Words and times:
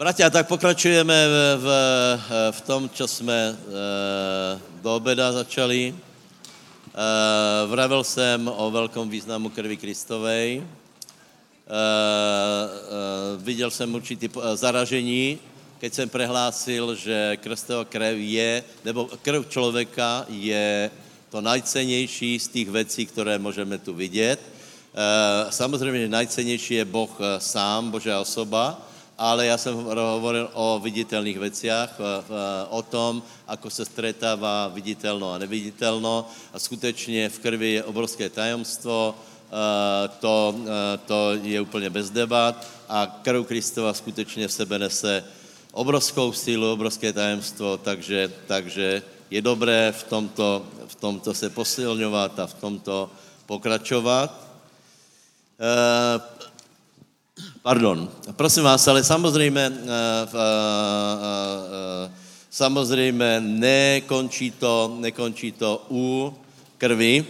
Bratia, 0.00 0.32
tak 0.32 0.48
pokračujeme 0.48 1.12
v, 1.12 1.36
v, 1.60 1.68
v 2.56 2.60
tom, 2.64 2.88
čo 2.88 3.04
jsme 3.04 3.36
e, 3.36 3.54
do 4.80 4.96
obeda 4.96 5.28
začali. 5.28 5.92
E, 5.92 5.96
vravil 7.68 8.00
jsem 8.04 8.48
o 8.48 8.70
velkom 8.70 9.04
významu 9.04 9.52
krvi 9.52 9.76
Kristovej. 9.76 10.56
E, 10.56 10.64
e, 10.64 10.64
viděl 13.44 13.70
jsem 13.70 13.94
určitý 13.94 14.32
zaražení, 14.56 15.38
keď 15.76 15.94
jsem 15.94 16.08
prehlásil, 16.08 16.96
že 16.96 17.36
Kristova 17.36 17.84
krev 17.84 18.16
je, 18.16 18.64
nebo 18.84 19.04
krv 19.20 19.52
člověka 19.52 20.24
je 20.32 20.90
to 21.28 21.44
najcennější 21.44 22.38
z 22.40 22.48
těch 22.48 22.68
věcí, 22.68 23.06
které 23.06 23.36
můžeme 23.36 23.76
tu 23.78 23.92
vidět. 23.92 24.40
E, 24.40 25.52
samozřejmě 25.52 26.08
najcennější 26.08 26.74
je 26.74 26.84
Boh 26.88 27.12
sám, 27.36 27.90
Božá 27.92 28.20
osoba, 28.20 28.89
ale 29.20 29.46
já 29.46 29.58
jsem 29.58 29.74
hovoril 29.74 30.48
o 30.52 30.80
viditelných 30.80 31.38
veciach, 31.38 31.92
o 32.72 32.82
tom, 32.82 33.22
ako 33.44 33.68
se 33.70 33.84
stretává 33.84 34.72
viditelno 34.72 35.32
a 35.32 35.38
neviditelno 35.38 36.24
a 36.52 36.58
skutečně 36.58 37.28
v 37.28 37.38
krvi 37.38 37.70
je 37.70 37.84
obrovské 37.84 38.32
tajemstvo, 38.32 39.14
to, 40.20 40.54
to 41.06 41.36
je 41.42 41.60
úplně 41.60 41.90
bez 41.90 42.10
debat 42.10 42.66
a 42.88 43.20
krv 43.22 43.46
Kristova 43.46 43.92
skutečně 43.94 44.48
v 44.48 44.52
sebe 44.52 44.78
nese 44.78 45.24
obrovskou 45.72 46.32
sílu, 46.32 46.72
obrovské 46.72 47.12
tajemstvo, 47.12 47.76
takže, 47.76 48.32
takže 48.46 49.02
je 49.30 49.42
dobré 49.42 49.92
v 49.92 50.02
tomto, 50.02 50.64
v 50.86 50.94
tomto 50.94 51.34
se 51.34 51.50
posilňovat 51.50 52.40
a 52.40 52.46
v 52.46 52.54
tomto 52.54 53.10
pokračovat. 53.46 54.48
Pardon, 57.62 58.08
prosím 58.32 58.62
vás, 58.62 58.88
ale 58.88 59.04
samozřejmě, 59.04 59.68
uh, 59.68 59.76
uh, 59.76 59.84
uh, 60.32 62.10
samozřejmě 62.50 63.40
nekončí 63.40 64.50
to, 64.50 64.96
nekončí 65.00 65.52
to 65.52 65.86
u 65.90 66.34
krvi. 66.78 67.24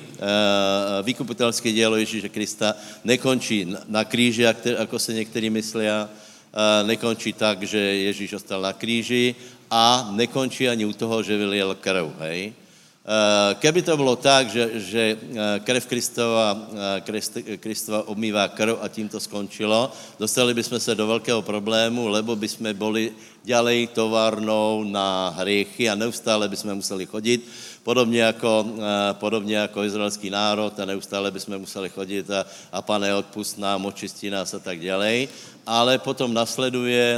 Vykupitelské 1.02 1.72
dělo 1.72 1.96
Ježíše 1.96 2.28
Krista 2.28 2.74
nekončí 3.04 3.74
na 3.88 4.04
kríži, 4.04 4.42
jako 4.64 4.98
se 4.98 5.12
někteří 5.12 5.50
myslí, 5.50 5.86
uh, 5.86 6.86
nekončí 6.86 7.32
tak, 7.32 7.62
že 7.62 7.78
Ježíš 7.78 8.32
ostal 8.32 8.62
na 8.62 8.72
kríži 8.72 9.34
a 9.70 10.10
nekončí 10.14 10.68
ani 10.68 10.84
u 10.86 10.92
toho, 10.92 11.22
že 11.22 11.36
vyliel 11.36 11.74
krv, 11.74 12.06
hej. 12.18 12.52
Eh, 13.00 13.54
keby 13.64 13.80
to 13.82 13.96
bylo 13.96 14.12
tak, 14.16 14.52
že, 14.52 14.76
že 14.76 15.02
eh, 15.16 15.60
krev 15.64 15.88
Kristova, 15.88 16.52
eh, 17.00 17.56
Kristova 17.56 18.04
obmývá 18.04 18.44
krv 18.52 18.76
a 18.76 18.92
tím 18.92 19.08
to 19.08 19.16
skončilo, 19.16 19.88
dostali 20.20 20.52
bychom 20.54 20.76
se 20.76 20.94
do 20.94 21.06
velkého 21.06 21.40
problému, 21.42 22.12
lebo 22.12 22.36
bychom 22.36 22.68
byli 22.76 23.16
ďalej 23.40 23.96
továrnou 23.96 24.84
na 24.84 25.32
hriechy 25.32 25.88
a 25.88 25.96
neustále 25.96 26.44
bychom 26.44 26.76
museli 26.76 27.08
chodit, 27.08 27.40
podobně 27.82 28.20
jako, 28.20 28.66
podobně 29.12 29.56
jako 29.56 29.84
izraelský 29.84 30.30
národ 30.30 30.76
a 30.76 30.84
neustále 30.84 31.30
bychom 31.30 31.58
museli 31.58 31.88
chodit 31.88 32.30
a, 32.30 32.44
a 32.72 32.82
pane, 32.84 33.14
odpust 33.16 33.56
nám, 33.56 33.88
očistí 33.88 34.28
nás 34.28 34.52
a 34.54 34.60
tak 34.60 34.76
ďalej. 34.76 35.28
Ale 35.64 35.98
potom 35.98 36.34
nasleduje, 36.34 37.16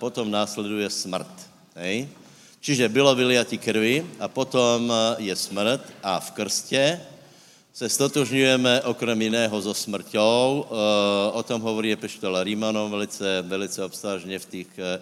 potom 0.00 0.30
nasleduje 0.30 0.88
smrt. 0.88 1.28
Hej? 1.76 2.08
Čiže 2.60 2.88
bylo 2.88 3.14
vyliatí 3.14 3.58
krvi 3.58 4.06
a 4.18 4.28
potom 4.28 4.92
eh, 4.92 5.30
je 5.30 5.36
smrt 5.36 5.82
a 6.02 6.20
v 6.20 6.30
krstě 6.30 7.00
se 7.78 7.88
stotožňujeme 7.88 8.82
okrem 8.90 9.22
jiného 9.22 9.62
so 9.62 9.74
smrťou. 9.74 10.66
Eh, 10.66 10.72
o 11.32 11.42
tom 11.42 11.62
hovorí 11.62 11.92
Epištola 11.94 12.42
Rímanom 12.42 12.90
velice, 12.90 13.42
velice 13.46 13.84
obstážně 13.84 14.38
v 14.38 14.46
těch 14.46 14.66
eh, 14.78 14.98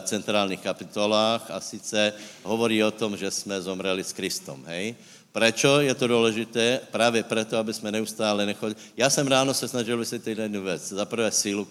centrálních 0.00 0.60
kapitolách 0.60 1.50
a 1.50 1.60
sice 1.60 2.12
hovorí 2.42 2.84
o 2.84 2.90
tom, 2.90 3.16
že 3.16 3.30
jsme 3.30 3.62
zomreli 3.62 4.04
s 4.04 4.12
Kristom. 4.12 4.64
Hej? 4.66 4.94
Prečo 5.32 5.80
je 5.80 5.94
to 5.94 6.06
důležité? 6.06 6.80
Právě 6.90 7.22
proto, 7.22 7.56
aby 7.56 7.74
jsme 7.74 7.92
neustále 7.92 8.46
nechodili. 8.46 8.82
Já 8.96 9.10
jsem 9.10 9.26
ráno 9.26 9.54
se 9.54 9.68
snažil 9.68 9.98
vysvětlit 9.98 10.38
jednu 10.38 10.62
věc. 10.62 10.88
Za 10.88 11.04
prvé 11.04 11.30
sílu 11.30 11.68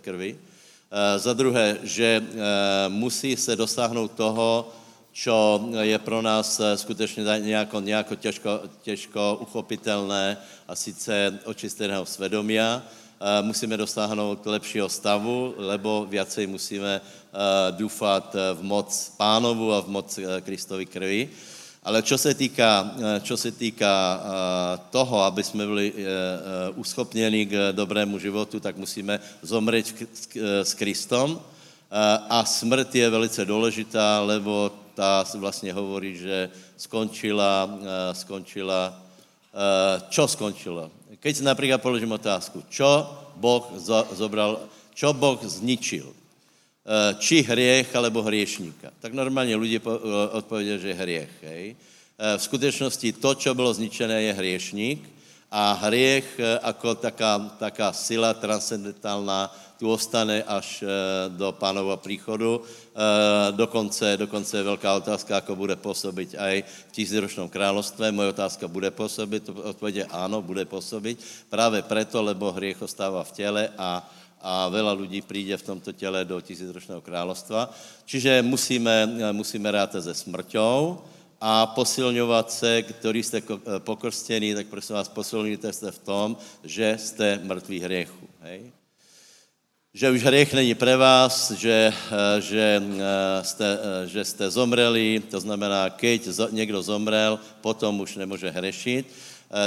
krvi, 0.00 0.32
Eh, 0.32 0.55
za 1.16 1.32
druhé, 1.32 1.78
že 1.82 2.22
eh, 2.22 2.88
musí 2.88 3.36
se 3.36 3.56
dosáhnout 3.56 4.12
toho, 4.12 4.72
čo 5.12 5.68
je 5.80 5.98
pro 5.98 6.22
nás 6.22 6.60
eh, 6.60 6.76
skutečně 6.76 7.24
nějako, 7.38 7.80
nějako 7.80 8.14
těžko, 8.14 8.60
těžko 8.82 9.38
uchopitelné 9.40 10.36
a 10.68 10.76
sice 10.76 11.38
očisteného 11.44 12.06
svědomia. 12.06 12.82
Musíme 13.42 13.76
dosáhnout 13.76 14.46
lepšího 14.46 14.88
stavu, 14.88 15.54
lebo 15.56 16.06
viacej 16.10 16.46
musíme 16.46 17.00
doufat 17.70 18.36
v 18.54 18.62
moc 18.62 19.14
pánovu 19.16 19.72
a 19.72 19.80
v 19.80 19.88
moc 19.88 20.18
Kristovi 20.44 20.86
krvi. 20.86 21.28
Ale 21.86 22.02
čo 22.02 22.18
se 22.18 22.34
týká, 22.34 22.72
eh, 22.82 23.20
čo 23.22 23.38
se 23.38 23.54
týká 23.54 23.94
eh, 23.94 24.22
toho, 24.90 25.22
aby 25.22 25.42
jsme 25.46 25.66
byli 25.66 25.86
eh, 25.94 26.02
uschopněni 26.74 27.46
k 27.46 27.70
dobrému 27.72 28.18
životu, 28.18 28.58
tak 28.60 28.74
musíme 28.76 29.22
zomřít 29.42 30.02
s 30.66 30.74
Kristom. 30.74 31.40
A 32.28 32.44
smrt 32.44 32.94
je 32.94 33.10
velice 33.10 33.44
důležitá, 33.44 34.20
lebo 34.20 34.70
ta 34.94 35.24
vlastně 35.38 35.72
hovorí, 35.72 36.18
že 36.18 36.50
skončila, 36.76 37.78
skončila, 38.12 38.90
čo 40.10 40.28
skončilo? 40.28 40.90
Keď 41.22 41.46
například 41.46 41.78
položím 41.78 42.12
otázku, 42.12 42.66
čo 42.68 43.06
Boh 43.38 43.70
zobral, 44.18 44.66
čo 44.98 45.14
Boh 45.14 45.38
zničil? 45.38 46.10
Eh, 46.86 47.18
či 47.18 47.42
hriech 47.42 47.90
alebo 47.98 48.22
hriešníka. 48.22 48.94
Tak 49.02 49.10
normálně 49.10 49.58
lidi 49.58 49.82
eh, 49.82 49.90
odpověděli, 50.38 50.78
že 50.78 50.88
je 50.88 50.94
hriech. 50.94 51.32
Hej. 51.42 51.64
Eh, 51.74 52.38
v 52.38 52.42
skutečnosti 52.42 53.12
to, 53.12 53.34
čo 53.34 53.50
bylo 53.58 53.74
zničené, 53.74 54.22
je 54.22 54.32
hriešník 54.32 55.02
a 55.50 55.72
hriech 55.82 56.38
jako 56.38 56.94
taká, 56.94 57.38
taká 57.58 57.90
sila 57.90 58.34
transcendentálna 58.34 59.50
tu 59.78 59.90
ostane 59.90 60.42
až 60.42 60.84
do 61.28 61.52
pánova 61.52 61.96
příchodu. 61.96 62.62
Dokonce, 63.50 64.16
dokonce 64.16 64.56
je 64.56 64.62
velká 64.62 64.94
otázka, 64.94 65.36
ako 65.36 65.56
bude 65.56 65.76
působit 65.76 66.34
aj 66.34 66.64
v 66.64 66.92
tisícročnom 66.92 67.46
královstve. 67.46 68.10
Moje 68.10 68.28
otázka, 68.28 68.68
bude 68.68 68.90
působit? 68.90 69.48
Odpověď 69.48 70.08
ano, 70.10 70.42
bude 70.42 70.64
působit. 70.64 71.20
Právě 71.50 71.82
proto, 71.82 72.22
lebo 72.22 72.52
hriech 72.52 72.82
ostává 72.82 73.22
v 73.24 73.32
těle 73.32 73.68
a 73.78 74.02
a 74.46 74.70
veľa 74.70 74.94
ľudí 74.94 75.26
príde 75.26 75.58
v 75.58 75.66
tomto 75.74 75.90
těle 75.90 76.22
do 76.22 76.38
tisícročného 76.38 77.02
královstva. 77.02 77.66
Čiže 78.06 78.46
musíme, 78.46 78.94
musíme 79.34 79.66
rátať 79.66 80.06
se 80.06 80.14
smrťou 80.14 81.02
a 81.42 81.66
posilňovat 81.66 82.46
se, 82.50 82.82
ktorí 82.82 83.22
jste 83.22 83.42
pokrstení, 83.82 84.54
tak 84.54 84.70
prosím 84.70 84.94
vás, 85.02 85.10
posilňujte 85.10 85.72
se 85.72 85.90
v 85.90 85.98
tom, 85.98 86.36
že 86.62 86.94
jste 86.98 87.42
mrtví 87.42 87.80
hriechu. 87.82 88.26
Hej? 88.46 88.70
Že 89.96 90.10
už 90.10 90.22
hriech 90.22 90.54
není 90.54 90.74
pre 90.74 90.96
vás, 90.96 91.50
že, 91.56 91.92
že, 92.38 92.82
jste, 93.42 93.68
že 94.06 94.24
jste 94.24 94.50
zomreli, 94.50 95.24
to 95.30 95.40
znamená, 95.40 95.90
keď 95.90 96.28
někdo 96.50 96.82
zomrel, 96.82 97.40
potom 97.60 98.00
už 98.00 98.16
nemůže 98.16 98.50
hrešit. 98.50 99.08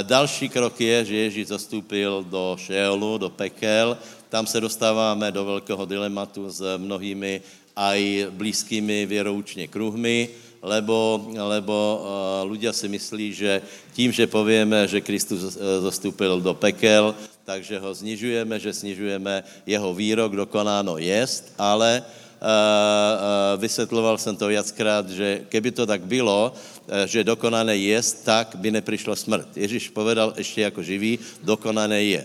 Další 0.02 0.48
krok 0.48 0.80
je, 0.80 1.04
že 1.04 1.16
Ježíš 1.16 1.46
zastúpil 1.56 2.24
do 2.28 2.56
šeolu, 2.60 3.18
do 3.18 3.30
pekel, 3.32 3.96
tam 4.28 4.46
se 4.46 4.60
dostáváme 4.60 5.32
do 5.32 5.44
velkého 5.44 5.84
dilematu 5.84 6.50
s 6.50 6.60
mnohými 6.76 7.40
aj 7.76 8.28
blízkými 8.30 9.06
věroučně 9.06 9.66
kruhmi, 9.66 10.28
lebo, 10.62 11.24
lebo 11.32 11.72
uh, 11.72 12.04
ľudia 12.44 12.76
si 12.76 12.84
myslí, 12.84 13.32
že 13.32 13.64
tím, 13.96 14.12
že 14.12 14.28
povieme, 14.28 14.84
že 14.84 15.00
Kristus 15.00 15.56
zastúpil 15.56 16.36
do 16.44 16.52
pekel, 16.52 17.16
takže 17.48 17.80
ho 17.80 17.90
znižujeme, 17.96 18.60
že 18.60 18.76
snižujeme 18.76 19.64
jeho 19.64 19.90
výrok, 19.96 20.36
dokonáno 20.36 21.00
jest, 21.00 21.56
ale 21.56 22.04
Vysvětloval 23.56 24.18
jsem 24.18 24.36
to 24.36 24.46
viackrát, 24.46 25.10
že 25.10 25.44
keby 25.48 25.70
to 25.70 25.86
tak 25.86 26.08
bylo, 26.08 26.52
uh, 26.52 27.04
že 27.04 27.24
dokonané 27.24 27.76
jest, 27.76 28.24
tak 28.24 28.56
by 28.56 28.70
neprišla 28.70 29.16
smrt. 29.16 29.56
Ježíš 29.56 29.88
povedal 29.88 30.32
ještě 30.36 30.60
jako 30.60 30.82
živý, 30.82 31.18
dokonané 31.42 32.02
je. 32.02 32.22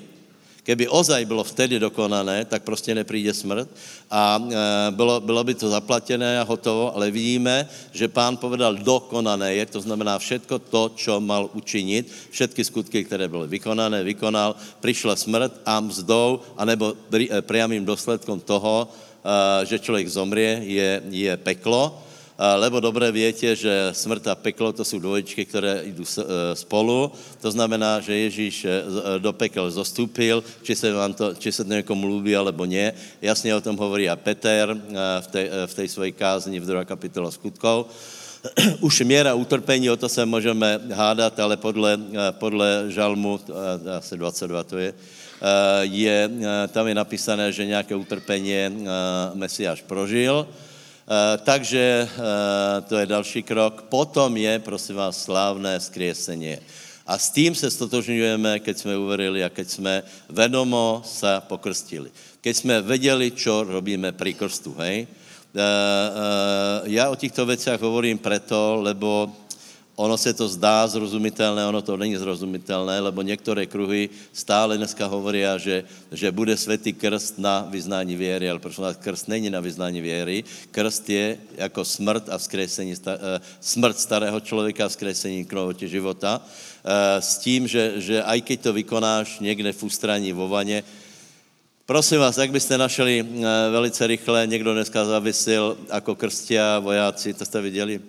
Keby 0.65 0.89
ozaj 0.89 1.29
bylo 1.29 1.45
vtedy 1.45 1.77
dokonané, 1.77 2.45
tak 2.49 2.65
prostě 2.65 2.97
nepríde 2.97 3.29
smrt 3.37 3.69
a 4.09 4.41
e, 4.41 4.91
bylo, 4.97 5.21
bylo 5.21 5.43
by 5.43 5.53
to 5.53 5.69
zaplatené 5.69 6.41
a 6.41 6.43
hotovo, 6.43 6.89
ale 6.89 7.13
vidíme, 7.13 7.69
že 7.93 8.09
pán 8.09 8.33
povedal 8.33 8.73
dokonané 8.73 9.61
je, 9.61 9.65
to 9.77 9.85
znamená 9.85 10.17
všetko 10.17 10.59
to, 10.59 10.97
čo 10.97 11.21
mal 11.21 11.53
učinit, 11.53 12.09
všetky 12.33 12.65
skutky, 12.65 13.05
které 13.05 13.29
byly 13.29 13.47
vykonané, 13.47 14.01
vykonal, 14.03 14.57
přišla 14.81 15.15
smrt 15.15 15.53
a 15.65 15.77
mzdou, 15.85 16.41
anebo 16.57 16.97
e, 17.13 17.29
priamým 17.45 17.85
dosledkom 17.85 18.41
toho, 18.41 18.89
e, 18.89 19.14
že 19.63 19.79
člověk 19.79 20.07
zomrie, 20.07 20.61
je, 20.63 21.01
je 21.09 21.33
peklo. 21.37 22.05
lebo 22.35 22.83
dobre 22.83 23.07
viete, 23.15 23.55
že 23.55 23.95
smrt 23.95 24.27
a 24.27 24.35
peklo 24.35 24.75
to 24.75 24.83
sú 24.83 24.99
dvojičky, 24.99 25.47
ktoré 25.47 25.87
idú 25.87 26.03
spolu. 26.53 27.07
To 27.39 27.49
znamená, 27.49 28.03
že 28.03 28.11
Ježíš 28.11 28.67
do 29.23 29.31
pekel 29.31 29.71
zostúpil, 29.71 30.43
či 30.59 30.75
sa, 30.75 30.91
vám 30.91 31.15
to, 31.15 31.31
či 31.39 31.55
sa 31.55 31.63
to 31.63 31.71
niekomu 31.71 32.03
ľúbi 32.03 32.35
alebo 32.35 32.67
nie. 32.67 32.91
Jasne 33.23 33.55
o 33.55 33.63
tom 33.63 33.79
hovorí 33.79 34.11
a 34.11 34.19
Peter 34.19 34.67
v 35.23 35.27
tej, 35.31 35.45
v 35.47 35.73
tej 35.73 35.87
svojej 35.87 36.13
kázni 36.13 36.59
v 36.59 36.67
2. 36.67 36.83
kapitole 36.83 37.31
skutkov. 37.31 37.87
Už 38.87 39.01
miera 39.01 39.33
utrpení, 39.33 39.89
o 39.89 39.97
to 39.97 40.09
se 40.09 40.25
můžeme 40.25 40.79
hádat, 40.93 41.39
ale 41.39 41.57
podle, 41.57 41.97
podle 42.31 42.85
žalmu, 42.91 43.39
asi 43.97 44.17
22 44.17 44.63
to 44.63 44.77
je, 44.77 44.93
je, 45.81 46.29
tam 46.71 46.87
je 46.87 46.95
napísané, 46.95 47.51
že 47.51 47.65
nějaké 47.65 47.95
utrpení 47.95 48.53
Mesiáš 49.33 49.81
prožil, 49.81 50.47
Eh, 51.05 51.37
takže 51.37 52.09
eh, 52.09 52.81
to 52.89 52.97
je 52.97 53.05
další 53.05 53.43
krok. 53.45 53.85
Potom 53.93 54.37
je, 54.37 54.59
prosím 54.59 54.95
vás, 54.95 55.21
slávné 55.21 55.77
skriesenie. 55.77 56.57
A 57.05 57.21
s 57.21 57.29
tím 57.29 57.53
se 57.53 57.69
stotožňujeme, 57.69 58.59
keď 58.65 58.75
jsme 58.77 58.97
uverili 58.97 59.45
a 59.45 59.53
keď 59.53 59.67
jsme 59.69 59.93
vedomo 60.25 61.05
sa 61.05 61.37
pokrstili. 61.45 62.09
Keď 62.41 62.53
jsme 62.57 62.81
věděli, 62.81 63.31
čo 63.37 63.61
robíme 63.61 64.11
pri 64.17 64.33
krstu, 64.33 64.73
hej? 64.81 65.07
Já 66.83 67.09
o 67.09 67.15
těchto 67.15 67.45
věcech 67.45 67.81
hovorím 67.81 68.17
preto, 68.17 68.81
lebo 68.81 69.31
ono 69.95 70.17
se 70.17 70.33
to 70.33 70.47
zdá 70.47 70.87
zrozumitelné, 70.87 71.65
ono 71.65 71.81
to 71.81 71.97
není 71.97 72.17
zrozumitelné, 72.17 72.99
lebo 72.99 73.21
některé 73.21 73.65
kruhy 73.65 74.09
stále 74.33 74.77
dneska 74.77 75.07
hovorí, 75.07 75.47
že, 75.57 75.83
že 76.11 76.31
bude 76.31 76.57
světý 76.57 76.93
krst 76.93 77.39
na 77.39 77.67
vyznání 77.69 78.15
věry, 78.15 78.49
ale 78.49 78.59
prosím 78.59 78.83
vás, 78.83 78.97
krst 78.97 79.27
není 79.27 79.49
na 79.49 79.59
vyznání 79.59 80.01
věry. 80.01 80.43
Krst 80.71 81.09
je 81.09 81.37
jako 81.57 81.85
smrt 81.85 82.29
a 82.29 82.37
vzkresení, 82.37 82.93
eh, 83.07 83.41
smrt 83.59 83.99
starého 83.99 84.39
člověka 84.39 84.85
a 84.85 84.91
vzkresení 84.91 85.45
k 85.45 85.87
života. 85.87 86.41
Eh, 86.43 87.21
s 87.21 87.37
tím, 87.37 87.67
že, 87.67 87.93
že 87.95 88.23
aj 88.23 88.41
keď 88.41 88.57
to 88.61 88.71
vykonáš 88.73 89.39
někde 89.39 89.71
v 89.71 89.83
ústraní 89.83 90.33
vo 90.33 90.47
vaně, 90.47 90.83
Prosím 91.85 92.17
vás, 92.19 92.37
jak 92.37 92.49
byste 92.49 92.77
našli 92.77 93.21
eh, 93.21 93.45
velice 93.69 94.07
rychle, 94.07 94.47
někdo 94.47 94.73
dneska 94.73 95.05
zavisil 95.05 95.77
jako 95.93 96.15
krstia 96.15 96.79
vojáci, 96.79 97.33
to 97.33 97.45
jste 97.45 97.61
viděli? 97.61 98.01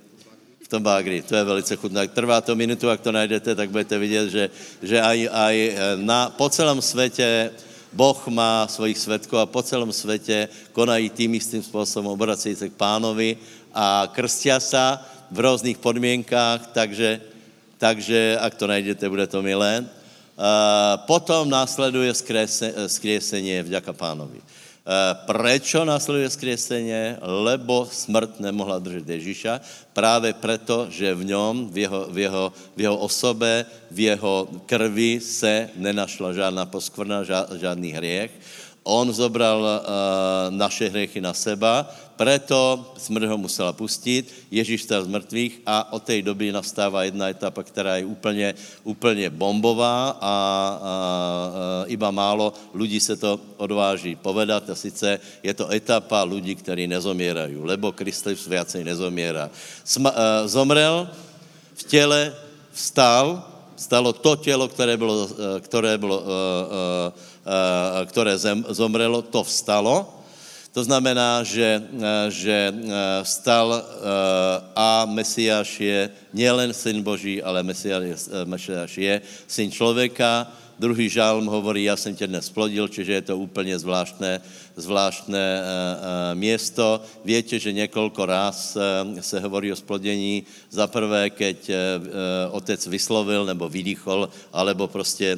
V 0.67 0.69
tom 0.69 0.83
bagri. 0.83 1.23
To 1.23 1.39
je 1.39 1.45
velice 1.47 1.73
chutné. 1.79 2.11
Trvá 2.11 2.43
to 2.43 2.59
minutu, 2.59 2.91
ak 2.91 2.99
to 2.99 3.15
najdete, 3.15 3.55
tak 3.55 3.71
budete 3.71 3.95
vidět, 3.99 4.27
že, 4.35 4.45
že 4.83 4.99
aj, 4.99 5.19
aj 5.31 5.57
na, 6.03 6.35
po 6.35 6.51
celém 6.51 6.83
světě 6.83 7.55
Boh 7.95 8.19
má 8.29 8.67
svojich 8.67 8.99
svetkov 8.99 9.39
a 9.41 9.47
po 9.47 9.63
celém 9.63 9.89
světě 9.95 10.49
konají 10.75 11.11
tým 11.11 11.39
istým 11.39 11.63
způsobem, 11.63 12.11
obrací 12.11 12.51
se 12.59 12.69
k 12.69 12.75
pánovi 12.75 13.39
a 13.71 14.11
krstia 14.11 14.59
sa 14.61 15.07
v 15.31 15.39
různých 15.41 15.79
podmienkách, 15.79 16.75
takže, 16.75 17.21
takže 17.79 18.39
ak 18.41 18.55
to 18.55 18.67
najdete, 18.67 19.09
bude 19.09 19.27
to 19.27 19.43
milé. 19.43 19.87
Uh, 20.37 21.01
potom 21.09 21.49
následuje 21.49 22.13
skriesenie 22.87 23.63
vďaka 23.63 23.93
pánovi. 23.97 24.43
Eh, 24.87 25.15
prečo 25.27 25.83
následuje 25.83 26.31
skriesenie? 26.31 27.19
Lebo 27.19 27.91
smrt 27.91 28.39
nemohla 28.39 28.79
držet 28.79 29.03
Ježíša. 29.03 29.59
Právě 29.91 30.31
proto, 30.39 30.87
že 30.95 31.11
v 31.11 31.27
něm, 31.27 31.67
v 31.75 31.77
jeho, 31.91 32.07
v, 32.07 32.19
jeho, 32.19 32.45
v 32.77 32.81
jeho 32.87 32.97
osobe, 33.03 33.67
v 33.91 34.15
jeho 34.15 34.47
krvi 34.71 35.19
se 35.19 35.75
nenašla 35.75 36.39
žádná 36.39 36.71
poskvrna, 36.71 37.27
žádný 37.59 37.99
hriech. 37.99 38.31
On 38.87 39.11
zobral 39.11 39.59
uh, 39.59 39.75
naše 40.55 40.87
hriechy 40.87 41.19
na 41.19 41.35
seba, 41.35 41.91
preto 42.17 42.93
smrt 42.97 43.29
ho 43.29 43.39
musela 43.39 43.73
pustit, 43.73 44.33
Ježíš 44.51 44.83
stal 44.83 45.05
z 45.05 45.13
mrtvých 45.13 45.63
a 45.67 45.93
od 45.93 46.03
té 46.03 46.23
doby 46.23 46.53
nastává 46.53 47.05
jedna 47.05 47.29
etapa, 47.29 47.63
která 47.63 47.97
je 47.97 48.05
úplně, 48.05 48.55
úplně 48.85 49.31
bombová 49.31 50.11
a, 50.11 50.17
a, 50.21 50.25
a 50.25 51.85
iba 51.87 52.11
málo 52.11 52.53
lidí 52.75 53.01
se 53.01 53.17
to 53.17 53.41
odváží 53.57 54.17
povedat 54.17 54.71
a 54.71 54.75
sice 54.75 55.21
je 55.43 55.55
to 55.55 55.69
etapa 55.69 56.25
lidí, 56.25 56.55
kteří 56.57 56.87
nezomierají, 56.87 57.57
lebo 57.61 57.93
Kristus 57.93 58.49
viacej 58.49 58.85
nezomírá. 58.85 59.51
Sma, 59.85 60.11
uh, 60.11 60.17
zomrel, 60.49 61.09
v 61.75 61.83
těle 61.85 62.35
vstal, 62.73 63.45
stalo 63.77 64.13
to 64.13 64.37
tělo, 64.37 64.69
které 64.69 64.97
bylo, 64.97 65.29
které 65.61 65.99
bylo 65.99 66.19
uh, 66.19 66.27
uh, 66.27 67.37
Eh, 67.47 68.07
které 68.07 68.39
zem, 68.39 68.67
zomrelo, 68.69 69.23
to 69.23 69.45
vstalo. 69.45 70.16
To 70.77 70.85
znamená, 70.85 71.41
že, 71.41 71.81
eh, 71.81 72.29
že 72.29 72.57
eh, 72.69 72.75
vstal 73.25 73.81
a 74.77 75.09
Mesiáš 75.09 75.81
je 75.81 76.13
nielen 76.37 76.69
syn 76.77 77.01
Boží, 77.01 77.41
ale 77.41 77.65
Mesiáš 77.65 78.93
je 78.93 79.15
syn 79.49 79.73
člověka, 79.73 80.53
Druhý 80.77 81.09
žálm 81.09 81.49
hovorí, 81.49 81.89
já 81.89 81.97
jsem 81.97 82.13
tě 82.13 82.27
dnes 82.29 82.53
splodil, 82.53 82.89
čiže 82.89 83.13
je 83.13 83.23
to 83.33 83.39
úplně 83.41 83.79
zvláštné, 83.81 84.45
zvláštné 84.77 85.65
město. 86.37 87.01
Víte, 87.25 87.57
že 87.57 87.73
několik 87.73 88.19
uh, 88.21 88.29
se 89.25 89.41
hovorí 89.41 89.73
o 89.73 89.77
splodení. 89.81 90.45
Za 90.69 90.85
prvé, 90.85 91.33
keď 91.33 91.71
otec 92.53 92.87
vyslovil 92.93 93.49
nebo 93.49 93.73
vydýchol, 93.73 94.29
alebo 94.53 94.85
prostě 94.85 95.33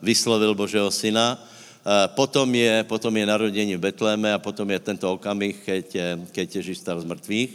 vyslovil 0.00 0.56
Božího 0.56 0.88
syna. 0.88 1.36
Uh, 1.82 2.06
potom 2.14 2.46
je, 2.54 2.86
potom 2.86 3.10
je 3.16 3.26
narodení 3.26 3.74
v 3.76 3.90
Betléme 3.90 4.30
a 4.30 4.38
potom 4.38 4.70
je 4.70 4.78
tento 4.78 5.06
okamih, 5.12 5.58
keď, 5.66 5.86
keď 6.30 6.46
Ježíš 6.62 6.78
stal 6.78 7.02
z 7.02 7.10
mrtvých. 7.10 7.50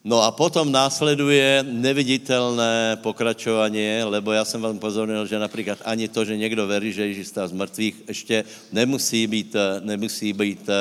No 0.00 0.24
a 0.24 0.32
potom 0.32 0.72
následuje 0.72 1.60
neviditelné 1.60 2.96
pokračovanie, 3.04 4.00
lebo 4.04 4.32
já 4.32 4.44
jsem 4.44 4.60
vám 4.60 4.78
pozornil, 4.78 5.26
že 5.26 5.38
například 5.38 5.78
ani 5.84 6.08
to, 6.08 6.24
že 6.24 6.36
někdo 6.36 6.66
verí, 6.66 6.92
že 6.92 7.06
Ježíš 7.06 7.28
stál 7.28 7.48
z 7.48 7.52
mrtvých, 7.52 7.94
ještě 8.08 8.44
nemusí 8.72 9.26
být, 9.26 9.56
nemusí 9.84 10.32
být 10.32 10.64
uh, 10.68 10.74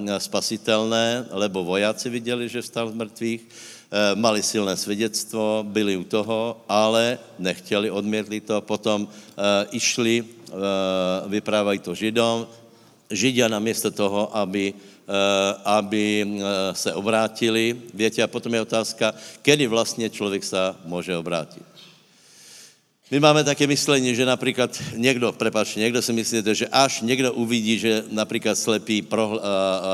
uh, 0.00 0.16
spasitelné, 0.18 1.28
lebo 1.30 1.64
vojáci 1.64 2.08
viděli, 2.08 2.48
že 2.48 2.64
vstal 2.64 2.88
z 2.88 2.94
mrtvých, 2.96 3.40
uh, 3.44 4.16
mali 4.16 4.42
silné 4.42 4.76
svědectvo, 4.76 5.68
byli 5.68 5.96
u 6.00 6.04
toho, 6.04 6.64
ale 6.68 7.18
nechtěli, 7.38 7.90
odmětli 7.90 8.40
to, 8.40 8.60
potom 8.60 9.08
išli, 9.70 10.24
vyprávají 11.26 11.78
to 11.78 11.94
Židom, 11.94 12.46
Židia 13.10 13.48
namiesto 13.48 13.90
toho, 13.90 14.36
aby 14.36 14.74
Eh, 15.04 15.54
aby 15.64 16.24
eh, 16.24 16.40
se 16.72 16.88
obrátili. 16.96 17.76
Víte, 17.94 18.24
a 18.24 18.26
potom 18.26 18.54
je 18.54 18.60
otázka, 18.60 19.12
kedy 19.42 19.66
vlastně 19.66 20.10
člověk 20.10 20.44
se 20.44 20.56
může 20.84 21.16
obrátit. 21.16 21.62
My 23.10 23.20
máme 23.20 23.44
také 23.44 23.66
myslení, 23.66 24.16
že 24.16 24.24
například 24.24 24.72
někdo, 24.96 25.32
prepáč, 25.32 25.76
někdo 25.76 26.02
si 26.02 26.12
myslíte, 26.12 26.54
že 26.54 26.66
až 26.72 27.00
někdo 27.04 27.32
uvidí, 27.32 27.78
že 27.78 28.04
například 28.10 28.56
slepý 28.58 29.02
prohl, 29.02 29.42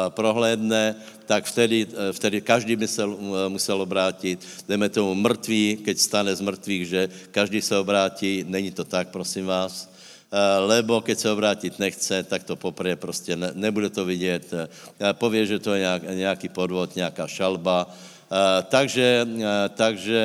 prohlédne, 0.09 0.95
tak 1.27 1.45
vtedy, 1.45 1.87
vtedy 2.13 2.41
každý 2.41 2.77
musel, 2.77 3.19
musel 3.49 3.83
obrátit. 3.83 4.39
Jdeme 4.69 4.89
tomu 4.89 5.15
mrtvý, 5.15 5.83
keď 5.85 5.99
stane 5.99 6.37
z 6.37 6.41
mrtvých, 6.41 6.87
že 6.87 7.09
každý 7.31 7.59
se 7.63 7.79
obrátí. 7.79 8.45
Není 8.47 8.71
to 8.71 8.85
tak, 8.87 9.11
prosím 9.11 9.47
vás. 9.47 9.91
Eh, 10.31 10.59
lebo 10.59 11.03
keď 11.03 11.19
se 11.19 11.31
obrátit 11.31 11.79
nechce, 11.79 12.23
tak 12.23 12.47
to 12.47 12.57
popře 12.57 12.97
prostě 12.97 13.37
ne, 13.37 13.51
nebude 13.55 13.91
to 13.91 14.05
vidět. 14.05 14.47
Eh, 14.55 15.13
pově, 15.13 15.47
že 15.47 15.59
to 15.59 15.75
je 15.75 15.81
nějak, 15.81 16.03
nějaký 16.15 16.49
podvod, 16.49 16.97
nějaká 16.97 17.27
šalba. 17.27 17.91
Eh, 17.91 18.63
takže, 18.63 19.27
takže 19.75 20.23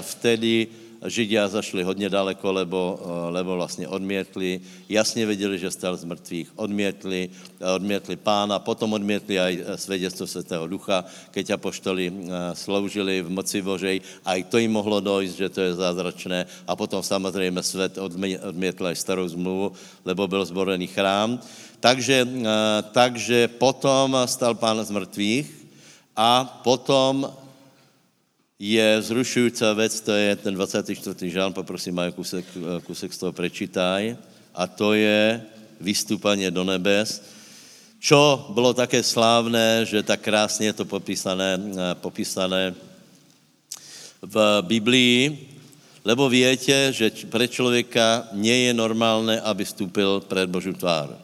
vtedy 0.00 0.66
Židia 0.98 1.46
zašli 1.48 1.86
hodně 1.86 2.10
daleko, 2.10 2.52
lebo, 2.52 2.98
eh, 2.98 3.30
lebo 3.30 3.54
vlastně 3.54 3.88
odmětli, 3.88 4.60
jasně 4.88 5.26
věděli, 5.26 5.58
že 5.58 5.70
stal 5.70 5.96
z 5.96 6.04
mrtvých, 6.04 6.50
odmětli, 6.58 7.30
odmětli 7.74 8.16
pána, 8.18 8.58
potom 8.58 8.92
odmětli 8.92 9.38
aj 9.38 9.52
eh, 9.54 9.78
svědectvo 9.78 10.26
Svatého 10.26 10.66
Ducha, 10.66 11.06
keď 11.30 11.54
apoštoli 11.54 12.04
eh, 12.10 12.14
sloužili 12.58 13.22
v 13.22 13.30
moci 13.30 13.62
Božej, 13.62 14.02
aj 14.26 14.50
to 14.50 14.58
jim 14.58 14.74
mohlo 14.74 14.98
dojít, 14.98 15.38
že 15.38 15.48
to 15.48 15.60
je 15.60 15.78
zázračné. 15.78 16.46
A 16.66 16.76
potom 16.76 17.02
samozřejmě 17.02 17.62
svět 17.62 17.98
odmětl 18.42 18.86
aj 18.86 18.96
starou 18.96 19.28
zmluvu, 19.28 19.72
lebo 20.04 20.28
byl 20.28 20.44
zborený 20.44 20.86
chrám. 20.86 21.38
Takže, 21.80 22.26
takže 22.90 23.48
potom 23.48 24.18
stal 24.26 24.54
pán 24.58 24.82
z 24.82 24.90
mrtvých 24.90 25.46
a 26.18 26.42
potom 26.66 27.30
je 28.58 29.02
zrušující 29.02 29.64
věc, 29.74 30.00
to 30.00 30.12
je 30.12 30.36
ten 30.36 30.54
24. 30.54 31.30
žán, 31.30 31.52
poprosím, 31.52 31.94
Majo, 31.94 32.12
kusek, 32.12 32.44
kusek 32.82 33.12
z 33.12 33.18
toho 33.18 33.32
prečítaj, 33.32 34.16
a 34.54 34.66
to 34.66 34.98
je 34.98 35.38
vystúpanie 35.78 36.50
do 36.50 36.66
nebes, 36.66 37.22
čo 38.02 38.50
bylo 38.50 38.74
také 38.74 39.02
slávné, 39.02 39.86
že 39.86 40.02
tak 40.02 40.20
krásně 40.20 40.66
je 40.66 40.72
to 40.72 40.84
popísané, 40.84 41.58
popísané 42.02 42.74
v 44.22 44.62
Biblii, 44.66 45.38
lebo 46.04 46.26
víte, 46.26 46.92
že 46.92 47.10
pre 47.30 47.46
člověka 47.46 48.26
nie 48.34 48.66
je 48.66 48.72
normálné, 48.74 49.40
aby 49.40 49.64
vstúpil 49.64 50.20
před 50.26 50.50
Boží 50.50 50.74
tvár. 50.74 51.14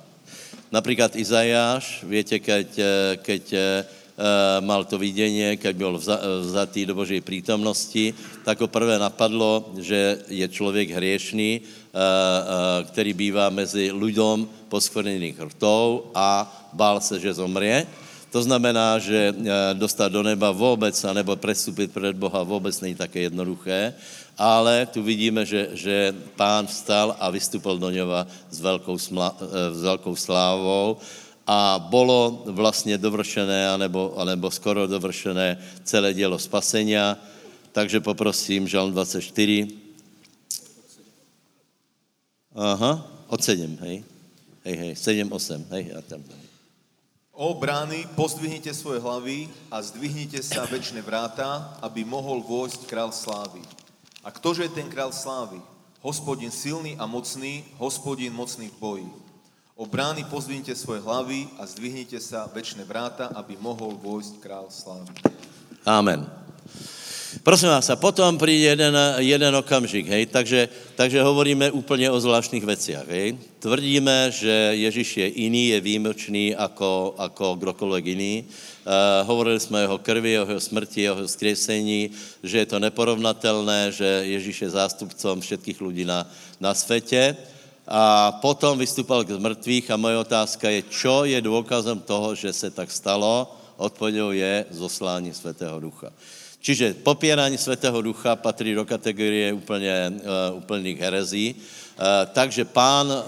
Například 0.71 1.17
Izajáš, 1.17 2.07
víte, 2.07 2.39
keď, 2.39 2.69
keď 3.23 3.43
mal 4.63 4.87
to 4.87 4.99
videnie, 4.99 5.57
keď 5.59 5.75
byl 5.77 5.99
vzatý 6.43 6.87
do 6.87 6.95
Božej 6.95 7.21
prítomnosti, 7.21 8.15
tak 8.47 8.61
ho 8.63 8.69
prvé 8.71 8.99
napadlo, 8.99 9.75
že 9.83 10.23
je 10.31 10.47
člověk 10.49 10.91
hriešný, 10.91 11.61
který 12.91 13.13
bývá 13.13 13.51
mezi 13.51 13.91
ľudom 13.91 14.47
poskvrnených 14.71 15.55
rtov 15.55 16.11
a 16.15 16.47
bál 16.73 17.01
se, 17.03 17.19
že 17.19 17.39
zomrie. 17.39 17.87
To 18.35 18.43
znamená, 18.43 18.99
že 18.99 19.31
dostat 19.79 20.11
do 20.11 20.23
neba 20.23 20.51
vůbec, 20.51 20.95
anebo 21.05 21.39
prestupit 21.39 21.95
před 21.95 22.19
Boha 22.19 22.43
vůbec 22.43 22.81
není 22.81 22.95
také 22.95 23.31
jednoduché, 23.31 23.95
ale 24.39 24.87
tu 24.91 25.03
vidíme, 25.03 25.47
že, 25.47 25.71
že 25.79 26.15
pán 26.35 26.67
vstal 26.67 27.15
a 27.19 27.31
vystupil 27.31 27.79
do 27.79 27.91
něba 27.91 28.27
s 28.51 28.59
velkou, 28.61 28.99
smla, 28.99 29.39
s 29.71 29.83
velkou 29.83 30.17
slávou 30.19 30.99
a 31.47 31.79
bolo 31.79 32.43
vlastně 32.47 32.99
dovršené, 32.99 33.69
anebo, 33.69 34.17
anebo 34.17 34.51
skoro 34.51 34.87
dovršené 34.87 35.59
celé 35.85 36.15
dělo 36.15 36.39
spasenia. 36.39 37.17
Takže 37.73 38.01
poprosím, 38.01 38.69
Žalm 38.69 38.93
24. 38.93 39.69
Aha, 42.55 43.07
od 43.29 43.45
7, 43.45 43.79
hej. 43.81 44.05
Hej, 44.65 44.77
hej, 44.77 44.93
7, 44.97 45.33
8, 45.33 45.67
hej, 45.71 45.93
a 45.99 46.01
tam. 46.01 46.23
O 47.35 47.51
brány, 47.55 48.07
pozdvihnite 48.15 48.71
svoje 48.71 49.03
hlavy 49.03 49.51
a 49.67 49.83
zdvihnite 49.83 50.39
sa 50.39 50.71
väčšie 50.71 51.03
vráta, 51.03 51.75
aby 51.83 52.07
mohol 52.07 52.47
vojsť 52.47 52.87
král 52.87 53.11
slávy. 53.11 53.59
A 54.23 54.31
ktože 54.31 54.63
je 54.63 54.71
ten 54.71 54.87
král 54.87 55.11
slávy? 55.11 55.59
Hospodin 55.99 56.55
silný 56.55 56.95
a 56.95 57.11
mocný, 57.11 57.67
hospodin 57.83 58.31
mocný 58.31 58.71
v 58.71 58.79
boji. 58.79 59.24
O 59.75 59.91
brány 59.91 60.23
pozdvihnite 60.31 60.71
svoje 60.79 61.03
hlavy 61.03 61.51
a 61.59 61.67
zdvihnite 61.67 62.23
sa 62.23 62.47
väčšie 62.47 62.87
vráta, 62.87 63.35
aby 63.35 63.59
mohol 63.59 63.99
vojsť 63.99 64.39
král 64.39 64.71
slávy. 64.71 65.11
Amen. 65.83 66.23
Prosím 67.43 67.75
vás, 67.75 67.91
a 67.91 67.99
potom 67.99 68.39
príde 68.39 68.71
jeden, 68.71 68.95
jeden 69.19 69.51
okamžik, 69.51 70.07
hej, 70.07 70.31
takže, 70.31 70.71
takže 70.95 71.19
hovoríme 71.27 71.75
úplně 71.75 72.07
o 72.07 72.23
zvláštních 72.23 72.63
veciach, 72.63 73.03
hej. 73.11 73.35
Tvrdíme, 73.59 74.31
že 74.31 74.79
Ježíš 74.79 75.17
je 75.17 75.29
iný, 75.43 75.75
je 75.75 75.81
výjimečný 75.83 76.55
ako, 76.55 77.19
ako 77.19 77.59
kdokoliv 77.59 78.07
jiný. 78.07 78.47
Uh, 78.47 79.27
hovorili 79.27 79.59
jsme 79.59 79.79
o 79.79 79.83
jeho 79.83 79.99
krvi, 79.99 80.39
o 80.39 80.47
jeho 80.47 80.61
smrti, 80.61 81.11
o 81.11 81.19
jeho 81.19 81.29
skresení, 81.29 82.15
že 82.47 82.63
je 82.63 82.67
to 82.71 82.79
neporovnatelné, 82.79 83.91
že 83.91 84.07
Ježíš 84.39 84.63
je 84.63 84.79
zástupcom 84.79 85.43
všetkých 85.43 85.83
lidí 85.83 86.05
na, 86.07 86.31
na 86.63 86.71
světě 86.79 87.35
a 87.85 88.33
potom 88.41 88.81
vystupal 88.81 89.25
k 89.25 89.37
zmrtvých 89.37 89.93
a 89.93 90.01
moje 90.01 90.17
otázka 90.17 90.73
je, 90.73 90.81
čo 90.89 91.29
je 91.29 91.37
důkazem 91.41 92.01
toho, 92.01 92.35
že 92.35 92.53
se 92.53 92.71
tak 92.73 92.91
stalo? 92.91 93.57
Odpovědou 93.77 94.31
je 94.33 94.67
zoslání 94.71 95.35
Svatého 95.35 95.81
Ducha. 95.81 96.09
Čiže 96.65 97.05
popírání 97.05 97.59
Svatého 97.59 98.03
Ducha 98.03 98.37
patří 98.37 98.75
do 98.75 98.85
kategorie 98.85 99.53
úplně, 99.53 100.13
uh, 100.17 100.65
úplných 100.65 101.01
herezí. 101.01 101.55
Uh, 101.55 102.25
takže 102.33 102.65
pán, 102.65 103.07
uh, 103.07 103.21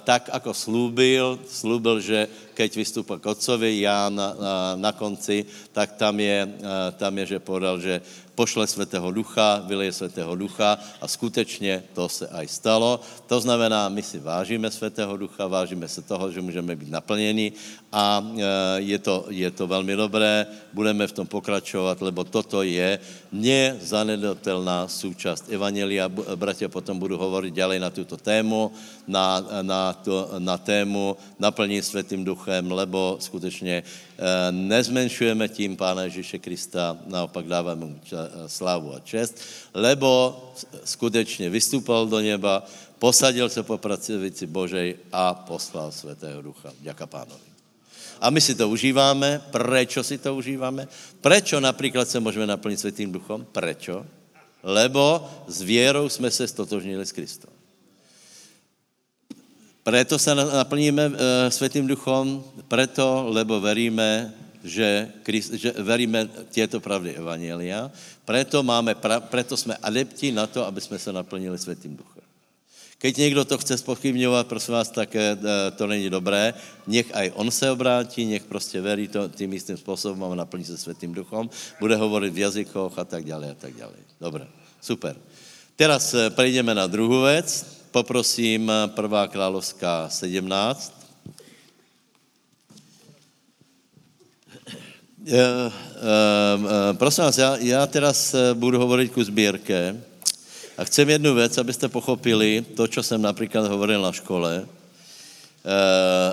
tak 0.00 0.32
ako 0.32 0.54
slúbil, 0.56 1.38
slúbil, 1.44 2.00
že 2.00 2.24
keď 2.56 2.70
vystúpil 2.76 3.20
k 3.20 3.36
otcovi 3.36 3.84
Ján 3.84 4.16
na, 4.16 4.28
na 4.76 4.92
konci, 4.92 5.44
tak 5.72 5.96
tam 5.96 6.20
je, 6.20 6.44
tam 7.00 7.12
je, 7.18 7.24
že 7.26 7.38
povedal, 7.40 7.80
že 7.80 8.04
pošle 8.40 8.64
Svetého 8.64 9.04
Ducha, 9.12 9.60
vyleje 9.68 9.92
Svetého 9.92 10.32
Ducha 10.32 10.80
a 10.96 11.04
skutečně 11.04 11.84
to 11.92 12.08
se 12.08 12.24
aj 12.24 12.48
stalo. 12.48 13.04
To 13.28 13.36
znamená, 13.36 13.92
my 13.92 14.00
si 14.00 14.16
vážíme 14.16 14.64
Svetého 14.72 15.12
Ducha, 15.12 15.44
vážíme 15.44 15.84
se 15.84 16.00
toho, 16.00 16.32
že 16.32 16.40
můžeme 16.40 16.72
být 16.72 16.88
naplněni 16.88 17.52
a 17.92 18.24
je 18.80 18.98
to, 18.98 19.28
je 19.28 19.50
to 19.50 19.68
velmi 19.68 19.92
dobré, 19.92 20.46
budeme 20.72 21.04
v 21.04 21.12
tom 21.12 21.26
pokračovat, 21.28 22.00
lebo 22.00 22.24
toto 22.24 22.64
je 22.64 22.96
nezanedatelná 23.28 24.88
súčasť 24.88 25.52
Evangelia. 25.52 26.08
Bratia, 26.40 26.72
potom 26.72 26.96
budu 26.96 27.20
hovoriť 27.20 27.52
ďalej 27.52 27.78
na 27.82 27.90
túto 27.92 28.16
tému, 28.16 28.72
na, 29.04 29.44
na, 29.60 29.92
to, 29.92 30.40
na 30.40 30.56
tému 30.56 31.12
naplní 31.36 31.82
Svetým 31.84 32.24
Duchem, 32.24 32.72
lebo 32.72 33.20
skutečně 33.20 33.82
nezmenšujeme 34.50 35.48
tím 35.48 35.76
Pána 35.76 36.02
Ježíše 36.02 36.38
Krista, 36.38 36.98
naopak 37.06 37.46
dáváme 37.46 37.84
mu 37.84 38.00
slávu 38.46 38.94
a 38.94 39.00
čest, 39.00 39.40
lebo 39.74 40.36
skutečně 40.84 41.50
vystúpal 41.50 42.06
do 42.06 42.20
neba, 42.20 42.66
posadil 42.98 43.48
se 43.48 43.62
po 43.62 43.78
pracivici 43.78 44.46
Božej 44.46 44.96
a 45.12 45.34
poslal 45.34 45.92
Svetého 45.92 46.42
Ducha. 46.42 46.72
Ďaká 46.80 47.06
pánovi. 47.06 47.50
A 48.20 48.30
my 48.30 48.40
si 48.40 48.54
to 48.54 48.68
užíváme. 48.68 49.40
Prečo 49.50 50.04
si 50.04 50.18
to 50.20 50.36
užíváme? 50.36 50.88
Prečo 51.20 51.60
například 51.60 52.08
se 52.08 52.20
můžeme 52.20 52.46
naplnit 52.46 52.80
Svetým 52.80 53.12
Duchom? 53.12 53.46
Prečo? 53.52 54.06
Lebo 54.62 55.24
s 55.48 55.62
věrou 55.62 56.08
jsme 56.08 56.30
se 56.30 56.48
stotožnili 56.48 57.06
s 57.06 57.12
Kristom. 57.12 57.59
Preto 59.82 60.18
se 60.18 60.34
naplníme 60.34 61.06
uh, 61.08 61.14
Svetým 61.48 61.86
Duchom, 61.86 62.44
preto, 62.68 63.32
lebo 63.32 63.60
veríme, 63.60 64.34
že, 64.64 65.08
Christ, 65.24 65.56
že 65.56 65.72
veríme 65.72 66.28
tieto 66.52 66.84
pravdy 66.84 67.16
Evangelia, 67.16 67.88
preto, 68.28 68.60
máme, 68.62 68.94
pra, 68.94 69.20
preto 69.20 69.56
jsme 69.56 69.76
adepti 69.80 70.32
na 70.32 70.46
to, 70.46 70.66
aby 70.66 70.80
jsme 70.80 70.98
se 70.98 71.12
naplnili 71.12 71.58
Svetým 71.58 71.96
Duchem. 71.96 72.20
Keď 73.00 73.16
někdo 73.16 73.44
to 73.44 73.58
chce 73.58 73.78
spochybňovat, 73.78 74.46
prosím 74.46 74.74
vás, 74.74 74.88
tak 74.92 75.16
uh, 75.16 75.48
to 75.76 75.86
není 75.86 76.10
dobré. 76.12 76.54
Nech 76.86 77.08
aj 77.16 77.32
on 77.34 77.48
se 77.50 77.70
obrátí, 77.70 78.28
nech 78.28 78.44
prostě 78.44 78.80
verí 78.80 79.08
to, 79.08 79.28
tím 79.28 79.52
istým 79.56 79.76
způsobem 79.76 80.24
a 80.24 80.34
naplní 80.44 80.64
se 80.64 80.76
Svetým 80.76 81.16
Duchom, 81.16 81.50
bude 81.80 81.96
hovorit 81.96 82.34
v 82.34 82.38
jazykoch 82.38 82.98
a 82.98 83.04
tak 83.04 83.24
dále 83.24 83.50
a 83.50 83.56
tak 83.56 83.72
dále. 83.72 83.96
Dobre, 84.20 84.44
super. 84.80 85.16
Teraz 85.76 86.12
uh, 86.12 86.28
prejdeme 86.28 86.76
na 86.76 86.86
druhou 86.86 87.24
věc 87.24 87.79
poprosím 87.90 88.72
prvá 88.86 89.28
královská 89.28 90.08
17. 90.08 91.00
Uh, 95.20 95.26
uh, 95.26 95.72
prosím 96.92 97.24
vás, 97.24 97.38
já, 97.38 97.56
já 97.56 97.86
teraz 97.86 98.34
budu 98.54 98.78
hovorit 98.78 99.12
ku 99.12 99.24
sbírke 99.24 100.00
a 100.78 100.84
chcem 100.84 101.10
jednu 101.10 101.34
věc, 101.34 101.58
abyste 101.58 101.88
pochopili 101.88 102.64
to, 102.76 102.88
co 102.88 103.02
jsem 103.02 103.22
například 103.22 103.68
hovoril 103.68 104.02
na 104.02 104.12
škole. 104.12 104.66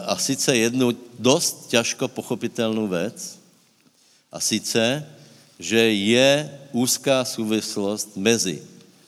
A 0.05 0.17
sice 0.17 0.57
jednu 0.57 0.91
dost 1.19 1.67
těžko 1.67 2.07
pochopitelnou 2.07 2.87
věc, 2.87 3.39
a 4.31 4.39
sice, 4.39 5.05
že 5.59 5.79
je 5.93 6.59
úzká 6.71 7.25
souvislost 7.25 8.17
mezi 8.17 8.61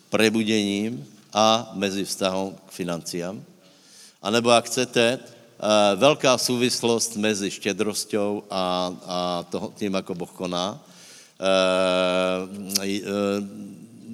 prebudením 0.10 1.06
a 1.34 1.72
mezi 1.74 2.06
vztahom 2.06 2.56
k 2.66 2.72
financiám. 2.72 3.44
A 4.22 4.30
nebo 4.30 4.50
jak 4.50 4.66
chcete, 4.66 5.20
eh, 5.20 5.96
velká 5.96 6.38
souvislost 6.38 7.16
mezi 7.16 7.52
štědrostou 7.52 8.44
a, 8.50 8.96
a 9.06 9.46
toho, 9.50 9.74
tím, 9.76 9.94
jako 9.94 10.16
Boh 10.16 10.32
koná. 10.32 10.80
Eh, 11.40 11.46
eh, 12.84 13.02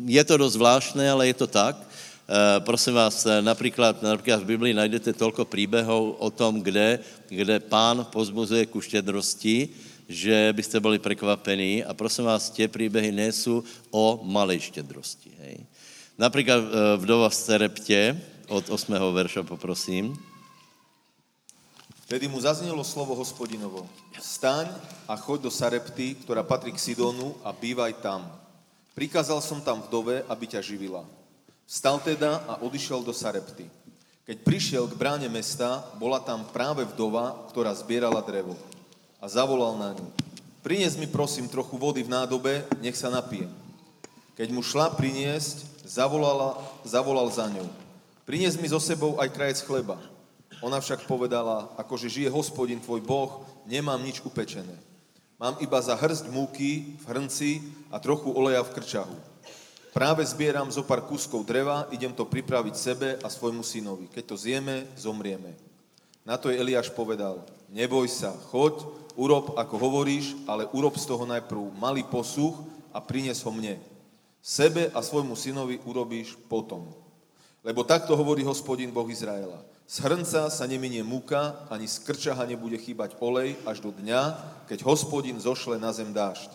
je 0.05 0.23
to 0.23 0.37
dost 0.37 0.53
zvláštné, 0.53 1.11
ale 1.11 1.27
je 1.27 1.33
to 1.33 1.47
tak. 1.47 1.77
Prosím 2.59 2.93
vás, 2.93 3.27
například, 3.41 4.01
například 4.01 4.41
v 4.41 4.45
Biblii 4.45 4.73
najdete 4.73 5.13
tolko 5.13 5.45
příběhů 5.45 6.11
o 6.11 6.29
tom, 6.29 6.61
kde, 6.61 6.99
kde 7.29 7.59
pán 7.59 8.05
pozbuzuje 8.09 8.65
ku 8.65 8.81
štědrosti, 8.81 9.69
že 10.09 10.53
byste 10.53 10.79
byli 10.79 10.99
prekvapení 10.99 11.83
a 11.83 11.93
prosím 11.93 12.25
vás, 12.25 12.49
tě 12.49 12.67
příběhy 12.67 13.11
nejsou 13.11 13.63
o 13.91 14.19
malé 14.23 14.59
štědrosti. 14.59 15.31
Hej. 15.41 15.65
Například 16.17 16.63
eh, 16.63 16.97
vdova 16.97 17.29
v 17.29 17.35
Sereptě 17.35 18.21
od 18.47 18.69
8. 18.69 18.95
verša 19.13 19.43
poprosím. 19.43 20.15
Tedy 22.07 22.27
mu 22.27 22.39
zaznelo 22.39 22.83
slovo 22.83 23.15
hospodinovo. 23.15 23.89
Staň 24.21 24.69
a 25.07 25.17
choď 25.17 25.41
do 25.41 25.51
Sarepty, 25.51 26.15
ktorá 26.15 26.45
patrí 26.45 26.71
k 26.71 26.79
Sidonu 26.79 27.35
a 27.43 27.51
bývaj 27.51 27.99
tam. 27.99 28.31
Prikázal 28.95 29.41
som 29.41 29.59
tam 29.59 29.81
vdove, 29.81 30.23
aby 30.29 30.45
ťa 30.47 30.61
živila. 30.61 31.03
Vstal 31.65 31.99
teda 31.99 32.45
a 32.47 32.61
odišiel 32.61 33.03
do 33.03 33.11
Sarepty. 33.11 33.67
Keď 34.23 34.37
prišiel 34.45 34.87
k 34.87 34.95
bráne 34.95 35.27
mesta, 35.27 35.83
bola 35.99 36.21
tam 36.21 36.47
práve 36.47 36.85
vdova, 36.95 37.49
ktorá 37.51 37.75
zbierala 37.75 38.23
drevo. 38.23 38.55
A 39.19 39.27
zavolal 39.27 39.75
na 39.75 39.91
ňu. 39.97 40.07
Prines 40.63 40.95
mi 40.95 41.09
prosím 41.09 41.51
trochu 41.51 41.75
vody 41.75 42.05
v 42.05 42.13
nádobe, 42.13 42.63
nech 42.79 42.95
sa 42.95 43.11
napijem. 43.11 43.51
Keď 44.37 44.47
mu 44.53 44.61
šla 44.61 44.93
priniesť, 44.93 45.74
zavolala, 45.85 46.57
zavolal 46.83 47.29
za 47.29 47.47
ňou. 47.47 47.69
Prinies 48.25 48.57
mi 48.57 48.65
so 48.65 48.81
sebou 48.81 49.21
aj 49.21 49.29
krajec 49.29 49.61
chleba. 49.61 50.01
Ona 50.65 50.81
však 50.81 51.05
povedala, 51.05 51.69
akože 51.77 52.09
žije 52.09 52.29
hospodin 52.33 52.81
tvoj 52.81 53.05
Boh, 53.05 53.45
nemám 53.69 54.01
nič 54.01 54.25
upečené. 54.25 54.73
Mám 55.37 55.61
iba 55.61 55.77
za 55.83 55.93
hrst 55.93 56.31
múky 56.31 56.95
v 56.95 57.03
hrnci 57.05 57.61
a 57.93 58.01
trochu 58.01 58.31
oleja 58.33 58.63
v 58.65 58.73
krčahu. 58.73 59.17
Práve 59.95 60.27
zbieram 60.27 60.67
zo 60.67 60.83
pár 60.83 61.07
kúskov 61.07 61.47
dreva, 61.47 61.87
idem 61.91 62.11
to 62.11 62.27
pripraviť 62.27 62.75
sebe 62.75 63.09
a 63.23 63.27
svojmu 63.31 63.63
synovi. 63.63 64.11
Keď 64.11 64.23
to 64.27 64.35
zjeme, 64.35 64.83
zomrieme. 64.99 65.55
Na 66.25 66.35
to 66.35 66.51
je 66.51 66.59
Eliáš 66.59 66.91
povedal, 66.91 67.45
neboj 67.71 68.09
sa, 68.09 68.33
choď, 68.51 68.83
urob, 69.15 69.55
ako 69.55 69.75
hovoríš, 69.79 70.35
ale 70.49 70.67
urob 70.75 70.97
z 70.99 71.05
toho 71.07 71.23
najprv 71.23 71.77
malý 71.79 72.03
posuch 72.03 72.59
a 72.91 72.99
prines 72.99 73.39
ho 73.43 73.51
mne. 73.51 73.79
Sebe 74.45 74.93
a 74.93 75.01
svojmu 75.01 75.33
synovi 75.33 75.81
urobíš 75.89 76.37
potom. 76.45 76.93
Lebo 77.65 77.81
takto 77.81 78.13
hovorí 78.13 78.45
hospodin 78.45 78.93
Boh 78.93 79.09
Izraela. 79.09 79.57
Z 79.89 80.05
hrnca 80.05 80.53
sa 80.53 80.65
neminie 80.69 81.01
múka, 81.01 81.65
ani 81.65 81.89
z 81.89 82.05
krčaha 82.05 82.45
nebude 82.45 82.77
chýbať 82.77 83.17
olej 83.17 83.57
až 83.65 83.81
do 83.81 83.89
dňa, 83.89 84.37
keď 84.69 84.85
hospodin 84.85 85.41
zošle 85.41 85.81
na 85.81 85.89
zem 85.89 86.13
dážď. 86.13 86.53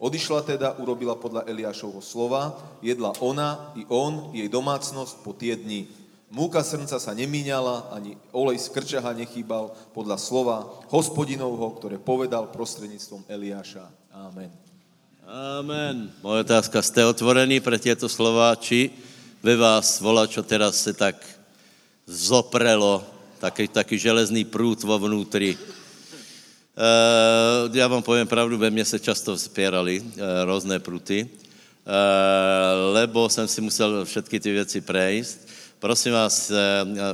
Odišla 0.00 0.40
teda, 0.48 0.80
urobila 0.80 1.12
podľa 1.12 1.44
Eliášovho 1.52 2.00
slova, 2.00 2.56
jedla 2.80 3.12
ona 3.20 3.76
i 3.76 3.84
on, 3.92 4.32
jej 4.32 4.48
domácnosť 4.48 5.20
po 5.20 5.36
tie 5.36 5.52
dni. 5.52 5.92
Múka 6.32 6.64
srnca 6.64 6.96
sa 6.96 7.12
nemíňala, 7.12 7.92
ani 7.92 8.16
olej 8.32 8.56
z 8.56 8.72
krčaha 8.72 9.12
nechýbal 9.12 9.76
podľa 9.92 10.16
slova 10.16 10.64
hospodinovho, 10.88 11.76
ktoré 11.76 12.00
povedal 12.00 12.48
prostredníctvom 12.48 13.28
Eliáša. 13.28 13.84
Amen. 14.16 14.71
Amen. 15.32 16.12
Moja 16.20 16.44
otázka, 16.44 16.84
ste 16.84 17.08
otvorení 17.08 17.56
pre 17.64 17.80
tieto 17.80 18.04
slova, 18.04 18.52
či 18.52 18.92
ve 19.40 19.56
vás 19.56 19.96
volá, 19.96 20.28
čo 20.28 20.44
teraz 20.44 20.84
se 20.84 20.92
tak 20.92 21.16
zoprelo, 22.04 23.00
taký, 23.40 23.64
taký 23.64 23.96
železný 23.96 24.44
prút 24.44 24.84
vo 24.84 24.92
vnútri. 25.00 25.56
Uh, 26.76 27.64
já 27.72 27.88
vám 27.88 28.04
poviem 28.04 28.28
pravdu, 28.28 28.60
ve 28.60 28.68
mne 28.68 28.84
se 28.84 29.00
často 29.00 29.32
spierali 29.32 30.04
uh, 30.04 30.44
různé 30.44 30.76
pruty, 30.84 31.24
uh, 31.24 31.32
lebo 32.92 33.24
jsem 33.32 33.48
si 33.48 33.64
musel 33.64 34.04
všetky 34.04 34.36
ty 34.36 34.52
věci 34.52 34.84
prejsť. 34.84 35.38
Prosím 35.82 36.14
vás, 36.14 36.46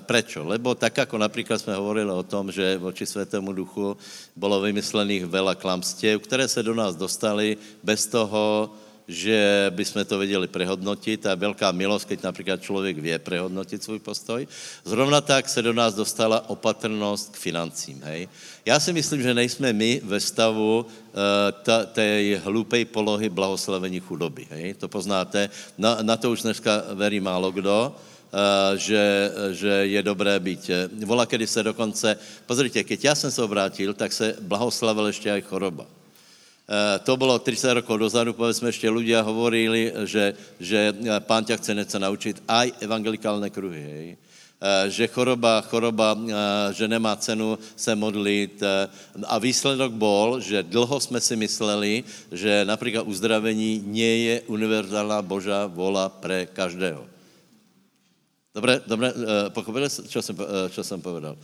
prečo? 0.04 0.44
Lebo 0.44 0.76
tak, 0.76 1.00
ako 1.00 1.16
napríklad 1.16 1.56
sme 1.56 1.72
hovorili 1.72 2.12
o 2.12 2.20
tom, 2.20 2.52
že 2.52 2.76
voči 2.76 3.08
Svetému 3.08 3.56
duchu 3.56 3.96
bolo 4.36 4.60
vymyslených 4.60 5.24
veľa 5.24 5.56
klamstiev, 5.56 6.20
ktoré 6.20 6.44
se 6.44 6.60
do 6.60 6.76
nás 6.76 6.92
dostali 6.92 7.56
bez 7.80 8.04
toho, 8.04 8.68
že 9.08 9.72
by 9.72 9.84
sme 9.88 10.04
to 10.04 10.20
vedeli 10.20 10.44
prehodnotiť. 10.44 11.16
Tá 11.16 11.32
veľká 11.32 11.72
milosť, 11.72 12.12
keď 12.12 12.18
napríklad 12.28 12.60
človek 12.60 13.00
vie 13.00 13.16
prehodnotiť 13.16 13.80
svůj 13.80 14.04
postoj. 14.04 14.44
Zrovna 14.84 15.24
tak 15.24 15.48
se 15.48 15.64
do 15.64 15.72
nás 15.72 15.96
dostala 15.96 16.44
opatrnosť 16.52 17.32
k 17.32 17.36
financím. 17.40 18.04
Hej? 18.04 18.28
Já 18.68 18.76
si 18.76 18.92
myslím, 18.92 19.24
že 19.24 19.32
nejsme 19.32 19.72
my 19.72 20.04
ve 20.04 20.20
stavu 20.20 20.84
uh, 20.84 21.88
té 21.96 22.36
hlupej 22.44 22.84
polohy 22.92 23.32
blahoslavení 23.32 24.04
chudoby. 24.04 24.44
Hej? 24.52 24.84
To 24.84 24.92
poznáte. 24.92 25.48
Na, 25.80 26.04
na 26.04 26.20
to 26.20 26.36
už 26.36 26.44
dneska 26.44 26.92
verí 26.92 27.16
málo 27.16 27.48
kdo. 27.48 27.96
Uh, 28.28 28.76
že, 28.76 29.32
že 29.56 29.88
je 29.88 30.02
dobré 30.04 30.36
být. 30.36 30.70
Vola, 31.04 31.24
kedy 31.24 31.46
se 31.46 31.62
dokonce, 31.62 32.16
pozrite, 32.46 32.84
keď 32.84 33.04
ja 33.04 33.14
jsem 33.14 33.30
se 33.30 33.42
obrátil, 33.42 33.94
tak 33.94 34.12
se 34.12 34.36
blahoslavil 34.40 35.06
ještě 35.06 35.32
aj 35.32 35.42
choroba. 35.48 35.86
Eh, 36.68 37.00
to 37.00 37.16
bolo 37.16 37.40
30 37.40 37.80
rokov 37.80 37.96
dozadu, 37.96 38.36
povedzme, 38.36 38.68
ešte 38.68 38.84
ľudia 38.92 39.24
hovorili, 39.24 39.88
že, 40.04 40.36
že 40.60 40.92
eh, 40.92 41.16
pán 41.24 41.40
ťa 41.40 41.56
chce 41.56 41.72
niečo 41.72 41.96
naučiť, 41.96 42.44
aj 42.44 42.84
evangelikálne 42.84 43.48
kruhy, 43.48 43.80
hej. 43.80 44.08
Eh, 44.12 44.92
že 44.92 45.08
choroba, 45.08 45.64
choroba, 45.64 46.12
že 46.76 46.84
nemá 46.84 47.16
cenu 47.16 47.56
se 47.72 47.96
modlit. 47.96 48.60
A 49.24 49.40
výsledok 49.40 49.96
bol, 49.96 50.44
že 50.44 50.60
dlho 50.60 51.00
jsme 51.00 51.24
si 51.24 51.40
mysleli, 51.40 52.04
že 52.28 52.68
například 52.68 53.08
uzdravení 53.08 53.80
nie 53.88 54.14
je 54.28 54.34
univerzálna 54.52 55.24
Božá 55.24 55.64
vola 55.64 56.12
pre 56.12 56.44
každého. 56.52 57.17
Dobre, 58.54 58.80
dobre 58.86 59.12
pochopili, 59.52 59.86
čo 59.86 60.24
som, 60.24 60.34
čo 60.72 60.82
som 60.82 60.98
povedal? 60.98 61.36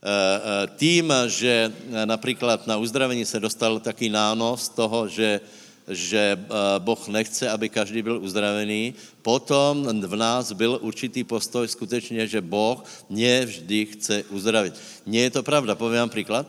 Eh, 0.00 0.08
eh, 0.08 0.66
tým, 0.80 1.12
že 1.28 1.68
napríklad 2.08 2.64
na 2.64 2.80
uzdravení 2.80 3.20
se 3.28 3.36
dostal 3.36 3.76
taký 3.84 4.08
nános 4.08 4.72
toho, 4.72 5.04
že, 5.04 5.44
že 5.84 6.40
eh, 6.40 6.40
Boh 6.80 6.96
nechce, 7.12 7.44
aby 7.44 7.68
každý 7.68 8.00
byl 8.00 8.16
uzdravený, 8.24 8.96
potom 9.20 9.84
v 9.84 10.16
nás 10.16 10.56
byl 10.56 10.80
určitý 10.80 11.20
postoj 11.24 11.68
skutečně, 11.68 12.24
že 12.24 12.40
Boh 12.40 12.80
nevždy 13.12 13.86
chce 13.86 14.24
uzdravit. 14.32 14.72
Nie 15.04 15.28
je 15.28 15.36
to 15.36 15.42
pravda. 15.44 15.76
Poviem 15.76 16.08
vám 16.08 16.16
príklad. 16.16 16.48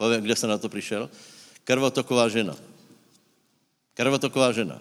Poviem, 0.00 0.24
kde 0.24 0.32
som 0.32 0.48
na 0.48 0.56
to 0.56 0.72
prišiel. 0.72 1.12
Krvotoková 1.68 2.32
žena. 2.32 2.56
Krvotoková 3.92 4.56
žena. 4.56 4.80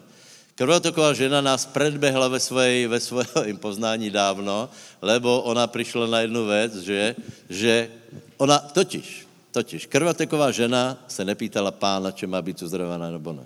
Krvotoková 0.53 1.17
žena 1.17 1.41
nás 1.41 1.65
predbehla 1.65 2.29
ve, 2.29 2.39
svojej, 2.39 2.85
ve 2.85 2.99
svojom 3.01 3.57
poznání 3.65 4.09
dávno, 4.13 4.69
lebo 5.01 5.41
ona 5.41 5.65
prišla 5.67 6.05
na 6.07 6.19
jednu 6.21 6.45
vec, 6.45 6.71
že, 6.77 7.15
že 7.49 7.89
ona, 8.37 8.59
totiž, 8.59 9.25
totiž, 9.51 9.89
krvotoková 9.89 10.53
žena 10.53 10.97
se 11.09 11.25
nepýtala 11.25 11.73
pána, 11.73 12.13
či 12.13 12.29
má 12.29 12.41
být 12.41 12.61
uzdravená 12.61 13.09
nebo 13.09 13.33
ne. 13.33 13.45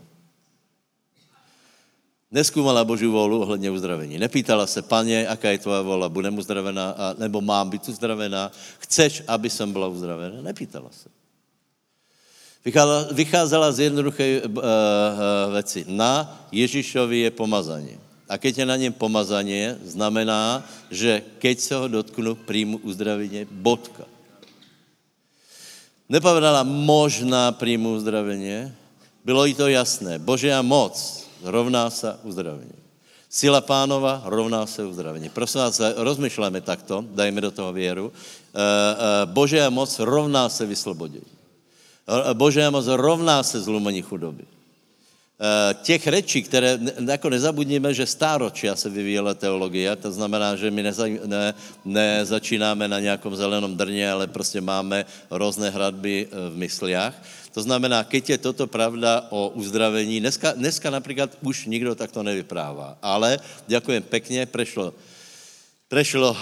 Neskúmala 2.28 2.84
Božiu 2.84 3.12
volu 3.12 3.40
ohledně 3.40 3.72
uzdravení. 3.72 4.20
Nepýtala 4.20 4.68
se, 4.68 4.82
paně, 4.84 5.28
aká 5.28 5.56
je 5.56 5.64
tvoja 5.64 5.82
vola, 5.82 6.12
budem 6.12 6.38
uzdravená, 6.38 6.92
a, 6.92 7.16
nebo 7.16 7.40
mám 7.42 7.70
být 7.70 7.88
uzdravená, 7.88 8.52
chceš, 8.84 9.24
aby 9.28 9.48
som 9.50 9.72
byla 9.72 9.88
uzdravená? 9.88 10.44
Nepýtala 10.44 10.92
se. 10.92 11.08
Vycházela, 13.16 13.72
z 13.72 13.88
jednoduché 13.88 14.44
uh, 14.44 14.52
uh, 14.52 14.64
veci. 15.56 15.88
Na 15.88 16.28
Ježišovi 16.52 17.24
je 17.24 17.32
pomazanie. 17.32 17.96
A 18.28 18.36
keď 18.36 18.60
je 18.60 18.66
na 18.68 18.76
něm 18.76 18.92
pomazanie, 18.92 19.80
znamená, 19.88 20.68
že 20.92 21.24
keď 21.40 21.56
se 21.60 21.74
ho 21.80 21.88
dotknu, 21.88 22.36
príjmu 22.36 22.84
uzdravenie, 22.84 23.48
bodka. 23.48 24.04
Nepovedala 26.12 26.68
možná 26.68 27.56
príjmu 27.56 27.96
uzdravenie, 27.96 28.76
bylo 29.24 29.48
i 29.48 29.56
to 29.56 29.72
jasné. 29.72 30.20
Božia 30.20 30.60
moc 30.60 31.00
rovná 31.40 31.88
sa 31.88 32.20
uzdravenie. 32.28 32.76
Sila 33.32 33.64
pánova 33.64 34.24
rovná 34.28 34.68
se 34.68 34.84
uzdravení. 34.84 35.32
Prosím 35.32 35.68
vás, 35.68 35.80
rozmýšľame 35.80 36.60
takto, 36.64 37.04
dajme 37.16 37.40
do 37.44 37.52
toho 37.52 37.72
věru. 37.72 38.12
Božia 39.32 39.72
moc 39.72 39.92
rovná 40.00 40.48
se 40.52 40.68
vyslobodení. 40.68 41.37
Božia 42.34 42.70
moc 42.70 42.88
rovná 42.88 43.44
se 43.44 43.62
zlomení 43.62 44.02
chudoby. 44.02 44.44
Eh, 45.38 45.74
těch 45.86 46.08
rečí, 46.08 46.42
které, 46.42 46.80
jako 46.98 47.30
nezabudníme, 47.30 47.94
že 47.94 48.10
stáročia 48.10 48.76
se 48.76 48.90
vyvíjela 48.90 49.38
teologie, 49.38 49.96
to 49.96 50.12
znamená, 50.12 50.56
že 50.56 50.72
my 50.72 50.84
neza, 50.84 51.06
ne, 51.06 51.54
nezačínáme 51.86 52.88
na 52.88 53.00
nějakom 53.00 53.36
zelenom 53.36 53.78
drně, 53.78 54.12
ale 54.12 54.28
prostě 54.28 54.62
máme 54.62 55.06
různé 55.30 55.70
hradby 55.70 56.26
eh, 56.26 56.50
v 56.50 56.58
mysliach. 56.58 57.14
To 57.54 57.62
znamená, 57.62 58.02
keď 58.04 58.30
je 58.30 58.38
toto 58.38 58.66
pravda 58.66 59.30
o 59.30 59.54
uzdravení, 59.54 60.20
dneska, 60.20 60.58
dneska 60.58 60.90
například 60.90 61.38
už 61.46 61.70
nikdo 61.70 61.94
takto 61.94 62.24
nevyprává, 62.26 62.98
ale 63.02 63.38
ďakujem 63.68 64.04
pekně, 64.04 64.46
prešlo 64.46 64.94
Prešlo 65.88 66.36
uh, 66.36 66.38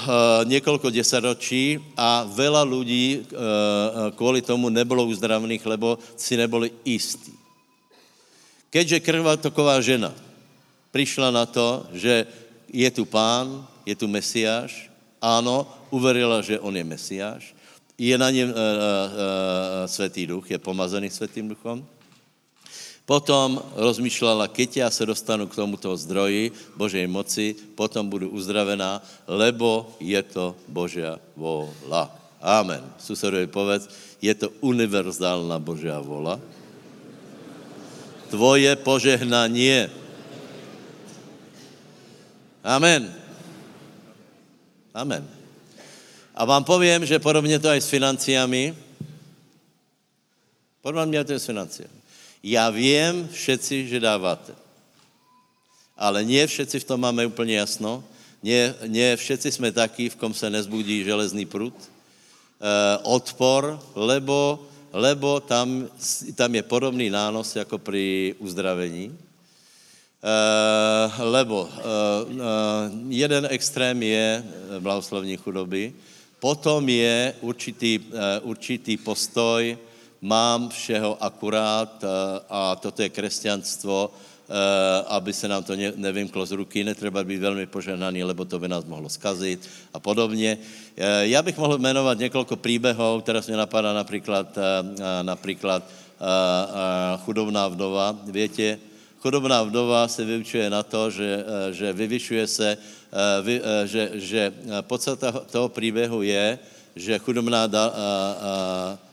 niekoľko 0.49 0.89
desaťročí 0.89 1.77
a 1.93 2.25
veľa 2.25 2.65
ľudí 2.65 3.29
uh, 3.29 4.09
kvôli 4.17 4.41
tomu 4.41 4.73
nebolo 4.73 5.05
uzdravených, 5.05 5.61
lebo 5.69 6.01
si 6.17 6.33
neboli 6.33 6.73
istí. 6.81 7.29
Keďže 8.73 9.05
krvatoková 9.05 9.77
žena 9.85 10.09
prišla 10.89 11.29
na 11.29 11.45
to, 11.45 11.85
že 11.93 12.25
je 12.73 12.89
tu 12.89 13.05
pán, 13.05 13.61
je 13.85 13.93
tu 13.93 14.09
Mesiáš, 14.09 14.89
áno, 15.21 15.69
uverila, 15.93 16.41
že 16.41 16.57
on 16.57 16.73
je 16.73 16.81
Mesiáš, 16.81 17.53
je 18.01 18.17
na 18.17 18.33
něm 18.33 18.49
uh, 18.49 18.57
uh, 18.57 18.61
Svetý 19.85 20.25
duch, 20.25 20.49
je 20.49 20.57
pomazaný 20.57 21.13
Svetým 21.13 21.53
duchom, 21.53 21.85
Potom 23.05 23.61
rozmýšľala, 23.77 24.49
keď 24.49 24.69
ja 24.81 24.87
sa 24.89 25.05
dostanu 25.05 25.45
k 25.45 25.53
tomuto 25.53 25.93
zdroji 25.93 26.49
Božej 26.73 27.05
moci, 27.05 27.53
potom 27.77 28.09
budu 28.09 28.33
uzdravená, 28.33 28.97
lebo 29.29 29.93
je 30.01 30.17
to 30.25 30.57
Božia 30.65 31.21
vola. 31.37 32.09
Amen. 32.41 32.81
Susedovi 32.97 33.45
povedz, 33.45 33.85
je 34.17 34.33
to 34.33 34.49
univerzálna 34.65 35.61
Božia 35.61 36.01
vola. 36.01 36.41
Tvoje 38.33 38.73
požehnanie. 38.81 39.85
Amen. 42.65 43.05
Amen. 44.97 45.21
A 46.33 46.41
vám 46.41 46.65
poviem, 46.65 47.05
že 47.05 47.21
podobne 47.21 47.61
to 47.61 47.69
aj 47.69 47.85
s 47.85 47.93
financiami. 47.93 48.73
Podobne 50.81 51.21
to 51.21 51.37
je 51.37 51.41
s 51.41 51.45
financiami. 51.45 52.04
Já 52.45 52.69
vím 52.69 53.25
všetci, 53.25 53.89
že 53.89 53.97
dáváte. 53.97 54.53
Ale 55.97 56.21
nie 56.21 56.45
všetci 56.45 56.79
v 56.79 56.87
tom 56.93 57.01
máme 57.01 57.25
úplně 57.25 57.57
jasno. 57.57 58.05
Nie, 58.45 58.77
nie 58.85 59.17
všetci 59.17 59.51
jsme 59.51 59.71
taky, 59.73 60.09
v 60.13 60.15
kom 60.21 60.29
se 60.29 60.45
nezbudí 60.49 61.01
železný 61.01 61.49
prut. 61.49 61.73
E, 61.73 61.89
odpor, 63.01 63.81
lebo, 63.97 64.61
lebo 64.93 65.41
tam, 65.41 65.89
tam 66.37 66.55
je 66.55 66.61
podobný 66.61 67.09
nános 67.09 67.55
jako 67.55 67.81
pri 67.81 68.35
uzdravení. 68.37 69.09
E, 69.09 69.17
lebo 71.17 71.65
e, 71.65 71.69
e, 71.73 71.93
jeden 73.09 73.47
extrém 73.49 73.97
je 74.03 74.43
blahoslovní 74.79 75.37
chudoby, 75.37 75.93
Potom 76.35 76.85
je 76.85 77.33
určitý, 77.41 78.05
určitý 78.45 79.01
postoj, 79.01 79.77
mám 80.21 80.69
všeho 80.69 81.23
akurát 81.23 82.03
a 82.49 82.75
toto 82.75 83.01
je 83.01 83.09
kresťanstvo, 83.09 84.11
aby 85.07 85.33
se 85.33 85.47
nám 85.47 85.63
to 85.63 85.73
nevymklo 85.95 86.45
z 86.45 86.51
ruky, 86.51 86.83
netreba 86.83 87.23
být 87.23 87.37
velmi 87.37 87.65
požehnaný, 87.65 88.23
lebo 88.23 88.45
to 88.45 88.59
by 88.59 88.67
nás 88.67 88.85
mohlo 88.85 89.09
skazit 89.09 89.69
a 89.93 89.99
podobně. 89.99 90.57
Já 91.21 91.41
bych 91.41 91.57
mohl 91.57 91.77
jmenovat 91.77 92.19
několik 92.19 92.49
příběhů, 92.55 93.21
teraz 93.21 93.47
mě 93.47 93.57
napadá 93.57 93.93
například, 93.93 94.57
například 95.21 95.83
chudobná 97.25 97.67
vdova. 97.67 98.15
Větě, 98.23 98.79
chudobná 99.19 99.63
vdova 99.63 100.07
se 100.07 100.25
vyučuje 100.25 100.69
na 100.69 100.83
to, 100.83 101.09
že, 101.09 101.45
že 101.71 101.93
vyvyšuje 101.93 102.47
se, 102.47 102.77
že, 103.85 104.11
že 104.13 104.53
podstata 104.81 105.31
toho 105.31 105.69
příběhu 105.69 106.21
je, 106.21 106.59
že 106.95 107.19
chudobná 107.19 107.67
da, 107.67 107.93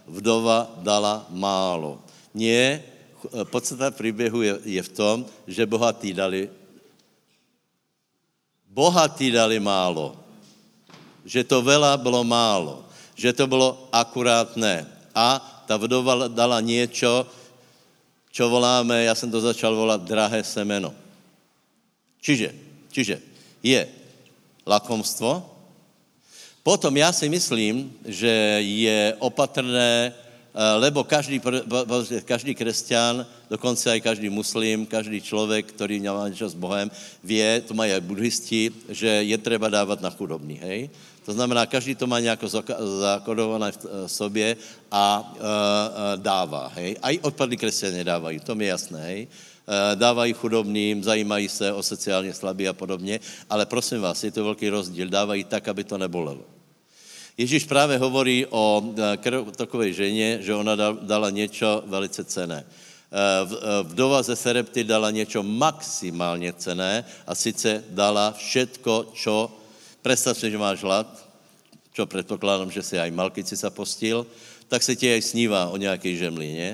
vdova 0.07 0.71
dala 0.83 1.27
málo. 1.31 1.99
Nie, 2.35 2.83
podstata 3.51 3.91
příběhu 3.91 4.43
je, 4.43 4.55
je 4.65 4.83
v 4.83 4.91
tom, 4.91 5.17
že 5.47 5.67
bohatí 5.67 6.13
dali 6.15 6.51
bohatí 8.73 9.29
dali 9.29 9.61
málo. 9.61 10.17
Že 11.29 11.45
to 11.45 11.61
veľa 11.63 11.95
bylo 12.01 12.25
málo. 12.25 12.89
Že 13.15 13.33
to 13.37 13.45
bylo 13.47 13.89
akurátné. 13.93 14.89
A 15.13 15.39
ta 15.69 15.77
vdova 15.77 16.27
dala 16.27 16.59
niečo, 16.65 17.29
čo 18.33 18.49
voláme, 18.49 19.05
já 19.05 19.15
jsem 19.15 19.31
to 19.31 19.41
začal 19.41 19.77
volat 19.77 20.01
drahé 20.03 20.41
semeno. 20.41 20.97
Čiže, 22.25 22.55
čiže 22.89 23.21
je 23.61 23.85
lakomstvo, 24.67 25.52
potom 26.63 26.97
já 26.97 27.13
si 27.13 27.29
myslím, 27.29 27.93
že 28.07 28.63
je 28.63 29.15
opatrné 29.19 30.15
Eh, 30.53 30.77
lebo 30.85 31.01
každý, 31.01 31.41
každý 32.29 32.53
kresťan, 32.53 33.25
dokonce 33.49 33.89
aj 33.89 34.05
každý 34.05 34.29
muslim, 34.29 34.85
každý 34.85 35.25
člověk, 35.25 35.73
který 35.73 35.97
má 35.97 36.29
něco 36.29 36.45
s 36.45 36.53
Bohem, 36.53 36.93
vie, 37.25 37.65
to 37.65 37.73
mají 37.73 37.97
aj 37.97 38.05
buddhisti, 38.05 38.69
že 38.93 39.09
je 39.09 39.39
treba 39.41 39.73
dávat 39.73 40.05
na 40.05 40.13
chudobný, 40.13 40.61
hej? 40.61 40.93
To 41.25 41.33
znamená, 41.33 41.65
každý 41.65 41.95
to 41.97 42.05
má 42.05 42.21
nějak 42.21 42.45
zakodované 43.01 43.73
v 43.73 43.79
eh, 43.81 43.89
sobě 44.09 44.57
a 44.93 45.25
e, 45.25 45.41
dává, 46.21 46.69
hej? 46.77 47.01
Aj 47.01 47.17
odpadlí 47.25 47.57
kresťané 47.57 48.05
dávají, 48.05 48.45
to 48.45 48.53
mi 48.53 48.69
je 48.69 48.71
jasné, 48.77 49.01
hej? 49.01 49.21
Dávají 49.95 50.33
chudobným, 50.33 51.01
zajímají 51.07 51.49
se 51.49 51.73
o 51.73 51.83
sociálně 51.83 52.35
slabí 52.35 52.69
a 52.69 52.77
podobně, 52.77 53.21
ale 53.49 53.65
prosím 53.65 54.05
vás, 54.05 54.21
je 54.25 54.31
to 54.35 54.45
velký 54.45 54.69
rozdíl, 54.69 55.09
dávají 55.09 55.45
tak, 55.45 55.69
aby 55.69 55.85
to 55.85 55.97
nebolelo. 55.97 56.52
Ježíš 57.43 57.65
právě 57.67 57.99
hovorí 57.99 58.47
o 58.47 58.95
e, 58.95 59.19
takové 59.59 59.93
ženě, 59.93 60.39
že 60.47 60.55
ona 60.55 60.79
dala 61.03 61.31
něco 61.31 61.83
velice 61.87 62.25
cené. 62.25 62.63
E, 62.63 62.63
e, 62.63 63.83
vdova 63.83 64.23
ze 64.23 64.37
Serepty 64.37 64.85
dala 64.85 65.11
něco 65.11 65.43
maximálně 65.43 66.53
cené 66.53 67.05
a 67.27 67.35
sice 67.35 67.83
dala 67.91 68.31
všetko, 68.39 69.11
čo, 69.19 69.51
představ 70.03 70.39
si, 70.39 70.51
že 70.51 70.59
máš 70.59 70.87
hlad, 70.87 71.11
čo 71.91 72.07
předpokládám, 72.07 72.71
že 72.71 72.83
si 72.83 72.95
aj 72.95 73.11
Malkici 73.11 73.59
sa 73.59 73.75
postil, 73.75 74.23
tak 74.71 74.83
se 74.83 74.95
ti 74.97 75.11
aj 75.11 75.35
snívá 75.35 75.67
o 75.69 75.77
nějaké 75.77 76.15
žemli, 76.15 76.47
ne? 76.55 76.71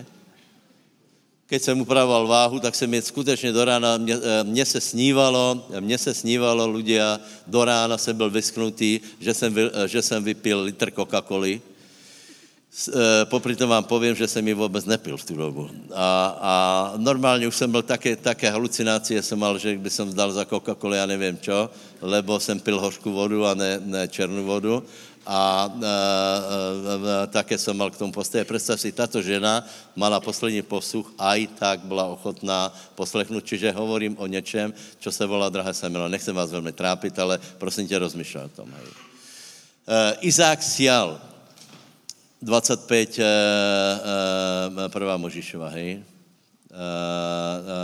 Keď 1.49 1.63
jsem 1.63 1.81
upravoval 1.81 2.27
váhu, 2.27 2.61
tak 2.61 2.75
jsem 2.75 2.95
je 2.95 3.03
skutečně 3.03 3.53
do 3.53 3.65
rána, 3.65 3.97
mně, 3.97 4.15
eh, 4.15 4.45
mně 4.45 4.65
se 4.69 4.81
snívalo, 4.81 5.65
mně 5.81 5.99
se 5.99 6.13
snívalo, 6.15 6.69
ľudia, 6.69 7.21
do 7.49 7.65
rána 7.65 7.97
jsem 7.97 8.17
byl 8.17 8.31
vysknutý, 8.31 9.01
že 9.17 9.33
jsem, 9.35 9.51
eh, 9.57 9.89
že 9.89 10.03
jsem 10.03 10.21
vypil 10.25 10.61
litr 10.69 10.93
Coca-Coly. 10.93 11.61
Eh, 12.69 13.25
popri 13.33 13.57
tom 13.57 13.73
vám 13.73 13.85
povím, 13.89 14.13
že 14.15 14.29
jsem 14.29 14.45
ji 14.45 14.55
vůbec 14.55 14.85
nepil 14.85 15.17
v 15.17 15.25
tu 15.25 15.35
dobu. 15.41 15.73
A, 15.89 16.09
a 16.37 16.53
normálně 17.01 17.49
už 17.49 17.57
jsem 17.57 17.71
byl 17.73 17.83
také, 17.83 18.13
také 18.17 18.53
halucinácie, 18.53 19.17
jsem 19.25 19.39
mal, 19.39 19.57
že 19.57 19.73
by 19.73 19.91
som 19.91 20.13
zdal 20.13 20.29
za 20.33 20.45
Coca-Cola, 20.45 21.01
já 21.01 21.07
nevím 21.09 21.41
čo, 21.41 21.73
lebo 22.05 22.37
jsem 22.41 22.61
pil 22.61 22.77
hořkou 22.77 23.13
vodu 23.13 23.49
a 23.49 23.57
ne, 23.57 23.81
ne 23.81 24.05
černou 24.09 24.45
vodu 24.45 24.85
a 25.29 25.69
e, 25.69 25.77
e, 25.77 25.85
e, 25.85 27.27
také 27.29 27.61
som 27.61 27.77
mal 27.77 27.93
k 27.93 28.01
tomu 28.01 28.09
postoje. 28.17 28.49
Predstav 28.49 28.81
si, 28.81 28.89
táto 28.97 29.21
žena 29.21 29.61
mala 29.93 30.25
poslední 30.25 30.65
posluch, 30.65 31.13
aj 31.21 31.53
tak 31.61 31.79
byla 31.85 32.17
ochotná 32.17 32.73
poslechnout, 32.97 33.45
čiže 33.45 33.77
hovorím 33.77 34.17
o 34.17 34.25
něčem, 34.25 34.73
čo 34.97 35.13
se 35.13 35.21
volá 35.29 35.53
drahé 35.53 35.77
semeno. 35.77 36.09
Nechcem 36.09 36.33
vás 36.33 36.49
velmi 36.49 36.73
trápit, 36.73 37.13
ale 37.19 37.37
prosím 37.61 37.85
tě, 37.85 37.99
rozmýšľaj 38.01 38.45
o 38.45 38.57
tom. 38.57 38.73
Hej. 38.73 38.89
E, 38.89 40.17
Izák 40.33 40.65
sial, 40.65 41.21
25, 42.41 43.21
e, 43.21 43.23
e, 43.23 43.29
prvá 44.89 45.21
Možišova, 45.21 45.69
hej. 45.77 46.01
E, 46.01 46.05
e, 46.73 47.77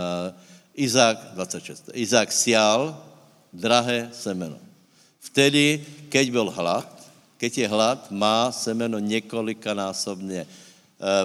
Izák, 0.81 1.37
26. 1.37 1.93
Izák 1.93 2.33
sial 2.33 2.97
drahé 3.53 4.09
semeno. 4.17 4.57
Vtedy, 5.21 5.85
keď 6.09 6.25
byl 6.31 6.49
hlad, 6.49 6.94
keď 7.37 7.51
je 7.57 7.67
hlad, 7.67 7.99
má 8.11 8.51
semeno 8.51 8.99
několikanásobně 8.99 10.41
e, 10.41 10.47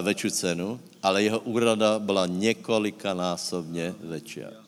väčšiu 0.03 0.29
cenu, 0.31 0.79
ale 1.03 1.23
jeho 1.23 1.39
úroda 1.39 1.99
byla 1.99 2.27
několikanásobně 2.27 3.95
väčšia. 4.03 4.51
E, 4.51 4.59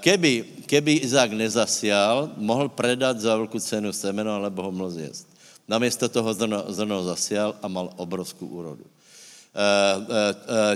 keby, 0.00 0.44
keby 0.66 0.92
Izák 1.02 1.34
nezasial, 1.34 2.30
mohl 2.38 2.68
predat 2.70 3.18
za 3.18 3.36
velkou 3.36 3.58
cenu 3.58 3.92
semeno, 3.92 4.30
alebo 4.34 4.62
ho 4.62 4.70
mohl 4.70 4.90
zjesť. 4.94 5.26
Namiesto 5.66 6.08
toho 6.08 6.30
zrno, 6.34 6.70
zrno 6.70 7.02
zasial 7.02 7.54
a 7.62 7.66
mal 7.66 7.90
obrovskou 7.98 8.46
úrodu. 8.46 8.86
E, 8.86 8.88
e, 8.88 9.68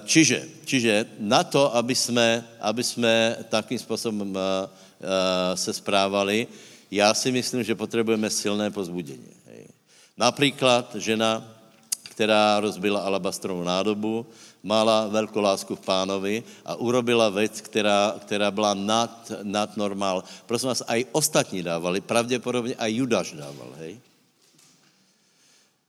čiže, 0.03 0.67
čiže 0.67 1.07
na 1.23 1.47
to, 1.47 1.71
aby 1.71 1.95
jsme, 1.95 2.45
aby 2.61 2.83
jsme 2.83 3.37
takým 3.49 3.79
způsobem 3.79 4.35
se 5.55 5.73
správali, 5.73 6.49
já 6.91 7.15
si 7.15 7.33
myslím, 7.33 7.63
že 7.63 7.75
potřebujeme 7.75 8.31
silné 8.31 8.71
pozbudení. 8.71 9.36
Například 10.17 10.95
žena, 10.95 11.45
která 12.03 12.61
rozbila 12.61 13.01
alabastrovou 13.01 13.65
nádobu, 13.65 14.27
mala 14.63 15.07
velkou 15.07 15.41
lásku 15.41 15.77
v 15.77 15.81
pánovi 15.81 16.43
a 16.65 16.75
urobila 16.75 17.29
věc, 17.29 17.61
která, 17.61 18.15
která 18.19 18.51
byla 18.51 18.75
nad, 18.75 19.33
nad 19.43 19.77
normál. 19.77 20.25
Prosím 20.47 20.69
vás, 20.69 20.83
aj 20.87 21.05
ostatní 21.13 21.63
dávali, 21.63 22.01
pravděpodobně 22.01 22.75
aj 22.75 22.95
Judáš 22.95 23.33
dával, 23.33 23.71
hej? 23.79 24.01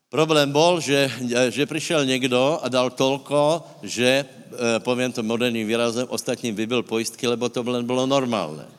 Problém 0.10 0.52
byl, 0.52 0.80
že, 0.80 1.12
že 1.50 1.66
přišel 1.66 2.06
někdo 2.06 2.60
a 2.64 2.70
dal 2.70 2.90
tolko, 2.90 3.64
že, 3.84 4.24
eh, 4.24 4.80
povím 4.80 5.12
to 5.12 5.24
moderním 5.24 5.68
výrazem, 5.68 6.08
ostatním 6.10 6.56
vybil 6.56 6.84
pojistky, 6.84 7.28
lebo 7.28 7.50
to 7.50 7.64
bylo 7.64 8.06
normálné. 8.08 8.77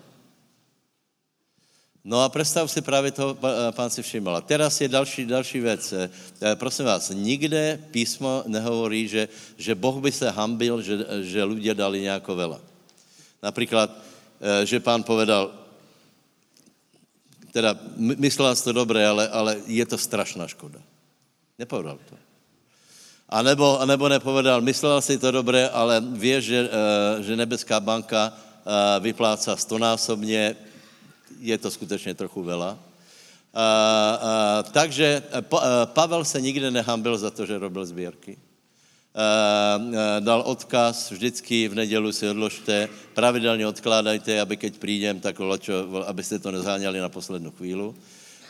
No 2.09 2.25
a 2.25 2.29
představ 2.29 2.71
si 2.71 2.81
právě 2.81 3.13
toho, 3.13 3.37
eh, 3.37 3.73
pán 3.73 3.91
si 3.93 4.01
všiml. 4.03 4.37
A 4.37 4.41
teraz 4.41 4.81
je 4.81 4.89
další, 4.89 5.29
další 5.29 5.61
věc. 5.61 5.93
Eh, 5.93 6.09
prosím 6.57 6.89
vás, 6.89 7.13
nikde 7.13 7.77
písmo 7.93 8.49
nehovorí, 8.49 9.09
že, 9.09 9.29
že 9.61 9.77
Boh 9.77 10.01
by 10.01 10.13
se 10.13 10.31
hambil, 10.33 10.81
že, 10.81 11.05
že 11.21 11.45
ľudia 11.45 11.77
dali 11.77 12.09
nějako 12.09 12.33
vela. 12.33 12.61
Například, 13.45 13.93
eh, 14.41 14.65
že 14.65 14.81
pán 14.81 15.05
povedal, 15.05 15.53
teda 17.53 17.77
myslel 18.17 18.57
to 18.57 18.73
dobré, 18.73 19.05
ale, 19.05 19.29
ale 19.29 19.61
je 19.69 19.85
to 19.85 20.01
strašná 20.01 20.49
škoda. 20.49 20.81
Nepovedal 21.61 22.01
to. 22.09 22.17
A 23.29 23.45
nebo, 23.45 23.77
a 23.81 23.85
nebo 23.85 24.09
nepovedal, 24.09 24.65
myslel 24.65 25.05
si 25.05 25.21
to 25.21 25.29
dobré, 25.29 25.69
ale 25.69 26.01
víš, 26.01 26.45
že, 26.45 26.59
že 27.21 27.37
nebeská 27.37 27.81
banka 27.81 28.33
vypláca 29.01 29.57
stonásobně, 29.57 30.57
je 31.41 31.59
to 31.59 31.71
skutečně 31.71 32.15
trochu 32.15 32.43
vela. 32.43 32.79
A, 33.55 33.65
a, 34.23 34.63
takže 34.63 35.23
pa, 35.41 35.87
Pavel 35.87 36.25
se 36.25 36.41
nikdy 36.41 36.71
nehambil 36.71 37.19
za 37.19 37.31
to, 37.31 37.47
že 37.47 37.59
robil 37.59 37.87
sbírky. 37.87 38.39
A, 38.39 39.21
a, 39.21 40.21
dal 40.21 40.41
odkaz, 40.47 41.11
vždycky 41.11 41.69
v 41.69 41.75
nedělu 41.75 42.13
si 42.13 42.29
odložte, 42.29 42.89
pravidelně 43.15 43.67
odkládajte, 43.67 44.41
aby 44.41 44.57
keď 44.57 44.79
přijdem, 44.79 45.21
tak 45.21 45.41
ločo, 45.41 46.05
abyste 46.07 46.39
to 46.39 46.51
nezháňali 46.51 47.01
na 47.01 47.09
poslednou 47.09 47.51
chvíli. 47.51 47.95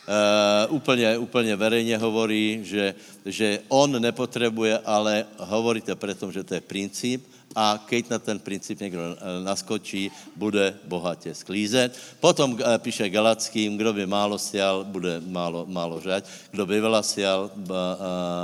Uh, 0.09 0.75
úplně, 0.75 1.19
úplně 1.19 1.57
verejně 1.57 1.99
hovorí, 1.99 2.61
že, 2.63 2.95
že 3.27 3.61
on 3.69 3.93
nepotřebuje, 4.01 4.79
ale 4.79 5.27
hovoríte 5.37 5.95
preto, 5.95 6.33
že 6.33 6.45
to 6.45 6.55
je 6.55 6.61
princíp 6.61 7.29
a 7.57 7.79
keď 7.87 8.03
na 8.11 8.19
ten 8.19 8.39
princip 8.39 8.81
někdo 8.81 9.01
eh, 9.01 9.45
naskočí, 9.45 10.11
bude 10.37 10.75
bohatě 10.85 11.35
sklízet. 11.35 11.97
Potom 12.21 12.59
eh, 12.59 12.79
píše 12.79 13.09
Galackým, 13.09 13.77
kdo 13.77 13.93
by 13.93 14.07
málo 14.07 14.39
sial, 14.39 14.85
bude 14.85 15.21
málo, 15.27 15.67
málo 15.67 16.01
žať, 16.01 16.25
kdo 16.51 16.67
by 16.67 16.81
veľa 16.81 17.03
sial, 17.03 17.51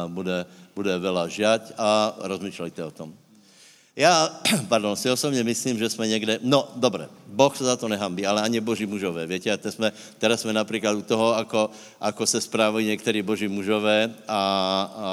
bude, 0.09 0.47
bude 0.75 0.95
veľa 0.99 1.29
žať 1.29 1.73
a 1.79 2.15
rozmýšlejte 2.27 2.83
o 2.85 2.91
tom. 2.91 3.24
Já, 3.97 4.41
pardon, 4.69 4.97
si 4.97 5.11
osobně 5.11 5.45
myslím, 5.45 5.79
že 5.79 5.89
jsme 5.91 6.09
někde, 6.09 6.39
no 6.43 6.69
dobré, 6.77 7.09
Boh 7.27 7.57
se 7.57 7.65
za 7.65 7.77
to 7.77 7.89
nehambí, 7.89 8.27
ale 8.27 8.43
ani 8.43 8.61
boží 8.61 8.87
mužové. 8.87 9.27
Víte, 9.27 9.51
a 9.51 9.71
jsme, 9.71 9.93
teraz 10.19 10.41
jsme 10.41 10.53
například 10.53 10.93
u 10.99 11.03
toho, 11.03 11.35
ako, 11.35 11.71
ako 12.01 12.27
se 12.27 12.41
správají 12.41 12.87
některý 12.87 13.23
boží 13.23 13.49
mužové 13.49 14.11
a, 14.29 14.43
a 14.95 15.09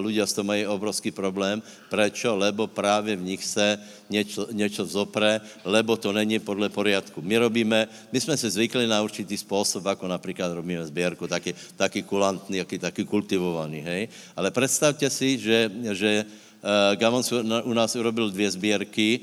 ľudia 0.00 0.24
s 0.28 0.32
tom 0.32 0.46
mají 0.46 0.66
obrovský 0.68 1.10
problém. 1.10 1.62
Prečo? 1.88 2.36
Lebo 2.36 2.66
právě 2.66 3.16
v 3.16 3.22
nich 3.22 3.44
se 3.44 3.80
něco, 4.10 4.48
něco 4.52 4.84
zopre, 4.84 5.40
lebo 5.64 5.96
to 5.96 6.12
není 6.12 6.38
podle 6.38 6.68
poriadku. 6.68 7.20
My 7.24 7.36
robíme, 7.38 7.88
my 8.12 8.20
jsme 8.20 8.36
se 8.36 8.50
zvykli 8.50 8.86
na 8.86 9.02
určitý 9.02 9.36
způsob, 9.36 9.84
jako 9.84 10.08
například 10.08 10.52
robíme 10.52 10.84
sběrku, 10.84 11.28
taky, 11.28 11.54
taky 11.76 12.02
kulantný, 12.02 12.58
taky, 12.58 12.78
taky 12.78 13.04
kultivovaný, 13.04 13.80
hej. 13.80 14.08
Ale 14.36 14.50
představte 14.50 15.10
si, 15.10 15.38
že, 15.38 15.70
že 15.92 16.24
Uh, 16.58 16.96
Gamon 16.96 17.22
u 17.64 17.72
nás 17.72 17.96
urobil 17.96 18.30
dvě 18.30 18.50
sbírky, 18.50 19.20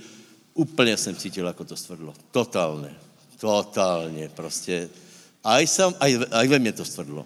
úplně 0.53 0.97
jsem 0.97 1.15
cítil, 1.15 1.47
jako 1.47 1.65
to 1.65 1.75
stvrdlo. 1.75 2.13
Totálně. 2.31 2.95
Totálně 3.39 4.29
prostě. 4.29 4.89
Aj, 5.43 5.67
sam, 5.67 5.93
aj, 5.99 6.19
aj 6.31 6.47
ve 6.47 6.59
mně 6.59 6.71
to 6.71 6.85
stvrdlo. 6.85 7.25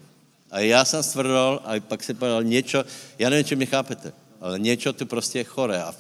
A 0.51 0.59
já 0.59 0.85
jsem 0.85 1.03
stvrdol 1.03 1.61
a 1.65 1.79
pak 1.79 2.03
se 2.03 2.13
povedal 2.13 2.43
něco, 2.43 2.83
já 3.19 3.29
nevím, 3.29 3.45
či 3.45 3.55
mě 3.55 3.65
chápete, 3.65 4.13
ale 4.41 4.59
něco 4.59 4.93
tu 4.93 5.05
prostě 5.05 5.39
je 5.39 5.43
choré. 5.43 5.83
A 5.83 5.93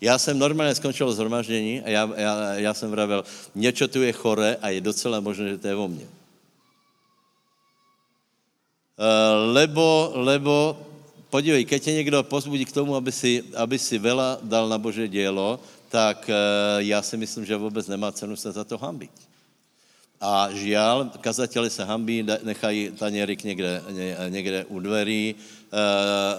já 0.00 0.18
jsem 0.18 0.38
normálně 0.38 0.74
skončil 0.74 1.12
zhromaždění 1.12 1.82
a 1.82 1.88
já, 1.88 2.10
já, 2.16 2.54
já 2.54 2.74
jsem 2.74 2.90
vravel, 2.90 3.24
něco 3.54 3.88
tu 3.88 4.02
je 4.02 4.12
choré 4.12 4.56
a 4.62 4.68
je 4.68 4.80
docela 4.80 5.20
možné, 5.20 5.48
že 5.48 5.58
to 5.58 5.68
je 5.68 5.74
vo 5.74 5.88
mně. 5.88 6.04
Uh, 6.04 6.10
lebo, 9.52 10.12
lebo 10.14 10.86
podívej, 11.34 11.66
keď 11.66 11.82
tě 11.82 11.92
někdo 11.92 12.22
pozbudí 12.22 12.62
k 12.62 12.70
tomu, 12.72 12.94
aby 12.94 13.10
si, 13.10 13.42
aby 13.58 13.74
si 13.74 13.98
vela 13.98 14.38
dal 14.38 14.70
na 14.70 14.78
Bože 14.78 15.10
dělo, 15.10 15.58
tak 15.90 16.30
eh, 16.30 16.34
já 16.86 17.02
si 17.02 17.16
myslím, 17.18 17.42
že 17.42 17.58
vůbec 17.58 17.90
nemá 17.90 18.12
cenu 18.14 18.36
se 18.38 18.52
za 18.54 18.62
to 18.62 18.78
hambit. 18.78 19.10
A 20.24 20.48
žiaľ, 20.56 21.20
kazateli 21.20 21.68
sa 21.68 21.84
hambí, 21.84 22.24
nechají 22.24 22.96
tanierik 22.96 23.44
niekde, 23.44 23.82
niekde 24.32 24.64
u 24.72 24.80
dverí, 24.80 25.36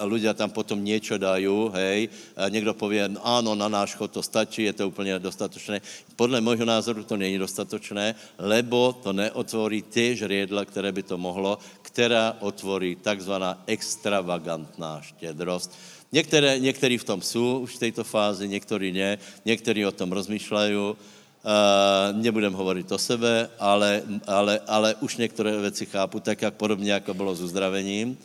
ľudia 0.09 0.33
tam 0.33 0.49
potom 0.49 0.79
niečo 0.79 1.19
dajú, 1.19 1.69
hej, 1.75 2.09
niekto 2.49 2.71
povie, 2.73 3.05
no 3.11 3.19
áno, 3.21 3.51
na 3.53 3.67
náš 3.67 3.93
chod 3.93 4.15
to 4.15 4.23
stačí, 4.23 4.65
je 4.65 4.73
to 4.73 4.89
úplne 4.89 5.19
dostatočné. 5.19 5.83
Podle 6.15 6.39
môjho 6.39 6.63
názoru 6.63 7.03
to 7.03 7.19
není 7.19 7.35
dostatočné, 7.37 8.15
lebo 8.39 8.95
to 9.03 9.11
neotvorí 9.11 9.83
tie 9.85 10.15
žriedla, 10.15 10.65
ktoré 10.65 10.89
by 10.95 11.03
to 11.03 11.19
mohlo, 11.19 11.59
která 11.95 12.35
otvorí 12.43 12.95
takzvaná 12.99 13.63
extravagantná 13.71 15.01
štědrost. 15.01 15.71
Některé, 16.11 16.59
někteří 16.59 16.97
v 16.97 17.03
tom 17.03 17.21
jsou 17.21 17.59
už 17.59 17.75
v 17.75 17.79
této 17.79 18.03
fázi, 18.03 18.47
někteří 18.47 18.91
ne, 18.91 19.17
někteří 19.45 19.85
o 19.85 19.91
tom 19.95 20.11
rozmýšlejí, 20.11 20.99
Uh, 21.45 22.09
nebudem 22.17 22.53
hovoriť 22.53 22.89
o 22.91 22.97
sebe, 22.97 23.49
ale, 23.61 24.01
ale, 24.25 24.59
ale 24.67 24.95
už 24.97 25.17
některé 25.17 25.61
věci 25.61 25.85
chápu, 25.85 26.19
tak 26.19 26.41
jak 26.41 26.53
podobně, 26.57 26.91
jako 26.91 27.13
bylo 27.13 27.35
s 27.35 27.41
uzdravením. 27.41 28.09
Uh, 28.09 28.17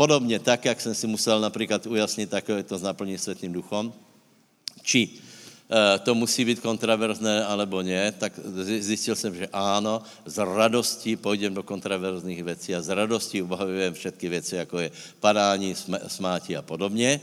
podobně 0.00 0.38
tak, 0.40 0.64
jak 0.64 0.80
jsem 0.80 0.94
si 0.94 1.06
musel 1.06 1.40
například 1.40 1.86
ujasnit, 1.86 2.30
tak 2.30 2.48
je 2.48 2.62
to 2.62 2.78
s 2.78 2.82
naplním 2.82 3.18
světým 3.18 3.52
duchom. 3.52 3.92
Či 4.82 5.20
to 6.02 6.14
musí 6.14 6.44
být 6.44 6.60
kontraverzné, 6.60 7.44
alebo 7.44 7.82
ne, 7.82 8.12
tak 8.12 8.32
zjistil 8.62 9.16
jsem, 9.18 9.34
že 9.34 9.46
áno, 9.52 10.02
z 10.26 10.38
radosti 10.38 11.16
půjdem 11.16 11.54
do 11.54 11.62
kontraverzních 11.62 12.44
věcí 12.44 12.74
a 12.74 12.82
z 12.82 12.94
radosti 12.94 13.42
obhajujem 13.42 13.94
všetky 13.94 14.28
věci, 14.28 14.56
jako 14.56 14.78
je 14.78 14.90
padání, 15.20 15.74
smátí 16.06 16.56
a 16.56 16.62
podobně. 16.62 17.20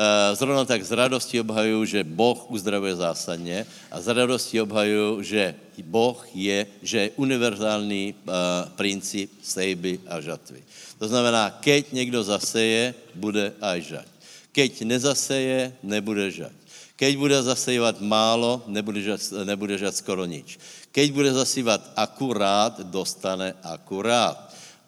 Eh, 0.00 0.32
zrovna 0.32 0.64
tak 0.64 0.80
z 0.80 0.96
radosti 0.96 1.40
obhajuju, 1.42 1.84
že 1.84 2.00
Boh 2.06 2.48
uzdravuje 2.48 2.96
zásadně 2.96 3.66
a 3.90 4.00
z 4.00 4.06
radosti 4.14 4.56
obhajuju, 4.62 5.22
že 5.22 5.54
Boh 5.82 6.16
je, 6.34 6.66
že 6.82 6.98
je 6.98 7.12
univerzální 7.16 8.12
uh, 8.12 8.32
princíp 8.76 9.32
sejby 9.40 10.00
a 10.04 10.20
žatvy. 10.20 10.60
To 11.00 11.08
znamená, 11.08 11.56
keď 11.60 11.92
někdo 11.92 12.20
zaseje, 12.20 12.94
bude 13.16 13.56
aj 13.64 13.80
žať. 13.80 14.08
Keď 14.52 14.70
nezaseje, 14.84 15.72
nebude 15.80 16.28
žať. 16.30 16.59
Keď 17.00 17.12
bude 17.16 17.32
zasejovat 17.40 17.96
málo, 18.04 18.60
nebude 18.68 19.00
žať, 19.00 19.48
nebude 19.48 19.72
žať 19.80 20.04
skoro 20.04 20.28
nič. 20.28 20.60
Keď 20.92 21.06
bude 21.16 21.32
zasívat 21.32 21.80
akurát, 21.96 22.76
dostane 22.84 23.56
akurát. 23.64 24.36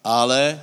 Ale 0.05 0.61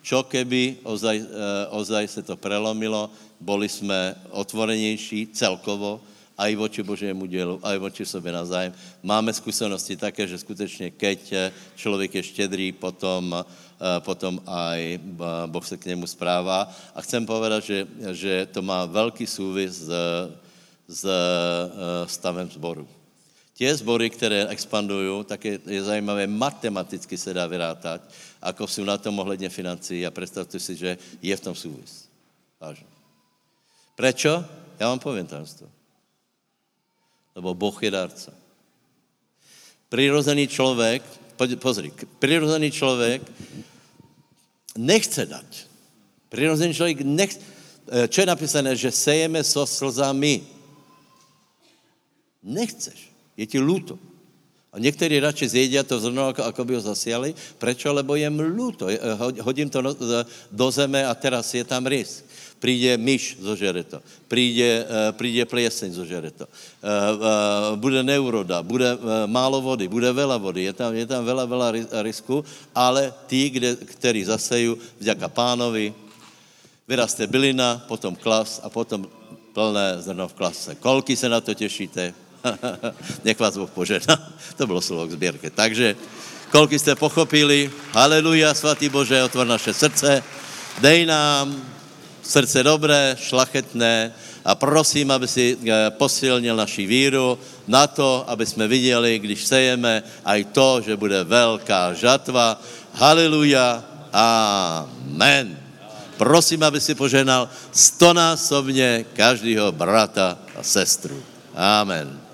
čo 0.00 0.24
keby 0.24 0.80
ozaj, 0.88 1.20
uh, 1.20 1.28
ozaj 1.76 2.08
se 2.08 2.22
to 2.24 2.40
prelomilo, 2.40 3.12
boli 3.36 3.68
jsme 3.68 4.16
otvorenější 4.32 5.36
celkovo, 5.36 6.00
aj 6.36 6.52
voči 6.56 6.80
Božiemu 6.84 7.24
dielu, 7.24 7.56
aj 7.64 7.76
voči 7.80 8.04
sobě 8.04 8.32
navzájem. 8.32 8.72
Máme 9.00 9.32
skúsenosti 9.32 9.96
také, 9.96 10.28
že 10.28 10.38
skutečně, 10.38 10.90
keď 10.90 11.52
člověk 11.76 12.14
je 12.14 12.22
štědrý, 12.22 12.72
potom, 12.72 13.32
eh, 13.32 14.00
potom 14.00 14.40
aj 14.46 15.00
Boh 15.48 15.64
se 15.64 15.76
k 15.76 15.86
němu 15.92 16.06
správá. 16.06 16.68
A 16.94 17.00
chcem 17.00 17.24
povedať, 17.26 17.64
že, 17.64 17.78
že 18.12 18.34
to 18.52 18.60
má 18.60 18.84
velký 18.84 19.24
súvis 19.24 19.88
s, 19.88 19.88
s 20.88 21.04
eh, 21.04 22.08
stavem 22.08 22.50
zboru. 22.50 22.88
Tie 23.56 23.72
zbory, 23.76 24.10
které 24.10 24.46
expandují, 24.52 25.24
tak 25.24 25.44
je, 25.44 25.60
je 25.66 25.82
zajímavé, 25.82 26.26
matematicky 26.26 27.16
se 27.18 27.34
dá 27.34 27.46
vyrátať, 27.46 28.02
ako 28.42 28.66
jsou 28.66 28.84
na 28.84 28.98
tom 28.98 29.18
ohledně 29.18 29.48
financí 29.48 30.06
a 30.06 30.10
představte 30.10 30.60
si, 30.60 30.76
že 30.76 30.98
je 31.22 31.36
v 31.36 31.40
tom 31.40 31.54
súvis. 31.54 32.08
Vážně. 32.60 32.86
Prečo? 33.96 34.44
Já 34.80 34.88
vám 34.88 34.98
povím 34.98 35.26
tajemstvo. 35.26 35.68
Lebo 37.34 37.54
Boh 37.54 37.82
je 37.82 37.90
dárca. 37.90 38.32
Prirozený 39.88 40.48
člověk, 40.48 41.02
pozri, 41.56 41.92
prirozený 42.18 42.70
člověk 42.70 43.22
nechce 44.76 45.26
dať. 45.26 45.66
Prirozený 46.28 46.74
člověk 46.74 47.00
nechce, 47.00 47.40
eh, 47.88 48.08
čo 48.08 48.20
je 48.20 48.26
napísané, 48.26 48.76
že 48.76 48.92
sejeme 48.92 49.44
so 49.44 49.64
slzami. 49.64 50.55
Nechceš. 52.46 53.10
Je 53.34 53.44
ti 53.44 53.58
ľúto. 53.58 53.98
A 54.72 54.78
někteří 54.78 55.20
radši 55.20 55.48
zjedia 55.48 55.82
to 55.82 55.96
zrno, 56.00 56.28
ako, 56.30 56.42
ako 56.52 56.62
by 56.64 56.72
ho 56.76 56.82
zasiali. 56.84 57.34
Prečo? 57.58 57.90
Lebo 57.92 58.12
je 58.14 58.28
mluto. 58.30 58.86
Eh, 58.92 59.00
hodím 59.42 59.72
to 59.72 59.82
do 60.52 60.66
zeme 60.70 61.00
a 61.02 61.14
teraz 61.16 61.50
je 61.54 61.64
tam 61.64 61.86
risk 61.86 62.26
príde 62.56 62.96
myš, 62.96 63.36
zožere 63.40 63.84
to. 63.84 64.00
Príde, 64.26 64.82
uh, 64.82 65.12
príde 65.12 65.44
plieseň, 65.44 65.92
zožere 65.92 66.32
to. 66.32 66.48
Uh, 66.80 67.76
bude 67.76 68.00
neuroda, 68.00 68.64
bude 68.64 68.96
málo 69.28 69.60
vody, 69.60 69.86
bude 69.86 70.08
veľa 70.08 70.40
vody, 70.40 70.66
je 70.66 70.74
tam, 70.74 70.90
je 70.96 71.06
tam 71.06 71.22
veľa, 71.22 71.44
veľa 71.46 71.68
risku, 72.02 72.42
ale 72.72 73.12
tí, 73.28 73.52
kde, 73.52 73.76
ktorí 73.76 74.24
zasejú 74.24 74.80
vďaka 74.98 75.28
pánovi, 75.30 75.92
vyraste 76.88 77.28
bylina, 77.28 77.84
potom 77.86 78.16
klas 78.16 78.58
a 78.64 78.72
potom 78.72 79.04
plné 79.52 80.02
zrno 80.04 80.28
v 80.28 80.36
klase. 80.36 80.74
Kolky 80.80 81.16
se 81.16 81.28
na 81.28 81.40
to 81.40 81.54
těšíte? 81.54 82.25
Nech 83.24 83.38
vás 83.38 83.56
Boh 83.56 83.70
požehná. 83.70 84.16
to 84.56 84.66
bylo 84.66 84.80
slovo 84.80 85.06
k 85.06 85.16
zbierke. 85.16 85.50
Takže, 85.50 85.96
kolky 86.50 86.78
jste 86.78 86.94
pochopili, 86.94 87.70
haleluja, 87.92 88.54
svatý 88.54 88.88
Bože, 88.88 89.22
otvor 89.22 89.46
naše 89.46 89.74
srdce, 89.74 90.22
dej 90.80 91.06
nám 91.06 91.56
srdce 92.22 92.62
dobré, 92.62 93.16
šlachetné 93.20 94.12
a 94.46 94.54
prosím, 94.54 95.10
aby 95.10 95.26
si 95.26 95.58
eh, 95.58 95.90
posilnil 95.90 96.56
naši 96.56 96.86
víru 96.86 97.38
na 97.66 97.86
to, 97.86 98.24
aby 98.30 98.46
jsme 98.46 98.68
viděli, 98.68 99.18
když 99.18 99.44
sejeme, 99.44 100.02
aj 100.24 100.44
to, 100.54 100.80
že 100.80 100.96
bude 100.96 101.24
velká 101.24 101.94
žatva. 101.94 102.62
Haleluja. 102.94 103.82
Amen. 104.14 105.58
Prosím, 106.16 106.62
aby 106.62 106.80
si 106.80 106.94
poženal 106.94 107.50
stonásobně 107.72 109.04
každého 109.12 109.72
brata 109.72 110.38
a 110.56 110.62
sestru. 110.62 111.20
Amen. 111.52 112.25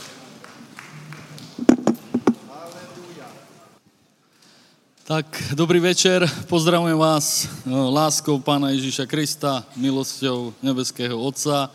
Tak, 5.13 5.53
dobrý 5.53 5.77
večer, 5.77 6.25
pozdravujem 6.49 6.97
vás 6.97 7.45
no, 7.69 7.93
láskou 7.93 8.41
Pána 8.41 8.73
Ježíša 8.73 9.05
Krista, 9.05 9.61
milosťou 9.77 10.57
nebeského 10.65 11.13
Otca 11.21 11.69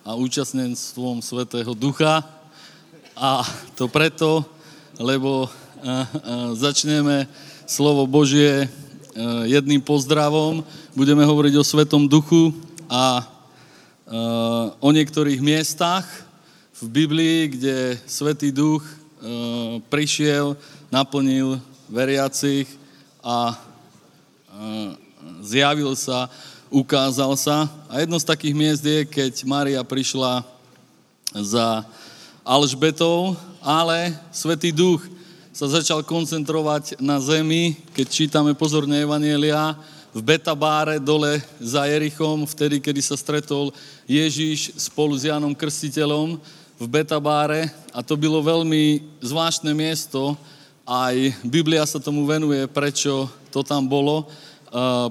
a 0.00 0.16
účastnenstvom 0.16 1.20
Svetého 1.20 1.76
Ducha. 1.76 2.24
A 3.12 3.44
to 3.76 3.92
preto, 3.92 4.40
lebo 4.96 5.44
a, 5.44 5.52
a, 5.52 6.00
začneme 6.56 7.28
slovo 7.68 8.08
Božie 8.08 8.64
a, 8.64 8.68
jedným 9.44 9.84
pozdravom. 9.84 10.64
Budeme 10.96 11.28
hovoriť 11.28 11.60
o 11.60 11.68
Svetom 11.68 12.08
Duchu 12.08 12.56
a, 12.88 13.20
o 14.80 14.88
niektorých 14.88 15.44
miestach 15.44 16.08
v 16.80 17.04
Biblii, 17.04 17.52
kde 17.52 18.00
Svetý 18.08 18.48
Duch 18.48 18.80
prišiel, 19.92 20.56
naplnil 20.88 21.60
veriacich 21.88 22.77
a 23.28 23.52
zjavil 25.44 25.92
sa, 25.92 26.32
ukázal 26.72 27.36
sa. 27.36 27.68
A 27.92 28.00
jedno 28.00 28.16
z 28.16 28.24
takých 28.24 28.56
miest 28.56 28.80
je, 28.80 29.04
keď 29.04 29.44
Maria 29.44 29.84
prišla 29.84 30.40
za 31.36 31.84
Alžbetou, 32.40 33.36
ale 33.60 34.16
Svetý 34.32 34.72
Duch 34.72 35.04
sa 35.52 35.68
začal 35.68 36.00
koncentrovať 36.00 36.96
na 37.04 37.20
zemi, 37.20 37.76
keď 37.92 38.06
čítame 38.08 38.56
pozorne 38.56 39.04
Evanielia, 39.04 39.76
v 40.08 40.24
Betabáre 40.24 40.96
dole 40.96 41.44
za 41.60 41.84
Jerichom, 41.84 42.48
vtedy, 42.48 42.80
kedy 42.80 43.04
sa 43.04 43.12
stretol 43.12 43.76
Ježíš 44.08 44.72
spolu 44.80 45.12
s 45.12 45.28
Jánom 45.28 45.52
Krstiteľom 45.52 46.40
v 46.80 46.84
Betabáre 46.88 47.68
a 47.92 48.00
to 48.00 48.16
bylo 48.16 48.40
veľmi 48.40 49.04
zvláštne 49.20 49.76
miesto, 49.76 50.32
aj 50.88 51.36
Biblia 51.44 51.84
sa 51.84 52.00
tomu 52.00 52.24
venuje, 52.24 52.64
prečo 52.64 53.28
to 53.52 53.60
tam 53.60 53.84
bolo, 53.84 54.24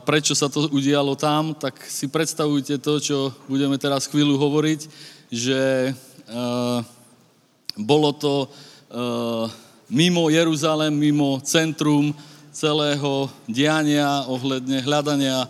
prečo 0.09 0.33
sa 0.33 0.49
to 0.49 0.65
udialo 0.73 1.13
tam, 1.13 1.53
tak 1.53 1.77
si 1.85 2.09
predstavujte 2.09 2.81
to, 2.81 2.97
čo 2.97 3.29
budeme 3.45 3.77
teraz 3.77 4.09
chvíľu 4.09 4.41
hovoriť, 4.41 4.89
že 5.29 5.93
bolo 7.77 8.09
to 8.17 8.49
mimo 9.93 10.33
Jeruzalém, 10.33 10.97
mimo 10.97 11.37
centrum 11.45 12.09
celého 12.49 13.29
diania 13.45 14.25
ohledne 14.25 14.81
hľadania 14.81 15.45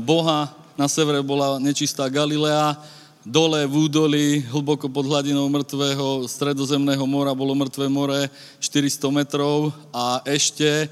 Boha. 0.00 0.56
Na 0.76 0.88
severe 0.88 1.20
bola 1.20 1.60
nečistá 1.60 2.08
Galilea, 2.08 2.80
dole 3.26 3.66
v 3.66 3.90
údolí, 3.90 4.46
hlboko 4.54 4.86
pod 4.86 5.10
hladinou 5.10 5.50
mŕtvého 5.50 6.30
stredozemného 6.30 7.02
mora 7.10 7.34
bolo 7.34 7.58
mŕtve 7.58 7.90
more 7.90 8.30
400 8.62 9.02
metrov 9.10 9.74
a 9.90 10.22
ešte 10.22 10.86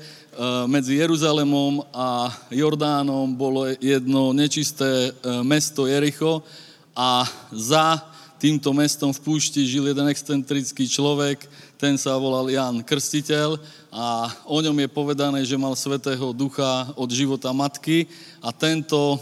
medzi 0.67 0.99
Jeruzalemom 0.99 1.87
a 1.95 2.35
Jordánom 2.51 3.31
bolo 3.31 3.71
jedno 3.79 4.35
nečisté 4.35 5.15
mesto 5.47 5.87
Jericho 5.87 6.43
a 6.91 7.23
za 7.55 8.03
týmto 8.43 8.75
mestom 8.75 9.15
v 9.15 9.23
púšti 9.23 9.63
žil 9.63 9.87
jeden 9.87 10.11
excentrický 10.11 10.91
človek, 10.91 11.47
ten 11.79 11.95
sa 11.95 12.19
volal 12.19 12.51
Jan 12.51 12.83
Krstiteľ 12.83 13.63
a 13.95 14.27
o 14.51 14.59
ňom 14.59 14.75
je 14.75 14.91
povedané, 14.91 15.47
že 15.47 15.55
mal 15.55 15.79
svetého 15.79 16.35
ducha 16.35 16.91
od 16.99 17.07
života 17.15 17.55
matky 17.55 18.11
a 18.43 18.51
tento 18.51 18.99
e, 19.15 19.19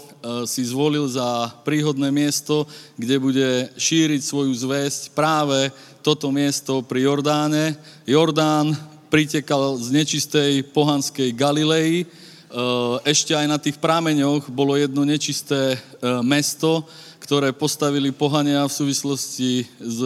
si 0.49 0.65
zvolil 0.65 1.05
za 1.13 1.53
príhodné 1.61 2.09
miesto, 2.09 2.65
kde 2.97 3.21
bude 3.21 3.69
šíriť 3.77 4.25
svoju 4.25 4.49
zväzť 4.57 5.13
práve 5.13 5.69
toto 6.01 6.33
miesto 6.33 6.81
pri 6.81 7.05
Jordáne. 7.05 7.77
Jordán 8.09 8.73
pritekal 9.13 9.77
z 9.77 9.93
nečistej 9.93 10.65
pohanskej 10.73 11.37
Galilei, 11.37 11.93
e, 12.01 12.05
ešte 13.05 13.37
aj 13.37 13.47
na 13.53 13.61
tých 13.61 13.77
prámeňoch 13.77 14.49
bolo 14.49 14.73
jedno 14.81 15.05
nečisté 15.05 15.77
e, 15.77 15.79
mesto, 16.25 16.89
ktoré 17.21 17.53
postavili 17.53 18.09
pohania 18.09 18.65
v 18.65 18.73
súvislosti 18.73 19.69
s 19.79 19.99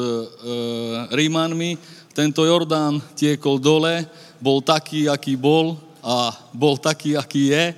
Rímanmi 1.08 1.80
tento 2.16 2.48
Jordán 2.48 2.96
tiekol 3.12 3.60
dole, 3.60 4.08
bol 4.46 4.62
taký, 4.62 5.10
aký 5.10 5.34
bol 5.34 5.74
a 5.98 6.30
bol 6.54 6.78
taký, 6.78 7.18
aký 7.18 7.50
je. 7.50 7.74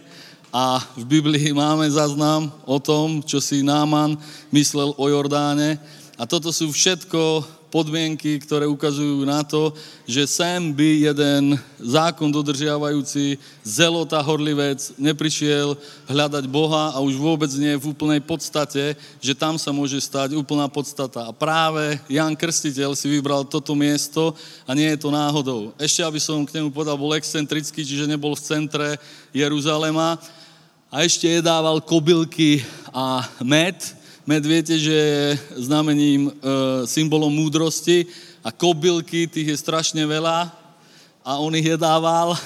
A 0.52 0.85
v 1.00 1.04
Biblii 1.16 1.57
máme 1.57 1.88
zaznám 1.88 2.52
o 2.68 2.76
tom, 2.76 3.24
čo 3.24 3.40
si 3.40 3.64
Náman 3.64 4.20
myslel 4.52 4.92
o 4.92 5.04
Jordáne. 5.09 5.81
A 6.20 6.28
toto 6.28 6.52
sú 6.52 6.68
všetko 6.68 7.40
podmienky, 7.68 8.40
ktoré 8.40 8.64
ukazujú 8.64 9.24
na 9.28 9.44
to, 9.44 9.72
že 10.09 10.24
sem 10.24 10.72
by 10.72 11.12
jeden 11.12 11.57
zákon 11.76 12.33
dodržiavajúci 12.33 13.37
zelota 13.61 14.20
horlivec 14.20 14.81
neprišiel 14.96 15.76
hľadať 16.09 16.44
Boha 16.48 16.96
a 16.96 16.98
už 17.04 17.20
vôbec 17.20 17.52
nie 17.61 17.76
v 17.76 17.92
úplnej 17.92 18.24
podstate, 18.24 18.96
že 19.20 19.37
tam 19.37 19.61
sa 19.61 19.68
môže 19.72 20.00
stať 20.00 20.35
úplná 20.35 20.66
podstata. 20.66 21.28
A 21.28 21.33
práve 21.37 22.00
Jan 22.09 22.33
Krstiteľ 22.33 22.96
si 22.96 23.07
vybral 23.12 23.44
toto 23.44 23.76
miesto 23.76 24.33
a 24.64 24.72
nie 24.72 24.88
je 24.92 24.98
to 24.98 25.12
náhodou. 25.12 25.76
Ešte, 25.76 26.00
aby 26.00 26.20
som 26.20 26.44
k 26.48 26.57
nemu 26.57 26.72
povedal, 26.72 26.96
bol 26.96 27.12
excentrický, 27.12 27.85
čiže 27.85 28.09
nebol 28.09 28.33
v 28.33 28.44
centre 28.44 28.88
Jeruzalema 29.31 30.16
a 30.88 31.04
ešte 31.04 31.28
jedával 31.28 31.85
kobylky 31.85 32.64
a 32.88 33.28
med, 33.44 33.76
Med 34.28 34.44
viete, 34.44 34.76
že 34.76 34.92
je 34.92 35.24
znamením, 35.64 36.28
e, 36.28 36.32
symbolom 36.84 37.32
múdrosti 37.32 38.04
a 38.44 38.52
kobylky, 38.52 39.24
tých 39.24 39.56
je 39.56 39.56
strašne 39.56 40.04
veľa 40.04 40.52
a 41.24 41.40
on 41.40 41.56
ich 41.56 41.64
jedával 41.64 42.36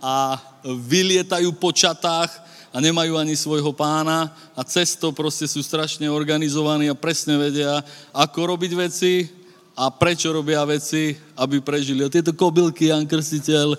a 0.00 0.40
vylietajú 0.64 1.52
po 1.60 1.76
čatách 1.76 2.32
a 2.72 2.80
nemajú 2.80 3.20
ani 3.20 3.36
svojho 3.36 3.68
pána 3.76 4.32
a 4.56 4.64
cesto 4.64 5.12
proste 5.12 5.44
sú 5.44 5.60
strašne 5.60 6.08
organizovaní 6.08 6.88
a 6.88 6.96
presne 6.96 7.36
vedia, 7.36 7.84
ako 8.16 8.56
robiť 8.56 8.72
veci 8.72 9.28
a 9.76 9.92
prečo 9.92 10.32
robia 10.32 10.64
veci, 10.64 11.20
aby 11.36 11.60
prežili. 11.60 12.00
A 12.00 12.08
tieto 12.08 12.32
kobylky 12.32 12.88
Jan 12.88 13.04
Krstiteľ 13.04 13.76
e, 13.76 13.78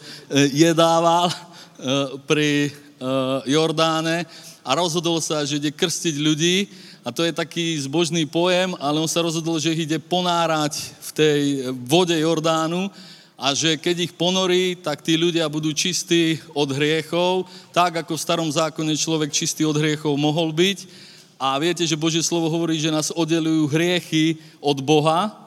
jedával 0.54 1.26
e, 1.26 1.36
pri 2.22 2.70
e, 2.70 2.72
Jordáne 3.50 4.30
a 4.62 4.78
rozhodol 4.78 5.18
sa, 5.26 5.42
že 5.42 5.58
ide 5.58 5.74
krstiť 5.74 6.22
ľudí 6.22 6.86
a 7.08 7.12
to 7.16 7.24
je 7.24 7.32
taký 7.32 7.80
zbožný 7.80 8.28
pojem, 8.28 8.76
ale 8.84 9.00
on 9.00 9.08
sa 9.08 9.24
rozhodol, 9.24 9.56
že 9.64 9.72
ich 9.72 9.88
ide 9.88 9.96
ponárať 9.96 10.76
v 11.00 11.10
tej 11.16 11.42
vode 11.88 12.12
Jordánu 12.12 12.92
a 13.40 13.56
že 13.56 13.80
keď 13.80 14.12
ich 14.12 14.12
ponorí, 14.12 14.76
tak 14.76 15.00
tí 15.00 15.16
ľudia 15.16 15.48
budú 15.48 15.72
čistí 15.72 16.36
od 16.52 16.68
hriechov, 16.68 17.48
tak 17.72 18.04
ako 18.04 18.12
v 18.12 18.24
starom 18.28 18.50
zákone 18.52 18.92
človek 19.00 19.32
čistý 19.32 19.64
od 19.64 19.80
hriechov 19.80 20.20
mohol 20.20 20.52
byť. 20.52 20.84
A 21.40 21.56
viete, 21.64 21.88
že 21.88 21.96
Božie 21.96 22.20
slovo 22.20 22.52
hovorí, 22.52 22.76
že 22.76 22.92
nás 22.92 23.08
oddelujú 23.16 23.72
hriechy 23.72 24.44
od 24.60 24.84
Boha, 24.84 25.47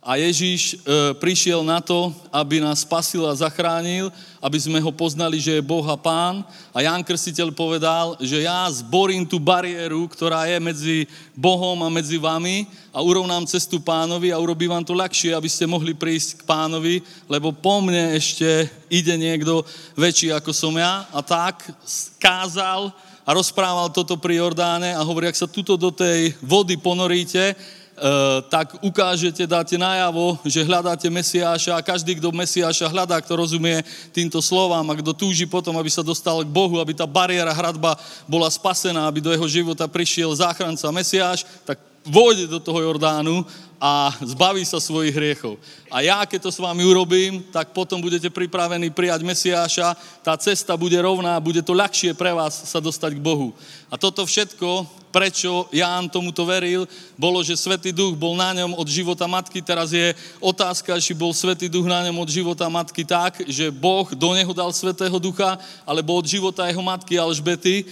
a 0.00 0.16
Ježíš 0.16 0.80
e, 0.80 1.12
prišiel 1.20 1.60
na 1.60 1.76
to, 1.76 2.08
aby 2.32 2.56
nás 2.56 2.80
spasil 2.88 3.28
a 3.28 3.36
zachránil, 3.36 4.08
aby 4.40 4.56
sme 4.56 4.80
ho 4.80 4.88
poznali, 4.88 5.36
že 5.36 5.60
je 5.60 5.68
Boh 5.68 5.84
a 5.84 5.92
Pán. 5.92 6.40
A 6.72 6.80
Ján 6.80 7.04
Krstiteľ 7.04 7.52
povedal, 7.52 8.16
že 8.16 8.48
ja 8.48 8.64
zborím 8.72 9.28
tú 9.28 9.36
bariéru, 9.36 10.08
ktorá 10.08 10.48
je 10.48 10.56
medzi 10.56 10.96
Bohom 11.36 11.76
a 11.84 11.92
medzi 11.92 12.16
vami 12.16 12.64
a 12.96 13.04
urovnám 13.04 13.44
cestu 13.44 13.76
pánovi 13.76 14.32
a 14.32 14.40
urobím 14.40 14.72
vám 14.72 14.88
to 14.88 14.96
ľahšie, 14.96 15.36
aby 15.36 15.52
ste 15.52 15.68
mohli 15.68 15.92
prísť 15.92 16.40
k 16.40 16.48
pánovi, 16.48 17.04
lebo 17.28 17.52
po 17.52 17.84
mne 17.84 18.16
ešte 18.16 18.72
ide 18.88 19.20
niekto 19.20 19.68
väčší 20.00 20.32
ako 20.32 20.56
som 20.56 20.72
ja. 20.80 21.12
A 21.12 21.20
tak 21.20 21.60
kázal 22.16 22.88
a 23.28 23.30
rozprával 23.36 23.92
toto 23.92 24.16
pri 24.16 24.40
Jordáne 24.40 24.96
a 24.96 25.04
hovorí, 25.04 25.28
ak 25.28 25.36
sa 25.36 25.44
tuto 25.44 25.76
do 25.76 25.92
tej 25.92 26.32
vody 26.40 26.80
ponoríte, 26.80 27.52
tak 28.48 28.80
ukážete, 28.80 29.44
dáte 29.44 29.76
najavo, 29.76 30.40
že 30.48 30.64
hľadáte 30.64 31.04
Mesiáša 31.12 31.76
a 31.76 31.84
každý, 31.84 32.16
kto 32.16 32.32
Mesiáša 32.32 32.88
hľadá, 32.88 33.20
kto 33.20 33.36
rozumie 33.36 33.84
týmto 34.10 34.40
slovám 34.40 34.88
a 34.88 34.98
kto 34.98 35.12
túži 35.12 35.44
potom, 35.44 35.76
aby 35.76 35.92
sa 35.92 36.00
dostal 36.00 36.40
k 36.40 36.48
Bohu, 36.48 36.80
aby 36.80 36.96
tá 36.96 37.04
bariéra 37.04 37.52
hradba 37.52 38.00
bola 38.24 38.48
spasená, 38.48 39.04
aby 39.04 39.20
do 39.20 39.28
jeho 39.28 39.48
života 39.48 39.84
prišiel 39.84 40.32
záchranca 40.32 40.88
Mesiáš, 40.88 41.44
tak 41.68 41.76
vôjde 42.00 42.48
do 42.48 42.56
toho 42.56 42.80
Jordánu 42.80 43.44
a 43.80 44.12
zbaví 44.24 44.64
sa 44.64 44.80
svojich 44.80 45.12
hriechov. 45.12 45.56
A 45.92 46.00
ja, 46.00 46.24
keď 46.24 46.48
to 46.48 46.50
s 46.52 46.60
vami 46.60 46.84
urobím, 46.84 47.44
tak 47.52 47.72
potom 47.76 48.00
budete 48.00 48.28
pripravení 48.32 48.92
prijať 48.92 49.20
Mesiáša, 49.24 49.96
tá 50.24 50.36
cesta 50.36 50.76
bude 50.76 50.96
rovná, 51.00 51.40
bude 51.40 51.60
to 51.60 51.76
ľahšie 51.76 52.16
pre 52.16 52.32
vás 52.32 52.68
sa 52.68 52.80
dostať 52.80 53.16
k 53.16 53.24
Bohu. 53.24 53.56
A 53.92 53.96
toto 54.00 54.24
všetko, 54.24 54.88
prečo 55.10 55.66
Ján 55.74 56.08
tomuto 56.08 56.46
veril, 56.46 56.88
bolo, 57.18 57.42
že 57.42 57.58
Svetý 57.58 57.90
Duch 57.92 58.16
bol 58.16 58.38
na 58.38 58.54
ňom 58.54 58.78
od 58.78 58.88
života 58.88 59.26
matky. 59.26 59.60
Teraz 59.62 59.90
je 59.90 60.14
otázka, 60.38 60.96
či 61.02 61.12
bol 61.12 61.34
Svetý 61.34 61.68
Duch 61.68 61.86
na 61.86 62.06
ňom 62.06 62.22
od 62.22 62.30
života 62.30 62.70
matky 62.70 63.04
tak, 63.04 63.42
že 63.50 63.68
Boh 63.74 64.06
do 64.14 64.32
neho 64.32 64.54
dal 64.54 64.70
Svetého 64.72 65.18
Ducha, 65.18 65.58
alebo 65.84 66.16
od 66.16 66.26
života 66.26 66.70
jeho 66.70 66.80
matky 66.80 67.18
Alžbety 67.18 67.84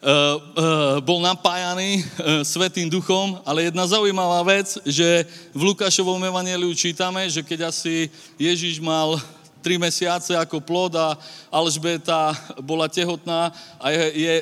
Eh, 0.00 0.08
eh, 0.08 0.96
bol 1.04 1.20
napájaný 1.20 2.00
eh, 2.00 2.40
Svetým 2.40 2.88
duchom, 2.88 3.36
ale 3.44 3.68
jedna 3.68 3.84
zaujímavá 3.84 4.40
vec, 4.48 4.80
že 4.88 5.28
v 5.52 5.60
Lukášovom 5.60 6.16
evaneliu 6.24 6.72
čítame, 6.72 7.28
že 7.28 7.44
keď 7.44 7.68
asi 7.68 8.08
Ježiš 8.40 8.80
mal 8.80 9.20
tri 9.60 9.76
mesiace 9.76 10.34
ako 10.34 10.58
plod 10.64 10.96
a 10.96 11.14
Alžbeta 11.52 12.32
bola 12.64 12.88
tehotná 12.88 13.52
a 13.76 13.92
je, 13.92 14.04
je, 14.16 14.34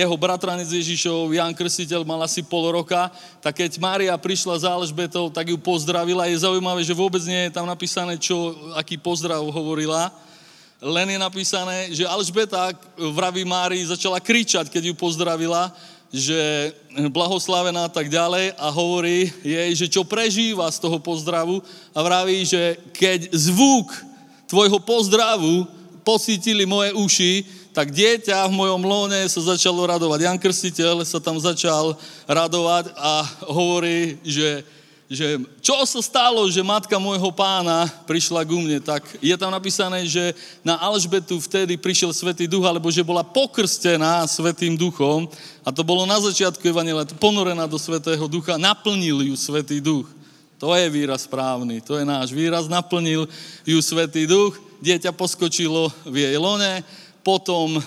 jeho 0.00 0.16
bratranec 0.16 0.66
Ježišov, 0.66 1.30
Jan 1.36 1.52
Krstiteľ, 1.52 2.02
mal 2.02 2.24
asi 2.24 2.40
pol 2.40 2.72
roka, 2.72 3.12
tak 3.44 3.60
keď 3.60 3.78
Mária 3.78 4.14
prišla 4.16 4.64
za 4.64 4.72
Alžbetou, 4.72 5.28
tak 5.28 5.52
ju 5.52 5.58
pozdravila. 5.60 6.26
Je 6.26 6.42
zaujímavé, 6.42 6.80
že 6.82 6.96
vôbec 6.96 7.20
nie 7.28 7.48
je 7.48 7.54
tam 7.54 7.68
napísané, 7.68 8.16
čo, 8.16 8.56
aký 8.74 8.96
pozdrav 8.96 9.44
hovorila, 9.44 10.10
len 10.82 11.14
je 11.14 11.18
napísané, 11.22 11.94
že 11.94 12.02
Alžbeta 12.02 12.74
vraví 12.98 13.46
Márii 13.46 13.86
začala 13.86 14.18
kričať, 14.18 14.66
keď 14.66 14.90
ju 14.90 14.94
pozdravila, 14.98 15.70
že 16.12 16.74
blahoslavená 17.08 17.88
a 17.88 17.92
tak 17.92 18.12
ďalej 18.12 18.52
a 18.58 18.66
hovorí 18.68 19.32
jej, 19.40 19.70
že 19.72 19.86
čo 19.88 20.04
prežíva 20.04 20.68
z 20.68 20.82
toho 20.82 20.98
pozdravu 21.00 21.64
a 21.94 21.98
vraví, 22.04 22.44
že 22.44 22.76
keď 22.92 23.32
zvuk 23.32 23.88
tvojho 24.52 24.76
pozdravu 24.84 25.64
pocítili 26.04 26.68
moje 26.68 26.92
uši, 26.92 27.32
tak 27.72 27.88
dieťa 27.88 28.52
v 28.52 28.58
mojom 28.60 28.84
lóne 28.84 29.24
sa 29.32 29.40
začalo 29.40 29.80
radovať. 29.88 30.28
Jan 30.28 30.36
Krstiteľ 30.36 31.08
sa 31.08 31.16
tam 31.24 31.40
začal 31.40 31.96
radovať 32.28 32.92
a 33.00 33.24
hovorí, 33.48 34.20
že 34.20 34.60
že 35.12 35.36
čo 35.60 35.76
sa 35.84 36.00
stalo, 36.00 36.40
že 36.48 36.64
matka 36.64 36.96
môjho 36.96 37.28
pána 37.36 37.84
prišla 38.08 38.48
ku 38.48 38.56
mne, 38.56 38.80
tak 38.80 39.04
je 39.20 39.36
tam 39.36 39.52
napísané, 39.52 40.08
že 40.08 40.32
na 40.64 40.80
Alžbetu 40.80 41.36
vtedy 41.36 41.76
prišiel 41.76 42.16
Svetý 42.16 42.48
Duch, 42.48 42.64
alebo 42.64 42.88
že 42.88 43.04
bola 43.04 43.20
pokrstená 43.20 44.24
Svetým 44.24 44.72
Duchom 44.72 45.28
a 45.60 45.68
to 45.68 45.84
bolo 45.84 46.08
na 46.08 46.16
začiatku 46.16 46.64
Evangelia, 46.64 47.04
ponorená 47.20 47.68
do 47.68 47.76
Svetého 47.76 48.24
Ducha, 48.24 48.56
naplnil 48.56 49.20
ju 49.28 49.36
Svetý 49.36 49.84
Duch. 49.84 50.08
To 50.62 50.70
je 50.78 50.86
výraz 50.86 51.26
správny, 51.26 51.82
to 51.82 51.98
je 51.98 52.06
náš 52.06 52.30
výraz, 52.30 52.70
naplnil 52.70 53.26
ju 53.66 53.78
Svetý 53.82 54.30
Duch, 54.30 54.54
dieťa 54.78 55.10
poskočilo 55.10 55.90
v 56.06 56.22
jej 56.22 56.38
lone, 56.38 56.86
potom 57.26 57.82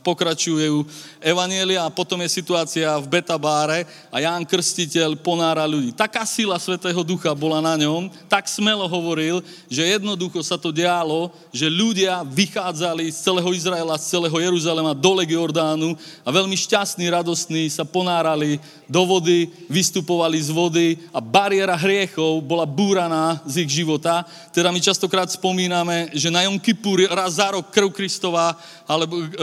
pokračujú 0.00 0.88
Evanielia 1.20 1.84
a 1.84 1.92
potom 1.92 2.16
je 2.24 2.32
situácia 2.32 2.88
v 2.96 3.20
Betabáre 3.20 3.84
a 4.08 4.16
Ján 4.24 4.48
Krstiteľ 4.48 5.20
ponára 5.20 5.68
ľudí. 5.68 5.92
Taká 5.92 6.24
sila 6.24 6.56
Svetého 6.56 7.04
Ducha 7.04 7.36
bola 7.36 7.60
na 7.60 7.76
ňom, 7.76 8.08
tak 8.28 8.48
smelo 8.48 8.88
hovoril, 8.88 9.44
že 9.68 9.84
jednoducho 9.84 10.40
sa 10.40 10.56
to 10.56 10.72
dialo, 10.72 11.28
že 11.52 11.68
ľudia 11.68 12.24
vychádzali 12.24 13.12
z 13.12 13.18
celého 13.20 13.50
Izraela, 13.52 14.00
z 14.00 14.16
celého 14.16 14.36
Jeruzalema 14.36 14.96
dole 14.96 15.28
k 15.28 15.36
Jordánu 15.36 15.92
a 16.24 16.28
veľmi 16.32 16.56
šťastní, 16.56 17.04
radostní 17.12 17.68
sa 17.68 17.84
ponárali 17.84 18.56
do 18.88 19.04
vody, 19.04 19.52
vystupovali 19.68 20.40
z 20.40 20.50
vody 20.52 20.88
a 21.12 21.20
bariéra 21.20 21.76
hriechov 21.76 22.40
bola 22.44 22.64
búraná 22.64 23.40
z 23.44 23.64
ich 23.64 23.80
života. 23.80 24.24
Teda 24.52 24.72
my 24.72 24.80
častokrát 24.80 25.28
spomíname, 25.28 26.12
že 26.16 26.32
na 26.32 26.44
Jom 26.48 26.56
Kippur 26.60 27.04
raz 27.08 27.36
za 27.36 27.50
rok 27.50 27.74
krv 27.74 27.90
Kristová 27.90 28.54
alebo 28.86 29.18
e, 29.18 29.26
e, 29.26 29.33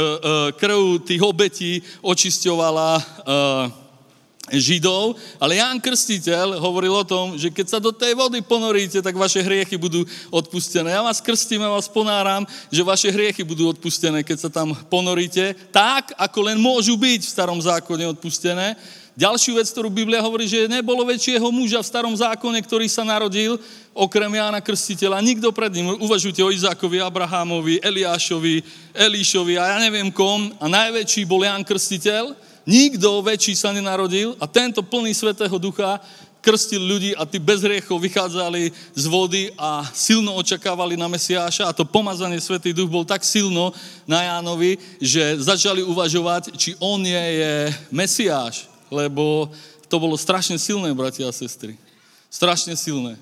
krv 0.57 1.03
tých 1.03 1.21
obetí 1.21 1.81
očisťovala 2.01 2.89
e, 2.97 3.03
Židov, 4.51 5.15
ale 5.39 5.63
Ján 5.63 5.79
Krstiteľ 5.79 6.59
hovoril 6.59 6.91
o 6.91 7.07
tom, 7.07 7.39
že 7.39 7.47
keď 7.47 7.65
sa 7.71 7.79
do 7.79 7.95
tej 7.95 8.17
vody 8.17 8.43
ponoríte, 8.43 8.99
tak 8.99 9.15
vaše 9.15 9.39
hriechy 9.39 9.79
budú 9.79 10.03
odpustené. 10.27 10.91
Ja 10.91 11.05
vás 11.05 11.23
krstím 11.23 11.63
a 11.63 11.71
vás 11.71 11.87
ponáram, 11.87 12.43
že 12.67 12.83
vaše 12.83 13.13
hriechy 13.13 13.47
budú 13.47 13.71
odpustené, 13.71 14.27
keď 14.27 14.37
sa 14.43 14.49
tam 14.51 14.75
ponoríte, 14.91 15.55
tak, 15.71 16.11
ako 16.19 16.51
len 16.51 16.57
môžu 16.59 16.99
byť 16.99 17.21
v 17.23 17.31
starom 17.31 17.59
zákone 17.63 18.03
odpustené. 18.11 18.75
Ďalšiu 19.11 19.59
vec, 19.59 19.67
ktorú 19.67 19.91
Biblia 19.91 20.23
hovorí, 20.23 20.47
že 20.47 20.71
nebolo 20.71 21.03
väčšieho 21.03 21.43
muža 21.51 21.83
v 21.83 21.89
starom 21.91 22.15
zákone, 22.15 22.55
ktorý 22.63 22.87
sa 22.87 23.03
narodil, 23.03 23.59
okrem 23.91 24.31
Jána 24.31 24.63
Krstiteľa. 24.63 25.19
Nikto 25.19 25.51
pred 25.51 25.67
ním. 25.75 25.99
Uvažujte 25.99 26.39
o 26.39 26.47
Izákovi, 26.47 27.03
Abrahamovi, 27.03 27.83
Eliášovi, 27.83 28.63
Elíšovi 28.95 29.59
a 29.59 29.75
ja 29.75 29.77
neviem 29.83 30.07
kom. 30.15 30.55
A 30.63 30.71
najväčší 30.71 31.27
bol 31.27 31.43
Ján 31.43 31.67
Krstiteľ. 31.67 32.31
Nikto 32.63 33.19
väčší 33.19 33.51
sa 33.51 33.75
nenarodil 33.75 34.39
a 34.39 34.47
tento 34.47 34.79
plný 34.79 35.11
Svetého 35.11 35.59
Ducha 35.59 35.99
krstil 36.39 36.79
ľudí 36.79 37.11
a 37.13 37.27
tí 37.27 37.35
bez 37.37 37.67
hriechov 37.67 37.99
vychádzali 37.99 38.71
z 38.95 39.05
vody 39.11 39.51
a 39.59 39.85
silno 39.93 40.33
očakávali 40.39 40.95
na 40.95 41.11
Mesiáša 41.11 41.67
a 41.67 41.75
to 41.75 41.83
pomazanie 41.83 42.39
Svetý 42.39 42.71
Duch 42.71 42.87
bol 42.87 43.03
tak 43.03 43.27
silno 43.27 43.75
na 44.07 44.23
Jánovi, 44.23 44.79
že 45.03 45.37
začali 45.37 45.83
uvažovať, 45.83 46.55
či 46.55 46.73
on 46.79 47.03
je, 47.03 47.23
je 47.43 47.53
Mesiáš 47.93 48.70
lebo 48.91 49.49
to 49.87 49.95
bolo 49.97 50.19
strašne 50.19 50.59
silné, 50.59 50.91
bratia 50.91 51.25
a 51.25 51.33
sestry. 51.33 51.79
Strašne 52.27 52.75
silné. 52.75 53.15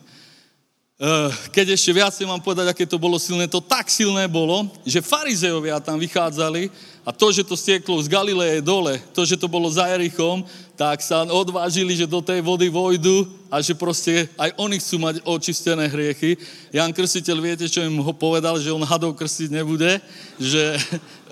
Eh, 1.00 1.32
keď 1.56 1.80
ešte 1.80 1.96
viacej 1.96 2.28
mám 2.28 2.44
povedať, 2.44 2.76
aké 2.76 2.84
to 2.84 3.00
bolo 3.00 3.16
silné, 3.16 3.48
to 3.48 3.64
tak 3.64 3.88
silné 3.88 4.28
bolo, 4.28 4.68
že 4.84 5.00
farizeovia 5.00 5.80
tam 5.80 5.96
vychádzali 5.96 6.68
a 7.10 7.12
to, 7.12 7.34
že 7.34 7.42
to 7.42 7.58
stieklo 7.58 7.98
z 8.06 8.06
Galileje 8.06 8.62
dole, 8.62 9.02
to, 9.18 9.26
že 9.26 9.34
to 9.34 9.50
bolo 9.50 9.66
za 9.66 9.90
Jerichom, 9.90 10.46
tak 10.78 11.02
sa 11.02 11.26
odvážili, 11.26 11.98
že 11.98 12.06
do 12.06 12.22
tej 12.22 12.38
vody 12.46 12.70
vojdu 12.70 13.26
a 13.50 13.58
že 13.66 13.74
proste 13.74 14.30
aj 14.38 14.54
oni 14.62 14.78
chcú 14.78 15.02
mať 15.02 15.16
očistené 15.26 15.90
hriechy. 15.90 16.38
Jan 16.70 16.94
Krstiteľ, 16.94 17.42
viete, 17.42 17.66
čo 17.66 17.82
im 17.82 17.98
ho 17.98 18.14
povedal, 18.14 18.62
že 18.62 18.70
on 18.70 18.86
hadov 18.86 19.18
krstiť 19.18 19.50
nebude, 19.50 19.98
že 20.38 20.78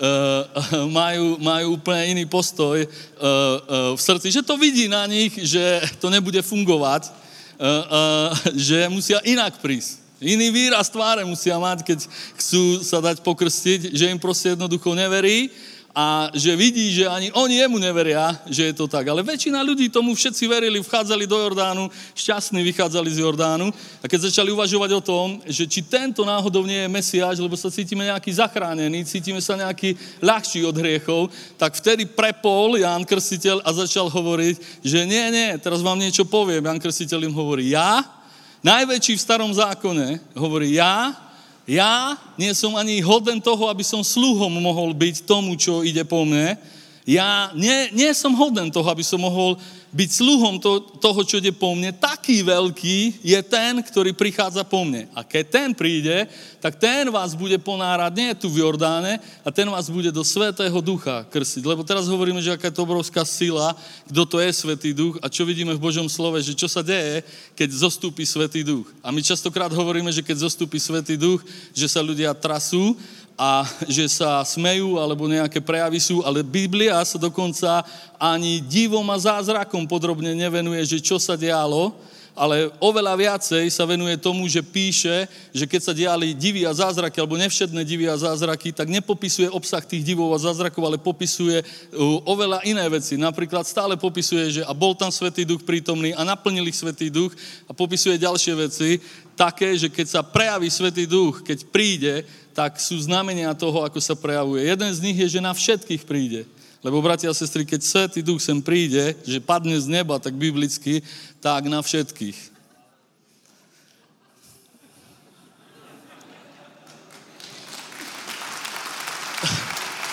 uh, 0.02 0.82
majú, 0.98 1.38
majú 1.38 1.78
úplne 1.78 2.18
iný 2.18 2.26
postoj 2.26 2.82
uh, 2.82 2.90
uh, 2.90 3.94
v 3.94 4.00
srdci, 4.02 4.34
že 4.34 4.42
to 4.42 4.58
vidí 4.58 4.90
na 4.90 5.06
nich, 5.06 5.30
že 5.38 5.62
to 6.02 6.10
nebude 6.10 6.42
fungovať 6.42 7.06
uh, 7.06 7.14
uh, 7.62 8.34
že 8.50 8.82
musia 8.90 9.22
inak 9.22 9.62
prísť. 9.62 9.97
Iný 10.18 10.50
výraz 10.50 10.90
tváre 10.90 11.22
musia 11.22 11.54
mať, 11.62 11.86
keď 11.86 11.98
chcú 12.42 12.82
sa 12.82 12.98
dať 12.98 13.22
pokrstiť, 13.22 13.94
že 13.94 14.10
im 14.10 14.18
proste 14.18 14.58
jednoducho 14.58 14.90
neverí 14.90 15.46
a 15.94 16.30
že 16.34 16.54
vidí, 16.58 16.94
že 16.94 17.10
ani 17.10 17.30
oni 17.34 17.58
jemu 17.58 17.78
neveria, 17.78 18.34
že 18.46 18.70
je 18.70 18.74
to 18.74 18.86
tak. 18.86 19.06
Ale 19.10 19.22
väčšina 19.22 19.62
ľudí 19.66 19.90
tomu 19.90 20.14
všetci 20.14 20.46
verili, 20.46 20.82
vchádzali 20.82 21.26
do 21.26 21.38
Jordánu, 21.38 21.90
šťastní 22.18 22.62
vychádzali 22.66 23.10
z 23.14 23.22
Jordánu 23.22 23.70
a 24.02 24.04
keď 24.10 24.30
začali 24.30 24.50
uvažovať 24.50 24.90
o 24.94 25.02
tom, 25.02 25.42
že 25.46 25.70
či 25.70 25.86
tento 25.86 26.26
náhodou 26.26 26.66
nie 26.66 26.82
je 26.82 26.90
Mesiáš, 26.90 27.38
lebo 27.38 27.54
sa 27.58 27.70
cítime 27.70 28.06
nejaký 28.06 28.30
zachránený, 28.30 29.06
cítime 29.06 29.38
sa 29.38 29.54
nejaký 29.54 29.94
ľahší 30.18 30.66
od 30.66 30.74
hriechov, 30.78 31.30
tak 31.54 31.78
vtedy 31.78 32.10
prepol 32.10 32.78
Ján 32.78 33.06
Krstiteľ 33.06 33.62
a 33.62 33.70
začal 33.70 34.10
hovoriť, 34.10 34.82
že 34.82 35.02
nie, 35.06 35.30
nie, 35.30 35.58
teraz 35.62 35.78
vám 35.78 35.98
niečo 35.98 36.26
poviem. 36.26 36.66
Ján 36.66 36.82
Krstiteľ 36.82 37.26
im 37.26 37.34
hovorí, 37.34 37.70
ja 37.70 38.17
Najväčší 38.58 39.14
v 39.14 39.22
starom 39.22 39.52
zákone 39.54 40.18
hovorí, 40.34 40.74
ja, 40.74 41.14
ja 41.62 42.18
nie 42.34 42.50
som 42.58 42.74
ani 42.74 42.98
hoden 42.98 43.38
toho, 43.38 43.70
aby 43.70 43.86
som 43.86 44.02
sluhom 44.02 44.50
mohol 44.58 44.90
byť 44.90 45.22
tomu, 45.22 45.54
čo 45.54 45.86
ide 45.86 46.02
po 46.02 46.26
mne. 46.26 46.58
Ja 47.06 47.54
nie, 47.54 47.88
nie 47.94 48.10
som 48.18 48.34
hoden 48.34 48.68
toho, 48.74 48.90
aby 48.90 49.06
som 49.06 49.22
mohol 49.22 49.56
byť 49.88 50.10
sluhom 50.12 50.60
to, 50.60 50.84
toho, 51.00 51.20
čo 51.24 51.40
ide 51.40 51.52
po 51.52 51.72
mne, 51.72 51.96
taký 51.96 52.44
veľký 52.44 53.24
je 53.24 53.40
ten, 53.40 53.80
ktorý 53.80 54.12
prichádza 54.12 54.60
po 54.64 54.84
mne. 54.84 55.08
A 55.16 55.24
keď 55.24 55.44
ten 55.48 55.68
príde, 55.72 56.28
tak 56.60 56.76
ten 56.76 57.08
vás 57.08 57.32
bude 57.32 57.56
ponárať, 57.56 58.12
nie 58.12 58.30
tu 58.36 58.52
v 58.52 58.60
Jordáne, 58.60 59.16
a 59.40 59.48
ten 59.48 59.64
vás 59.70 59.88
bude 59.88 60.12
do 60.12 60.20
Svetého 60.20 60.76
Ducha 60.84 61.24
krsiť. 61.32 61.64
Lebo 61.64 61.80
teraz 61.86 62.04
hovoríme, 62.04 62.42
že 62.44 62.52
aká 62.52 62.68
je 62.68 62.76
to 62.76 62.84
obrovská 62.84 63.24
sila, 63.24 63.72
kto 64.04 64.22
to 64.28 64.36
je 64.44 64.50
Svetý 64.52 64.90
Duch 64.92 65.16
a 65.24 65.32
čo 65.32 65.48
vidíme 65.48 65.72
v 65.72 65.80
Božom 65.80 66.04
slove, 66.10 66.36
že 66.44 66.52
čo 66.52 66.68
sa 66.68 66.84
deje, 66.84 67.24
keď 67.56 67.68
zostúpi 67.72 68.28
Svetý 68.28 68.60
Duch. 68.60 68.92
A 69.00 69.08
my 69.08 69.24
častokrát 69.24 69.72
hovoríme, 69.72 70.12
že 70.12 70.20
keď 70.20 70.44
zostúpi 70.44 70.76
Svetý 70.76 71.16
Duch, 71.16 71.40
že 71.72 71.88
sa 71.88 72.04
ľudia 72.04 72.36
trasú, 72.36 72.92
a 73.38 73.62
že 73.86 74.10
sa 74.10 74.42
smejú 74.42 74.98
alebo 74.98 75.30
nejaké 75.30 75.62
prejavy 75.62 76.02
sú, 76.02 76.26
ale 76.26 76.42
Biblia 76.42 76.98
sa 77.06 77.22
dokonca 77.22 77.86
ani 78.18 78.58
divom 78.58 79.06
a 79.14 79.16
zázrakom 79.16 79.86
podrobne 79.86 80.34
nevenuje, 80.34 80.82
že 80.82 80.98
čo 80.98 81.22
sa 81.22 81.38
dialo, 81.38 81.94
ale 82.38 82.70
oveľa 82.78 83.14
viacej 83.18 83.66
sa 83.66 83.82
venuje 83.82 84.14
tomu, 84.14 84.46
že 84.46 84.62
píše, 84.62 85.26
že 85.50 85.66
keď 85.66 85.80
sa 85.82 85.90
diali 85.94 86.38
divy 86.38 86.62
a 86.62 86.70
zázraky, 86.70 87.18
alebo 87.18 87.34
nevšetné 87.34 87.82
divy 87.82 88.06
a 88.06 88.14
zázraky, 88.14 88.70
tak 88.70 88.86
nepopisuje 88.86 89.50
obsah 89.50 89.82
tých 89.82 90.06
divov 90.06 90.30
a 90.30 90.38
zázrakov, 90.38 90.86
ale 90.86 91.02
popisuje 91.02 91.62
uh, 91.62 92.30
oveľa 92.30 92.62
iné 92.62 92.86
veci. 92.86 93.18
Napríklad 93.18 93.66
stále 93.66 93.98
popisuje, 93.98 94.62
že 94.62 94.62
a 94.62 94.70
bol 94.70 94.94
tam 94.94 95.10
Svetý 95.10 95.42
Duch 95.42 95.66
prítomný 95.66 96.14
a 96.14 96.22
naplnil 96.22 96.70
ich 96.70 96.78
Svetý 96.78 97.10
Duch 97.10 97.34
a 97.66 97.74
popisuje 97.74 98.14
ďalšie 98.22 98.54
veci, 98.54 99.02
také, 99.34 99.74
že 99.74 99.90
keď 99.90 100.06
sa 100.06 100.20
prejaví 100.22 100.70
Svetý 100.70 101.10
Duch, 101.10 101.42
keď 101.42 101.58
príde, 101.74 102.22
tak 102.58 102.82
sú 102.82 102.98
znamenia 102.98 103.54
toho, 103.54 103.86
ako 103.86 104.02
sa 104.02 104.18
prejavuje. 104.18 104.66
Jeden 104.66 104.90
z 104.90 104.98
nich 104.98 105.14
je, 105.14 105.38
že 105.38 105.46
na 105.46 105.54
všetkých 105.54 106.02
príde. 106.02 106.42
Lebo, 106.82 106.98
bratia 106.98 107.30
a 107.30 107.38
sestry, 107.38 107.62
keď 107.62 107.86
Svetý 107.86 108.18
Duch 108.18 108.42
sem 108.42 108.58
príde, 108.58 109.14
že 109.22 109.38
padne 109.38 109.78
z 109.78 109.86
neba, 109.86 110.18
tak 110.18 110.34
biblicky, 110.34 111.06
tak 111.38 111.70
na 111.70 111.78
všetkých. 111.78 112.34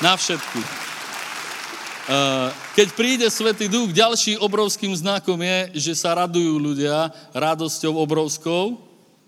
Na 0.06 0.14
všetkých. 0.14 0.70
Eh, 2.06 2.50
keď 2.78 2.88
príde 2.94 3.26
Svetý 3.34 3.66
Duch, 3.66 3.90
ďalší 3.90 4.38
obrovským 4.38 4.94
znakom 4.94 5.42
je, 5.42 5.82
že 5.90 5.98
sa 5.98 6.14
radujú 6.14 6.62
ľudia 6.62 7.10
radosťou 7.34 7.98
obrovskou. 7.98 8.78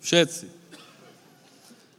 Všetci. 0.05 0.53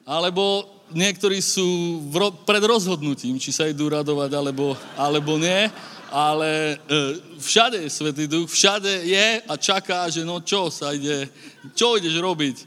Alebo 0.07 0.78
niektorí 0.93 1.41
sú 1.43 2.01
ro- 2.13 2.35
pred 2.45 2.63
rozhodnutím, 2.65 3.37
či 3.37 3.53
sa 3.53 3.69
idú 3.69 3.89
radovať, 3.89 4.31
alebo, 4.33 4.77
alebo 4.97 5.37
nie, 5.37 5.69
ale 6.09 6.81
e, 6.89 7.01
všade 7.37 7.85
je 7.85 7.91
Svetý 7.93 8.25
Duch, 8.25 8.49
všade 8.49 9.05
je 9.05 9.27
a 9.45 9.55
čaká, 9.61 10.09
že 10.09 10.25
no 10.25 10.41
čo 10.41 10.73
sa 10.73 10.97
ide, 10.97 11.29
čo 11.77 12.01
ideš 12.01 12.17
robiť, 12.17 12.57
e, 12.57 12.65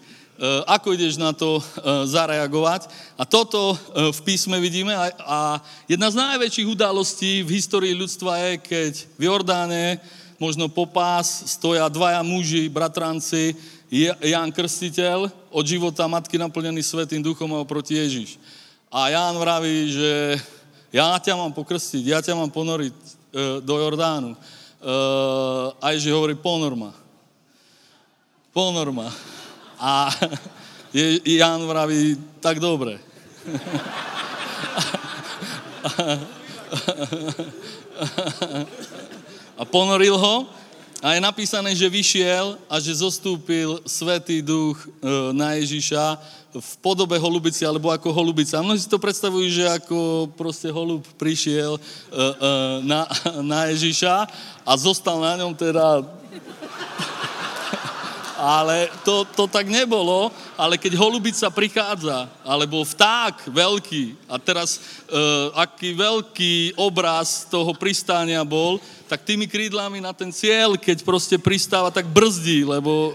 ako 0.69 0.93
ideš 0.93 1.17
na 1.17 1.34
to 1.34 1.57
e, 1.57 1.63
zareagovať. 2.05 2.86
A 3.17 3.26
toto 3.26 3.74
e, 3.74 3.78
v 4.13 4.19
písme 4.22 4.61
vidíme 4.61 4.93
a, 4.93 5.57
jedna 5.89 6.13
z 6.13 6.22
najväčších 6.22 6.69
udalostí 6.69 7.41
v 7.41 7.57
histórii 7.57 7.97
ľudstva 7.97 8.38
je, 8.38 8.51
keď 8.61 8.93
v 9.17 9.22
Jordáne 9.26 9.97
možno 10.38 10.69
popás 10.69 11.49
stoja 11.49 11.86
dvaja 11.89 12.22
muži, 12.22 12.69
bratranci, 12.69 13.53
Ján 14.24 14.55
Krstiteľ 14.55 15.41
od 15.52 15.68
života 15.68 16.08
matky 16.08 16.39
naplnený 16.39 16.84
Svetým 16.84 17.20
duchom 17.20 17.52
a 17.54 17.62
oproti 17.62 17.99
Ježiš. 17.99 18.39
A 18.91 19.12
Ján 19.12 19.36
vraví, 19.36 19.91
že 19.91 20.39
ja 20.91 21.20
ťa 21.20 21.36
mám 21.36 21.52
pokrstiť, 21.52 22.04
ja 22.08 22.24
ťa 22.24 22.36
mám 22.36 22.52
ponoriť 22.52 22.95
e, 22.95 23.08
do 23.64 23.80
Jordánu. 23.80 24.36
E, 24.36 24.38
a 25.80 25.91
Ježiš 25.91 26.16
hovorí, 26.16 26.36
ponor 26.36 26.76
ma. 26.76 26.91
Ponor 28.56 28.91
ma. 28.91 29.12
A 29.80 30.12
je, 30.95 31.20
Jan 31.39 31.68
vraví, 31.68 32.16
tak 32.39 32.60
dobre. 32.60 32.99
A 39.62 39.66
ponoril 39.68 40.18
ho 40.18 40.49
a 41.02 41.18
je 41.18 41.26
napísané, 41.26 41.74
že 41.74 41.89
vyšiel 41.89 42.62
a 42.70 42.78
že 42.78 43.02
zostúpil 43.02 43.82
Svetý 43.89 44.45
duch 44.45 44.78
e, 44.86 44.88
na 45.34 45.58
Ježiša 45.58 46.22
v 46.54 46.72
podobe 46.78 47.18
holubici 47.18 47.66
alebo 47.66 47.89
ako 47.89 48.14
holubica. 48.14 48.62
Mnohí 48.62 48.78
si 48.78 48.86
to 48.86 49.02
predstavujú, 49.02 49.49
že 49.49 49.66
ako 49.66 50.30
proste 50.38 50.70
holub 50.70 51.02
prišiel 51.18 51.74
e, 51.74 51.82
e, 51.82 51.86
na, 52.86 53.10
na 53.41 53.74
Ježiša 53.74 54.30
a 54.62 54.72
zostal 54.78 55.18
na 55.18 55.41
ňom 55.41 55.58
teda 55.58 56.06
ale 58.38 58.86
to, 59.02 59.26
to 59.34 59.49
tak 59.49 59.74
nebolo, 59.74 60.30
ale 60.54 60.78
keď 60.78 61.02
holubica 61.02 61.49
prichádza, 61.49 62.30
alebo 62.45 62.86
vták 62.86 63.49
veľký, 63.49 64.18
a 64.26 64.41
teraz 64.41 64.82
uh, 65.06 65.54
aký 65.62 65.93
veľký 65.93 66.74
obraz 66.74 67.45
toho 67.45 67.70
pristánia 67.78 68.41
bol, 68.41 68.82
tak 69.12 69.28
tými 69.28 69.43
krídlami 69.43 69.99
na 69.99 70.16
ten 70.16 70.32
cieľ, 70.32 70.80
keď 70.80 71.03
proste 71.03 71.36
pristáva, 71.36 71.91
tak 71.91 72.07
brzdí, 72.07 72.64
lebo 72.64 73.12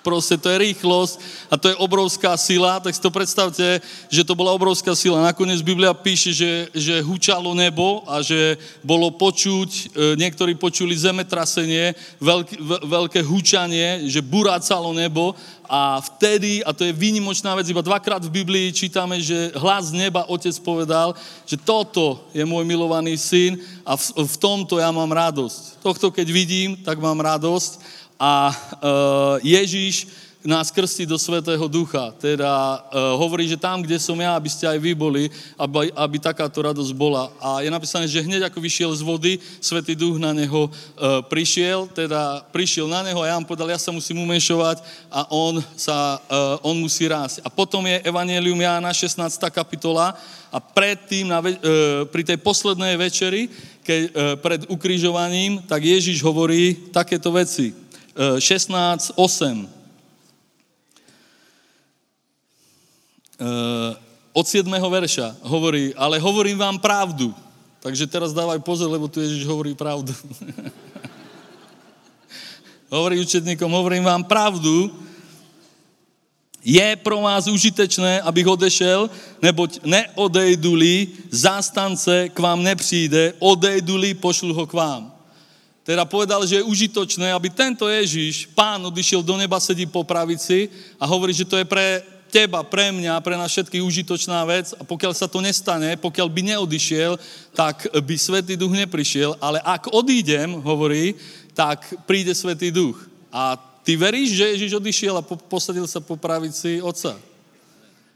proste 0.00 0.40
to 0.40 0.48
je 0.48 0.56
rýchlosť 0.56 1.20
a 1.52 1.60
to 1.60 1.68
je 1.68 1.76
obrovská 1.76 2.32
sila, 2.40 2.80
tak 2.80 2.96
si 2.96 3.04
to 3.04 3.12
predstavte, 3.12 3.84
že 4.08 4.24
to 4.24 4.32
bola 4.32 4.56
obrovská 4.56 4.96
sila. 4.96 5.20
Nakoniec 5.20 5.60
Biblia 5.60 5.92
píše, 5.92 6.32
že, 6.32 6.72
že 6.72 7.04
hučalo 7.04 7.52
nebo 7.52 8.08
a 8.08 8.24
že 8.24 8.56
bolo 8.80 9.12
počuť, 9.12 9.68
e, 9.68 9.82
niektorí 10.16 10.56
počuli 10.56 10.96
zemetrasenie, 10.96 11.92
veľké, 12.16 12.56
veľké 12.88 13.20
hučanie, 13.20 14.08
že 14.08 14.24
burácalo 14.24 14.96
nebo 14.96 15.36
a 15.70 16.02
vtedy, 16.02 16.66
a 16.66 16.74
to 16.74 16.82
je 16.82 16.90
výnimočná 16.90 17.54
vec, 17.54 17.70
iba 17.70 17.78
dvakrát 17.78 18.18
v 18.26 18.42
Biblii 18.42 18.74
čítame, 18.74 19.22
že 19.22 19.54
hlas 19.54 19.94
neba 19.94 20.26
otec 20.26 20.50
povedal, 20.66 21.14
že 21.46 21.54
toto 21.54 22.26
je 22.34 22.42
môj 22.42 22.66
milovaný 22.66 23.14
syn 23.14 23.54
a 23.86 23.94
v, 23.94 24.02
v 24.26 24.34
tomto 24.34 24.82
ja 24.82 24.90
mám 24.90 25.14
radosť. 25.14 25.78
Tohto 25.78 26.10
keď 26.10 26.26
vidím, 26.26 26.74
tak 26.82 26.98
mám 26.98 27.22
radosť 27.22 27.86
a 28.18 28.50
uh, 28.50 29.38
Ježíš 29.46 30.10
nás 30.40 30.72
krstí 30.72 31.04
do 31.04 31.20
Svetého 31.20 31.68
Ducha. 31.68 32.16
Teda 32.16 32.48
uh, 32.48 33.12
hovorí, 33.20 33.44
že 33.44 33.60
tam, 33.60 33.84
kde 33.84 34.00
som 34.00 34.16
ja, 34.16 34.32
aby 34.32 34.48
ste 34.48 34.64
aj 34.64 34.78
vy 34.80 34.96
boli, 34.96 35.28
aby, 35.60 35.92
aby 35.92 36.16
takáto 36.16 36.64
radosť 36.64 36.92
bola. 36.96 37.28
A 37.36 37.60
je 37.60 37.68
napísané, 37.68 38.08
že 38.08 38.24
hneď 38.24 38.48
ako 38.48 38.56
vyšiel 38.56 38.90
z 38.96 39.04
vody, 39.04 39.32
Svetý 39.60 39.92
Duch 39.92 40.16
na 40.16 40.32
neho 40.32 40.72
uh, 40.72 41.20
prišiel, 41.28 41.92
teda 41.92 42.40
prišiel 42.48 42.88
na 42.88 43.04
neho 43.04 43.20
a 43.20 43.28
ja 43.28 43.36
vám 43.36 43.44
povedal, 43.44 43.68
ja 43.68 43.76
sa 43.76 43.92
musím 43.92 44.24
umešovať 44.24 44.80
a 45.12 45.28
on, 45.28 45.60
sa, 45.76 46.16
uh, 46.24 46.56
on 46.64 46.80
musí 46.80 47.04
rásť. 47.04 47.44
A 47.44 47.52
potom 47.52 47.84
je 47.84 48.00
Evangelium 48.00 48.64
Jána, 48.64 48.96
16. 48.96 49.20
kapitola 49.52 50.16
a 50.48 50.56
predtým, 50.56 51.28
na, 51.28 51.44
uh, 51.44 51.52
pri 52.08 52.24
tej 52.24 52.40
poslednej 52.40 52.96
večeri, 52.96 53.52
keď, 53.84 54.00
uh, 54.08 54.12
pred 54.40 54.64
ukrižovaním, 54.72 55.60
tak 55.68 55.84
Ježiš 55.84 56.24
hovorí 56.24 56.88
takéto 56.96 57.28
veci. 57.28 57.76
16, 58.20 59.16
8. 59.16 59.79
Od 64.32 64.46
7. 64.46 64.68
verša 64.68 65.36
hovorí, 65.42 65.96
ale 65.96 66.20
hovorím 66.20 66.58
vám 66.58 66.78
pravdu. 66.78 67.34
Takže 67.80 68.06
teraz 68.06 68.36
dávaj 68.36 68.60
pozor, 68.60 68.92
lebo 68.92 69.08
tu 69.08 69.20
Ježiš 69.20 69.48
hovorí 69.48 69.74
pravdu. 69.74 70.12
hovorí 72.92 73.20
učetníkom, 73.20 73.72
hovorím 73.72 74.04
vám 74.04 74.24
pravdu, 74.24 74.92
je 76.60 76.96
pro 77.00 77.24
vás 77.24 77.48
užitečné, 77.48 78.20
abych 78.20 78.46
odešel, 78.46 79.08
neboť 79.40 79.80
neodejduli, 79.80 81.08
zástance 81.32 82.28
k 82.28 82.38
vám 82.38 82.60
nepřijde, 82.60 83.40
odejduli, 83.40 84.14
pošlu 84.14 84.52
ho 84.52 84.68
k 84.68 84.76
vám 84.76 85.20
teda 85.90 86.06
povedal, 86.06 86.46
že 86.46 86.62
je 86.62 86.68
užitočné, 86.70 87.34
aby 87.34 87.50
tento 87.50 87.90
Ježiš, 87.90 88.46
pán, 88.54 88.78
odišiel 88.86 89.26
do 89.26 89.34
neba, 89.34 89.58
sedí 89.58 89.90
po 89.90 90.06
pravici 90.06 90.70
a 91.00 91.02
hovorí, 91.02 91.34
že 91.34 91.42
to 91.42 91.58
je 91.58 91.66
pre 91.66 92.06
teba, 92.30 92.62
pre 92.62 92.94
mňa, 92.94 93.18
pre 93.20 93.34
nás 93.34 93.50
všetkých 93.50 93.82
užitočná 93.82 94.46
vec 94.46 94.70
a 94.78 94.86
pokiaľ 94.86 95.12
sa 95.12 95.26
to 95.26 95.42
nestane, 95.42 95.98
pokiaľ 95.98 96.28
by 96.30 96.40
neodišiel, 96.54 97.18
tak 97.52 97.90
by 97.90 98.14
Svetý 98.14 98.54
Duch 98.54 98.70
neprišiel, 98.70 99.34
ale 99.42 99.58
ak 99.60 99.90
odídem, 99.90 100.62
hovorí, 100.62 101.18
tak 101.52 101.82
príde 102.06 102.30
Svetý 102.30 102.70
Duch. 102.70 102.96
A 103.34 103.58
ty 103.82 103.98
veríš, 103.98 104.38
že 104.38 104.54
Ježiš 104.54 104.78
odišiel 104.78 105.14
a 105.18 105.26
posadil 105.26 105.84
sa 105.90 105.98
po 105.98 106.14
pravici 106.14 106.78
Otca? 106.78 107.18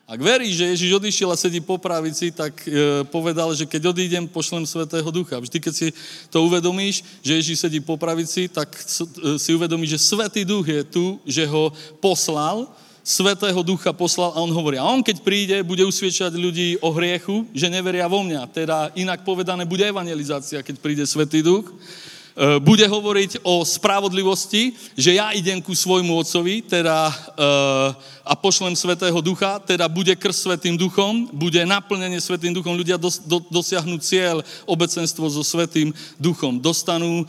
Ak 0.05 0.21
veríš, 0.21 0.61
že 0.61 0.69
Ježiš 0.77 1.01
odišiel 1.01 1.33
a 1.33 1.37
sedí 1.37 1.65
po 1.65 1.81
pravici, 1.81 2.29
tak 2.29 2.53
e, 2.69 3.09
povedal, 3.09 3.49
že 3.57 3.65
keď 3.65 3.89
odídem, 3.89 4.29
pošlem 4.29 4.69
Svetého 4.69 5.09
Ducha. 5.09 5.41
Vždy, 5.41 5.57
keď 5.57 5.73
si 5.73 5.89
to 6.29 6.45
uvedomíš, 6.45 7.01
že 7.25 7.41
Ježiš 7.41 7.65
sedí 7.65 7.81
po 7.81 7.97
pravici, 7.97 8.53
tak 8.53 8.69
e, 8.77 9.41
si 9.41 9.57
uvedomíš, 9.57 9.97
že 9.97 10.05
Svetý 10.12 10.45
Duch 10.45 10.69
je 10.69 10.85
tu, 10.85 11.17
že 11.25 11.49
ho 11.49 11.73
poslal, 12.05 12.69
Svetého 13.05 13.61
Ducha 13.61 13.93
poslal 13.93 14.33
a 14.33 14.41
on 14.41 14.49
hovorí, 14.49 14.81
a 14.81 14.89
on 14.89 15.05
keď 15.05 15.21
príde, 15.21 15.57
bude 15.61 15.85
usviečať 15.85 16.33
ľudí 16.41 16.81
o 16.81 16.89
hriechu, 16.89 17.45
že 17.53 17.69
neveria 17.69 18.09
vo 18.09 18.25
mňa. 18.25 18.49
Teda 18.49 18.89
inak 18.97 19.29
povedané, 19.29 19.69
bude 19.69 19.85
evangelizácia, 19.85 20.65
keď 20.65 20.81
príde 20.81 21.05
Svetý 21.05 21.45
Duch. 21.45 21.69
E, 21.69 22.57
bude 22.65 22.89
hovoriť 22.89 23.45
o 23.45 23.61
spravodlivosti, 23.61 24.73
že 24.97 25.21
ja 25.21 25.37
idem 25.37 25.61
ku 25.61 25.77
svojmu 25.77 26.17
otcovi, 26.17 26.65
teda 26.65 27.13
e, 27.13 27.15
a 28.25 28.33
pošlem 28.33 28.72
Svetého 28.72 29.20
Ducha, 29.20 29.61
teda 29.61 29.85
bude 29.85 30.16
krst 30.16 30.49
Svetým 30.49 30.81
Duchom, 30.81 31.29
bude 31.29 31.61
naplnenie 31.68 32.16
Svetým 32.16 32.57
Duchom, 32.57 32.72
ľudia 32.72 32.97
dos, 32.97 33.20
do, 33.20 33.37
dosiahnu 33.53 34.01
cieľ, 34.01 34.41
obecenstvo 34.64 35.29
so 35.29 35.45
Svetým 35.45 35.93
Duchom, 36.16 36.57
dostanú 36.57 37.22
e, 37.22 37.25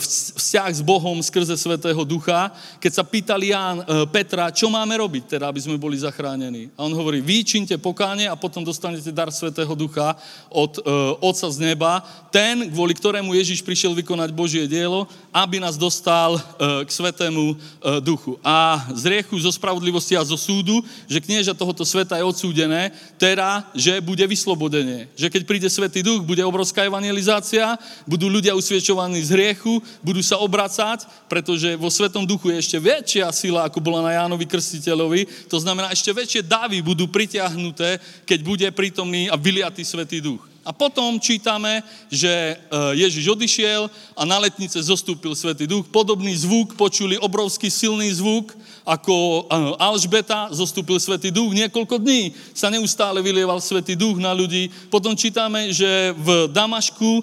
vzťah 0.00 0.72
s 0.72 0.80
Bohom 0.80 1.20
skrze 1.20 1.52
Svetého 1.60 2.00
Ducha. 2.08 2.48
Keď 2.80 2.92
sa 2.96 3.04
pýtali 3.04 3.52
Ján 3.52 3.84
Petra, 4.08 4.48
čo 4.48 4.72
máme 4.72 4.96
robiť, 4.96 5.36
teda, 5.36 5.52
aby 5.52 5.60
sme 5.60 5.76
boli 5.76 6.00
zachránení. 6.00 6.72
A 6.80 6.88
on 6.88 6.96
hovorí, 6.96 7.20
vyčinte 7.20 7.76
pokáne 7.76 8.24
a 8.24 8.40
potom 8.40 8.64
dostanete 8.64 9.12
dar 9.12 9.28
Svetého 9.28 9.76
Ducha 9.76 10.16
od 10.48 10.80
Otca 11.20 11.52
z 11.52 11.60
neba, 11.60 12.00
ten, 12.32 12.72
kvôli 12.72 12.96
ktorému 12.96 13.36
Ježiš 13.36 13.60
prišiel 13.60 13.92
vykonať 13.92 14.32
Božie 14.32 14.64
dielo, 14.64 15.04
aby 15.28 15.60
nás 15.60 15.76
dostal 15.76 16.40
e, 16.40 16.40
k 16.86 16.90
Svetému 16.90 17.44
e, 17.52 17.56
Duchu. 18.00 18.40
A 18.40 18.88
z 18.96 19.12
riechu, 19.12 19.36
zo 19.36 19.52
spravodlivosti 19.52 19.89
a 19.90 20.24
zo 20.24 20.36
súdu, 20.36 20.82
že 21.08 21.22
knieža 21.22 21.54
tohoto 21.54 21.82
sveta 21.86 22.18
je 22.18 22.24
odsúdené, 22.24 22.90
teda, 23.16 23.70
že 23.74 24.02
bude 24.02 24.22
vyslobodenie. 24.26 25.08
Že 25.16 25.30
keď 25.30 25.42
príde 25.46 25.68
Svetý 25.70 26.02
Duch, 26.02 26.26
bude 26.26 26.42
obrovská 26.42 26.84
evangelizácia, 26.84 27.78
budú 28.04 28.26
ľudia 28.26 28.58
usviečovaní 28.58 29.22
z 29.22 29.30
hriechu, 29.32 29.78
budú 30.02 30.20
sa 30.20 30.42
obracať, 30.42 31.06
pretože 31.30 31.78
vo 31.78 31.88
Svetom 31.88 32.26
Duchu 32.26 32.50
je 32.50 32.60
ešte 32.60 32.78
väčšia 32.82 33.30
sila, 33.30 33.70
ako 33.70 33.78
bola 33.78 34.10
na 34.10 34.18
Jánovi 34.18 34.44
Krstiteľovi. 34.50 35.46
To 35.46 35.62
znamená, 35.62 35.94
ešte 35.94 36.10
väčšie 36.10 36.42
davy 36.42 36.82
budú 36.82 37.06
pritiahnuté, 37.06 38.02
keď 38.26 38.38
bude 38.42 38.66
prítomný 38.74 39.30
a 39.30 39.38
vyliatý 39.38 39.86
Svetý 39.86 40.18
Duch. 40.18 40.49
A 40.60 40.76
potom 40.76 41.16
čítame, 41.16 41.80
že 42.12 42.28
e, 42.28 42.54
Ježiš 42.92 43.32
odišiel 43.32 43.88
a 44.12 44.22
na 44.28 44.36
letnice 44.36 44.76
zostúpil 44.76 45.32
Svetý 45.32 45.64
Duch. 45.64 45.88
Podobný 45.88 46.36
zvuk, 46.36 46.76
počuli 46.76 47.16
obrovský 47.16 47.72
silný 47.72 48.12
zvuk, 48.12 48.52
ako 48.84 49.16
e, 49.16 49.40
Alžbeta, 49.80 50.52
zostúpil 50.52 51.00
Svetý 51.00 51.32
Duch. 51.32 51.56
Niekoľko 51.56 51.96
dní 52.04 52.36
sa 52.52 52.68
neustále 52.68 53.24
vylieval 53.24 53.56
Svetý 53.64 53.96
Duch 53.96 54.20
na 54.20 54.36
ľudí. 54.36 54.68
Potom 54.92 55.16
čítame, 55.16 55.72
že 55.72 56.12
v 56.20 56.52
Damašku 56.52 57.08
e, 57.08 57.22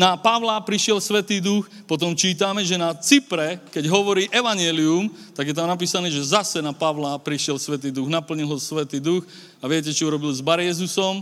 na 0.00 0.16
Pavla 0.16 0.64
prišiel 0.64 0.96
Svetý 0.96 1.44
Duch, 1.44 1.68
potom 1.84 2.16
čítame, 2.16 2.64
že 2.64 2.80
na 2.80 2.96
Cypre, 2.96 3.60
keď 3.68 3.84
hovorí 3.92 4.32
Evangelium, 4.32 5.12
tak 5.36 5.44
je 5.44 5.52
tam 5.52 5.68
napísané, 5.68 6.08
že 6.08 6.24
zase 6.24 6.64
na 6.64 6.72
Pavla 6.72 7.20
prišiel 7.20 7.60
Svetý 7.60 7.92
Duch, 7.92 8.08
naplnil 8.08 8.48
ho 8.48 8.56
Svetý 8.56 8.96
Duch 8.96 9.28
a 9.60 9.68
viete, 9.68 9.92
čo 9.92 10.08
urobil 10.08 10.32
s 10.32 10.40
Bar 10.40 10.64
Jezusom? 10.64 11.20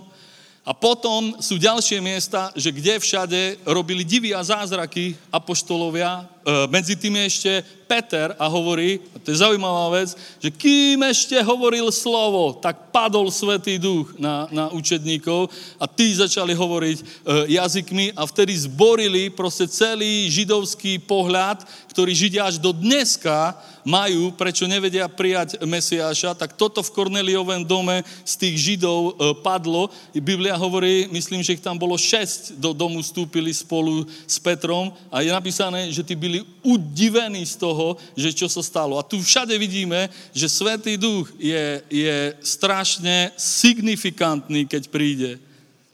A 0.69 0.77
potom 0.77 1.33
sú 1.41 1.57
ďalšie 1.57 1.97
miesta, 2.05 2.53
že 2.53 2.69
kde 2.69 3.01
všade 3.01 3.65
robili 3.65 4.05
divy 4.05 4.37
a 4.37 4.45
zázraky 4.45 5.17
apoštolovia. 5.33 6.29
E, 6.49 6.65
medzi 6.73 6.97
tým 6.97 7.13
je 7.21 7.25
ešte 7.29 7.53
Peter 7.85 8.33
a 8.41 8.49
hovorí, 8.49 9.01
a 9.13 9.21
to 9.21 9.33
je 9.33 9.41
zaujímavá 9.45 10.01
vec, 10.01 10.17
že 10.41 10.49
kým 10.49 11.05
ešte 11.05 11.37
hovoril 11.45 11.93
slovo, 11.93 12.57
tak 12.57 12.89
padol 12.89 13.29
Svetý 13.29 13.77
duch 13.77 14.17
na, 14.17 14.49
na 14.49 14.73
učedníkov 14.73 15.53
a 15.77 15.85
tí 15.85 16.09
začali 16.13 16.57
hovoriť 16.57 16.99
e, 17.01 17.05
jazykmi 17.53 18.17
a 18.17 18.25
vtedy 18.25 18.53
zborili 18.65 19.29
proste 19.29 19.69
celý 19.69 20.29
židovský 20.33 21.05
pohľad, 21.05 21.69
ktorý 21.93 22.13
Židia 22.17 22.49
až 22.49 22.57
do 22.61 22.73
dneska 22.73 23.57
majú, 23.89 24.37
prečo 24.37 24.69
nevedia 24.69 25.09
prijať 25.09 25.65
Mesiáša, 25.65 26.37
tak 26.37 26.61
toto 26.61 26.85
v 26.85 26.93
Korneliovém 26.93 27.65
dome 27.65 28.05
z 28.25 28.35
tých 28.37 28.57
Židov 28.61 29.01
e, 29.01 29.13
padlo. 29.41 29.89
Biblia 30.13 30.61
hovorí, 30.61 31.09
myslím, 31.09 31.41
že 31.41 31.57
ich 31.57 31.65
tam 31.65 31.81
bolo 31.81 31.97
šesť 31.97 32.61
do 32.61 32.77
domu 32.77 33.01
vstúpili 33.01 33.49
spolu 33.49 34.05
s 34.29 34.37
Petrom 34.37 34.93
a 35.09 35.25
je 35.25 35.33
napísané, 35.33 35.89
že 35.89 36.05
tí 36.05 36.13
byli 36.13 36.38
byli 36.39 36.47
udivení 36.63 37.47
z 37.47 37.57
toho, 37.57 37.97
že 38.17 38.33
čo 38.33 38.49
sa 38.49 38.63
stalo. 38.63 38.99
A 38.99 39.07
tu 39.07 39.19
všade 39.19 39.59
vidíme, 39.59 40.11
že 40.35 40.49
Svetý 40.49 40.97
Duch 40.97 41.31
je, 41.39 41.83
je 41.91 42.35
strašne 42.43 43.33
signifikantný, 43.37 44.67
keď 44.67 44.83
príde. 44.89 45.33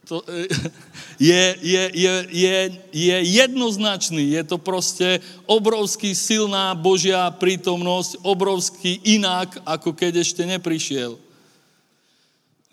To, 0.05 0.21
je, 1.19 1.45
je, 1.63 1.83
je, 1.95 2.15
je, 2.29 2.57
je 2.93 3.17
jednoznačný, 3.41 4.37
je 4.37 4.43
to 4.45 4.61
proste 4.61 5.23
obrovský 5.49 6.13
silná 6.13 6.77
Božia 6.77 7.31
prítomnosť, 7.33 8.21
obrovský 8.21 9.01
inak, 9.17 9.57
ako 9.65 9.97
keď 9.97 10.21
ešte 10.21 10.45
neprišiel. 10.45 11.17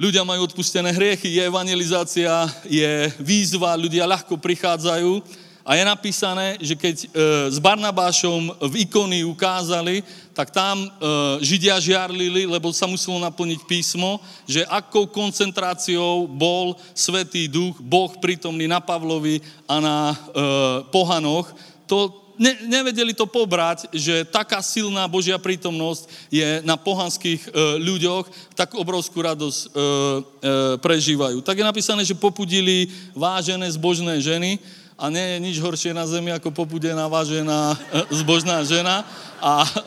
Ľudia 0.02 0.26
majú 0.26 0.50
odpustené 0.50 0.90
hriechy, 0.98 1.30
je 1.30 1.46
evangelizácia, 1.46 2.50
je 2.66 3.14
výzva, 3.22 3.78
ľudia 3.78 4.10
ľahko 4.10 4.34
prichádzajú 4.34 5.22
a 5.62 5.78
je 5.78 5.84
napísané, 5.86 6.58
že 6.58 6.74
keď 6.74 6.96
e, 6.98 7.08
s 7.54 7.58
Barnabášom 7.62 8.58
v 8.66 8.74
ikony 8.86 9.22
ukázali, 9.22 10.02
tak 10.34 10.50
tam 10.50 10.82
e, 10.82 10.90
Židia 11.46 11.78
žiarlili, 11.78 12.50
lebo 12.50 12.74
sa 12.74 12.90
muselo 12.90 13.22
naplniť 13.22 13.62
písmo, 13.70 14.18
že 14.50 14.66
akou 14.66 15.06
koncentráciou 15.06 16.26
bol 16.26 16.74
Svetý 16.98 17.46
Duch, 17.46 17.78
Boh 17.78 18.10
prítomný 18.18 18.66
na 18.66 18.82
Pavlovi 18.82 19.38
a 19.70 19.76
na 19.78 19.98
e, 20.10 20.16
pohanoch, 20.90 21.54
to 21.86 22.22
ne, 22.42 22.54
nevedeli 22.66 23.14
to 23.14 23.30
pobrať, 23.30 23.86
že 23.94 24.26
taká 24.26 24.66
silná 24.66 25.06
Božia 25.06 25.38
prítomnosť 25.38 26.10
je 26.34 26.66
na 26.66 26.74
pohanských 26.74 27.42
e, 27.46 27.50
ľuďoch, 27.78 28.26
tak 28.58 28.74
obrovskú 28.74 29.22
radosť 29.22 29.60
e, 29.62 29.68
e, 29.70 29.78
prežívajú. 30.82 31.46
Tak 31.46 31.62
je 31.62 31.70
napísané, 31.70 32.02
že 32.02 32.18
popudili 32.18 32.90
vážené 33.14 33.70
zbožné 33.70 34.18
ženy 34.18 34.58
a 35.02 35.10
nie 35.10 35.26
je 35.34 35.38
nič 35.42 35.58
horšie 35.58 35.98
na 35.98 36.06
zemi 36.06 36.30
ako 36.30 36.54
popudená 36.54 37.10
vážená 37.10 37.74
e, 37.74 37.78
zbožná 38.22 38.62
žena. 38.62 39.02
A 39.42 39.66
e, 39.66 39.70
e, 39.74 39.78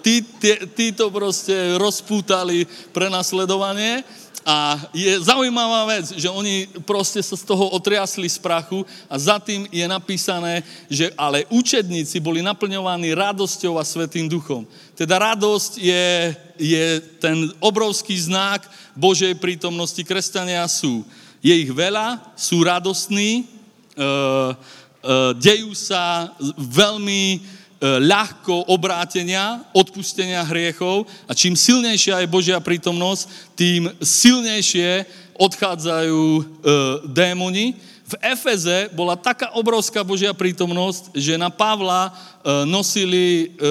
tí, 0.00 0.14
tí, 0.40 0.50
tí 0.72 0.86
to 0.96 1.12
proste 1.12 1.76
rozpútali 1.76 2.64
pre 2.88 3.12
nasledovanie 3.12 4.00
a 4.44 4.76
je 4.92 5.20
zaujímavá 5.24 5.88
vec, 5.88 6.16
že 6.16 6.28
oni 6.32 6.68
proste 6.84 7.20
sa 7.20 7.36
z 7.36 7.44
toho 7.44 7.76
otriasli 7.76 8.28
z 8.28 8.40
prachu 8.40 8.84
a 9.08 9.16
za 9.20 9.36
tým 9.40 9.68
je 9.68 9.84
napísané, 9.88 10.64
že 10.88 11.12
ale 11.16 11.48
učedníci 11.52 12.20
boli 12.20 12.40
naplňovaní 12.40 13.12
radosťou 13.12 13.76
a 13.76 13.84
svetým 13.84 14.28
duchom. 14.28 14.64
Teda 14.96 15.16
radosť 15.20 15.72
je, 15.80 16.08
je 16.56 16.84
ten 17.20 17.52
obrovský 17.60 18.16
znak 18.16 18.64
Božej 18.96 19.36
prítomnosti. 19.36 20.00
Kresťania 20.04 20.64
sú. 20.68 21.04
Je 21.44 21.52
ich 21.52 21.72
veľa, 21.72 22.32
sú 22.36 22.64
radostní, 22.64 23.53
dejú 25.36 25.70
sa 25.76 26.32
veľmi 26.56 27.44
E, 27.84 28.00
ľahko 28.00 28.72
obrátenia, 28.72 29.60
odpustenia 29.76 30.40
hriechov 30.40 31.04
a 31.28 31.36
čím 31.36 31.52
silnejšia 31.52 32.24
je 32.24 32.32
Božia 32.32 32.56
prítomnosť, 32.56 33.28
tým 33.52 33.92
silnejšie 34.00 35.04
odchádzajú 35.36 36.22
e, 36.24 36.42
démoni. 37.12 37.76
V 38.08 38.14
Efeze 38.24 38.88
bola 38.96 39.20
taká 39.20 39.52
obrovská 39.52 40.00
Božia 40.00 40.32
prítomnosť, 40.32 41.12
že 41.12 41.36
na 41.36 41.52
Pavla 41.52 42.14
E, 42.44 42.66
nosili 42.68 43.56
e, 43.56 43.66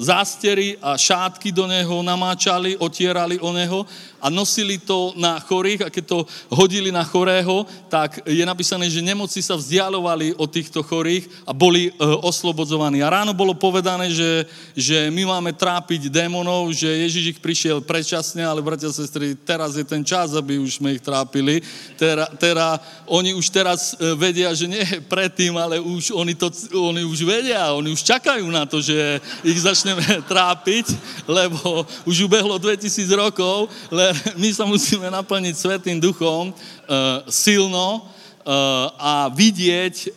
zástery 0.00 0.80
a 0.80 0.96
šátky 0.96 1.52
do 1.52 1.68
neho, 1.68 2.00
namáčali, 2.00 2.72
otierali 2.80 3.36
o 3.36 3.52
neho 3.52 3.84
a 4.18 4.26
nosili 4.30 4.78
to 4.78 5.14
na 5.14 5.38
chorých 5.38 5.86
a 5.86 5.92
keď 5.92 6.04
to 6.04 6.18
hodili 6.50 6.90
na 6.90 7.06
chorého, 7.06 7.66
tak 7.86 8.20
je 8.26 8.42
napísané, 8.42 8.90
že 8.90 9.04
nemoci 9.04 9.38
sa 9.38 9.54
vzdialovali 9.54 10.34
od 10.34 10.50
týchto 10.50 10.82
chorých 10.82 11.30
a 11.46 11.54
boli 11.54 11.88
e, 11.88 11.92
oslobodzovaní. 12.02 13.02
A 13.02 13.10
ráno 13.10 13.30
bolo 13.34 13.54
povedané, 13.54 14.10
že, 14.10 14.46
že 14.74 15.06
my 15.14 15.24
máme 15.38 15.54
trápiť 15.54 16.10
démonov, 16.10 16.74
že 16.74 16.90
Ježiš 16.90 17.24
ich 17.36 17.40
prišiel 17.40 17.78
predčasne, 17.82 18.42
ale 18.42 18.64
bratia 18.64 18.90
a 18.90 18.94
sestry, 18.94 19.38
teraz 19.38 19.78
je 19.78 19.86
ten 19.86 20.02
čas, 20.02 20.34
aby 20.34 20.58
už 20.58 20.82
sme 20.82 20.98
ich 20.98 21.02
trápili. 21.04 21.62
Tera, 21.94 22.26
tera, 22.34 22.80
oni 23.06 23.34
už 23.34 23.46
teraz 23.52 23.94
vedia, 24.18 24.50
že 24.54 24.66
nie 24.66 24.82
predtým, 25.06 25.54
ale 25.54 25.78
už 25.78 26.10
oni, 26.10 26.34
to, 26.34 26.50
oni 26.74 27.04
už 27.04 27.22
vedia, 27.22 27.70
oni 27.76 27.92
už 27.92 28.02
čakajú 28.02 28.46
na 28.48 28.64
to, 28.64 28.80
že 28.82 29.20
ich 29.44 29.58
začneme 29.60 30.02
trápiť, 30.30 30.90
lebo 31.28 31.86
už 32.08 32.26
ubehlo 32.26 32.58
2000 32.58 33.08
rokov, 33.12 33.68
ale 33.92 34.07
my 34.42 34.50
sa 34.52 34.64
musíme 34.64 35.08
naplniť 35.10 35.54
Svetým 35.54 35.98
duchom 36.00 36.50
uh, 36.50 37.24
silno 37.28 38.02
uh, 38.02 38.88
a 38.96 39.14
vidieť 39.32 39.94
uh, 39.94 40.10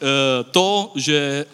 to, 0.50 0.94
že 0.96 1.46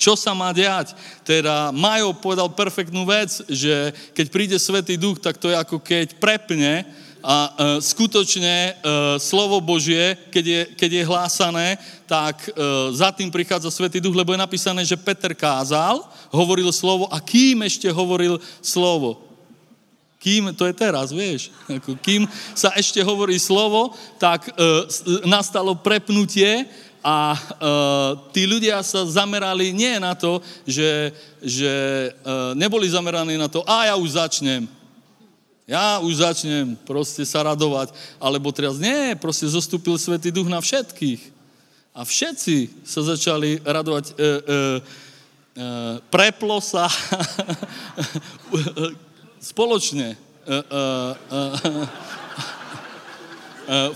čo 0.00 0.16
sa 0.16 0.32
má 0.32 0.48
diať. 0.56 0.96
Teda 1.20 1.68
Majo 1.68 2.16
povedal 2.16 2.48
perfektnú 2.56 3.04
vec, 3.04 3.28
že 3.52 3.92
keď 4.16 4.26
príde 4.32 4.56
Svetý 4.56 4.96
duch, 4.96 5.20
tak 5.20 5.36
to 5.36 5.52
je 5.52 5.56
ako 5.60 5.76
keď 5.76 6.16
prepne 6.16 6.88
a 7.24 7.36
e, 7.48 7.50
skutočne 7.80 8.56
e, 8.56 8.72
slovo 9.16 9.56
Božie, 9.64 10.12
keď 10.28 10.44
je, 10.44 10.60
keď 10.76 10.90
je 10.92 11.08
hlásané, 11.08 11.68
tak 12.04 12.36
e, 12.44 12.48
za 12.92 13.08
tým 13.16 13.32
prichádza 13.32 13.72
Svetý 13.72 13.96
Duch, 13.96 14.12
lebo 14.12 14.36
je 14.36 14.44
napísané, 14.44 14.84
že 14.84 15.00
Peter 15.00 15.32
kázal, 15.32 16.04
hovoril 16.28 16.68
slovo 16.68 17.08
a 17.08 17.16
kým 17.24 17.64
ešte 17.64 17.88
hovoril 17.88 18.36
slovo? 18.60 19.23
Kým, 20.24 20.56
to 20.56 20.64
je 20.64 20.72
teraz, 20.72 21.12
vieš, 21.12 21.52
ako 21.68 22.00
kým 22.00 22.24
sa 22.56 22.72
ešte 22.72 23.04
hovorí 23.04 23.36
slovo, 23.36 23.92
tak 24.16 24.48
e, 24.48 24.52
nastalo 25.28 25.76
prepnutie 25.76 26.64
a 27.04 27.36
e, 27.36 27.38
tí 28.32 28.48
ľudia 28.48 28.80
sa 28.80 29.04
zamerali 29.04 29.76
nie 29.76 30.00
na 30.00 30.16
to, 30.16 30.40
že, 30.64 31.12
že 31.44 31.72
e, 32.08 32.10
neboli 32.56 32.88
zameraní 32.88 33.36
na 33.36 33.52
to, 33.52 33.60
a 33.68 33.92
ja 33.92 34.00
už 34.00 34.16
začnem, 34.16 34.64
ja 35.68 36.00
už 36.00 36.24
začnem 36.24 36.72
proste 36.88 37.20
sa 37.28 37.44
radovať. 37.44 37.92
Alebo 38.20 38.52
teraz 38.52 38.80
nie, 38.80 39.16
proste 39.16 39.44
zostúpil 39.44 40.00
Svetý 40.00 40.32
Duch 40.32 40.48
na 40.48 40.60
všetkých. 40.60 41.20
A 41.96 42.04
všetci 42.04 42.84
sa 42.84 43.00
začali 43.00 43.64
radovať. 43.64 44.04
E, 44.08 44.12
e, 44.12 44.14
e, 44.20 44.32
preplo 46.12 46.60
sa 46.60 46.84
spoločne. 49.44 50.16
E, 50.16 50.18
e, 50.48 50.56
e, 50.56 51.86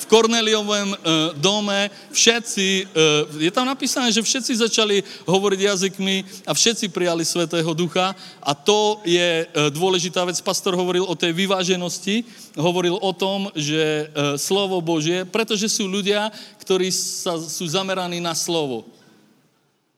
v 0.00 0.04
Korneliovém 0.08 0.96
eh, 0.96 0.96
dome 1.36 1.92
všetci, 2.08 2.88
je 3.36 3.52
tam 3.52 3.68
napísané, 3.68 4.08
že 4.08 4.24
všetci 4.24 4.64
začali 4.64 5.04
hovoriť 5.28 5.60
jazykmi 5.60 6.16
a 6.48 6.56
všetci 6.56 6.88
prijali 6.88 7.20
Svetého 7.20 7.68
Ducha 7.76 8.16
a 8.40 8.52
to 8.56 9.04
je 9.04 9.44
dôležitá 9.68 10.24
vec. 10.24 10.40
Pastor 10.40 10.72
hovoril 10.72 11.04
o 11.04 11.12
tej 11.12 11.36
vyváženosti, 11.36 12.24
hovoril 12.56 12.96
o 12.96 13.12
tom, 13.12 13.52
že 13.52 14.08
slovo 14.40 14.80
Božie, 14.80 15.28
pretože 15.28 15.68
sú 15.68 15.84
ľudia, 15.84 16.32
ktorí 16.64 16.88
sa, 16.88 17.36
sú 17.36 17.68
zameraní 17.68 18.24
na 18.24 18.32
slovo. 18.32 18.88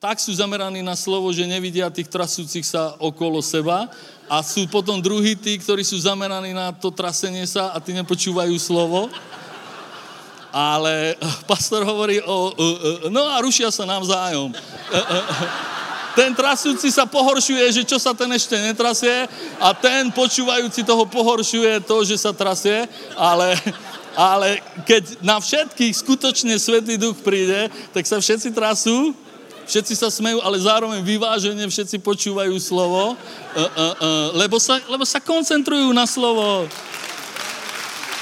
Tak 0.01 0.17
sú 0.17 0.33
zameraní 0.33 0.81
na 0.81 0.97
slovo, 0.97 1.29
že 1.29 1.45
nevidia 1.45 1.85
tých 1.93 2.09
trasúcich 2.09 2.65
sa 2.65 2.97
okolo 2.97 3.37
seba 3.37 3.85
a 4.25 4.41
sú 4.41 4.65
potom 4.65 4.97
druhí 4.97 5.37
tí, 5.37 5.61
ktorí 5.61 5.85
sú 5.85 6.01
zameraní 6.01 6.57
na 6.57 6.73
to 6.73 6.89
trasenie 6.89 7.45
sa 7.45 7.69
a 7.69 7.77
tí 7.77 7.93
nepočúvajú 7.93 8.57
slovo 8.57 9.13
ale 10.51 11.15
pastor 11.47 11.87
hovorí 11.87 12.19
o, 12.25 12.51
no 13.07 13.23
a 13.23 13.39
rušia 13.39 13.71
sa 13.71 13.87
navzájom. 13.87 14.51
Ten 16.11 16.35
trasúci 16.35 16.91
sa 16.91 17.07
pohoršuje, 17.07 17.63
že 17.71 17.83
čo 17.87 17.95
sa 17.95 18.11
ten 18.11 18.27
ešte 18.35 18.59
netrasie 18.59 19.31
a 19.63 19.71
ten 19.71 20.11
počúvajúci 20.11 20.83
toho 20.83 21.07
pohoršuje 21.07 21.87
to, 21.87 22.03
že 22.03 22.19
sa 22.19 22.35
trasie, 22.35 22.83
ale, 23.15 23.55
ale 24.11 24.59
keď 24.83 25.23
na 25.23 25.39
všetkých 25.39 25.93
skutočne 25.95 26.59
Svetý 26.59 26.99
Duch 26.99 27.15
príde, 27.23 27.71
tak 27.95 28.03
sa 28.03 28.19
všetci 28.19 28.51
trasú, 28.51 29.15
všetci 29.71 29.95
sa 29.95 30.11
smejú, 30.11 30.43
ale 30.43 30.59
zároveň 30.59 30.99
vyvážene 30.99 31.63
všetci 31.63 32.03
počúvajú 32.03 32.51
slovo, 32.59 33.15
lebo 34.35 34.59
sa, 34.59 34.83
lebo 34.91 35.07
sa 35.07 35.23
koncentrujú 35.23 35.95
na 35.95 36.03
slovo 36.03 36.67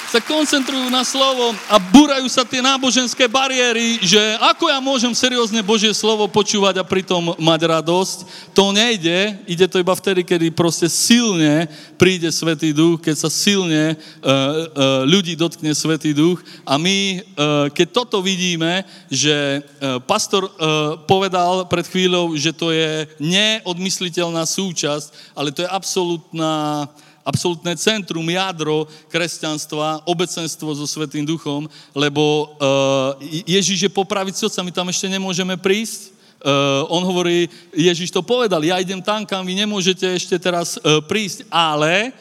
sa 0.10 0.18
koncentrujú 0.26 0.90
na 0.90 1.06
slovo 1.06 1.54
a 1.70 1.78
búrajú 1.78 2.26
sa 2.26 2.42
tie 2.42 2.66
náboženské 2.66 3.30
bariéry, 3.30 4.02
že 4.02 4.18
ako 4.42 4.66
ja 4.66 4.82
môžem 4.82 5.14
seriózne 5.14 5.62
Božie 5.62 5.94
slovo 5.94 6.26
počúvať 6.26 6.82
a 6.82 6.88
pritom 6.88 7.38
mať 7.38 7.62
radosť. 7.70 8.18
To 8.58 8.74
nejde, 8.74 9.38
ide 9.46 9.70
to 9.70 9.78
iba 9.78 9.94
vtedy, 9.94 10.26
kedy 10.26 10.50
proste 10.50 10.90
silne 10.90 11.70
príde 11.94 12.26
Svetý 12.34 12.74
Duch, 12.74 13.06
keď 13.06 13.16
sa 13.22 13.30
silne 13.30 13.94
uh, 13.94 14.02
uh, 14.26 15.06
ľudí 15.06 15.38
dotkne 15.38 15.78
Svetý 15.78 16.18
Duch. 16.18 16.42
A 16.66 16.82
my, 16.82 17.22
uh, 17.22 17.70
keď 17.70 17.88
toto 17.94 18.18
vidíme, 18.26 18.90
že 19.14 19.62
uh, 19.62 20.02
pastor 20.02 20.50
uh, 20.50 20.98
povedal 21.06 21.70
pred 21.70 21.86
chvíľou, 21.86 22.34
že 22.34 22.50
to 22.50 22.74
je 22.74 23.06
neodmysliteľná 23.22 24.42
súčasť, 24.50 25.38
ale 25.38 25.54
to 25.54 25.62
je 25.62 25.70
absolútna 25.70 26.90
absolútne 27.26 27.76
centrum, 27.76 28.26
jadro 28.26 28.88
kresťanstva, 29.12 30.08
obecenstvo 30.08 30.72
so 30.76 30.86
Svetým 30.88 31.24
duchom, 31.26 31.68
lebo 31.94 32.56
uh, 32.58 33.16
Ježíš 33.46 33.88
je 33.88 33.92
popraviť 33.92 34.36
srdca, 34.36 34.66
my 34.66 34.72
tam 34.72 34.88
ešte 34.90 35.08
nemôžeme 35.10 35.58
prísť, 35.58 36.20
Uh, 36.40 36.88
on 36.88 37.04
hovorí, 37.04 37.52
Ježiš 37.76 38.16
to 38.16 38.24
povedal, 38.24 38.64
ja 38.64 38.80
idem 38.80 39.04
tam, 39.04 39.28
kam 39.28 39.44
vy 39.44 39.60
nemôžete 39.60 40.08
ešte 40.16 40.40
teraz 40.40 40.80
uh, 40.80 41.04
prísť, 41.04 41.44
ale 41.52 42.16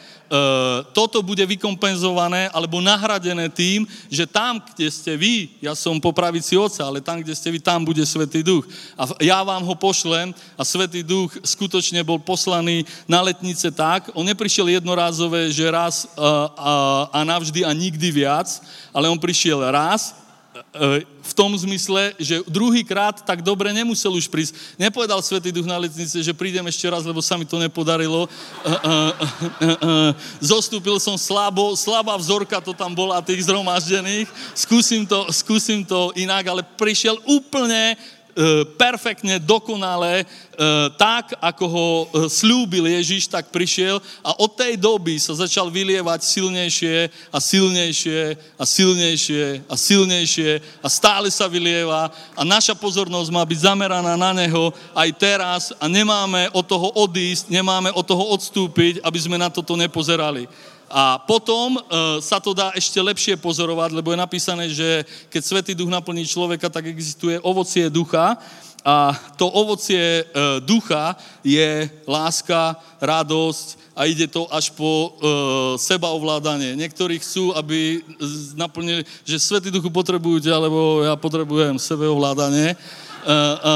toto 0.93 1.25
bude 1.25 1.41
vykompenzované 1.47 2.53
alebo 2.53 2.85
nahradené 2.85 3.49
tým, 3.49 3.89
že 4.13 4.29
tam, 4.29 4.61
kde 4.61 4.89
ste 4.93 5.17
vy, 5.17 5.49
ja 5.65 5.73
som 5.73 5.97
po 5.97 6.13
pravici 6.13 6.53
Otca, 6.55 6.85
ale 6.85 7.01
tam, 7.01 7.25
kde 7.25 7.33
ste 7.33 7.49
vy, 7.49 7.59
tam 7.59 7.85
bude 7.85 8.05
Svetý 8.05 8.45
Duch. 8.45 8.69
A 8.95 9.09
ja 9.25 9.41
vám 9.41 9.65
ho 9.65 9.75
pošlem 9.75 10.37
a 10.57 10.63
Svetý 10.65 11.01
Duch 11.01 11.33
skutočne 11.41 12.05
bol 12.05 12.21
poslaný 12.21 12.85
na 13.09 13.25
letnice 13.25 13.73
tak, 13.73 14.13
on 14.13 14.27
neprišiel 14.29 14.69
jednorázové, 14.69 15.49
že 15.49 15.65
raz 15.73 16.05
uh, 16.05 16.21
uh, 16.21 17.09
a 17.09 17.25
navždy 17.25 17.65
a 17.65 17.73
nikdy 17.73 18.25
viac, 18.25 18.49
ale 18.93 19.09
on 19.09 19.17
prišiel 19.17 19.65
raz 19.73 20.13
E, 20.13 20.28
v 21.29 21.33
tom 21.37 21.53
zmysle, 21.53 22.17
že 22.17 22.41
druhýkrát 22.49 23.21
tak 23.21 23.45
dobre 23.45 23.69
nemusel 23.77 24.09
už 24.17 24.33
prísť. 24.33 24.57
Nepovedal 24.81 25.21
Svetý 25.21 25.53
Duch 25.53 25.69
na 25.69 25.77
letnice, 25.77 26.25
že 26.25 26.33
prídem 26.33 26.65
ešte 26.65 26.89
raz, 26.89 27.05
lebo 27.05 27.21
sa 27.21 27.37
mi 27.37 27.45
to 27.45 27.61
nepodarilo. 27.61 28.25
E, 28.25 28.29
e, 28.29 29.69
zostúpil 30.41 30.97
som 30.97 31.21
slabo, 31.21 31.77
slabá 31.77 32.17
vzorka 32.17 32.65
to 32.65 32.73
tam 32.73 32.97
bola 32.97 33.21
tých 33.21 33.45
zhromaždených. 33.45 34.29
Skúsim 34.57 35.05
to, 35.05 35.29
skúsim 35.29 35.85
to 35.85 36.17
inak, 36.17 36.49
ale 36.49 36.63
prišiel 36.65 37.21
úplne 37.29 37.93
E, 37.95 38.18
perfektne, 38.79 39.43
dokonale, 39.43 40.23
e, 40.23 40.25
tak, 40.95 41.35
ako 41.43 41.65
ho 41.67 41.89
e, 41.91 42.07
slúbil 42.31 42.87
Ježiš, 42.87 43.27
tak 43.27 43.51
prišiel 43.51 43.99
a 44.23 44.31
od 44.39 44.55
tej 44.55 44.79
doby 44.79 45.19
sa 45.19 45.35
začal 45.35 45.75
vylievať 45.75 46.23
silnejšie 46.23 47.11
a 47.35 47.39
silnejšie 47.43 48.39
a 48.55 48.65
silnejšie 48.65 49.45
a 49.67 49.75
silnejšie 49.75 50.51
a 50.79 50.89
stále 50.89 51.29
sa 51.35 51.51
vylieva 51.51 52.15
a 52.39 52.43
naša 52.47 52.79
pozornosť 52.79 53.31
má 53.35 53.43
byť 53.43 53.59
zameraná 53.59 54.15
na 54.15 54.31
neho 54.31 54.71
aj 54.95 55.11
teraz 55.19 55.63
a 55.75 55.91
nemáme 55.91 56.47
od 56.55 56.63
toho 56.63 56.95
odísť, 56.95 57.51
nemáme 57.51 57.91
od 57.91 58.07
toho 58.07 58.23
odstúpiť, 58.39 59.03
aby 59.03 59.19
sme 59.19 59.35
na 59.35 59.51
toto 59.51 59.75
nepozerali. 59.75 60.47
A 60.89 61.21
potom 61.21 61.77
e, 61.77 61.81
sa 62.25 62.41
to 62.41 62.57
dá 62.57 62.73
ešte 62.73 62.97
lepšie 62.97 63.37
pozorovať, 63.37 63.93
lebo 63.93 64.13
je 64.13 64.25
napísané, 64.25 64.65
že 64.73 65.05
keď 65.29 65.43
Svetý 65.45 65.73
duch 65.77 65.93
naplní 65.93 66.25
človeka, 66.25 66.73
tak 66.73 66.89
existuje 66.89 67.37
ovocie 67.45 67.93
ducha. 67.93 68.41
A 68.81 69.13
to 69.37 69.45
ovocie 69.53 70.01
e, 70.01 70.25
ducha 70.65 71.13
je 71.45 71.93
láska, 72.09 72.81
radosť 72.97 73.93
a 73.93 74.07
ide 74.09 74.31
to 74.31 74.49
až 74.49 74.73
po 74.73 74.89
e, 74.89 75.09
sebaovládanie. 75.77 76.73
Niektorí 76.79 77.21
chcú, 77.21 77.53
aby 77.53 78.01
naplnili, 78.57 79.05
že 79.29 79.43
Svetý 79.43 79.69
duchu 79.69 79.93
potrebujú 79.93 80.41
ťa, 80.41 80.57
lebo 80.57 81.05
ja 81.05 81.19
potrebujem 81.21 81.77
sebeovládanie, 81.77 82.73
e, 82.73 82.77
e, 82.79 83.75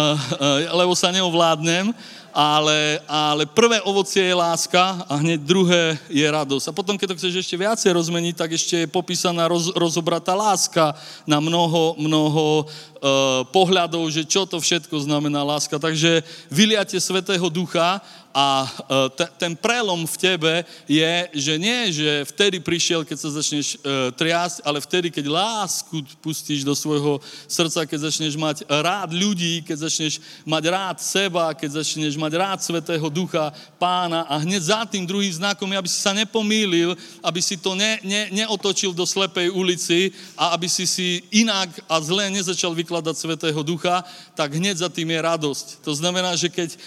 e, 0.64 0.72
lebo 0.72 0.96
sa 0.96 1.12
neovládnem 1.12 1.92
ale, 2.32 2.98
ale 3.04 3.44
prvé 3.44 3.84
ovocie 3.84 4.24
je 4.24 4.34
láska 4.34 5.04
a 5.04 5.20
hneď 5.20 5.40
druhé 5.44 6.00
je 6.08 6.24
radosť. 6.24 6.72
A 6.72 6.76
potom, 6.76 6.96
keď 6.96 7.12
to 7.12 7.18
chceš 7.20 7.44
ešte 7.44 7.60
viacej 7.60 7.92
rozmeniť, 7.92 8.34
tak 8.34 8.56
ešte 8.56 8.84
je 8.84 8.88
popísaná 8.88 9.44
roz, 9.46 9.68
rozobratá 9.76 10.32
láska 10.32 10.96
na 11.28 11.38
mnoho, 11.44 11.94
mnoho 12.00 12.64
uh, 12.64 13.44
pohľadov, 13.52 14.08
že 14.08 14.24
čo 14.24 14.48
to 14.48 14.56
všetko 14.58 15.04
znamená 15.04 15.44
láska. 15.44 15.76
Takže 15.76 16.24
vyliate 16.48 16.96
Svetého 16.96 17.52
Ducha 17.52 18.00
a 18.32 18.64
e, 18.64 19.28
ten 19.36 19.52
prelom 19.52 20.08
v 20.08 20.16
tebe 20.16 20.54
je, 20.88 21.28
že 21.36 21.54
nie, 21.60 21.92
že 21.92 22.24
vtedy 22.32 22.64
prišiel, 22.64 23.04
keď 23.04 23.16
sa 23.20 23.28
začneš 23.28 23.76
e, 23.76 24.10
triasť, 24.16 24.64
ale 24.64 24.80
vtedy, 24.80 25.12
keď 25.12 25.28
lásku 25.28 26.00
pustíš 26.24 26.64
do 26.64 26.72
svojho 26.72 27.20
srdca, 27.44 27.84
keď 27.84 28.08
začneš 28.08 28.34
mať 28.40 28.64
rád 28.66 29.12
ľudí, 29.12 29.60
keď 29.60 29.84
začneš 29.84 30.24
mať 30.48 30.62
rád 30.72 30.96
seba, 31.04 31.52
keď 31.52 31.84
začneš 31.84 32.16
mať 32.16 32.32
rád 32.32 32.58
Svetého 32.64 33.06
Ducha, 33.12 33.52
Pána 33.76 34.24
a 34.24 34.40
hneď 34.40 34.62
za 34.62 34.80
tým 34.88 35.04
druhým 35.04 35.32
znakom 35.32 35.68
aby 35.68 35.90
si 35.90 36.00
sa 36.00 36.16
nepomýlil, 36.16 36.96
aby 37.20 37.40
si 37.42 37.60
to 37.60 37.76
ne, 37.76 38.00
ne, 38.00 38.32
neotočil 38.32 38.94
do 38.96 39.04
slepej 39.04 39.52
ulici 39.52 40.14
a 40.38 40.56
aby 40.56 40.70
si 40.70 40.88
si 40.88 41.20
inak 41.34 41.68
a 41.84 42.00
zle 42.00 42.32
nezačal 42.32 42.72
vykladať 42.72 43.14
Svetého 43.16 43.60
Ducha, 43.60 44.06
tak 44.32 44.56
hneď 44.56 44.80
za 44.80 44.88
tým 44.88 45.10
je 45.10 45.20
radosť. 45.20 45.66
To 45.84 45.92
znamená, 45.92 46.32
že 46.38 46.48
keď, 46.48 46.70
e, 46.72 46.78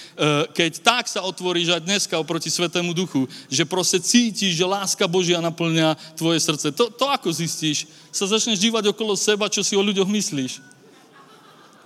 keď 0.55 0.71
tak 0.81 1.05
sa 1.05 1.21
otvoríš 1.35 1.75
aj 1.75 1.83
dneska 1.83 2.15
oproti 2.15 2.47
Svetému 2.47 2.95
Duchu, 2.95 3.27
že 3.51 3.67
proste 3.67 3.99
cítiš, 3.99 4.55
že 4.55 4.63
láska 4.63 5.03
Božia 5.03 5.43
naplňa 5.43 5.99
tvoje 6.15 6.39
srdce. 6.39 6.71
To, 6.71 6.87
to 6.87 7.05
ako 7.11 7.27
zistíš? 7.35 7.91
Sa 8.15 8.23
začneš 8.23 8.63
dívať 8.63 8.95
okolo 8.95 9.19
seba, 9.19 9.51
čo 9.51 9.59
si 9.59 9.75
o 9.75 9.83
ľuďoch 9.83 10.07
myslíš. 10.07 10.74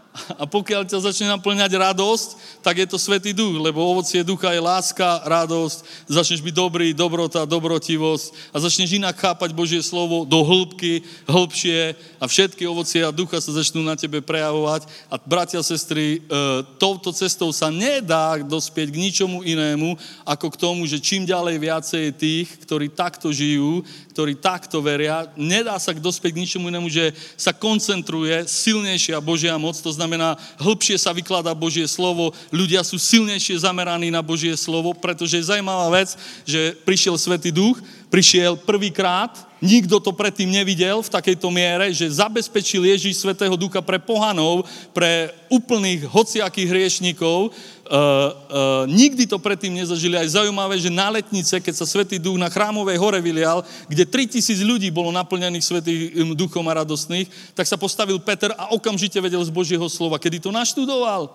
A 0.10 0.50
pokiaľ 0.50 0.90
ťa 0.90 1.06
začne 1.06 1.30
naplňať 1.30 1.70
radosť, 1.78 2.30
tak 2.66 2.82
je 2.82 2.88
to 2.90 2.98
Svetý 2.98 3.30
Duch, 3.30 3.62
lebo 3.62 3.78
ovocie 3.78 4.26
ducha 4.26 4.50
je 4.50 4.58
láska, 4.58 5.22
radosť, 5.22 6.10
začneš 6.10 6.42
byť 6.42 6.56
dobrý, 6.58 6.88
dobrota, 6.98 7.46
dobrotivosť 7.46 8.50
a 8.50 8.58
začneš 8.58 8.98
inak 8.98 9.14
chápať 9.14 9.54
Božie 9.54 9.86
slovo 9.86 10.26
do 10.26 10.42
hĺbky, 10.42 11.06
hĺbšie 11.30 11.94
a 12.18 12.26
všetky 12.26 12.66
ovocie 12.66 13.06
a 13.06 13.14
ducha 13.14 13.38
sa 13.38 13.54
začnú 13.54 13.86
na 13.86 13.94
tebe 13.94 14.18
prejavovať. 14.26 14.90
A 15.14 15.22
bratia, 15.22 15.62
sestry, 15.62 16.26
e, 16.26 16.36
touto 16.82 17.14
cestou 17.14 17.54
sa 17.54 17.70
nedá 17.70 18.42
dospieť 18.42 18.90
k 18.90 19.02
ničomu 19.06 19.46
inému, 19.46 19.94
ako 20.26 20.50
k 20.50 20.60
tomu, 20.60 20.90
že 20.90 20.98
čím 20.98 21.22
ďalej 21.30 21.62
viacej 21.62 22.02
je 22.10 22.14
tých, 22.18 22.48
ktorí 22.66 22.90
takto 22.90 23.30
žijú, 23.30 23.86
ktorí 24.18 24.42
takto 24.42 24.82
veria, 24.82 25.30
nedá 25.38 25.78
sa 25.78 25.94
dospieť 25.94 26.34
k 26.34 26.42
ničomu 26.44 26.74
inému, 26.74 26.90
že 26.90 27.14
sa 27.38 27.54
koncentruje 27.54 28.50
silnejšia 28.50 29.22
Božia 29.22 29.54
moc, 29.56 29.78
to 29.78 29.99
znamená, 30.00 30.40
hĺbšie 30.56 30.96
sa 30.96 31.12
vykladá 31.12 31.52
Božie 31.52 31.84
slovo, 31.84 32.32
ľudia 32.56 32.80
sú 32.88 32.96
silnejšie 32.96 33.60
zameraní 33.60 34.08
na 34.08 34.24
Božie 34.24 34.56
slovo, 34.56 34.96
pretože 34.96 35.36
je 35.36 35.50
zaujímavá 35.52 35.92
vec, 35.92 36.16
že 36.48 36.72
prišiel 36.88 37.20
Svetý 37.20 37.52
Duch, 37.52 37.76
prišiel 38.08 38.56
prvýkrát, 38.56 39.36
nikto 39.60 40.00
to 40.00 40.16
predtým 40.16 40.50
nevidel 40.50 41.04
v 41.04 41.14
takejto 41.14 41.52
miere, 41.52 41.92
že 41.92 42.08
zabezpečil 42.08 42.88
Ježíš 42.88 43.22
Svetého 43.22 43.54
Ducha 43.60 43.84
pre 43.84 44.00
pohanov, 44.00 44.64
pre 44.96 45.36
úplných 45.52 46.08
hociakých 46.08 46.72
hriešnikov, 46.72 47.52
Uh, 47.90 48.86
nikdy 48.86 49.26
to 49.26 49.42
predtým 49.42 49.74
nezažili. 49.74 50.14
Aj 50.14 50.30
zaujímavé, 50.30 50.78
že 50.78 50.94
na 50.94 51.10
letnice, 51.10 51.58
keď 51.58 51.74
sa 51.74 51.90
Svetý 51.90 52.22
duch 52.22 52.38
na 52.38 52.46
chrámovej 52.46 53.02
hore 53.02 53.18
vylial, 53.18 53.66
kde 53.90 54.06
3000 54.06 54.62
ľudí 54.62 54.94
bolo 54.94 55.10
naplnených 55.10 55.66
Svetým 55.66 56.38
duchom 56.38 56.62
a 56.70 56.86
radostných, 56.86 57.26
tak 57.58 57.66
sa 57.66 57.82
postavil 57.82 58.22
Peter 58.22 58.54
a 58.54 58.78
okamžite 58.78 59.18
vedel 59.18 59.42
z 59.42 59.50
Božieho 59.50 59.90
slova. 59.90 60.22
Kedy 60.22 60.38
to 60.38 60.54
naštudoval? 60.54 61.34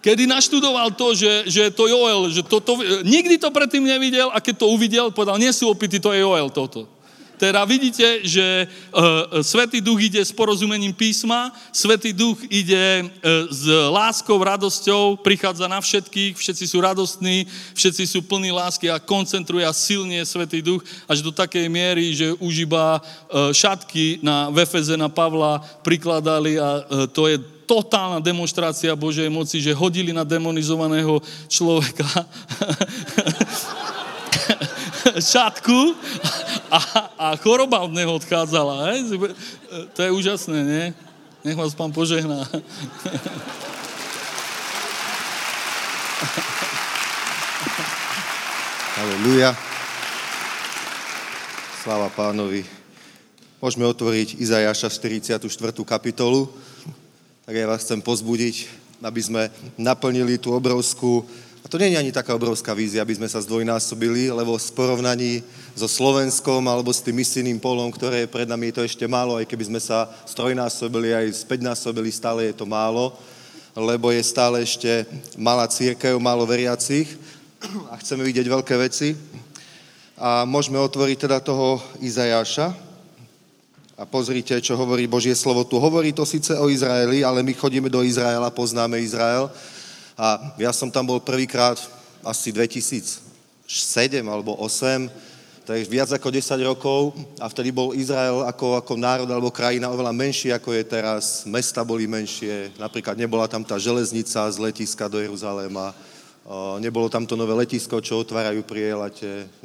Kedy 0.00 0.24
naštudoval 0.24 0.96
to, 0.96 1.12
že, 1.12 1.44
že 1.44 1.68
to 1.68 1.92
Joel, 1.92 2.32
že 2.32 2.40
to, 2.40 2.56
to, 2.56 2.80
nikdy 3.04 3.36
to 3.36 3.52
predtým 3.52 3.84
nevidel 3.84 4.32
a 4.32 4.40
keď 4.40 4.64
to 4.64 4.72
uvidel, 4.72 5.12
povedal, 5.12 5.36
nie 5.36 5.52
sú 5.52 5.68
opity, 5.68 6.00
to 6.00 6.08
je 6.16 6.24
Joel 6.24 6.48
toto. 6.48 6.88
Teda 7.36 7.64
vidíte, 7.68 8.24
že 8.24 8.64
uh, 8.64 9.44
Svetý 9.44 9.84
duch 9.84 10.00
ide 10.08 10.24
s 10.24 10.32
porozumením 10.32 10.92
písma, 10.92 11.52
Svetý 11.68 12.16
duch 12.16 12.40
ide 12.48 13.04
uh, 13.04 13.08
s 13.52 13.68
láskou, 13.92 14.40
radosťou, 14.40 15.20
prichádza 15.20 15.68
na 15.68 15.76
všetkých, 15.76 16.32
všetci 16.32 16.64
sú 16.64 16.80
radostní, 16.80 17.44
všetci 17.76 18.04
sú 18.08 18.24
plní 18.24 18.56
lásky 18.56 18.88
a 18.88 18.96
koncentruje 18.96 19.68
a 19.68 19.76
silne 19.76 20.24
Svetý 20.24 20.64
duch 20.64 20.80
až 21.04 21.20
do 21.20 21.28
takej 21.28 21.68
miery, 21.68 22.16
že 22.16 22.32
už 22.40 22.64
iba 22.64 23.04
uh, 23.04 23.52
šatky 23.52 24.24
na 24.24 24.48
Vefeze 24.48 24.96
na 24.96 25.12
Pavla 25.12 25.60
prikladali 25.84 26.56
a 26.56 26.88
uh, 26.88 27.04
to 27.04 27.28
je 27.28 27.36
totálna 27.66 28.22
demonstrácia 28.22 28.94
Božej 28.94 29.26
moci, 29.26 29.58
že 29.58 29.74
hodili 29.74 30.14
na 30.14 30.22
demonizovaného 30.22 31.18
človeka 31.50 32.06
šatku 35.16 35.96
a, 36.68 36.78
a 37.16 37.26
choroba 37.40 37.80
od 37.80 37.92
neho 37.92 38.14
odchádzala. 38.16 38.92
Hej? 38.92 39.16
To 39.96 40.00
je 40.02 40.10
úžasné, 40.12 40.58
nie? 40.62 40.84
Nech 41.46 41.56
vás 41.56 41.74
pán 41.78 41.92
požehná. 41.94 42.44
Halleluja. 48.96 49.52
Sláva 51.84 52.10
pánovi. 52.10 52.66
Môžeme 53.62 53.86
otvoriť 53.86 54.42
Izajaša 54.42 54.90
44. 54.90 55.38
kapitolu. 55.86 56.50
Tak 57.46 57.54
ja 57.54 57.70
vás 57.70 57.86
chcem 57.86 58.02
pozbudiť, 58.02 58.66
aby 59.06 59.20
sme 59.22 59.42
naplnili 59.78 60.34
tú 60.34 60.50
obrovskú 60.50 61.22
a 61.66 61.68
to 61.68 61.82
nie 61.82 61.90
je 61.90 61.98
ani 61.98 62.14
taká 62.14 62.30
obrovská 62.30 62.70
vízia, 62.78 63.02
aby 63.02 63.18
sme 63.18 63.26
sa 63.26 63.42
zdvojnásobili, 63.42 64.30
lebo 64.30 64.54
v 64.54 64.70
porovnaní 64.70 65.42
so 65.74 65.90
Slovenskom 65.90 66.62
alebo 66.62 66.94
s 66.94 67.02
tým 67.02 67.18
misijným 67.18 67.58
polom, 67.58 67.90
ktoré 67.90 68.22
je 68.22 68.30
pred 68.30 68.46
nami, 68.46 68.70
je 68.70 68.78
to 68.78 68.86
ešte 68.86 69.02
málo, 69.10 69.34
aj 69.34 69.50
keby 69.50 69.66
sme 69.66 69.82
sa 69.82 70.06
strojnásobili, 70.30 71.10
aj 71.10 71.42
späťnásobili, 71.42 72.14
stále 72.14 72.54
je 72.54 72.62
to 72.62 72.70
málo, 72.70 73.18
lebo 73.74 74.14
je 74.14 74.22
stále 74.22 74.62
ešte 74.62 75.10
malá 75.34 75.66
církev, 75.66 76.14
málo 76.22 76.46
veriacich 76.46 77.18
a 77.90 77.98
chceme 77.98 78.22
vidieť 78.22 78.46
veľké 78.46 78.74
veci. 78.78 79.18
A 80.14 80.46
môžeme 80.46 80.78
otvoriť 80.78 81.18
teda 81.18 81.42
toho 81.42 81.82
Izajaša 81.98 82.78
A 83.98 84.06
pozrite, 84.06 84.54
čo 84.62 84.78
hovorí 84.78 85.10
Božie 85.10 85.34
slovo. 85.34 85.66
Tu 85.66 85.82
hovorí 85.82 86.14
to 86.14 86.22
síce 86.22 86.54
o 86.54 86.70
Izraeli, 86.70 87.26
ale 87.26 87.42
my 87.42 87.50
chodíme 87.56 87.90
do 87.90 88.06
Izraela, 88.06 88.54
poznáme 88.54 89.02
Izrael. 89.02 89.50
A 90.16 90.56
ja 90.56 90.72
som 90.72 90.88
tam 90.88 91.04
bol 91.04 91.20
prvýkrát 91.20 91.76
asi 92.24 92.48
2007 92.48 93.20
alebo 94.24 94.56
2008, 94.56 95.12
takže 95.68 95.92
viac 95.92 96.08
ako 96.08 96.28
10 96.32 96.56
rokov 96.64 97.00
a 97.36 97.52
vtedy 97.52 97.68
bol 97.68 97.92
Izrael 97.92 98.40
ako, 98.48 98.80
ako 98.80 98.92
národ 98.96 99.28
alebo 99.28 99.52
krajina 99.52 99.92
oveľa 99.92 100.16
menší, 100.16 100.56
ako 100.56 100.72
je 100.72 100.84
teraz. 100.88 101.44
Mesta 101.44 101.84
boli 101.84 102.08
menšie, 102.08 102.72
napríklad 102.80 103.18
nebola 103.20 103.44
tam 103.44 103.60
tá 103.60 103.76
železnica 103.76 104.48
z 104.48 104.56
letiska 104.56 105.04
do 105.04 105.20
Jeruzaléma 105.20 105.92
nebolo 106.78 107.10
tam 107.10 107.26
to 107.26 107.34
nové 107.34 107.50
letisko, 107.58 107.98
čo 107.98 108.22
otvárajú 108.22 108.62
pri 108.62 108.94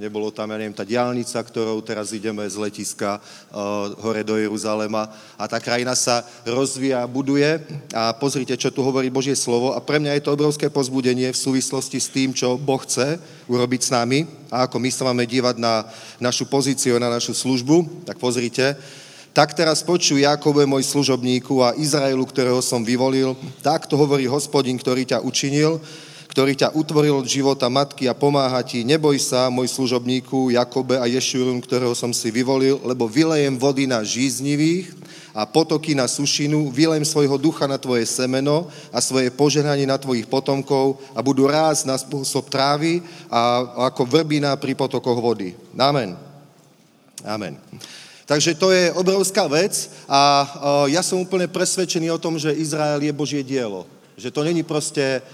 nebolo 0.01 0.33
tam, 0.33 0.49
ja 0.49 0.57
neviem, 0.57 0.73
tá 0.73 0.81
diálnica, 0.81 1.37
ktorou 1.37 1.77
teraz 1.85 2.09
ideme 2.09 2.41
z 2.49 2.57
letiska 2.57 3.21
hore 4.01 4.25
do 4.25 4.33
Jeruzalema. 4.33 5.05
A 5.37 5.45
tá 5.45 5.61
krajina 5.61 5.93
sa 5.93 6.25
rozvíja, 6.41 7.05
buduje. 7.05 7.61
A 7.93 8.17
pozrite, 8.17 8.57
čo 8.57 8.73
tu 8.73 8.81
hovorí 8.81 9.13
Božie 9.13 9.37
slovo. 9.37 9.77
A 9.77 9.79
pre 9.79 10.01
mňa 10.01 10.17
je 10.17 10.23
to 10.25 10.33
obrovské 10.33 10.73
pozbudenie 10.73 11.29
v 11.29 11.37
súvislosti 11.37 12.01
s 12.01 12.09
tým, 12.09 12.33
čo 12.33 12.57
Boh 12.57 12.81
chce 12.81 13.21
urobiť 13.45 13.81
s 13.85 13.93
nami. 13.93 14.25
A 14.49 14.65
ako 14.65 14.81
my 14.81 14.89
sa 14.89 15.05
máme 15.05 15.29
dívať 15.29 15.61
na 15.61 15.85
našu 16.17 16.49
pozíciu, 16.49 16.97
na 16.97 17.13
našu 17.13 17.37
službu, 17.37 18.03
tak 18.09 18.17
pozrite, 18.17 18.73
tak 19.31 19.55
teraz 19.55 19.79
počuj 19.79 20.19
Jakobe, 20.19 20.67
môj 20.67 20.83
služobníku 20.83 21.63
a 21.63 21.71
Izraelu, 21.79 22.19
ktorého 22.27 22.59
som 22.59 22.83
vyvolil, 22.83 23.31
tak 23.63 23.87
to 23.87 23.95
hovorí 23.95 24.27
hospodin, 24.27 24.75
ktorý 24.75 25.07
ťa 25.07 25.23
učinil, 25.23 25.79
ktorý 26.31 26.55
ťa 26.55 26.71
utvoril 26.71 27.19
od 27.19 27.27
života 27.27 27.67
matky 27.67 28.07
a 28.07 28.15
pomáha 28.15 28.63
ti. 28.63 28.87
Neboj 28.87 29.19
sa, 29.19 29.51
môj 29.51 29.67
služobníku 29.67 30.55
Jakobe 30.55 30.95
a 30.95 31.03
Ješurun, 31.03 31.59
ktorého 31.59 31.91
som 31.91 32.15
si 32.15 32.31
vyvolil, 32.31 32.79
lebo 32.87 33.03
vylejem 33.03 33.59
vody 33.59 33.83
na 33.83 33.99
žíznivých 33.99 34.95
a 35.35 35.43
potoky 35.43 35.91
na 35.91 36.07
sušinu, 36.07 36.71
vylejem 36.71 37.03
svojho 37.03 37.35
ducha 37.35 37.67
na 37.67 37.75
tvoje 37.75 38.07
semeno 38.07 38.71
a 38.95 39.03
svoje 39.03 39.27
požehnanie 39.27 39.83
na 39.83 39.99
tvojich 39.99 40.23
potomkov 40.23 41.03
a 41.11 41.19
budú 41.19 41.51
rásť 41.51 41.83
na 41.83 41.99
spôsob 41.99 42.47
trávy 42.47 43.03
a 43.27 43.67
ako 43.91 44.07
vrbina 44.07 44.55
pri 44.55 44.71
potokoch 44.71 45.19
vody. 45.19 45.51
Amen. 45.75 46.15
Amen. 47.27 47.59
Takže 48.23 48.55
to 48.55 48.71
je 48.71 48.87
obrovská 48.95 49.51
vec 49.51 49.91
a 50.07 50.47
ja 50.87 51.03
som 51.03 51.19
úplne 51.19 51.51
presvedčený 51.51 52.07
o 52.15 52.21
tom, 52.23 52.39
že 52.39 52.55
Izrael 52.55 53.03
je 53.03 53.11
Božie 53.11 53.43
dielo. 53.43 53.83
Že 54.21 54.29
to 54.29 54.45
není 54.45 54.61
proste 54.61 55.25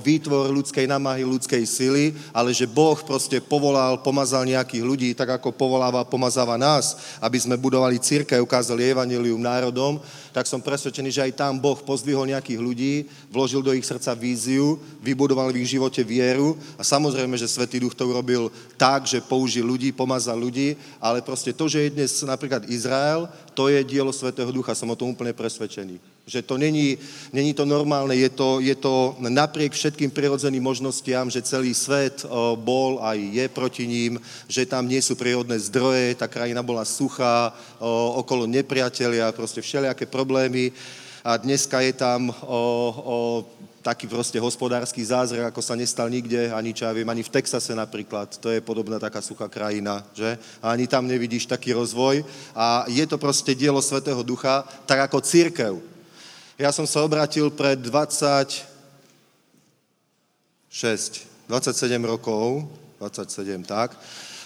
výtvor 0.00 0.48
ľudskej 0.48 0.88
namahy, 0.88 1.28
ľudskej 1.28 1.60
sily, 1.68 2.16
ale 2.32 2.56
že 2.56 2.64
Boh 2.64 2.96
proste 3.04 3.36
povolal, 3.36 4.00
pomazal 4.00 4.48
nejakých 4.48 4.80
ľudí, 4.80 5.08
tak 5.12 5.36
ako 5.36 5.52
povoláva, 5.52 6.08
pomazáva 6.08 6.56
nás, 6.56 7.20
aby 7.20 7.36
sme 7.36 7.60
budovali 7.60 8.00
církev, 8.00 8.40
ukázali 8.40 8.96
evanelium 8.96 9.44
národom, 9.44 10.00
tak 10.30 10.46
som 10.46 10.62
presvedčený, 10.62 11.10
že 11.10 11.24
aj 11.26 11.32
tam 11.38 11.58
Boh 11.58 11.78
pozdvihol 11.78 12.30
nejakých 12.30 12.60
ľudí, 12.60 12.94
vložil 13.30 13.62
do 13.62 13.74
ich 13.74 13.86
srdca 13.86 14.14
víziu, 14.14 14.78
vybudoval 15.02 15.50
v 15.50 15.62
ich 15.62 15.74
živote 15.74 16.02
vieru 16.06 16.58
a 16.78 16.82
samozrejme, 16.82 17.34
že 17.38 17.50
Svetý 17.50 17.82
Duch 17.82 17.94
to 17.94 18.06
urobil 18.06 18.52
tak, 18.78 19.06
že 19.06 19.22
použil 19.24 19.66
ľudí, 19.66 19.90
pomazal 19.90 20.38
ľudí, 20.38 20.78
ale 21.02 21.22
proste 21.22 21.50
to, 21.50 21.66
že 21.66 21.88
je 21.88 21.94
dnes 21.94 22.12
napríklad 22.22 22.68
Izrael, 22.70 23.26
to 23.54 23.66
je 23.66 23.82
dielo 23.82 24.14
Svetého 24.14 24.48
Ducha, 24.54 24.78
som 24.78 24.88
o 24.88 24.98
tom 24.98 25.12
úplne 25.12 25.34
presvedčený. 25.34 25.98
Že 26.30 26.46
to 26.46 26.54
není, 26.62 26.94
není 27.34 27.50
to 27.50 27.66
normálne, 27.66 28.14
je 28.14 28.30
to, 28.30 28.62
je 28.62 28.76
to 28.78 29.18
napriek 29.18 29.74
všetkým 29.74 30.14
prirodzeným 30.14 30.62
možnostiam, 30.62 31.26
že 31.26 31.42
celý 31.42 31.74
svet 31.74 32.22
bol 32.62 33.02
aj 33.02 33.18
je 33.18 33.46
proti 33.50 33.84
ním, 33.88 34.14
že 34.46 34.62
tam 34.62 34.86
nie 34.86 35.02
sú 35.02 35.18
prírodné 35.18 35.58
zdroje, 35.58 36.14
tá 36.14 36.30
krajina 36.30 36.62
bola 36.62 36.86
suchá, 36.86 37.50
okolo 38.14 38.46
nepriatelia, 38.46 39.34
proste 39.34 39.58
všelijaké 39.58 40.06
problémy. 40.06 40.19
A 41.24 41.36
dneska 41.36 41.80
je 41.80 41.92
tam 41.92 42.32
o, 42.32 42.60
o, 43.04 43.16
taký 43.82 44.08
proste 44.08 44.40
hospodársky 44.40 45.04
zázrak, 45.04 45.52
ako 45.52 45.60
sa 45.64 45.76
nestal 45.76 46.08
nikde, 46.12 46.52
ani 46.52 46.72
čo 46.76 46.84
ja 46.84 46.92
viem, 46.92 47.08
ani 47.08 47.24
v 47.24 47.32
Texase 47.32 47.72
napríklad, 47.72 48.36
to 48.36 48.52
je 48.52 48.60
podobná 48.60 49.00
taká 49.00 49.20
suchá 49.24 49.48
krajina, 49.48 50.04
že? 50.12 50.36
A 50.60 50.72
ani 50.76 50.84
tam 50.84 51.08
nevidíš 51.08 51.48
taký 51.48 51.72
rozvoj. 51.72 52.24
A 52.52 52.84
je 52.88 53.04
to 53.08 53.16
proste 53.16 53.56
dielo 53.56 53.80
Svetého 53.80 54.20
Ducha, 54.20 54.64
tak 54.84 55.08
ako 55.08 55.24
církev. 55.24 55.80
Ja 56.60 56.72
som 56.76 56.84
sa 56.84 57.00
obratil 57.00 57.48
pred 57.48 57.80
26, 57.80 58.68
27 61.48 62.04
rokov, 62.04 62.68
27, 63.00 63.64
tak. 63.64 63.96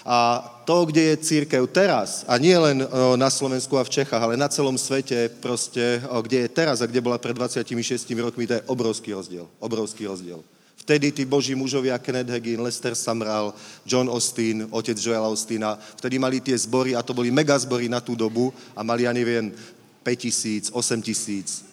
A 0.05 0.37
to, 0.69 0.85
kde 0.85 1.01
je 1.01 1.17
církev 1.17 1.65
teraz, 1.73 2.21
a 2.29 2.37
nie 2.37 2.53
len 2.53 2.85
na 3.17 3.25
Slovensku 3.25 3.73
a 3.73 3.81
v 3.81 3.89
Čechách, 3.89 4.21
ale 4.21 4.37
na 4.37 4.45
celom 4.45 4.77
svete, 4.77 5.33
proste, 5.41 5.97
kde 6.05 6.45
je 6.45 6.49
teraz 6.53 6.77
a 6.77 6.85
kde 6.85 7.01
bola 7.01 7.17
pred 7.17 7.33
26 7.33 7.73
rokmi, 8.21 8.45
to 8.45 8.53
je 8.53 8.65
obrovský 8.69 9.17
rozdiel. 9.17 9.49
Obrovský 9.57 10.05
rozdiel. 10.05 10.45
Vtedy 10.85 11.09
tí 11.09 11.25
boží 11.25 11.57
mužovia, 11.57 11.97
Kenneth 11.97 12.29
Hagin, 12.29 12.61
Lester 12.61 12.93
Samral, 12.93 13.57
John 13.81 14.05
Austin, 14.05 14.69
otec 14.69 14.93
Joela 15.01 15.25
Austina, 15.25 15.73
vtedy 15.97 16.21
mali 16.21 16.37
tie 16.37 16.53
zbory 16.53 16.93
a 16.93 17.01
to 17.01 17.09
boli 17.09 17.33
mega 17.33 17.57
zbory 17.57 17.89
na 17.89 17.97
tú 17.97 18.13
dobu 18.13 18.53
a 18.77 18.85
mali, 18.85 19.09
ja 19.09 19.13
neviem, 19.13 19.49
5 20.05 20.21
tisíc, 20.21 20.69
8 20.69 21.01
tisíc, 21.01 21.65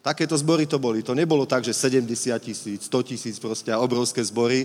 Takéto 0.00 0.32
zbory 0.32 0.64
to 0.64 0.80
boli. 0.80 1.04
To 1.04 1.12
nebolo 1.12 1.44
tak, 1.44 1.60
že 1.60 1.76
70 1.76 2.32
tisíc, 2.40 2.88
100 2.88 3.02
tisíc 3.04 3.36
proste 3.36 3.68
obrovské 3.76 4.24
zbory. 4.24 4.64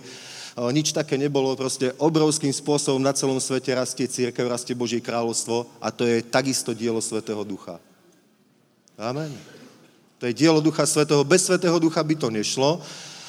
Nič 0.55 0.95
také 0.95 1.19
nebolo. 1.19 1.51
Proste 1.59 1.91
obrovským 1.99 2.55
spôsobom 2.55 3.03
na 3.03 3.11
celom 3.11 3.43
svete 3.43 3.75
rastie 3.75 4.07
církev, 4.07 4.47
rastie 4.47 4.71
Božie 4.71 5.03
kráľovstvo 5.03 5.67
a 5.83 5.91
to 5.91 6.07
je 6.07 6.23
takisto 6.23 6.71
dielo 6.71 7.03
Svetého 7.03 7.43
Ducha. 7.43 7.83
Amen. 8.95 9.27
To 10.23 10.31
je 10.31 10.31
dielo 10.31 10.63
Ducha 10.63 10.87
Svetého. 10.87 11.27
Bez 11.27 11.51
Svetého 11.51 11.75
Ducha 11.83 11.99
by 11.99 12.15
to 12.15 12.31
nešlo. 12.31 12.79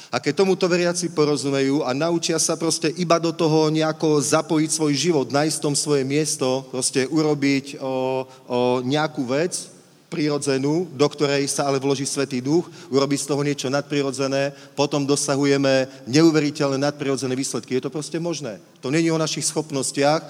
A 0.07 0.23
keď 0.23 0.39
tomuto 0.39 0.63
veriaci 0.71 1.11
porozumejú 1.11 1.83
a 1.83 1.91
naučia 1.91 2.39
sa 2.39 2.55
proste 2.55 2.87
iba 2.95 3.19
do 3.19 3.35
toho 3.35 3.67
nejako 3.67 4.23
zapojiť 4.23 4.69
svoj 4.71 4.93
život, 4.95 5.27
nájsť 5.27 5.59
tom 5.59 5.75
svoje 5.75 6.07
miesto, 6.07 6.63
proste 6.71 7.03
urobiť 7.03 7.75
o, 7.83 8.23
o 8.47 8.59
nejakú 8.87 9.27
vec, 9.27 9.75
prírodzenú, 10.07 10.87
do 10.95 11.07
ktorej 11.11 11.47
sa 11.51 11.67
ale 11.67 11.83
vloží 11.83 12.07
Svetý 12.07 12.39
Duch, 12.39 12.71
urobí 12.87 13.19
z 13.19 13.27
toho 13.27 13.43
niečo 13.43 13.67
nadprirodzené, 13.67 14.55
potom 14.75 15.03
dosahujeme 15.03 15.87
neuveriteľné 16.07 16.79
nadprirodzené 16.79 17.35
výsledky. 17.35 17.75
Je 17.75 17.83
to 17.83 17.91
proste 17.91 18.15
možné. 18.19 18.59
To 18.79 18.87
není 18.87 19.11
o 19.11 19.19
našich 19.19 19.45
schopnostiach, 19.45 20.23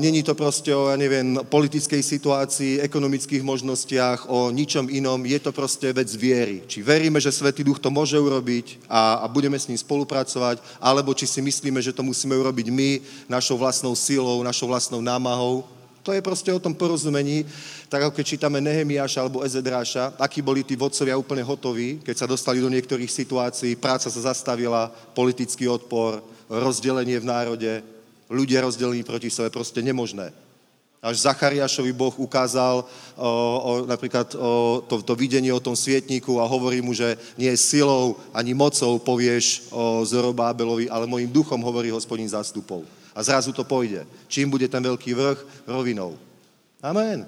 není 0.00 0.22
to 0.22 0.32
proste 0.32 0.72
o, 0.72 0.88
ja 0.88 0.96
neviem, 0.96 1.44
politickej 1.44 2.00
situácii, 2.00 2.80
ekonomických 2.80 3.44
možnostiach, 3.44 4.32
o 4.32 4.48
ničom 4.48 4.88
inom. 4.88 5.20
Je 5.28 5.36
to 5.36 5.52
proste 5.52 5.92
vec 5.92 6.08
viery. 6.16 6.64
Či 6.64 6.80
veríme, 6.80 7.20
že 7.20 7.28
Svetý 7.28 7.60
Duch 7.60 7.76
to 7.76 7.92
môže 7.92 8.16
urobiť 8.16 8.88
a, 8.88 9.20
a 9.20 9.28
budeme 9.28 9.60
s 9.60 9.68
ním 9.68 9.76
spolupracovať, 9.76 10.64
alebo 10.80 11.12
či 11.12 11.28
si 11.28 11.44
myslíme, 11.44 11.84
že 11.84 11.92
to 11.92 12.00
musíme 12.00 12.32
urobiť 12.32 12.72
my 12.72 12.90
našou 13.28 13.60
vlastnou 13.60 13.92
silou, 13.92 14.40
našou 14.40 14.72
vlastnou 14.72 15.04
námahou. 15.04 15.68
To 16.08 16.16
je 16.16 16.24
proste 16.24 16.48
o 16.48 16.56
tom 16.56 16.72
porozumení, 16.72 17.44
tak 17.92 18.00
ako 18.08 18.16
keď 18.16 18.24
čítame 18.24 18.64
Nehemiáša 18.64 19.20
alebo 19.20 19.44
Ezedráša, 19.44 20.16
akí 20.16 20.40
boli 20.40 20.64
tí 20.64 20.72
vodcovia 20.72 21.20
úplne 21.20 21.44
hotoví, 21.44 22.00
keď 22.00 22.24
sa 22.24 22.24
dostali 22.24 22.64
do 22.64 22.72
niektorých 22.72 23.12
situácií, 23.12 23.76
práca 23.76 24.08
sa 24.08 24.32
zastavila, 24.32 24.88
politický 25.12 25.68
odpor, 25.68 26.24
rozdelenie 26.48 27.20
v 27.20 27.28
národe, 27.28 27.72
ľudia 28.32 28.64
rozdelení 28.64 29.04
proti 29.04 29.28
sebe, 29.28 29.52
proste 29.52 29.84
nemožné. 29.84 30.32
Až 31.04 31.28
Zachariášovi 31.28 31.92
Boh 31.92 32.16
ukázal 32.16 32.88
o, 33.12 33.28
o, 33.28 33.72
napríklad 33.84 34.32
o, 34.32 34.80
to, 34.88 35.04
to 35.04 35.12
videnie 35.12 35.52
o 35.52 35.60
tom 35.60 35.76
svietníku 35.76 36.40
a 36.40 36.48
hovorí 36.48 36.80
mu, 36.80 36.96
že 36.96 37.20
nie 37.36 37.52
silou 37.60 38.16
ani 38.32 38.56
mocou 38.56 38.96
povieš 38.96 39.68
o 39.68 40.00
Zorobábelovi, 40.08 40.88
ale 40.88 41.04
mojim 41.04 41.28
duchom 41.28 41.60
hovorí 41.60 41.92
hospodin 41.92 42.32
zástupov 42.32 42.88
a 43.18 43.20
zrazu 43.26 43.50
to 43.50 43.66
pôjde. 43.66 44.06
Čím 44.30 44.46
bude 44.54 44.70
ten 44.70 44.78
veľký 44.78 45.10
vrch? 45.10 45.66
Rovinou. 45.66 46.14
Amen. 46.78 47.26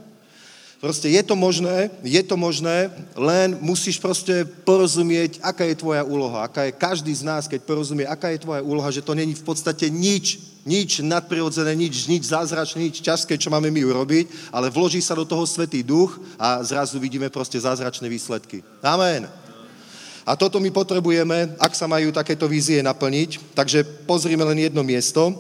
Proste 0.79 1.13
je 1.13 1.21
to 1.21 1.37
možné, 1.37 1.93
je 2.01 2.23
to 2.25 2.41
možné, 2.41 2.89
len 3.13 3.59
musíš 3.61 4.01
proste 4.01 4.49
porozumieť, 4.65 5.37
aká 5.45 5.69
je 5.69 5.77
tvoja 5.77 6.01
úloha. 6.07 6.41
Aká 6.41 6.65
je 6.65 6.73
každý 6.73 7.13
z 7.13 7.27
nás, 7.27 7.45
keď 7.45 7.69
porozumie, 7.69 8.09
aká 8.09 8.33
je 8.33 8.41
tvoja 8.41 8.65
úloha, 8.65 8.89
že 8.89 9.05
to 9.05 9.13
není 9.13 9.37
v 9.37 9.45
podstate 9.45 9.93
nič, 9.93 10.41
nič 10.65 11.05
nadprirodzené, 11.05 11.77
nič, 11.77 12.09
nič 12.09 12.33
zázračné, 12.33 12.89
nič 12.89 13.05
časké, 13.05 13.37
čo 13.37 13.53
máme 13.53 13.69
my 13.69 13.85
urobiť, 13.93 14.55
ale 14.55 14.73
vloží 14.73 15.05
sa 15.05 15.13
do 15.13 15.29
toho 15.29 15.45
Svetý 15.45 15.85
duch 15.85 16.17
a 16.41 16.65
zrazu 16.65 16.97
vidíme 16.97 17.29
proste 17.29 17.61
zázračné 17.61 18.09
výsledky. 18.09 18.65
Amen. 18.81 19.29
A 20.25 20.33
toto 20.33 20.63
my 20.65 20.71
potrebujeme, 20.73 21.59
ak 21.61 21.77
sa 21.77 21.85
majú 21.91 22.09
takéto 22.09 22.49
vízie 22.49 22.81
naplniť. 22.81 23.53
Takže 23.53 23.85
pozrime 24.09 24.47
len 24.47 24.71
jedno 24.71 24.81
miesto. 24.81 25.35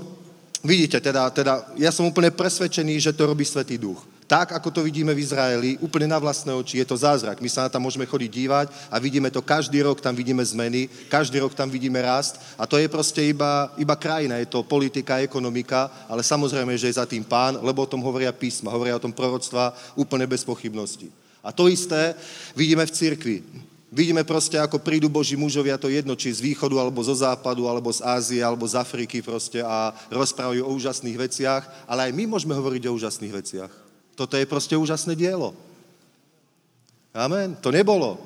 Vidíte, 0.60 1.00
teda, 1.00 1.32
teda 1.32 1.64
ja 1.80 1.88
som 1.88 2.04
úplne 2.04 2.28
presvedčený, 2.28 3.00
že 3.00 3.16
to 3.16 3.24
robí 3.24 3.48
Svetý 3.48 3.80
Duch. 3.80 4.04
Tak, 4.30 4.54
ako 4.54 4.70
to 4.70 4.80
vidíme 4.86 5.10
v 5.10 5.26
Izraeli, 5.26 5.74
úplne 5.82 6.06
na 6.06 6.14
vlastné 6.14 6.54
oči, 6.54 6.78
je 6.78 6.86
to 6.86 6.94
zázrak. 6.94 7.42
My 7.42 7.50
sa 7.50 7.66
na 7.66 7.72
tam 7.72 7.82
môžeme 7.82 8.06
chodiť 8.06 8.30
dívať 8.30 8.66
a 8.86 9.02
vidíme 9.02 9.26
to 9.26 9.42
každý 9.42 9.82
rok, 9.82 9.98
tam 9.98 10.14
vidíme 10.14 10.38
zmeny, 10.44 10.86
každý 11.10 11.42
rok 11.42 11.50
tam 11.50 11.66
vidíme 11.66 11.98
rast 11.98 12.38
a 12.54 12.62
to 12.62 12.78
je 12.78 12.86
proste 12.86 13.18
iba, 13.26 13.74
iba 13.74 13.98
krajina, 13.98 14.38
je 14.38 14.46
to 14.46 14.62
politika, 14.62 15.18
ekonomika, 15.18 15.90
ale 16.06 16.22
samozrejme, 16.22 16.78
že 16.78 16.86
je 16.86 17.00
za 17.02 17.10
tým 17.10 17.26
pán, 17.26 17.58
lebo 17.58 17.82
o 17.82 17.90
tom 17.90 17.98
hovoria 18.06 18.30
písma, 18.30 18.70
hovoria 18.70 18.94
o 18.94 19.02
tom 19.02 19.10
proroctva 19.10 19.74
úplne 19.98 20.30
bez 20.30 20.46
pochybnosti. 20.46 21.10
A 21.42 21.50
to 21.50 21.66
isté 21.66 22.14
vidíme 22.54 22.86
v 22.86 22.94
cirkvi. 22.94 23.36
Vidíme 23.90 24.22
proste, 24.22 24.54
ako 24.54 24.78
prídu 24.78 25.10
Boží 25.10 25.34
mužovia, 25.34 25.74
to 25.74 25.90
jedno, 25.90 26.14
či 26.14 26.30
z 26.30 26.38
východu, 26.38 26.78
alebo 26.78 27.02
zo 27.02 27.10
západu, 27.10 27.66
alebo 27.66 27.90
z 27.90 28.06
Ázie, 28.06 28.38
alebo 28.38 28.62
z 28.62 28.78
Afriky 28.78 29.18
proste 29.18 29.66
a 29.66 29.90
rozprávajú 30.14 30.62
o 30.62 30.74
úžasných 30.78 31.18
veciach, 31.18 31.62
ale 31.90 32.06
aj 32.06 32.12
my 32.14 32.30
môžeme 32.30 32.54
hovoriť 32.54 32.86
o 32.86 32.94
úžasných 32.94 33.34
veciach. 33.34 33.72
Toto 34.14 34.38
je 34.38 34.46
proste 34.46 34.78
úžasné 34.78 35.18
dielo. 35.18 35.58
Amen. 37.10 37.58
To 37.58 37.74
nebolo. 37.74 38.22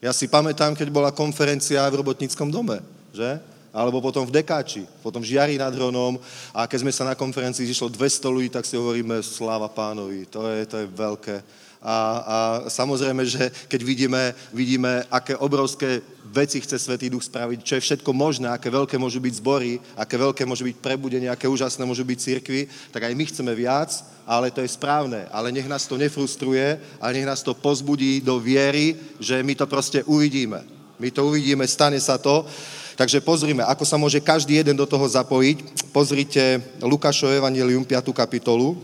Ja 0.00 0.16
si 0.16 0.32
pamätám, 0.32 0.72
keď 0.72 0.88
bola 0.88 1.12
konferencia 1.12 1.84
v 1.92 2.00
robotníckom 2.00 2.48
dome, 2.48 2.80
že? 3.12 3.36
Alebo 3.68 4.00
potom 4.00 4.24
v 4.24 4.32
Dekáči, 4.32 4.88
potom 5.04 5.20
v 5.20 5.28
Žiari 5.28 5.60
nad 5.60 5.76
Hronom 5.76 6.16
a 6.56 6.64
keď 6.64 6.88
sme 6.88 6.92
sa 6.92 7.04
na 7.04 7.12
konferencii 7.12 7.68
zišlo 7.68 7.92
200 7.92 8.32
ľudí, 8.32 8.48
tak 8.48 8.64
si 8.64 8.80
hovoríme 8.80 9.20
sláva 9.20 9.68
pánovi. 9.68 10.24
To 10.32 10.48
je, 10.48 10.64
to 10.64 10.76
je 10.80 10.86
veľké 10.88 11.36
a, 11.82 11.96
a 11.98 12.36
samozrejme, 12.70 13.26
že 13.26 13.50
keď 13.66 13.80
vidíme, 13.82 14.22
vidíme, 14.54 15.02
aké 15.10 15.34
obrovské 15.34 15.98
veci 16.32 16.62
chce 16.62 16.78
Svetý 16.78 17.10
Duch 17.10 17.26
spraviť, 17.26 17.58
čo 17.60 17.74
je 17.76 17.84
všetko 17.84 18.10
možné, 18.14 18.48
aké 18.48 18.70
veľké 18.70 18.96
môžu 18.96 19.18
byť 19.18 19.34
zbory, 19.42 19.82
aké 19.98 20.14
veľké 20.14 20.46
môžu 20.46 20.64
byť 20.64 20.78
prebudenie, 20.78 21.28
aké 21.28 21.50
úžasné 21.50 21.82
môžu 21.82 22.06
byť 22.06 22.18
cirkvy, 22.18 22.70
tak 22.94 23.10
aj 23.10 23.12
my 23.18 23.24
chceme 23.26 23.52
viac, 23.52 23.90
ale 24.22 24.54
to 24.54 24.62
je 24.62 24.70
správne. 24.70 25.26
Ale 25.34 25.50
nech 25.50 25.66
nás 25.66 25.84
to 25.84 25.98
nefrustruje 25.98 26.78
a 27.02 27.04
nech 27.10 27.26
nás 27.26 27.42
to 27.42 27.52
pozbudí 27.52 28.22
do 28.22 28.38
viery, 28.38 28.96
že 29.18 29.42
my 29.42 29.52
to 29.58 29.66
proste 29.66 30.06
uvidíme. 30.06 30.62
My 31.02 31.10
to 31.10 31.26
uvidíme, 31.26 31.66
stane 31.66 31.98
sa 31.98 32.14
to. 32.14 32.46
Takže 32.94 33.24
pozrime, 33.24 33.66
ako 33.66 33.82
sa 33.82 33.98
môže 33.98 34.22
každý 34.22 34.62
jeden 34.62 34.78
do 34.78 34.86
toho 34.86 35.02
zapojiť. 35.02 35.90
Pozrite 35.90 36.62
Lukášov 36.78 37.34
Evangelium 37.34 37.82
5. 37.82 38.14
kapitolu. 38.14 38.78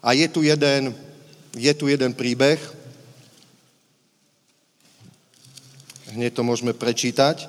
A 0.00 0.16
je 0.16 0.26
tu 0.28 0.40
jeden, 0.40 0.96
je 1.52 1.72
tu 1.76 1.88
jeden 1.88 2.16
príbeh. 2.16 2.56
Hneď 6.10 6.34
to 6.34 6.42
môžeme 6.42 6.72
prečítať. 6.72 7.46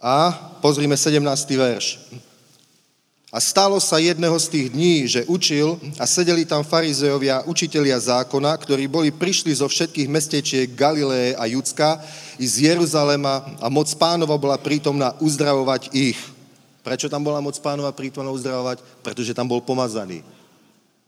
A 0.00 0.32
pozrime 0.64 0.96
17. 0.96 1.20
verš. 1.54 2.00
A 3.28 3.44
stalo 3.44 3.76
sa 3.76 4.00
jedného 4.00 4.32
z 4.40 4.48
tých 4.48 4.66
dní, 4.72 5.04
že 5.04 5.28
učil 5.28 5.76
a 6.00 6.08
sedeli 6.08 6.48
tam 6.48 6.64
farizeovia, 6.64 7.44
učitelia 7.44 8.00
zákona, 8.00 8.56
ktorí 8.56 8.88
boli 8.88 9.12
prišli 9.12 9.52
zo 9.52 9.68
všetkých 9.68 10.08
mestečiek 10.08 10.72
Galileje 10.72 11.36
a 11.36 11.44
Judska 11.44 12.00
i 12.40 12.48
z 12.48 12.72
Jeruzalema 12.72 13.44
a 13.60 13.68
moc 13.68 13.92
pánova 14.00 14.32
bola 14.40 14.56
prítomná 14.56 15.12
uzdravovať 15.20 15.92
ich. 15.92 16.16
Prečo 16.80 17.12
tam 17.12 17.20
bola 17.20 17.44
moc 17.44 17.52
pánova 17.60 17.92
prítomná 17.92 18.32
uzdravovať? 18.32 18.80
Pretože 19.04 19.36
tam 19.36 19.44
bol 19.44 19.60
pomazaný. 19.60 20.24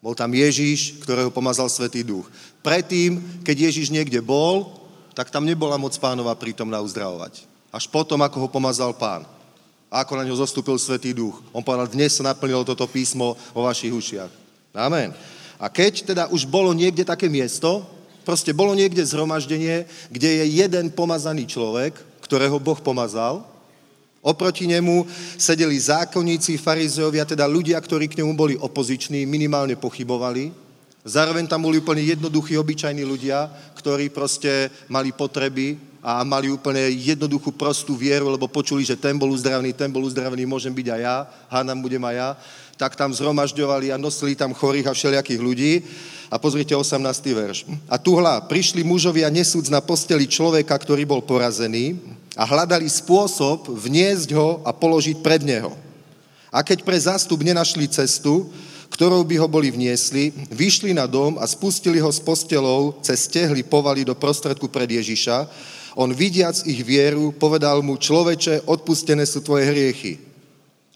Bol 0.01 0.17
tam 0.17 0.33
Ježíš, 0.33 0.97
ktorého 1.05 1.29
pomazal 1.29 1.69
Svetý 1.69 2.01
Duch. 2.01 2.25
Predtým, 2.65 3.45
keď 3.45 3.69
Ježíš 3.69 3.93
niekde 3.93 4.25
bol, 4.25 4.73
tak 5.13 5.29
tam 5.29 5.45
nebola 5.45 5.77
moc 5.77 5.93
pánova 6.01 6.33
prítomná 6.33 6.81
uzdravovať. 6.81 7.45
Až 7.69 7.85
potom, 7.93 8.17
ako 8.25 8.37
ho 8.41 8.49
pomazal 8.49 8.97
pán. 8.97 9.29
A 9.93 10.01
ako 10.01 10.17
na 10.17 10.25
ňo 10.25 10.41
zostúpil 10.41 10.81
Svetý 10.81 11.13
Duch. 11.13 11.37
On 11.53 11.61
povedal, 11.61 11.93
dnes 11.93 12.17
sa 12.17 12.25
naplnilo 12.33 12.65
toto 12.65 12.89
písmo 12.89 13.37
vo 13.53 13.69
vašich 13.69 13.93
ušiach. 13.93 14.33
Amen. 14.73 15.13
A 15.61 15.69
keď 15.69 16.09
teda 16.09 16.25
už 16.33 16.49
bolo 16.49 16.73
niekde 16.73 17.05
také 17.05 17.29
miesto, 17.29 17.85
proste 18.25 18.57
bolo 18.57 18.73
niekde 18.73 19.05
zhromaždenie, 19.05 19.85
kde 20.09 20.31
je 20.41 20.65
jeden 20.65 20.89
pomazaný 20.89 21.45
človek, 21.45 21.93
ktorého 22.25 22.57
Boh 22.57 22.81
pomazal, 22.81 23.45
Oproti 24.21 24.69
nemu 24.69 25.09
sedeli 25.41 25.81
zákonníci, 25.81 26.61
farizeovia, 26.61 27.25
teda 27.25 27.49
ľudia, 27.49 27.81
ktorí 27.81 28.05
k 28.05 28.21
nemu 28.21 28.37
boli 28.37 28.53
opoziční, 28.53 29.25
minimálne 29.25 29.81
pochybovali. 29.81 30.53
Zároveň 31.01 31.49
tam 31.49 31.65
boli 31.65 31.81
úplne 31.81 32.05
jednoduchí, 32.05 32.53
obyčajní 32.61 33.01
ľudia, 33.01 33.49
ktorí 33.81 34.13
proste 34.13 34.69
mali 34.93 35.17
potreby 35.17 35.81
a 36.05 36.21
mali 36.21 36.53
úplne 36.53 36.93
jednoduchú, 36.93 37.57
prostú 37.57 37.97
vieru, 37.97 38.29
lebo 38.29 38.45
počuli, 38.45 38.85
že 38.85 39.01
ten 39.01 39.17
bol 39.17 39.33
uzdravený, 39.33 39.73
ten 39.73 39.89
bol 39.89 40.05
uzdravený, 40.05 40.45
môžem 40.45 40.73
byť 40.77 40.87
aj 40.93 41.01
ja, 41.01 41.17
hádam 41.49 41.81
budem 41.81 42.05
aj 42.05 42.17
ja. 42.17 42.31
Tak 42.77 43.01
tam 43.01 43.17
zhromažďovali 43.17 43.89
a 43.89 44.01
nosili 44.01 44.37
tam 44.37 44.53
chorých 44.53 44.89
a 44.89 44.97
všelijakých 44.97 45.41
ľudí. 45.41 45.73
A 46.29 46.37
pozrite 46.37 46.77
18. 46.77 47.01
verš. 47.33 47.69
A 47.89 47.97
tuhla, 47.97 48.41
prišli 48.45 48.85
mužovia 48.85 49.33
nesúc 49.33 49.69
na 49.73 49.81
posteli 49.81 50.29
človeka, 50.29 50.77
ktorý 50.77 51.09
bol 51.09 51.25
porazený 51.25 51.97
a 52.39 52.47
hľadali 52.47 52.87
spôsob 52.87 53.71
vniesť 53.75 54.31
ho 54.35 54.63
a 54.63 54.71
položiť 54.71 55.19
pred 55.23 55.43
neho. 55.43 55.75
A 56.51 56.67
keď 56.67 56.83
pre 56.83 56.99
zástup 56.99 57.43
nenašli 57.43 57.87
cestu, 57.87 58.51
ktorou 58.91 59.23
by 59.23 59.39
ho 59.39 59.47
boli 59.47 59.71
vniesli, 59.71 60.35
vyšli 60.51 60.91
na 60.91 61.07
dom 61.07 61.39
a 61.39 61.47
spustili 61.47 62.03
ho 62.03 62.11
s 62.11 62.19
postelou 62.19 62.99
cez 63.07 63.31
tehly 63.31 63.63
povali 63.63 64.03
do 64.03 64.19
prostredku 64.19 64.67
pred 64.67 64.91
Ježiša. 64.91 65.47
On 65.95 66.11
vidiac 66.11 66.59
ich 66.67 66.83
vieru, 66.83 67.31
povedal 67.31 67.83
mu, 67.87 67.95
človeče, 67.95 68.67
odpustené 68.67 69.23
sú 69.27 69.43
tvoje 69.47 69.71
hriechy. 69.71 70.30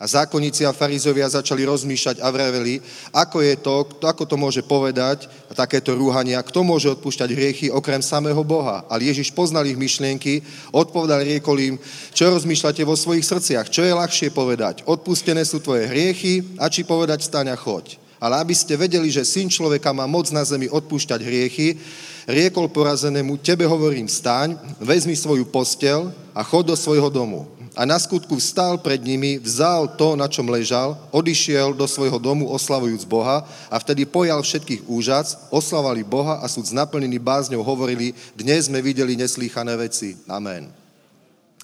A 0.05 0.21
zákonníci 0.21 0.69
a 0.69 0.77
farizovia 0.77 1.25
začali 1.25 1.65
rozmýšľať 1.65 2.21
a 2.21 2.29
vraveli, 2.29 2.77
ako 3.09 3.41
je 3.41 3.57
to, 3.57 3.89
ako 4.05 4.29
to 4.29 4.37
môže 4.37 4.61
povedať, 4.61 5.33
a 5.49 5.57
takéto 5.57 5.97
rúhania, 5.97 6.45
kto 6.45 6.61
môže 6.61 6.93
odpúšťať 6.93 7.33
hriechy 7.33 7.67
okrem 7.73 8.05
samého 8.05 8.45
Boha. 8.45 8.85
Ale 8.93 9.09
Ježiš 9.09 9.33
poznal 9.33 9.65
ich 9.65 9.81
myšlienky, 9.81 10.45
odpovedal 10.77 11.25
riekol 11.25 11.57
im, 11.57 11.81
čo 12.13 12.29
rozmýšľate 12.29 12.85
vo 12.85 12.93
svojich 12.93 13.25
srdciach, 13.25 13.73
čo 13.73 13.81
je 13.81 13.97
ľahšie 13.97 14.29
povedať, 14.29 14.85
odpustené 14.85 15.41
sú 15.41 15.65
tvoje 15.65 15.89
hriechy, 15.89 16.53
a 16.61 16.69
či 16.69 16.85
povedať 16.85 17.25
stáňa 17.25 17.57
choď. 17.57 17.97
Ale 18.21 18.45
aby 18.45 18.53
ste 18.53 18.77
vedeli, 18.77 19.09
že 19.09 19.25
syn 19.25 19.49
človeka 19.49 19.97
má 19.97 20.05
moc 20.05 20.29
na 20.29 20.45
zemi 20.45 20.69
odpúšťať 20.69 21.21
hriechy, 21.25 21.81
riekol 22.29 22.69
porazenému, 22.69 23.41
tebe 23.41 23.65
hovorím, 23.65 24.05
staň, 24.05 24.53
vezmi 24.85 25.17
svoju 25.17 25.49
postel 25.49 26.13
a 26.37 26.45
chod 26.45 26.69
do 26.69 26.77
svojho 26.77 27.09
domu 27.09 27.54
a 27.75 27.83
na 27.83 27.99
skutku 27.99 28.39
vstal 28.39 28.79
pred 28.79 29.03
nimi, 29.03 29.35
vzal 29.43 29.91
to, 29.99 30.15
na 30.15 30.31
čom 30.31 30.47
ležal, 30.47 30.95
odišiel 31.11 31.75
do 31.75 31.91
svojho 31.91 32.23
domu 32.23 32.47
oslavujúc 32.55 33.03
Boha 33.03 33.43
a 33.67 33.77
vtedy 33.83 34.07
pojal 34.07 34.39
všetkých 34.47 34.87
úžac, 34.87 35.27
oslavali 35.51 36.07
Boha 36.07 36.39
a 36.39 36.47
súd 36.47 36.71
naplnený 36.71 37.19
bázňou 37.19 37.67
hovorili, 37.67 38.15
dnes 38.39 38.71
sme 38.71 38.79
videli 38.79 39.19
neslýchané 39.19 39.75
veci. 39.75 40.15
Amen. 40.31 40.71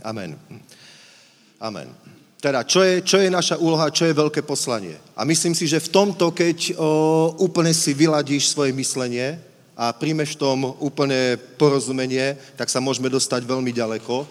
Amen. 0.03 0.35
Amen. 1.63 1.89
Teda, 2.41 2.65
čo 2.65 2.81
je, 2.81 3.05
čo 3.05 3.21
je 3.21 3.29
naša 3.29 3.61
úloha, 3.61 3.93
čo 3.93 4.09
je 4.09 4.17
veľké 4.17 4.41
poslanie? 4.43 4.97
A 5.13 5.29
myslím 5.29 5.53
si, 5.53 5.69
že 5.69 5.77
v 5.77 5.93
tomto, 5.93 6.33
keď 6.33 6.73
o, 6.73 7.37
úplne 7.37 7.71
si 7.77 7.93
vyladíš 7.93 8.49
svoje 8.51 8.73
myslenie 8.73 9.37
a 9.77 9.93
príjmeš 9.93 10.41
tom 10.41 10.73
úplne 10.81 11.37
porozumenie, 11.61 12.41
tak 12.57 12.73
sa 12.73 12.81
môžeme 12.81 13.13
dostať 13.13 13.45
veľmi 13.45 13.77
ďaleko. 13.77 14.25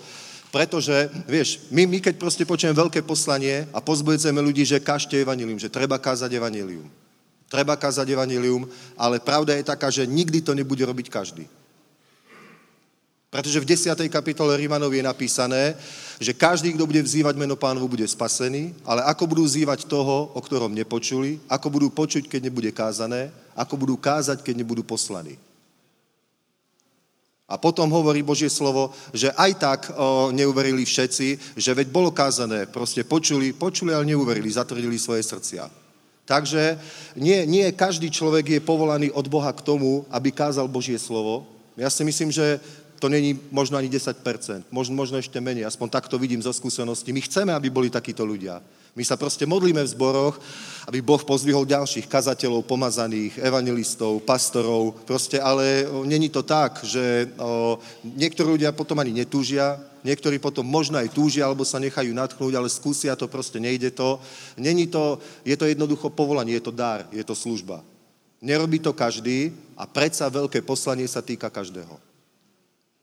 Pretože, 0.49 1.13
vieš, 1.29 1.61
my, 1.69 1.85
my 1.85 2.01
keď 2.01 2.17
proste 2.17 2.41
počujeme 2.41 2.73
veľké 2.73 3.05
poslanie 3.05 3.69
a 3.69 3.77
pozbudzujeme 3.77 4.41
ľudí, 4.41 4.65
že 4.65 4.81
kažte 4.81 5.21
evanilium, 5.21 5.61
že 5.61 5.69
treba 5.69 6.01
kázať 6.01 6.33
evanilium. 6.33 6.89
Treba 7.49 7.77
kázať 7.77 8.09
evanilium, 8.09 8.65
ale 8.97 9.21
pravda 9.21 9.53
je 9.57 9.65
taká, 9.65 9.93
že 9.93 10.09
nikdy 10.09 10.41
to 10.41 10.57
nebude 10.57 10.81
robiť 10.81 11.09
každý. 11.09 11.45
Pretože 13.29 13.61
v 13.61 13.69
10. 13.77 13.93
kapitole 14.09 14.57
Rímanov 14.57 14.89
je 14.89 15.05
napísané, 15.05 15.77
že 16.17 16.33
každý, 16.33 16.73
kto 16.73 16.89
bude 16.89 17.01
vzývať 17.05 17.37
meno 17.37 17.53
pánovu, 17.53 17.85
bude 17.93 18.05
spasený, 18.09 18.73
ale 18.81 19.05
ako 19.05 19.29
budú 19.29 19.45
vzývať 19.45 19.85
toho, 19.85 20.33
o 20.33 20.41
ktorom 20.41 20.73
nepočuli, 20.73 21.37
ako 21.45 21.69
budú 21.69 21.87
počuť, 21.93 22.25
keď 22.25 22.49
nebude 22.49 22.73
kázané, 22.73 23.29
ako 23.53 23.85
budú 23.85 23.95
kázať, 24.01 24.41
keď 24.41 24.65
nebudú 24.65 24.81
poslaní. 24.81 25.37
A 27.49 27.57
potom 27.57 27.89
hovorí 27.89 28.21
Božie 28.21 28.47
slovo, 28.47 28.93
že 29.09 29.33
aj 29.33 29.51
tak 29.57 29.79
o, 29.89 30.29
neuverili 30.29 30.85
všetci, 30.85 31.57
že 31.57 31.73
veď 31.73 31.89
bolo 31.89 32.13
kázané, 32.13 32.69
proste 32.69 33.01
počuli, 33.01 33.57
počuli, 33.57 33.89
ale 33.89 34.05
neuverili, 34.05 34.53
zatvrdili 34.53 35.01
svoje 35.01 35.25
srdcia. 35.25 35.65
Takže 36.29 36.77
nie, 37.17 37.41
nie 37.49 37.65
každý 37.73 38.13
človek 38.13 38.45
je 38.53 38.61
povolaný 38.61 39.09
od 39.09 39.25
Boha 39.25 39.49
k 39.49 39.65
tomu, 39.65 40.05
aby 40.13 40.29
kázal 40.29 40.69
Božie 40.69 41.01
slovo. 41.01 41.49
Ja 41.73 41.89
si 41.89 42.05
myslím, 42.05 42.29
že 42.29 42.61
to 43.01 43.09
není 43.09 43.33
možno 43.49 43.81
ani 43.81 43.89
10%, 43.89 44.69
možno, 44.69 44.93
možno 44.93 45.17
ešte 45.17 45.41
menej, 45.41 45.65
aspoň 45.65 45.89
takto 45.89 46.21
vidím 46.21 46.43
zo 46.43 46.53
skúsenosti. 46.53 47.09
My 47.09 47.25
chceme, 47.25 47.49
aby 47.55 47.73
boli 47.73 47.89
takíto 47.89 48.21
ľudia. 48.21 48.61
My 48.99 49.07
sa 49.07 49.15
proste 49.15 49.47
modlíme 49.47 49.79
v 49.79 49.93
zboroch, 49.95 50.35
aby 50.83 50.99
Boh 50.99 51.23
pozdvihol 51.23 51.63
ďalších 51.63 52.11
kazateľov, 52.11 52.67
pomazaných, 52.67 53.39
evangelistov, 53.39 54.19
pastorov, 54.27 54.91
proste, 55.07 55.39
ale 55.39 55.87
není 56.03 56.27
to 56.27 56.43
tak, 56.43 56.83
že 56.83 57.31
o, 57.39 57.79
niektorí 58.03 58.59
ľudia 58.59 58.75
potom 58.75 58.99
ani 58.99 59.15
netúžia, 59.15 59.79
niektorí 60.03 60.35
potom 60.35 60.67
možno 60.67 60.99
aj 60.99 61.15
túžia, 61.15 61.47
alebo 61.47 61.63
sa 61.63 61.79
nechajú 61.79 62.11
natchnúť, 62.11 62.59
ale 62.59 62.67
skúsia 62.67 63.15
to, 63.15 63.31
proste 63.31 63.55
nejde 63.55 63.87
to. 63.95 64.19
Není 64.59 64.91
to, 64.91 65.23
je 65.47 65.55
to 65.55 65.63
jednoducho 65.63 66.11
povolanie, 66.11 66.59
je 66.59 66.67
to 66.67 66.75
dar, 66.75 67.07
je 67.15 67.23
to 67.23 67.39
služba. 67.39 67.79
Nerobí 68.43 68.83
to 68.83 68.91
každý 68.91 69.55
a 69.79 69.87
predsa 69.87 70.27
veľké 70.27 70.59
poslanie 70.59 71.07
sa 71.07 71.23
týka 71.23 71.47
každého. 71.47 71.95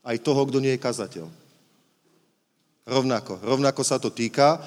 Aj 0.05 0.17
toho, 0.21 0.45
kto 0.45 0.61
nie 0.61 0.77
je 0.77 0.85
kazateľ. 0.85 1.27
Rovnako, 2.85 3.41
rovnako 3.41 3.81
sa 3.81 3.97
to 3.97 4.13
týka 4.13 4.61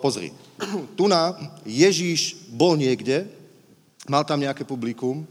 pozri, 0.00 0.32
tu 0.98 1.08
na 1.08 1.36
Ježíš 1.66 2.48
bol 2.52 2.76
niekde, 2.78 3.28
mal 4.08 4.24
tam 4.24 4.40
nejaké 4.40 4.64
publikum, 4.64 5.24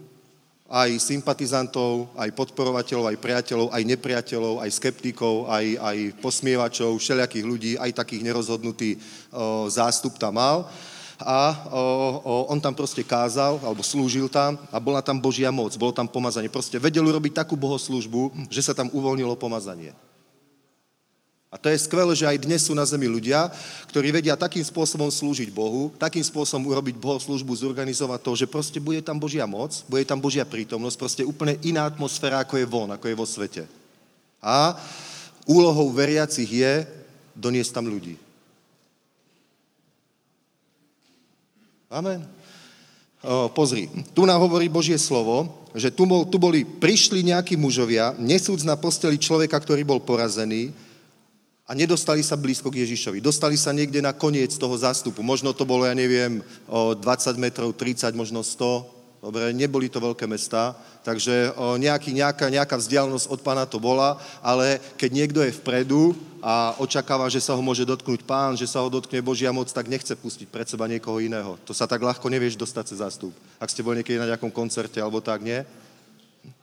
aj 0.73 0.89
sympatizantov, 0.97 2.09
aj 2.17 2.33
podporovateľov, 2.33 3.13
aj 3.13 3.21
priateľov, 3.21 3.67
aj 3.69 3.83
nepriateľov, 3.93 4.57
aj 4.57 4.69
skeptikov, 4.73 5.45
aj, 5.45 5.65
aj 5.77 5.97
posmievačov, 6.17 6.97
všelijakých 6.97 7.45
ľudí, 7.45 7.71
aj 7.77 7.93
takých 7.93 8.25
nerozhodnutý 8.25 8.97
o, 8.97 9.69
zástup 9.69 10.17
tam 10.17 10.41
mal. 10.41 10.65
A 11.21 11.69
o, 11.69 11.83
o, 12.25 12.33
on 12.49 12.57
tam 12.57 12.73
proste 12.73 13.05
kázal, 13.05 13.61
alebo 13.61 13.85
slúžil 13.85 14.25
tam 14.25 14.57
a 14.73 14.81
bola 14.81 15.05
tam 15.05 15.21
Božia 15.21 15.53
moc, 15.53 15.77
bolo 15.77 15.93
tam 15.93 16.09
pomazanie. 16.09 16.49
Proste 16.49 16.81
vedel 16.81 17.05
urobiť 17.05 17.45
takú 17.45 17.53
bohoslužbu, 17.53 18.49
že 18.49 18.65
sa 18.65 18.73
tam 18.73 18.89
uvoľnilo 18.89 19.37
pomazanie. 19.37 19.93
A 21.53 21.61
to 21.61 21.69
je 21.69 21.85
skvelé, 21.85 22.17
že 22.17 22.25
aj 22.25 22.49
dnes 22.49 22.65
sú 22.65 22.73
na 22.73 22.81
zemi 22.81 23.05
ľudia, 23.05 23.45
ktorí 23.93 24.09
vedia 24.09 24.33
takým 24.33 24.65
spôsobom 24.65 25.05
slúžiť 25.13 25.53
Bohu, 25.53 25.93
takým 26.01 26.25
spôsobom 26.25 26.65
urobiť 26.65 26.97
službu, 26.97 27.53
zorganizovať 27.53 28.19
to, 28.25 28.31
že 28.33 28.49
proste 28.49 28.81
bude 28.81 29.05
tam 29.05 29.21
Božia 29.21 29.45
moc, 29.45 29.69
bude 29.85 30.01
tam 30.01 30.17
Božia 30.17 30.49
prítomnosť, 30.49 30.97
proste 30.97 31.21
úplne 31.21 31.61
iná 31.61 31.85
atmosféra, 31.85 32.41
ako 32.41 32.57
je 32.57 32.65
von, 32.65 32.89
ako 32.89 33.05
je 33.05 33.19
vo 33.21 33.27
svete. 33.29 33.63
A 34.41 34.73
úlohou 35.45 35.93
veriacich 35.93 36.49
je 36.49 36.89
doniesť 37.37 37.77
tam 37.77 37.85
ľudí. 37.85 38.17
Amen. 41.93 42.25
O, 43.21 43.53
pozri, 43.53 43.93
tu 44.17 44.25
nám 44.25 44.41
hovorí 44.41 44.65
Božie 44.65 44.97
slovo, 44.97 45.53
že 45.77 45.93
tu, 45.93 46.09
bol, 46.09 46.25
tu 46.25 46.41
boli, 46.41 46.65
prišli 46.65 47.21
nejakí 47.21 47.53
mužovia, 47.53 48.17
nesúc 48.17 48.65
na 48.65 48.73
posteli 48.73 49.21
človeka, 49.21 49.61
ktorý 49.61 49.85
bol 49.85 50.01
porazený, 50.01 50.73
a 51.63 51.71
nedostali 51.71 52.19
sa 52.19 52.35
blízko 52.35 52.67
k 52.67 52.83
Ježišovi. 52.83 53.23
Dostali 53.23 53.55
sa 53.55 53.71
niekde 53.71 54.03
na 54.03 54.11
koniec 54.11 54.51
toho 54.59 54.75
zástupu. 54.75 55.23
Možno 55.23 55.55
to 55.55 55.63
bolo, 55.63 55.87
ja 55.87 55.95
neviem, 55.95 56.43
o 56.67 56.91
20 56.91 57.39
metrov, 57.39 57.71
30, 57.71 58.11
možno 58.19 58.43
100. 58.43 59.03
Dobre, 59.23 59.55
neboli 59.55 59.87
to 59.87 60.03
veľké 60.03 60.27
mesta, 60.27 60.75
takže 61.07 61.55
nejaký, 61.79 62.11
nejaká, 62.11 62.51
nejaká 62.51 62.75
vzdialenosť 62.75 63.31
od 63.31 63.39
pána 63.39 63.63
to 63.63 63.79
bola, 63.79 64.19
ale 64.43 64.83
keď 64.99 65.09
niekto 65.15 65.39
je 65.39 65.55
vpredu 65.63 66.11
a 66.43 66.75
očakáva, 66.75 67.31
že 67.31 67.39
sa 67.39 67.55
ho 67.55 67.63
môže 67.63 67.87
dotknúť 67.87 68.19
pán, 68.27 68.59
že 68.59 68.67
sa 68.67 68.83
ho 68.83 68.91
dotkne 68.91 69.23
Božia 69.23 69.55
moc, 69.55 69.71
tak 69.71 69.87
nechce 69.87 70.11
pustiť 70.11 70.51
pred 70.51 70.67
seba 70.67 70.91
niekoho 70.91 71.23
iného. 71.23 71.55
To 71.63 71.71
sa 71.71 71.87
tak 71.87 72.03
ľahko 72.03 72.27
nevieš 72.27 72.59
dostať 72.59 72.83
cez 72.91 72.99
zástup. 72.99 73.31
Ak 73.63 73.71
ste 73.71 73.79
boli 73.79 74.03
niekedy 74.03 74.19
na 74.19 74.27
nejakom 74.27 74.51
koncerte 74.51 74.99
alebo 74.99 75.23
tak, 75.23 75.39
nie? 75.39 75.63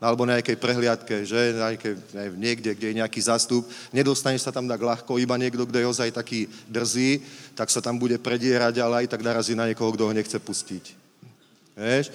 Alebo 0.00 0.24
nejakej 0.24 0.56
prehliadke, 0.56 1.28
že 1.28 1.56
nejakej, 1.56 1.92
niekde, 2.40 2.70
kde 2.72 2.86
je 2.88 2.98
nejaký 3.04 3.20
zastup, 3.20 3.68
nedostane 3.92 4.40
sa 4.40 4.48
tam 4.48 4.64
tak 4.64 4.80
ľahko, 4.80 5.20
iba 5.20 5.36
niekto, 5.36 5.68
kto 5.68 5.76
je 5.76 5.90
ozaj 5.92 6.16
taký 6.16 6.48
drzý, 6.68 7.20
tak 7.52 7.68
sa 7.68 7.84
tam 7.84 8.00
bude 8.00 8.16
predierať, 8.16 8.80
ale 8.80 9.04
aj 9.04 9.12
tak 9.12 9.20
narazí 9.20 9.52
na 9.52 9.68
niekoho, 9.68 9.92
kto 9.92 10.08
ho 10.08 10.16
nechce 10.16 10.36
pustiť. 10.40 10.84
Vieš? 11.76 12.06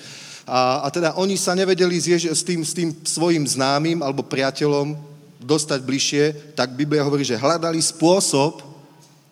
A, 0.45 0.85
a 0.85 0.87
teda 0.89 1.13
oni 1.17 1.37
sa 1.37 1.57
nevedeli 1.57 1.97
s, 1.97 2.05
Jež- 2.09 2.33
s, 2.33 2.41
tým, 2.45 2.61
s 2.65 2.73
tým 2.73 2.89
svojim 3.05 3.45
známym 3.45 4.01
alebo 4.01 4.25
priateľom 4.25 4.97
dostať 5.41 5.79
bližšie, 5.85 6.23
tak 6.57 6.73
Biblia 6.73 7.05
hovorí, 7.05 7.21
že 7.21 7.37
hľadali 7.37 7.77
spôsob, 7.81 8.65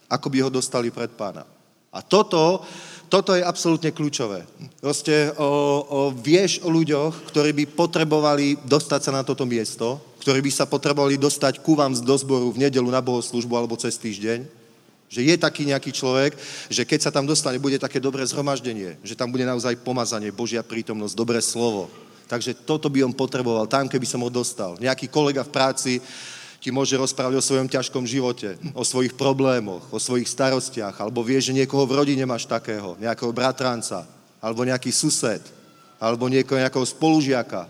ako 0.09 0.27
by 0.29 0.37
ho 0.45 0.49
dostali 0.53 0.93
pred 0.93 1.09
pána. 1.13 1.45
A 1.93 2.01
toto 2.01 2.65
toto 3.13 3.37
je 3.37 3.45
absolútne 3.45 3.93
kľúčové. 3.93 4.41
Proste 4.81 5.29
o, 5.37 5.45
o, 5.45 5.49
vieš 6.17 6.57
o 6.65 6.73
ľuďoch, 6.73 7.29
ktorí 7.29 7.53
by 7.53 7.77
potrebovali 7.77 8.57
dostať 8.65 8.99
sa 9.05 9.11
na 9.13 9.21
toto 9.21 9.45
miesto, 9.45 10.01
ktorí 10.25 10.41
by 10.41 10.49
sa 10.49 10.65
potrebovali 10.65 11.21
dostať 11.21 11.61
ku 11.61 11.77
vám 11.77 11.93
do 11.93 12.15
zboru 12.17 12.49
v 12.49 12.65
nedelu 12.65 12.89
na 12.89 13.05
bohoslužbu 13.05 13.53
alebo 13.53 13.77
cez 13.77 14.01
týždeň, 14.01 14.49
že 15.13 15.21
je 15.21 15.35
taký 15.37 15.61
nejaký 15.69 15.93
človek, 15.93 16.33
že 16.73 16.89
keď 16.89 16.99
sa 17.05 17.13
tam 17.13 17.29
dostane, 17.29 17.61
bude 17.61 17.77
také 17.77 18.01
dobré 18.01 18.25
zhromaždenie, 18.25 18.97
že 19.05 19.13
tam 19.13 19.29
bude 19.29 19.45
naozaj 19.45 19.77
pomazanie, 19.85 20.33
Božia 20.33 20.65
prítomnosť, 20.65 21.13
dobré 21.13 21.37
slovo. 21.37 21.93
Takže 22.25 22.65
toto 22.65 22.89
by 22.89 23.05
on 23.05 23.13
potreboval, 23.13 23.69
tam 23.69 23.85
keby 23.85 24.09
som 24.09 24.25
ho 24.25 24.29
dostal. 24.33 24.73
Nejaký 24.81 25.05
kolega 25.05 25.45
v 25.45 25.53
práci, 25.53 26.01
ti 26.63 26.71
môže 26.71 26.95
rozprávať 26.95 27.35
o 27.35 27.43
svojom 27.43 27.67
ťažkom 27.67 28.07
živote, 28.07 28.55
o 28.71 28.87
svojich 28.87 29.19
problémoch, 29.19 29.83
o 29.91 29.99
svojich 29.99 30.31
starostiach, 30.31 30.95
alebo 30.95 31.19
vie, 31.19 31.35
že 31.43 31.51
niekoho 31.51 31.83
v 31.83 31.99
rodine 31.99 32.23
máš 32.23 32.47
takého, 32.47 32.95
nejakého 33.03 33.35
bratranca, 33.35 34.07
alebo 34.39 34.63
nejaký 34.63 34.87
sused, 34.95 35.43
alebo 35.99 36.31
niekoho, 36.31 36.63
nejakého 36.63 36.87
spolužiaka. 36.87 37.67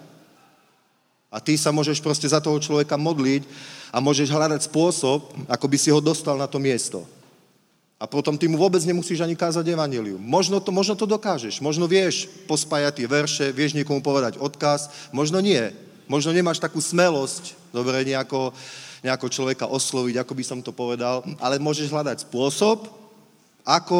A 1.33 1.41
ty 1.41 1.57
sa 1.57 1.73
môžeš 1.73 2.05
proste 2.05 2.29
za 2.29 2.37
toho 2.37 2.61
človeka 2.61 2.93
modliť 2.93 3.49
a 3.89 3.97
môžeš 3.97 4.29
hľadať 4.29 4.69
spôsob, 4.69 5.25
ako 5.49 5.65
by 5.65 5.77
si 5.81 5.89
ho 5.89 5.97
dostal 5.97 6.37
na 6.37 6.45
to 6.45 6.61
miesto. 6.61 7.01
A 7.97 8.05
potom 8.05 8.37
ty 8.37 8.45
mu 8.45 8.61
vôbec 8.61 8.85
nemusíš 8.85 9.25
ani 9.25 9.33
kázať 9.33 9.73
evanelium. 9.73 10.21
Možno 10.21 10.61
to, 10.61 10.69
možno 10.69 10.93
to 10.93 11.09
dokážeš, 11.09 11.65
možno 11.65 11.89
vieš 11.89 12.29
pospájať 12.45 13.01
tie 13.01 13.07
verše, 13.09 13.45
vieš 13.49 13.73
niekomu 13.73 14.05
povedať 14.05 14.37
odkaz, 14.37 15.09
možno 15.09 15.41
nie. 15.41 15.73
Možno 16.07 16.35
nemáš 16.35 16.59
takú 16.59 16.83
smelosť, 16.83 17.55
dobre, 17.71 18.03
nejako, 18.03 18.51
nejako 19.03 19.27
človeka 19.31 19.65
osloviť, 19.67 20.19
ako 20.19 20.33
by 20.35 20.43
som 20.43 20.59
to 20.59 20.75
povedal, 20.75 21.23
ale 21.39 21.61
môžeš 21.63 21.89
hľadať 21.89 22.27
spôsob, 22.27 22.91
ako 23.63 23.99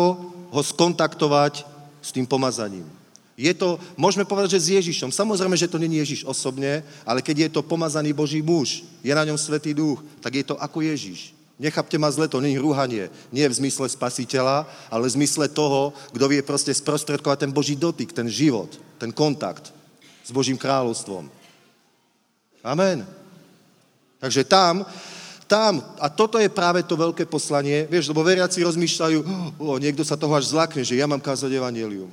ho 0.51 0.62
skontaktovať 0.62 1.64
s 2.04 2.10
tým 2.12 2.28
pomazaním. 2.28 2.86
Je 3.34 3.49
to, 3.58 3.82
môžeme 3.97 4.30
povedať, 4.30 4.60
že 4.60 4.64
s 4.70 4.74
Ježišom. 4.78 5.10
Samozrejme, 5.10 5.58
že 5.58 5.72
to 5.72 5.82
není 5.82 5.97
Ježiš 5.97 6.22
osobne, 6.22 6.86
ale 7.01 7.26
keď 7.26 7.49
je 7.49 7.49
to 7.58 7.66
pomazaný 7.66 8.14
Boží 8.14 8.45
muž, 8.45 8.86
je 9.01 9.10
na 9.10 9.26
ňom 9.26 9.41
Svetý 9.41 9.74
duch, 9.74 10.06
tak 10.22 10.38
je 10.38 10.45
to 10.45 10.54
ako 10.62 10.86
Ježiš. 10.86 11.34
Nechápte 11.58 11.97
ma 11.97 12.10
zle, 12.14 12.30
to 12.30 12.41
není 12.41 12.58
rúhanie. 12.58 13.10
Nie 13.34 13.49
v 13.49 13.58
zmysle 13.58 13.89
spasiteľa, 13.89 14.70
ale 14.89 15.10
v 15.10 15.16
zmysle 15.22 15.49
toho, 15.49 15.93
kto 16.14 16.26
vie 16.30 16.41
proste 16.45 16.74
sprostredkovať 16.74 17.45
ten 17.45 17.51
Boží 17.54 17.74
dotyk, 17.74 18.14
ten 18.14 18.30
život, 18.30 18.70
ten 19.01 19.10
kontakt 19.10 19.74
s 20.26 20.30
Božím 20.30 20.58
kráľovstvom. 20.58 21.30
Amen. 22.64 23.03
Takže 24.24 24.47
tam, 24.47 24.88
tam, 25.51 25.84
a 25.99 26.07
toto 26.07 26.39
je 26.39 26.47
práve 26.47 26.80
to 26.88 26.95
veľké 26.95 27.28
poslanie, 27.28 27.84
vieš, 27.91 28.07
lebo 28.07 28.24
veriaci 28.24 28.64
rozmýšľajú, 28.64 29.20
o, 29.59 29.76
niekto 29.76 30.01
sa 30.07 30.16
toho 30.16 30.32
až 30.32 30.55
zlakne, 30.55 30.80
že 30.80 30.95
ja 30.95 31.03
mám 31.03 31.20
kázať 31.20 31.51
evangelium. 31.51 32.07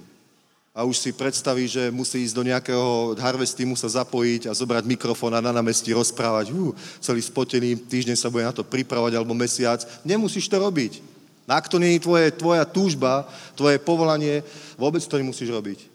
A 0.74 0.82
už 0.86 0.98
si 0.98 1.10
predstaví, 1.14 1.66
že 1.66 1.90
musí 1.90 2.22
ísť 2.22 2.34
do 2.34 2.46
nejakého 2.46 3.14
harvesty, 3.18 3.66
sa 3.74 4.02
zapojiť 4.02 4.46
a 4.46 4.54
zobrať 4.54 4.86
mikrofón 4.86 5.34
a 5.34 5.42
na 5.42 5.50
námestí 5.50 5.90
rozprávať. 5.90 6.54
Uh, 6.54 6.70
celý 7.02 7.22
spotený, 7.22 7.74
týždeň 7.90 8.14
sa 8.14 8.30
bude 8.30 8.46
na 8.46 8.54
to 8.54 8.62
pripravovať, 8.62 9.18
alebo 9.18 9.34
mesiac. 9.34 9.82
Nemusíš 10.06 10.46
to 10.46 10.62
robiť. 10.62 11.02
Ak 11.50 11.66
to 11.66 11.82
nie 11.82 11.98
je 11.98 12.06
tvoje, 12.06 12.30
tvoja 12.30 12.62
túžba, 12.62 13.26
tvoje 13.58 13.82
povolanie, 13.82 14.46
vôbec 14.78 15.02
to 15.02 15.18
nemusíš 15.18 15.50
robiť. 15.50 15.89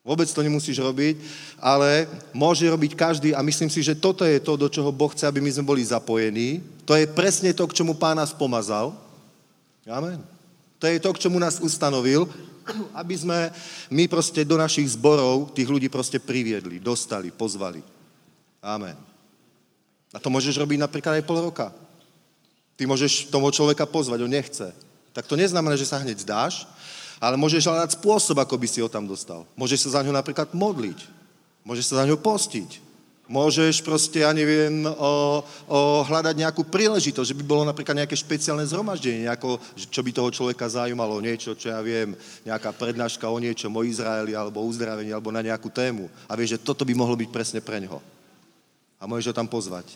Vôbec 0.00 0.24
to 0.32 0.40
nemusíš 0.40 0.80
robiť, 0.80 1.20
ale 1.60 2.08
môže 2.32 2.64
robiť 2.64 2.96
každý 2.96 3.36
a 3.36 3.44
myslím 3.44 3.68
si, 3.68 3.84
že 3.84 3.92
toto 3.92 4.24
je 4.24 4.40
to, 4.40 4.56
do 4.56 4.72
čoho 4.72 4.88
Boh 4.88 5.12
chce, 5.12 5.28
aby 5.28 5.44
my 5.44 5.52
sme 5.52 5.68
boli 5.68 5.84
zapojení. 5.84 6.64
To 6.88 6.96
je 6.96 7.04
presne 7.04 7.52
to, 7.52 7.68
k 7.68 7.76
čomu 7.76 7.92
Pán 7.92 8.16
nás 8.16 8.32
pomazal. 8.32 8.96
Amen. 9.84 10.24
To 10.80 10.88
je 10.88 10.96
to, 10.96 11.12
k 11.12 11.28
čomu 11.28 11.36
nás 11.36 11.60
ustanovil, 11.60 12.24
aby 12.96 13.12
sme 13.12 13.52
my 13.92 14.08
proste 14.08 14.40
do 14.48 14.56
našich 14.56 14.96
zborov 14.96 15.52
tých 15.52 15.68
ľudí 15.68 15.92
proste 15.92 16.16
priviedli, 16.16 16.80
dostali, 16.80 17.28
pozvali. 17.28 17.84
Amen. 18.64 18.96
A 20.10 20.18
to 20.18 20.32
môžeš 20.32 20.56
robiť 20.56 20.80
napríklad 20.80 21.20
aj 21.20 21.26
pol 21.28 21.44
roka. 21.44 21.76
Ty 22.80 22.88
môžeš 22.88 23.28
toho 23.28 23.52
človeka 23.52 23.84
pozvať, 23.84 24.24
on 24.24 24.32
nechce. 24.32 24.72
Tak 25.12 25.28
to 25.28 25.36
neznamená, 25.36 25.76
že 25.76 25.84
sa 25.84 26.00
hneď 26.00 26.24
zdáš, 26.24 26.64
ale 27.20 27.36
môžeš 27.36 27.68
hľadať 27.68 28.00
spôsob, 28.00 28.40
ako 28.40 28.56
by 28.56 28.66
si 28.66 28.80
ho 28.80 28.88
tam 28.88 29.04
dostal. 29.04 29.44
Môžeš 29.52 29.86
sa 29.86 30.00
za 30.00 30.04
ňo 30.08 30.16
napríklad 30.16 30.56
modliť. 30.56 30.98
Môžeš 31.68 31.92
sa 31.92 31.94
za 32.02 32.08
ňo 32.08 32.16
postiť. 32.16 32.90
Môžeš 33.30 33.86
proste, 33.86 34.26
ja 34.26 34.34
neviem, 34.34 34.82
o, 34.90 35.38
o 35.70 35.78
hľadať 36.02 36.34
nejakú 36.34 36.66
príležitosť, 36.66 37.30
že 37.30 37.38
by 37.38 37.44
bolo 37.46 37.62
napríklad 37.62 37.94
nejaké 38.02 38.18
špeciálne 38.18 38.66
zhromaždenie, 38.66 39.30
nejako, 39.30 39.62
čo 39.78 40.02
by 40.02 40.10
toho 40.10 40.34
človeka 40.34 40.66
zaujímalo, 40.66 41.22
niečo, 41.22 41.54
čo 41.54 41.70
ja 41.70 41.78
viem, 41.78 42.18
nejaká 42.42 42.74
prednáška 42.74 43.30
o 43.30 43.38
niečom, 43.38 43.70
o 43.70 43.86
Izraeli, 43.86 44.34
alebo 44.34 44.66
uzdravení, 44.66 45.14
alebo 45.14 45.30
na 45.30 45.46
nejakú 45.46 45.70
tému. 45.70 46.10
A 46.26 46.34
vieš, 46.34 46.58
že 46.58 46.64
toto 46.66 46.82
by 46.82 46.90
mohlo 46.90 47.14
byť 47.14 47.30
presne 47.30 47.60
pre 47.62 47.78
ňoho. 47.86 48.02
A 48.98 49.06
môžeš 49.06 49.30
ho 49.30 49.38
tam 49.38 49.46
pozvať. 49.46 49.86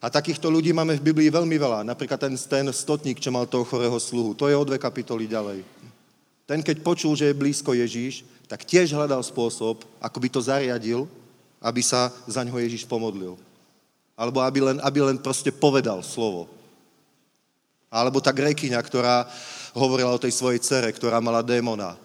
A 0.00 0.08
takýchto 0.08 0.48
ľudí 0.48 0.72
máme 0.72 0.96
v 0.96 1.04
Biblii 1.04 1.28
veľmi 1.28 1.56
veľa. 1.58 1.84
Napríklad 1.84 2.16
ten, 2.16 2.32
ten 2.32 2.64
stotník, 2.72 3.20
čo 3.20 3.28
mal 3.28 3.44
toho 3.44 3.66
chorého 3.68 3.98
sluhu. 4.00 4.32
To 4.38 4.48
je 4.48 4.56
o 4.56 4.64
dve 4.64 4.80
kapitoly 4.80 5.28
ďalej. 5.28 5.66
Ten, 6.48 6.64
keď 6.64 6.80
počul, 6.80 7.12
že 7.12 7.28
je 7.28 7.36
blízko 7.36 7.76
Ježíš, 7.76 8.24
tak 8.48 8.64
tiež 8.64 8.96
hľadal 8.96 9.20
spôsob, 9.20 9.84
ako 10.00 10.16
by 10.16 10.28
to 10.32 10.40
zariadil, 10.40 11.04
aby 11.60 11.84
sa 11.84 12.08
za 12.24 12.40
ňo 12.40 12.56
Ježíš 12.56 12.88
pomodlil. 12.88 13.36
Alebo 14.16 14.40
aby 14.40 14.64
len, 14.64 14.80
aby 14.80 15.04
len 15.04 15.20
proste 15.20 15.52
povedal 15.52 16.00
slovo. 16.00 16.48
Alebo 17.92 18.24
tá 18.24 18.32
grekyňa, 18.32 18.80
ktorá 18.80 19.28
hovorila 19.76 20.16
o 20.16 20.22
tej 20.22 20.32
svojej 20.32 20.64
cere, 20.64 20.88
ktorá 20.88 21.20
mala 21.20 21.44
démona. 21.44 22.00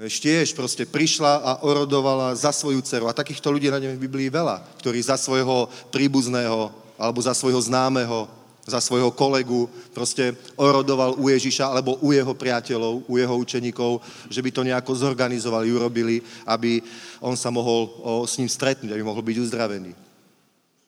Vieš, 0.00 0.24
tiež 0.24 0.48
proste 0.56 0.88
prišla 0.88 1.44
a 1.44 1.52
orodovala 1.68 2.32
za 2.32 2.48
svoju 2.48 2.80
dceru. 2.80 3.12
A 3.12 3.14
takýchto 3.14 3.52
ľudí 3.52 3.68
nájdeme 3.68 4.00
v 4.00 4.04
Biblii 4.08 4.32
veľa, 4.32 4.64
ktorí 4.80 5.04
za 5.04 5.20
svojho 5.20 5.68
príbuzného 5.92 6.72
alebo 6.96 7.20
za 7.20 7.36
svojho 7.36 7.60
známeho, 7.60 8.24
za 8.62 8.78
svojho 8.78 9.10
kolegu 9.10 9.66
proste 9.90 10.38
orodoval 10.54 11.18
u 11.18 11.26
Ježiša 11.26 11.66
alebo 11.66 11.98
u 11.98 12.14
jeho 12.14 12.30
priateľov, 12.30 13.10
u 13.10 13.14
jeho 13.18 13.34
učeníkov, 13.34 13.98
že 14.30 14.42
by 14.42 14.50
to 14.54 14.62
nejako 14.62 14.92
zorganizovali, 14.94 15.74
urobili, 15.74 16.22
aby 16.46 16.78
on 17.18 17.34
sa 17.34 17.50
mohol 17.50 17.90
o, 17.90 17.90
s 18.22 18.38
ním 18.38 18.46
stretnúť, 18.46 18.94
aby 18.94 19.02
mohol 19.02 19.22
byť 19.22 19.36
uzdravený. 19.42 19.92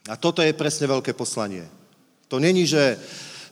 A 0.06 0.14
toto 0.14 0.38
je 0.44 0.54
presne 0.54 0.86
veľké 0.86 1.16
poslanie. 1.18 1.66
To 2.30 2.38
není, 2.38 2.62
že 2.68 2.98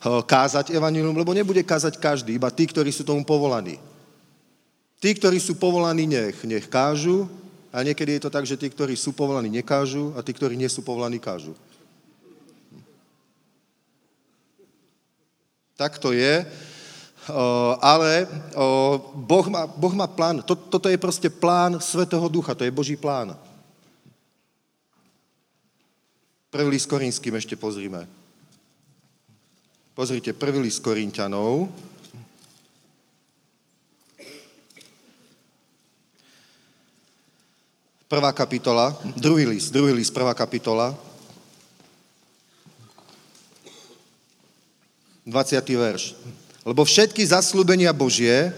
kázať 0.03 0.75
evanilium, 0.75 1.15
lebo 1.15 1.31
nebude 1.35 1.63
kázať 1.63 1.99
každý, 1.99 2.35
iba 2.35 2.51
tí, 2.51 2.67
ktorí 2.67 2.91
sú 2.91 3.07
tomu 3.07 3.23
povolaní. 3.23 3.79
Tí, 4.99 5.15
ktorí 5.15 5.39
sú 5.39 5.55
povolaní, 5.59 6.07
nech, 6.07 6.39
nech 6.47 6.67
kážu, 6.67 7.27
a 7.73 7.81
niekedy 7.81 8.21
je 8.21 8.23
to 8.29 8.31
tak, 8.31 8.45
že 8.45 8.61
tí, 8.61 8.69
ktorí 8.69 8.93
sú 8.93 9.17
povolaní, 9.17 9.49
nekážu 9.49 10.13
a 10.13 10.21
tí, 10.21 10.37
ktorí 10.37 10.61
nie 10.61 10.69
sú 10.69 10.85
povolaní, 10.85 11.17
kážu. 11.17 11.57
Tak 15.83 15.99
to 15.99 16.15
je. 16.15 16.47
ale 17.83 18.31
boh, 19.19 19.47
má, 19.51 19.67
boh 19.67 19.95
má 19.99 20.07
plán. 20.07 20.47
Toto 20.47 20.87
je 20.87 20.95
proste 20.95 21.27
plán 21.27 21.83
Svetého 21.83 22.23
Ducha, 22.31 22.55
to 22.55 22.63
je 22.63 22.71
Boží 22.71 22.95
plán. 22.95 23.35
Prvý 26.55 26.71
list 26.71 26.87
Korinským 26.87 27.35
ešte 27.35 27.59
pozrime. 27.59 28.07
Pozrite, 29.99 30.31
prvý 30.31 30.63
list 30.63 30.79
Korintianov, 30.79 31.67
Prvá 38.13 38.29
kapitola, 38.29 38.93
druhý 39.17 39.49
list, 39.49 39.73
druhý 39.73 39.97
list, 39.97 40.13
prvá 40.13 40.37
kapitola. 40.37 40.93
20. 45.27 45.63
verš. 45.79 46.19
Lebo 46.63 46.87
všetky 46.87 47.23
zaslúbenia 47.27 47.91
Božie, 47.95 48.51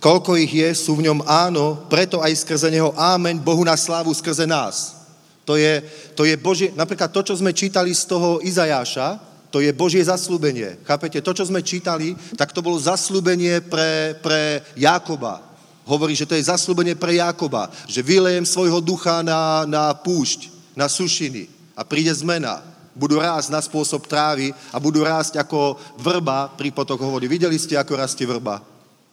koľko 0.00 0.36
ich 0.36 0.52
je, 0.52 0.68
sú 0.76 0.96
v 0.96 1.08
ňom 1.08 1.24
áno, 1.24 1.84
preto 1.88 2.20
aj 2.20 2.44
skrze 2.44 2.68
neho 2.68 2.92
ámeň 2.96 3.40
Bohu 3.40 3.64
na 3.64 3.76
slávu 3.76 4.12
skrze 4.12 4.44
nás. 4.44 4.96
To 5.44 5.60
je, 5.60 5.84
to 6.16 6.24
je 6.24 6.36
Božie, 6.40 6.72
napríklad 6.72 7.12
to, 7.12 7.20
čo 7.20 7.36
sme 7.36 7.52
čítali 7.52 7.92
z 7.92 8.08
toho 8.08 8.40
Izajáša, 8.40 9.20
to 9.52 9.60
je 9.60 9.70
Božie 9.76 10.02
zaslúbenie. 10.02 10.82
Chápete? 10.82 11.20
To, 11.22 11.30
čo 11.30 11.46
sme 11.46 11.62
čítali, 11.62 12.16
tak 12.34 12.50
to 12.50 12.64
bolo 12.64 12.80
zaslúbenie 12.80 13.62
pre, 13.62 14.18
pre 14.18 14.64
Jákoba 14.74 15.54
hovorí, 15.84 16.16
že 16.16 16.26
to 16.26 16.34
je 16.34 16.48
zaslúbenie 16.48 16.96
pre 16.96 17.20
Jakoba, 17.20 17.68
že 17.84 18.00
vylejem 18.00 18.48
svojho 18.48 18.80
ducha 18.80 19.20
na, 19.20 19.68
na 19.68 19.92
púšť, 19.92 20.48
na 20.72 20.88
sušiny 20.88 21.48
a 21.76 21.84
príde 21.84 22.10
zmena. 22.16 22.73
Budú 22.94 23.18
rásť 23.18 23.50
na 23.50 23.58
spôsob 23.58 24.06
trávy 24.06 24.54
a 24.70 24.78
budú 24.78 25.02
rásť 25.02 25.42
ako 25.42 25.74
vrba 25.98 26.50
pri 26.54 26.70
potokoch 26.70 27.10
vody. 27.10 27.26
Videli 27.26 27.58
ste, 27.58 27.74
ako 27.74 27.98
rastie 27.98 28.22
vrba? 28.24 28.62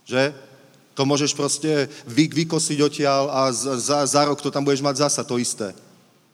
Že? 0.06 0.32
To 0.94 1.02
môžeš 1.03 1.34
proste 1.34 1.90
vy, 2.06 2.30
vykosiť 2.30 2.78
odtiaľ 2.78 3.24
a 3.34 3.41
za, 3.49 3.74
za, 3.82 3.99
za 4.06 4.22
rok 4.28 4.38
to 4.38 4.53
tam 4.53 4.62
budeš 4.62 4.86
mať 4.86 5.02
zasa 5.08 5.26
to 5.26 5.41
isté. 5.41 5.74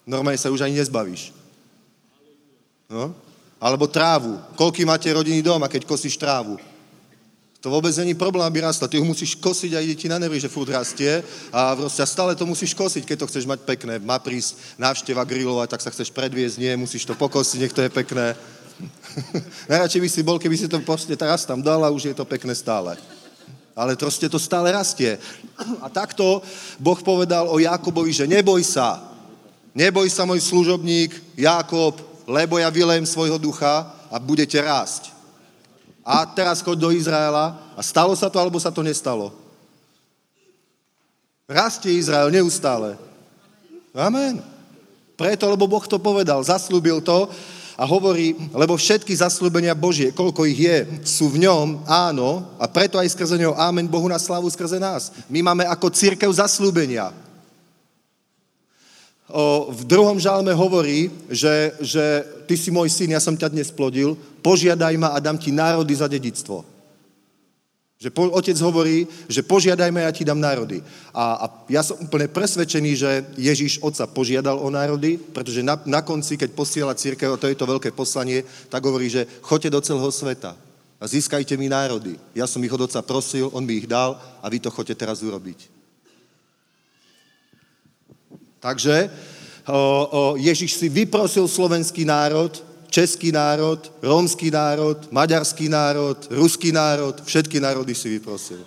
Normálne 0.03 0.40
sa 0.40 0.52
už 0.52 0.68
ani 0.68 0.76
nezbavíš. 0.76 1.32
No? 2.91 3.15
Alebo 3.60 3.88
trávu. 3.88 4.40
Koľký 4.60 4.84
máte 4.84 5.07
rodiny 5.11 5.44
doma, 5.44 5.72
keď 5.72 5.88
kosíš 5.88 6.19
trávu? 6.19 6.60
To 7.62 7.74
vôbec 7.74 7.90
není 7.98 8.14
problém, 8.14 8.46
aby 8.46 8.62
rastla. 8.62 8.88
Ty 8.88 9.02
ho 9.02 9.06
musíš 9.06 9.34
kosiť 9.34 9.72
a 9.74 9.82
ide 9.82 9.98
ti 9.98 10.06
na 10.06 10.22
nervy, 10.22 10.38
že 10.38 10.50
furt 10.50 10.70
rastie 10.70 11.26
a 11.50 11.74
proste 11.74 12.06
stále 12.06 12.38
to 12.38 12.46
musíš 12.46 12.78
kosiť, 12.78 13.02
keď 13.02 13.18
to 13.26 13.30
chceš 13.34 13.50
mať 13.50 13.66
pekné. 13.66 13.98
Má 13.98 14.22
prísť 14.22 14.78
návšteva 14.78 15.26
grilovať, 15.26 15.74
tak 15.74 15.82
sa 15.82 15.90
chceš 15.90 16.14
predviesť, 16.14 16.62
nie, 16.62 16.78
musíš 16.78 17.10
to 17.10 17.18
pokosiť, 17.18 17.58
nech 17.58 17.74
to 17.74 17.82
je 17.82 17.90
pekné. 17.90 18.38
Najradšej 19.74 20.02
by 20.06 20.10
si 20.10 20.22
bol, 20.22 20.38
keby 20.38 20.54
si 20.54 20.70
to 20.70 20.78
proste 20.86 21.18
teraz 21.18 21.50
tam 21.50 21.66
dal 21.66 21.82
a 21.82 21.90
už 21.90 22.14
je 22.14 22.16
to 22.16 22.30
pekné 22.30 22.54
stále. 22.54 22.94
Ale 23.74 23.98
proste 23.98 24.30
to 24.30 24.38
stále 24.38 24.70
rastie. 24.70 25.18
A 25.82 25.90
takto 25.90 26.46
Boh 26.78 26.98
povedal 27.02 27.50
o 27.50 27.58
Jakobovi, 27.58 28.14
že 28.14 28.30
neboj 28.30 28.62
sa, 28.62 29.02
neboj 29.74 30.06
sa 30.14 30.30
môj 30.30 30.46
služobník 30.46 31.10
Jakob, 31.34 31.98
lebo 32.30 32.62
ja 32.62 32.70
vylejem 32.70 33.10
svojho 33.10 33.42
ducha 33.42 33.90
a 34.14 34.22
budete 34.22 34.62
rásť 34.62 35.16
a 36.08 36.24
teraz 36.24 36.64
choď 36.64 36.78
do 36.80 36.90
Izraela 36.96 37.60
a 37.76 37.84
stalo 37.84 38.16
sa 38.16 38.32
to, 38.32 38.40
alebo 38.40 38.56
sa 38.56 38.72
to 38.72 38.80
nestalo. 38.80 39.36
Rastie 41.44 42.00
Izrael 42.00 42.32
neustále. 42.32 42.96
Amen. 43.92 44.40
Preto, 45.20 45.52
lebo 45.52 45.68
Boh 45.68 45.84
to 45.84 46.00
povedal, 46.00 46.40
zaslúbil 46.40 47.04
to 47.04 47.28
a 47.76 47.84
hovorí, 47.84 48.40
lebo 48.56 48.80
všetky 48.80 49.12
zaslúbenia 49.12 49.76
Božie, 49.76 50.16
koľko 50.16 50.48
ich 50.48 50.64
je, 50.64 50.78
sú 51.04 51.28
v 51.28 51.44
ňom, 51.44 51.84
áno, 51.84 52.56
a 52.56 52.66
preto 52.72 52.96
aj 52.96 53.12
skrze 53.12 53.36
neho, 53.36 53.54
amen, 53.54 53.86
Bohu 53.86 54.08
na 54.08 54.18
slavu 54.18 54.48
skrze 54.48 54.80
nás. 54.80 55.12
My 55.28 55.44
máme 55.44 55.68
ako 55.68 55.92
církev 55.92 56.32
zaslúbenia. 56.32 57.12
O, 59.28 59.68
v 59.76 59.84
druhom 59.84 60.16
žalme 60.16 60.56
hovorí, 60.56 61.12
že, 61.28 61.76
že 61.84 62.24
ty 62.48 62.56
si 62.56 62.72
môj 62.72 62.88
syn, 62.88 63.12
ja 63.12 63.20
som 63.20 63.36
ťa 63.36 63.52
dnes 63.52 63.68
plodil, 63.76 64.16
požiadaj 64.40 64.95
ma 64.95 65.12
a 65.12 65.20
dám 65.20 65.36
ti 65.36 65.52
národy 65.52 65.91
za 65.91 66.08
dedictvo. 66.08 66.64
Že 67.99 68.10
po, 68.14 68.32
otec 68.32 68.56
hovorí, 68.64 69.04
že 69.28 69.44
požiadaj 69.44 69.91
ma, 69.91 70.08
ja 70.08 70.16
ti 70.16 70.24
dám 70.24 70.40
národy. 70.40 70.80
A, 71.12 71.44
a 71.44 71.45
ja 71.68 71.84
som 71.84 71.99
úplne 71.99 72.32
presvedčený, 72.32 72.91
že 72.95 73.12
Ježíš 73.36 73.84
otca 73.84 74.08
požiadal 74.08 74.64
o 74.64 74.72
národy, 74.72 75.20
pretože 75.20 75.60
na, 75.60 75.76
na 75.84 75.99
konci, 75.99 76.40
keď 76.40 76.56
posiela 76.56 76.95
církev, 76.95 77.36
to 77.36 77.52
je 77.52 77.58
to 77.60 77.68
veľké 77.68 77.91
poslanie, 77.91 78.48
tak 78.72 78.80
hovorí, 78.86 79.12
že 79.12 79.28
choďte 79.44 79.76
do 79.76 79.82
celého 79.84 80.12
sveta 80.14 80.56
a 80.98 81.04
získajte 81.04 81.58
mi 81.60 81.68
národy. 81.68 82.16
Ja 82.32 82.48
som 82.48 82.64
ich 82.64 82.72
od 82.74 82.88
otca 82.88 83.04
prosil, 83.04 83.52
on 83.52 83.68
mi 83.68 83.84
ich 83.84 83.90
dal 83.90 84.16
a 84.40 84.45
vy 84.48 84.64
to 84.64 84.72
choďte 84.72 85.04
teraz 85.04 85.20
urobiť. 85.20 85.77
Takže 88.60 89.10
Ježiš 90.36 90.80
si 90.80 90.88
vyprosil 90.90 91.48
slovenský 91.48 92.06
národ, 92.06 92.64
český 92.88 93.32
národ, 93.32 93.84
rómsky 94.02 94.52
národ, 94.52 95.12
maďarský 95.12 95.68
národ, 95.70 96.18
ruský 96.32 96.72
národ, 96.72 97.20
všetky 97.24 97.60
národy 97.60 97.92
si 97.96 98.10
vyprosil. 98.10 98.64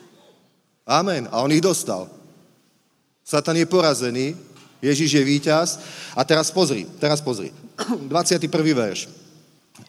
Amen. 0.85 1.29
A 1.33 1.41
on 1.41 1.53
ich 1.53 1.65
dostal. 1.65 2.09
Satan 3.25 3.57
je 3.57 3.67
porazený, 3.67 4.37
Ježiš 4.83 5.12
je 5.12 5.25
víťaz. 5.25 5.79
A 6.17 6.25
teraz 6.25 6.51
pozri, 6.51 6.85
teraz 6.99 7.21
pozri. 7.21 7.55
21. 7.79 8.51
verš. 8.75 9.09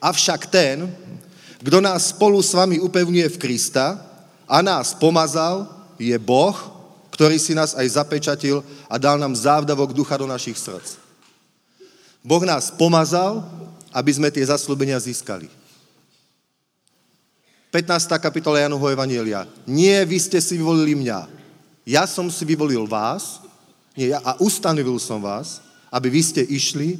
Avšak 0.00 0.46
ten, 0.46 0.88
kdo 1.60 1.78
nás 1.84 2.14
spolu 2.14 2.40
s 2.40 2.56
vami 2.56 2.80
upevňuje 2.80 3.28
v 3.36 3.40
Krista 3.40 4.00
a 4.48 4.62
nás 4.62 4.94
pomazal, 4.94 5.68
je 5.98 6.16
Boh, 6.18 6.56
ktorý 7.12 7.36
si 7.36 7.52
nás 7.52 7.76
aj 7.76 8.00
zapečatil 8.00 8.64
a 8.88 8.96
dal 8.96 9.20
nám 9.20 9.36
závdavok 9.36 9.92
ducha 9.92 10.16
do 10.16 10.24
našich 10.24 10.56
srdc. 10.56 10.96
Boh 12.24 12.42
nás 12.42 12.72
pomazal, 12.72 13.44
aby 13.92 14.10
sme 14.10 14.32
tie 14.32 14.48
zaslúbenia 14.48 14.96
získali. 14.96 15.52
15. 17.72 17.88
kapitola 18.20 18.60
Janovho 18.60 18.88
Evanielia. 18.88 19.48
Nie, 19.64 20.04
vy 20.04 20.20
ste 20.20 20.40
si 20.40 20.60
vyvolili 20.60 20.92
mňa. 20.96 21.28
Ja 21.88 22.04
som 22.04 22.28
si 22.28 22.44
vyvolil 22.44 22.84
vás 22.84 23.42
nie, 23.92 24.12
ja, 24.12 24.24
a 24.24 24.36
ustanovil 24.40 24.96
som 24.96 25.20
vás, 25.20 25.60
aby 25.92 26.08
vy 26.08 26.22
ste 26.24 26.42
išli 26.44 26.96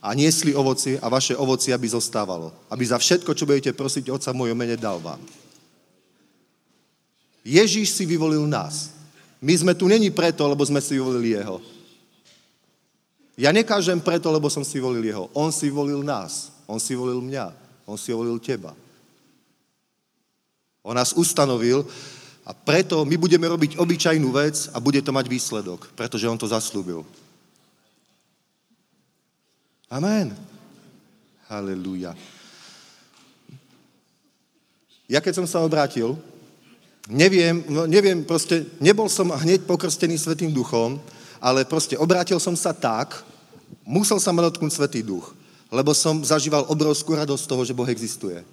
a 0.00 0.16
niesli 0.16 0.56
ovoci 0.56 0.96
a 0.96 1.12
vaše 1.12 1.36
ovoci, 1.36 1.72
aby 1.72 1.84
zostávalo. 1.84 2.52
Aby 2.72 2.88
za 2.88 2.96
všetko, 2.96 3.36
čo 3.36 3.44
budete 3.44 3.76
prosiť 3.76 4.08
Otca 4.08 4.32
v 4.32 4.40
mojom 4.44 4.56
mene, 4.56 4.76
dal 4.80 4.96
vám. 5.00 5.20
Ježíš 7.44 7.92
si 7.96 8.04
vyvolil 8.08 8.44
nás. 8.48 8.99
My 9.40 9.56
sme 9.56 9.72
tu 9.72 9.88
není 9.88 10.12
preto, 10.12 10.44
lebo 10.44 10.60
sme 10.60 10.84
si 10.84 11.00
volili 11.00 11.32
jeho. 11.32 11.64
Ja 13.40 13.56
nekážem 13.56 13.96
preto, 14.04 14.28
lebo 14.28 14.52
som 14.52 14.60
si 14.60 14.76
volil 14.76 15.00
jeho. 15.00 15.32
On 15.32 15.48
si 15.48 15.72
volil 15.72 16.04
nás. 16.04 16.52
On 16.68 16.76
si 16.76 16.92
volil 16.92 17.24
mňa. 17.24 17.56
On 17.88 17.96
si 17.96 18.12
volil 18.12 18.36
teba. 18.36 18.76
On 20.84 20.92
nás 20.92 21.16
ustanovil 21.16 21.88
a 22.44 22.52
preto 22.52 23.04
my 23.08 23.16
budeme 23.16 23.48
robiť 23.48 23.80
obyčajnú 23.80 24.28
vec 24.32 24.68
a 24.72 24.80
bude 24.80 25.00
to 25.00 25.12
mať 25.12 25.28
výsledok, 25.28 25.92
pretože 25.96 26.28
on 26.28 26.36
to 26.36 26.48
zaslúbil. 26.48 27.04
Amen. 29.88 30.36
Halelúja. 31.48 32.12
Ja 35.10 35.18
keď 35.18 35.42
som 35.42 35.46
sa 35.48 35.64
obrátil, 35.64 36.14
neviem, 37.08 37.64
no 37.70 37.86
neviem, 37.88 38.20
proste, 38.26 38.66
nebol 38.82 39.08
som 39.08 39.32
hneď 39.32 39.64
pokrstený 39.64 40.20
Svetým 40.20 40.52
duchom, 40.52 41.00
ale 41.40 41.64
proste 41.64 41.96
obrátil 41.96 42.36
som 42.36 42.52
sa 42.52 42.76
tak, 42.76 43.24
musel 43.86 44.20
sa 44.20 44.34
ma 44.34 44.44
dotknúť 44.44 44.72
Svetý 44.76 45.00
duch, 45.00 45.32
lebo 45.72 45.96
som 45.96 46.20
zažíval 46.20 46.68
obrovskú 46.68 47.16
radosť 47.16 47.42
z 47.46 47.50
toho, 47.50 47.62
že 47.64 47.76
Boh 47.76 47.88
existuje. 47.88 48.44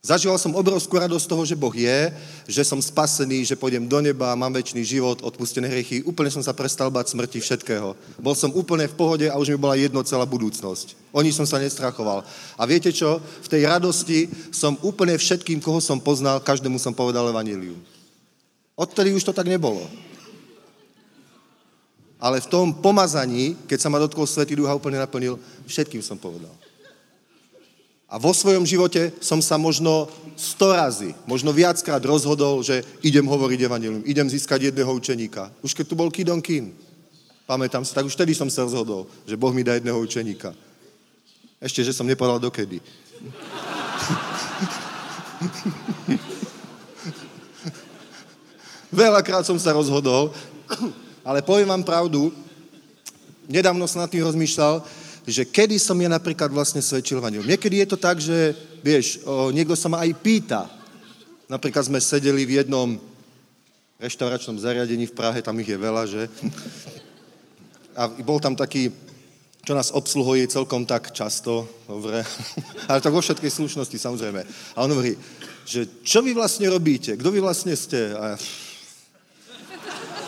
Zažíval 0.00 0.40
som 0.40 0.56
obrovskú 0.56 0.96
radosť 0.96 1.28
toho, 1.28 1.44
že 1.44 1.52
Boh 1.52 1.76
je, 1.76 2.08
že 2.48 2.64
som 2.64 2.80
spasený, 2.80 3.44
že 3.44 3.52
pôjdem 3.52 3.84
do 3.84 4.00
neba, 4.00 4.32
mám 4.32 4.48
väčší 4.48 4.80
život, 4.80 5.20
odpustené 5.20 5.68
hriechy. 5.68 6.00
Úplne 6.08 6.32
som 6.32 6.40
sa 6.40 6.56
prestal 6.56 6.88
bať 6.88 7.12
smrti 7.12 7.36
všetkého. 7.36 7.92
Bol 8.16 8.32
som 8.32 8.48
úplne 8.56 8.88
v 8.88 8.96
pohode 8.96 9.28
a 9.28 9.36
už 9.36 9.52
mi 9.52 9.60
bola 9.60 9.76
jedno 9.76 10.00
celá 10.00 10.24
budúcnosť. 10.24 10.96
O 11.12 11.20
nič 11.20 11.36
som 11.36 11.44
sa 11.44 11.60
nestrachoval. 11.60 12.24
A 12.56 12.62
viete 12.64 12.88
čo? 12.96 13.20
V 13.44 13.52
tej 13.52 13.68
radosti 13.68 14.32
som 14.48 14.80
úplne 14.80 15.20
všetkým, 15.20 15.60
koho 15.60 15.84
som 15.84 16.00
poznal, 16.00 16.40
každému 16.40 16.80
som 16.80 16.96
povedal 16.96 17.28
evanílium. 17.28 17.76
Odtedy 18.80 19.12
už 19.12 19.28
to 19.28 19.36
tak 19.36 19.52
nebolo. 19.52 19.84
Ale 22.16 22.40
v 22.40 22.48
tom 22.48 22.72
pomazaní, 22.72 23.52
keď 23.68 23.84
sa 23.84 23.92
ma 23.92 24.00
dotkol 24.00 24.24
Svetý 24.24 24.56
Duch 24.56 24.68
a 24.68 24.76
úplne 24.76 24.96
naplnil, 24.96 25.36
všetkým 25.68 26.00
som 26.00 26.16
povedal. 26.16 26.52
A 28.10 28.18
vo 28.18 28.34
svojom 28.34 28.66
živote 28.66 29.14
som 29.22 29.38
sa 29.38 29.54
možno 29.54 30.10
sto 30.34 30.74
razy, 30.74 31.14
možno 31.30 31.54
viackrát 31.54 32.02
rozhodol, 32.02 32.58
že 32.58 32.82
idem 33.06 33.22
hovoriť 33.22 33.60
evanilium, 33.62 34.02
idem 34.02 34.26
získať 34.26 34.74
jedného 34.74 34.90
učeníka. 34.90 35.54
Už 35.62 35.78
keď 35.78 35.86
tu 35.86 35.94
bol 35.94 36.10
Kidon 36.10 36.42
Kin, 36.42 36.74
pamätám 37.46 37.86
sa, 37.86 38.02
tak 38.02 38.10
už 38.10 38.18
vtedy 38.18 38.34
som 38.34 38.50
sa 38.50 38.66
rozhodol, 38.66 39.06
že 39.22 39.38
Boh 39.38 39.54
mi 39.54 39.62
dá 39.62 39.78
jedného 39.78 39.94
učeníka. 40.02 40.50
Ešte, 41.62 41.86
že 41.86 41.94
som 41.94 42.02
nepovedal 42.02 42.42
dokedy. 42.42 42.82
Veľakrát 48.90 49.46
som 49.46 49.54
sa 49.54 49.70
rozhodol, 49.70 50.34
ale 51.22 51.46
poviem 51.46 51.70
vám 51.70 51.86
pravdu, 51.86 52.34
nedávno 53.46 53.86
som 53.86 54.02
nad 54.02 54.10
tým 54.10 54.26
rozmýšľal, 54.26 54.82
že 55.28 55.44
kedy 55.44 55.76
som 55.76 55.96
ja 56.00 56.08
napríklad 56.08 56.48
vlastne 56.48 56.80
svedčil 56.80 57.20
evangelium. 57.20 57.48
Niekedy 57.48 57.84
je 57.84 57.88
to 57.88 57.98
tak, 58.00 58.16
že, 58.20 58.56
vieš, 58.80 59.20
o, 59.24 59.52
niekto 59.52 59.76
sa 59.76 59.92
ma 59.92 60.00
aj 60.00 60.16
pýta. 60.20 60.68
Napríklad 61.50 61.88
sme 61.88 62.00
sedeli 62.00 62.46
v 62.46 62.62
jednom 62.62 62.96
reštauračnom 64.00 64.56
zariadení 64.56 65.04
v 65.10 65.16
Prahe, 65.16 65.44
tam 65.44 65.60
ich 65.60 65.68
je 65.68 65.76
veľa, 65.76 66.02
že? 66.08 66.22
A 67.92 68.08
bol 68.24 68.40
tam 68.40 68.56
taký, 68.56 68.88
čo 69.60 69.76
nás 69.76 69.92
obsluhuje 69.92 70.48
celkom 70.48 70.88
tak 70.88 71.12
často, 71.12 71.68
dobre, 71.84 72.24
ale 72.88 73.04
tak 73.04 73.12
vo 73.12 73.20
všetkej 73.20 73.52
slušnosti 73.52 73.98
samozrejme. 74.00 74.40
A 74.72 74.78
on 74.80 74.96
hovorí, 74.96 75.20
že 75.68 75.84
čo 76.00 76.24
vy 76.24 76.32
vlastne 76.32 76.64
robíte? 76.72 77.12
Kto 77.20 77.28
vy 77.28 77.44
vlastne 77.44 77.76
ste? 77.76 78.16
A 78.16 78.40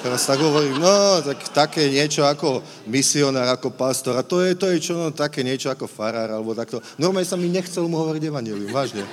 Teraz 0.02 0.26
tak 0.26 0.42
hovorím, 0.42 0.82
no, 0.82 1.22
tak 1.22 1.38
také 1.54 1.86
niečo 1.86 2.26
ako 2.26 2.58
misionár, 2.90 3.46
ako 3.54 3.70
pastor, 3.70 4.18
a 4.18 4.26
to 4.26 4.42
je, 4.42 4.58
to 4.58 4.66
je 4.74 4.90
čo, 4.90 4.98
no, 4.98 5.14
také 5.14 5.46
niečo 5.46 5.70
ako 5.70 5.86
farár, 5.86 6.26
alebo 6.26 6.58
takto. 6.58 6.82
Normálne 6.98 7.22
sa 7.22 7.38
mi 7.38 7.46
nechcel 7.46 7.86
mu 7.86 8.02
hovoriť 8.02 8.22
evanelium, 8.26 8.74
vážne. 8.74 9.06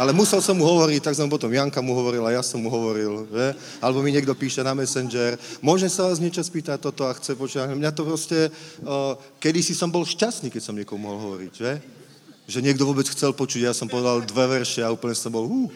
Ale 0.00 0.16
musel 0.16 0.40
som 0.40 0.56
mu 0.56 0.64
hovoriť, 0.64 1.04
tak 1.04 1.20
som 1.20 1.28
potom 1.28 1.52
Janka 1.52 1.84
mu 1.84 1.92
hovorila, 1.92 2.32
ja 2.32 2.40
som 2.40 2.64
mu 2.64 2.72
hovoril, 2.72 3.28
že? 3.28 3.60
Alebo 3.76 4.00
mi 4.00 4.08
niekto 4.08 4.32
píše 4.32 4.64
na 4.64 4.72
Messenger, 4.72 5.36
môžem 5.60 5.92
sa 5.92 6.08
vás 6.08 6.16
niečo 6.16 6.40
spýtať 6.40 6.80
toto 6.80 7.04
a 7.04 7.12
chce 7.12 7.36
počúvať. 7.36 7.76
Mňa 7.76 7.92
to 7.92 8.08
proste, 8.08 8.48
uh, 8.88 9.20
kedy 9.36 9.60
si 9.60 9.76
som 9.76 9.92
bol 9.92 10.08
šťastný, 10.08 10.48
keď 10.48 10.62
som 10.64 10.76
niekomu 10.76 11.00
mohol 11.00 11.18
hovoriť, 11.28 11.52
že? 11.52 11.72
Že 12.48 12.64
niekto 12.64 12.88
vôbec 12.88 13.04
chcel 13.04 13.36
počuť, 13.36 13.68
ja 13.68 13.76
som 13.76 13.84
povedal 13.84 14.24
dve 14.24 14.48
verše 14.48 14.80
a 14.80 14.88
úplne 14.88 15.12
som 15.12 15.28
bol, 15.28 15.44
uh. 15.44 15.68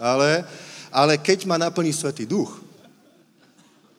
Ale 0.00 0.48
ale 0.92 1.18
keď 1.18 1.44
ma 1.46 1.58
naplní 1.58 1.92
Svetý 1.92 2.26
duch, 2.26 2.62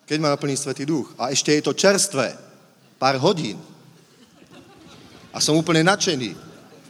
keď 0.06 0.18
ma 0.22 0.30
naplní 0.34 0.58
Svetý 0.58 0.86
duch 0.86 1.14
a 1.18 1.30
ešte 1.30 1.54
je 1.54 1.62
to 1.62 1.74
čerstvé, 1.74 2.34
pár 2.98 3.16
hodín 3.22 3.62
a 5.32 5.38
som 5.38 5.56
úplne 5.56 5.86
nadšený, 5.86 6.36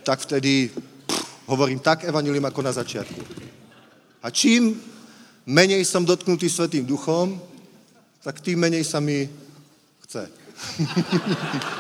tak 0.04 0.24
vtedy 0.24 0.72
pff, 0.72 1.46
hovorím 1.46 1.80
tak 1.80 2.08
evanilium 2.08 2.46
ako 2.48 2.62
na 2.64 2.72
začiatku. 2.72 3.22
A 4.24 4.28
čím 4.32 4.76
menej 5.46 5.86
som 5.86 6.08
dotknutý 6.08 6.50
Svetým 6.50 6.88
duchom, 6.88 7.40
tak 8.24 8.40
tým 8.44 8.60
menej 8.60 8.84
sa 8.84 9.00
mi 9.00 9.28
chce. 10.08 10.24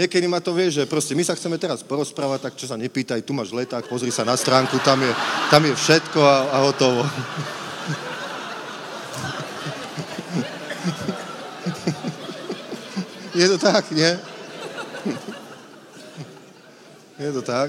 Niekedy 0.00 0.24
ma 0.32 0.40
to 0.40 0.56
vie, 0.56 0.72
že 0.72 0.88
proste 0.88 1.12
my 1.12 1.20
sa 1.20 1.36
chceme 1.36 1.60
teraz 1.60 1.84
porozprávať, 1.84 2.48
tak 2.48 2.56
čo 2.56 2.64
sa 2.64 2.80
nepýtaj, 2.80 3.20
tu 3.20 3.36
máš 3.36 3.52
leták, 3.52 3.84
pozri 3.84 4.08
sa 4.08 4.24
na 4.24 4.32
stránku, 4.32 4.80
tam 4.80 4.96
je, 5.04 5.12
tam 5.52 5.60
je 5.60 5.76
všetko 5.76 6.16
a, 6.24 6.36
a 6.56 6.64
hotovo. 6.64 7.04
Je 13.36 13.44
to 13.44 13.60
tak, 13.60 13.84
nie? 13.92 14.08
Je 17.20 17.30
to 17.36 17.44
tak? 17.44 17.68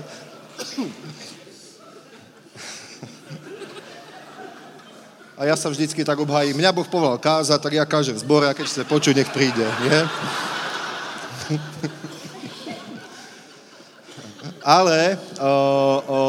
A 5.36 5.52
ja 5.52 5.60
sa 5.60 5.68
vždycky 5.68 6.08
tak 6.08 6.16
obhájim. 6.16 6.56
Mňa 6.56 6.72
Boh 6.72 6.88
povolal 6.88 7.20
kázať, 7.20 7.60
tak 7.60 7.74
ja 7.76 7.84
kážem 7.84 8.16
v 8.16 8.24
zbore 8.24 8.48
a 8.48 8.56
keď 8.56 8.72
chce 8.72 8.88
počuť, 8.88 9.20
nech 9.20 9.32
príde. 9.36 9.68
Nie? 9.84 10.08
Ale 14.62 15.18
o, 15.42 15.54
o, 16.06 16.20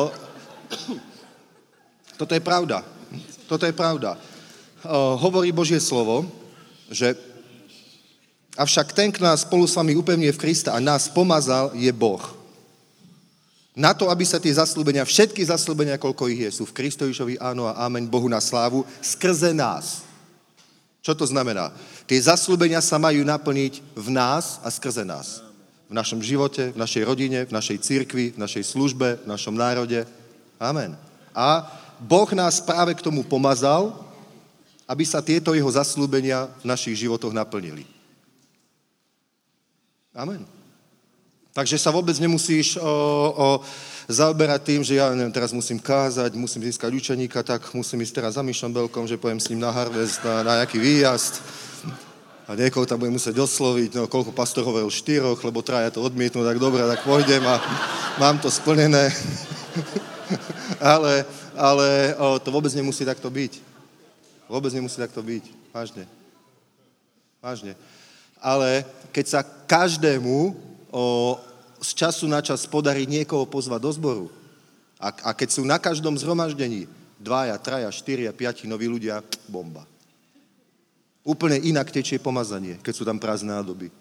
toto 2.16 2.32
je 2.32 2.40
pravda. 2.40 2.80
Toto 3.44 3.68
je 3.68 3.76
pravda. 3.76 4.16
O, 4.84 5.16
hovorí 5.20 5.52
Božie 5.52 5.80
slovo, 5.80 6.24
že 6.88 7.12
avšak 8.56 8.96
ten, 8.96 9.12
kto 9.12 9.24
nás 9.24 9.44
spolu 9.44 9.68
s 9.68 9.76
vami 9.76 9.96
upevňuje 9.96 10.32
v 10.32 10.42
Krista 10.42 10.72
a 10.72 10.80
nás 10.80 11.12
pomazal, 11.12 11.76
je 11.76 11.92
Boh. 11.92 12.24
Na 13.72 13.96
to, 13.96 14.12
aby 14.12 14.24
sa 14.24 14.36
tie 14.36 14.52
zaslúbenia, 14.52 15.09
všetky 15.09 15.40
zaslúbenia, 15.44 15.96
koľko 15.96 16.28
ich 16.28 16.44
je, 16.44 16.60
sú 16.60 16.64
v 16.68 16.76
Kristovišovi, 16.76 17.40
áno 17.40 17.68
a 17.68 17.80
amen, 17.84 18.04
Bohu 18.04 18.28
na 18.28 18.40
slávu, 18.40 18.84
skrze 19.00 19.56
nás. 19.56 20.04
Čo 21.00 21.16
to 21.16 21.24
znamená? 21.24 21.72
Tie 22.04 22.20
zaslúbenia 22.20 22.84
sa 22.84 23.00
majú 23.00 23.24
naplniť 23.24 23.80
v 23.96 24.09
nás 24.12 24.60
a 24.60 24.68
skrze 24.68 25.04
nás 25.04 25.52
v 25.93 26.01
našom 26.01 26.24
živote, 26.24 26.73
v 26.73 26.81
našej 26.81 27.05
rodine, 27.05 27.44
v 27.44 27.52
našej 27.52 27.78
cirkvi, 27.85 28.32
v 28.32 28.40
našej 28.40 28.64
službe, 28.64 29.20
v 29.20 29.28
našom 29.28 29.52
národe. 29.52 30.09
Amen. 30.56 30.97
A 31.36 31.69
Boh 32.01 32.32
nás 32.32 32.64
práve 32.64 32.97
k 32.97 33.05
tomu 33.05 33.20
pomazal, 33.20 33.93
aby 34.89 35.05
sa 35.05 35.20
tieto 35.20 35.52
jeho 35.52 35.69
zaslúbenia 35.69 36.48
v 36.64 36.73
našich 36.73 36.97
životoch 36.97 37.36
naplnili. 37.36 37.85
Amen. 40.16 40.48
Takže 41.52 41.77
sa 41.77 41.93
vôbec 41.93 42.16
nemusíš 42.16 42.81
o, 42.81 42.81
o, 42.81 43.48
zaoberať 44.09 44.60
tým, 44.64 44.81
že 44.81 44.97
ja 44.97 45.12
neviem, 45.12 45.32
teraz 45.32 45.52
musím 45.52 45.77
kázať, 45.77 46.32
musím 46.32 46.64
získať 46.64 46.89
učeníka, 46.97 47.44
tak 47.44 47.69
musím 47.77 48.01
ísť 48.01 48.16
teraz 48.16 48.40
za 48.40 48.43
Myšom 48.43 48.73
Belkom, 48.73 49.05
že 49.05 49.20
pojem 49.20 49.36
s 49.36 49.52
ním 49.52 49.60
na 49.60 49.69
Harvest, 49.69 50.24
na, 50.24 50.40
na 50.40 50.52
nejaký 50.64 50.81
výjazd 50.81 51.44
a 52.53 52.59
niekoho 52.59 52.85
tam 52.85 53.01
budem 53.01 53.16
musieť 53.16 53.41
osloviť, 53.41 53.97
no 53.97 54.05
koľko 54.12 54.37
pastor 54.37 54.69
hovoril, 54.69 54.93
štyroch, 54.93 55.41
lebo 55.41 55.65
traja 55.65 55.89
to 55.89 56.05
odmietnú, 56.05 56.45
tak 56.45 56.61
dobre, 56.61 56.85
tak 56.85 57.01
pôjdem 57.01 57.41
a 57.49 57.57
mám 58.20 58.37
to 58.37 58.53
splnené. 58.53 59.09
ale 60.93 61.24
ale 61.57 62.16
to 62.41 62.49
vôbec 62.49 62.73
nemusí 62.73 63.05
takto 63.05 63.29
byť. 63.29 63.61
Vôbec 64.49 64.73
nemusí 64.73 64.97
takto 65.01 65.20
byť. 65.20 65.45
Vážne. 65.73 66.05
Vážne. 67.41 67.73
Ale 68.43 68.85
keď 69.12 69.27
sa 69.39 69.41
každému 69.45 70.57
o, 70.93 71.05
z 71.81 71.91
času 71.95 72.27
na 72.29 72.43
čas 72.43 72.66
podarí 72.69 73.07
niekoho 73.07 73.47
pozvať 73.47 73.81
do 73.81 73.91
zboru 73.95 74.27
a, 74.99 75.09
a 75.11 75.31
keď 75.33 75.49
sú 75.61 75.62
na 75.62 75.79
každom 75.79 76.19
zhromaždení 76.19 76.91
dvaja, 77.23 77.55
traja, 77.62 77.89
štyria, 77.95 78.35
piati 78.35 78.66
noví 78.66 78.91
ľudia, 78.91 79.23
bomba. 79.47 79.87
Úplne 81.23 81.55
inak 81.62 81.94
tečie 81.94 82.19
pomazanie, 82.19 82.82
keď 82.82 82.94
sú 82.99 83.07
tam 83.07 83.23
prázdne 83.23 83.55
nádoby. 83.55 83.94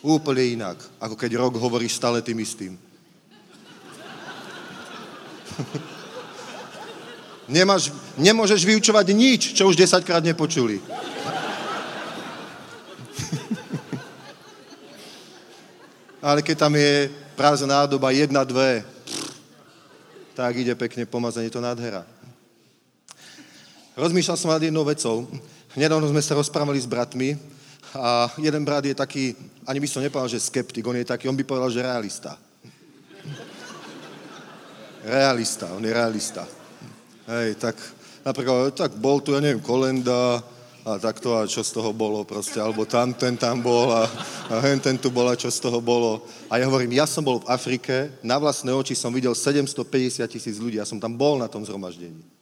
Úplne 0.00 0.44
inak, 0.56 0.80
ako 0.96 1.20
keď 1.20 1.36
rok 1.36 1.60
hovoríš 1.60 2.00
stále 2.00 2.24
tým 2.24 2.40
istým. 2.40 2.80
Nemáš, 7.48 7.92
nemôžeš 8.16 8.64
vyučovať 8.64 9.06
nič, 9.12 9.52
čo 9.52 9.68
už 9.68 9.76
desaťkrát 9.76 10.24
nepočuli. 10.24 10.80
Ale 16.24 16.40
keď 16.40 16.56
tam 16.56 16.72
je 16.72 17.12
prázdna 17.36 17.84
nádoba, 17.84 18.16
jedna, 18.16 18.48
dve, 18.48 18.80
tak 20.32 20.56
ide 20.56 20.72
pekne 20.72 21.04
pomazanie, 21.04 21.52
to 21.52 21.60
nádhera. 21.60 22.08
Rozmýšľal 23.94 24.40
som 24.40 24.50
nad 24.50 24.64
jednou 24.64 24.88
vecou. 24.88 25.28
Nedávno 25.74 26.06
sme 26.06 26.22
sa 26.22 26.38
rozprávali 26.38 26.78
s 26.78 26.86
bratmi 26.86 27.34
a 27.98 28.30
jeden 28.38 28.62
brat 28.62 28.86
je 28.86 28.94
taký, 28.94 29.34
ani 29.66 29.82
by 29.82 29.88
som 29.90 30.06
nepovedal, 30.06 30.30
že 30.30 30.38
skeptik, 30.38 30.86
on 30.86 30.94
je 30.94 31.02
taký, 31.02 31.26
on 31.26 31.34
by 31.34 31.42
povedal, 31.42 31.66
že 31.66 31.82
realista. 31.82 32.38
Realista, 35.02 35.74
on 35.74 35.82
je 35.82 35.90
realista. 35.90 36.46
Hej, 37.26 37.58
tak 37.58 37.74
napríklad, 38.22 38.70
tak 38.70 38.94
bol 38.94 39.18
tu, 39.18 39.34
ja 39.34 39.42
neviem, 39.42 39.58
kolenda, 39.58 40.38
a 40.84 41.00
takto 41.00 41.32
a 41.32 41.48
čo 41.48 41.64
z 41.64 41.80
toho 41.80 41.96
bolo 41.96 42.28
proste, 42.28 42.60
alebo 42.60 42.84
tam 42.84 43.16
ten 43.16 43.40
tam 43.40 43.56
bol 43.64 43.88
a, 43.88 44.04
a 44.52 44.60
hen 44.60 44.76
ten 44.76 45.00
tu 45.00 45.08
bol 45.08 45.32
čo 45.32 45.48
z 45.48 45.58
toho 45.58 45.80
bolo. 45.80 46.22
A 46.52 46.60
ja 46.60 46.68
hovorím, 46.68 46.92
ja 46.92 47.08
som 47.08 47.24
bol 47.24 47.40
v 47.40 47.48
Afrike, 47.48 48.12
na 48.20 48.36
vlastné 48.36 48.68
oči 48.68 48.92
som 48.92 49.08
videl 49.08 49.32
750 49.32 50.22
tisíc 50.28 50.60
ľudí, 50.60 50.76
ja 50.76 50.84
som 50.84 51.00
tam 51.00 51.16
bol 51.16 51.40
na 51.40 51.48
tom 51.48 51.64
zhromaždení. 51.64 52.33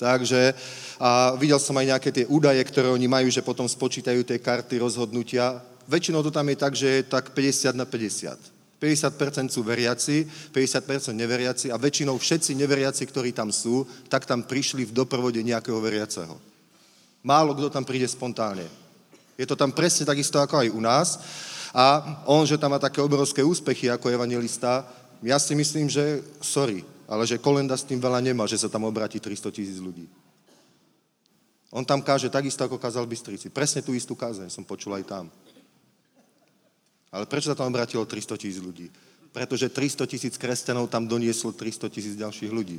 Takže 0.00 0.56
a 0.96 1.36
videl 1.36 1.60
som 1.60 1.76
aj 1.76 1.96
nejaké 1.96 2.08
tie 2.08 2.24
údaje, 2.24 2.64
ktoré 2.64 2.88
oni 2.88 3.04
majú, 3.04 3.28
že 3.28 3.44
potom 3.44 3.68
spočítajú 3.68 4.24
tie 4.24 4.40
karty 4.40 4.80
rozhodnutia. 4.80 5.60
Väčšinou 5.84 6.24
to 6.24 6.32
tam 6.32 6.48
je 6.48 6.56
tak, 6.56 6.72
že 6.72 6.88
je 6.88 7.02
tak 7.04 7.36
50 7.36 7.76
na 7.76 7.84
50. 7.84 8.36
50% 8.80 9.52
sú 9.52 9.60
veriaci, 9.60 10.24
50% 10.56 11.12
neveriaci 11.12 11.68
a 11.68 11.76
väčšinou 11.76 12.16
všetci 12.16 12.56
neveriaci, 12.56 13.04
ktorí 13.04 13.36
tam 13.36 13.52
sú, 13.52 13.84
tak 14.08 14.24
tam 14.24 14.40
prišli 14.40 14.88
v 14.88 14.96
doprovode 14.96 15.36
nejakého 15.44 15.76
veriaceho. 15.76 16.40
Málo 17.20 17.52
kto 17.52 17.68
tam 17.68 17.84
príde 17.84 18.08
spontánne. 18.08 18.64
Je 19.36 19.44
to 19.44 19.52
tam 19.52 19.68
presne 19.68 20.08
takisto 20.08 20.40
ako 20.40 20.64
aj 20.64 20.68
u 20.72 20.80
nás. 20.80 21.08
A 21.76 22.02
on, 22.24 22.48
že 22.48 22.56
tam 22.56 22.72
má 22.72 22.80
také 22.80 23.04
obrovské 23.04 23.44
úspechy 23.44 23.92
ako 23.92 24.08
evangelista, 24.08 24.88
ja 25.20 25.36
si 25.36 25.52
myslím, 25.52 25.84
že 25.84 26.24
sorry, 26.40 26.80
ale 27.10 27.26
že 27.26 27.42
Kolenda 27.42 27.74
s 27.74 27.82
tým 27.82 27.98
veľa 27.98 28.22
nemá, 28.22 28.46
že 28.46 28.54
sa 28.54 28.70
tam 28.70 28.86
obratí 28.86 29.18
300 29.18 29.50
tisíc 29.50 29.82
ľudí. 29.82 30.06
On 31.74 31.82
tam 31.82 31.98
káže 31.98 32.30
takisto, 32.30 32.62
ako 32.62 32.78
kázal 32.78 33.06
Bystrici. 33.10 33.50
Presne 33.50 33.82
tú 33.82 33.90
istú 33.94 34.14
kázeň 34.14 34.46
som 34.46 34.62
počul 34.62 34.94
aj 34.94 35.04
tam. 35.10 35.26
Ale 37.10 37.26
prečo 37.26 37.50
sa 37.50 37.58
tam 37.58 37.74
obratilo 37.74 38.06
300 38.06 38.38
tisíc 38.38 38.62
ľudí? 38.62 38.86
Pretože 39.34 39.70
300 39.70 40.06
tisíc 40.06 40.34
kresťanov 40.38 40.86
tam 40.86 41.10
donieslo 41.10 41.50
300 41.50 41.90
tisíc 41.90 42.14
ďalších 42.14 42.50
ľudí. 42.50 42.78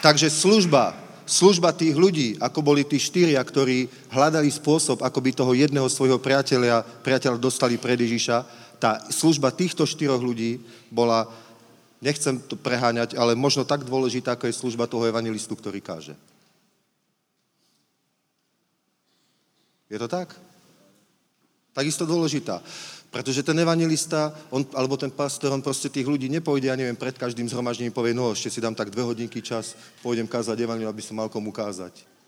Takže 0.00 0.32
služba, 0.32 0.96
služba 1.30 1.70
tých 1.70 1.94
ľudí, 1.94 2.34
ako 2.42 2.58
boli 2.58 2.82
tí 2.82 2.98
štyria, 2.98 3.38
ktorí 3.38 3.86
hľadali 4.10 4.50
spôsob, 4.50 5.06
ako 5.06 5.18
by 5.22 5.30
toho 5.30 5.52
jedného 5.54 5.86
svojho 5.86 6.18
priateľa, 6.18 6.82
priateľa 7.06 7.38
dostali 7.38 7.78
pred 7.78 7.94
Ježiša, 8.02 8.42
tá 8.82 8.98
služba 9.14 9.54
týchto 9.54 9.86
štyroch 9.86 10.18
ľudí 10.18 10.58
bola 10.90 11.30
nechcem 12.02 12.40
to 12.40 12.58
preháňať, 12.58 13.14
ale 13.14 13.38
možno 13.38 13.62
tak 13.62 13.86
dôležitá, 13.86 14.34
ako 14.34 14.50
je 14.50 14.58
služba 14.58 14.90
toho 14.90 15.06
evangelistu, 15.06 15.54
ktorý 15.54 15.78
káže. 15.78 16.18
Je 19.86 19.98
to 20.00 20.08
tak? 20.10 20.34
Takisto 21.70 22.08
dôležitá. 22.08 22.58
Pretože 23.10 23.42
ten 23.42 23.58
evangelista, 23.58 24.30
on, 24.54 24.62
alebo 24.78 24.94
ten 24.94 25.10
pastor, 25.10 25.50
on 25.50 25.58
proste 25.58 25.90
tých 25.90 26.06
ľudí 26.06 26.30
nepôjde, 26.30 26.70
ja 26.70 26.78
neviem, 26.78 26.94
pred 26.94 27.18
každým 27.18 27.50
zhromaždením 27.50 27.90
povie, 27.90 28.14
no 28.14 28.30
ešte 28.30 28.54
si 28.54 28.62
dám 28.62 28.78
tak 28.78 28.94
dve 28.94 29.02
hodinky 29.02 29.42
čas, 29.42 29.74
pôjdem 29.98 30.30
kázať 30.30 30.62
evangelium, 30.62 30.94
aby 30.94 31.02
som 31.02 31.18
mal 31.18 31.26
komu 31.26 31.50
kázať 31.50 32.19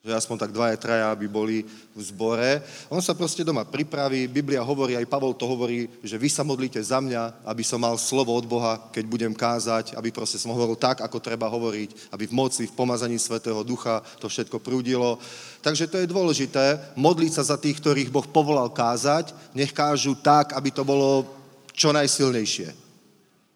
že 0.00 0.16
aspoň 0.16 0.48
tak 0.48 0.56
dvaja, 0.56 0.80
traja, 0.80 1.12
aby 1.12 1.28
boli 1.28 1.60
v 1.92 2.00
zbore. 2.00 2.64
On 2.88 3.04
sa 3.04 3.12
proste 3.12 3.44
doma 3.44 3.68
pripraví, 3.68 4.24
Biblia 4.32 4.64
hovorí, 4.64 4.96
aj 4.96 5.04
Pavol 5.04 5.36
to 5.36 5.44
hovorí, 5.44 5.92
že 6.00 6.16
vy 6.16 6.32
sa 6.32 6.40
modlíte 6.40 6.80
za 6.80 7.04
mňa, 7.04 7.44
aby 7.44 7.60
som 7.60 7.76
mal 7.76 8.00
slovo 8.00 8.32
od 8.32 8.48
Boha, 8.48 8.80
keď 8.96 9.04
budem 9.04 9.36
kázať, 9.36 9.92
aby 10.00 10.08
proste 10.08 10.40
som 10.40 10.56
hovoril 10.56 10.80
tak, 10.80 11.04
ako 11.04 11.20
treba 11.20 11.52
hovoriť, 11.52 12.16
aby 12.16 12.24
v 12.24 12.32
moci, 12.32 12.64
v 12.64 12.72
pomazaní 12.72 13.20
Svetého 13.20 13.60
Ducha 13.60 14.00
to 14.16 14.32
všetko 14.32 14.56
prúdilo. 14.64 15.20
Takže 15.60 15.84
to 15.92 16.00
je 16.00 16.08
dôležité, 16.08 16.96
modliť 16.96 17.36
sa 17.36 17.52
za 17.52 17.60
tých, 17.60 17.76
ktorých 17.76 18.08
Boh 18.08 18.24
povolal 18.24 18.72
kázať, 18.72 19.36
nech 19.52 19.76
kážu 19.76 20.16
tak, 20.16 20.56
aby 20.56 20.72
to 20.72 20.80
bolo 20.80 21.28
čo 21.76 21.92
najsilnejšie. 21.92 22.72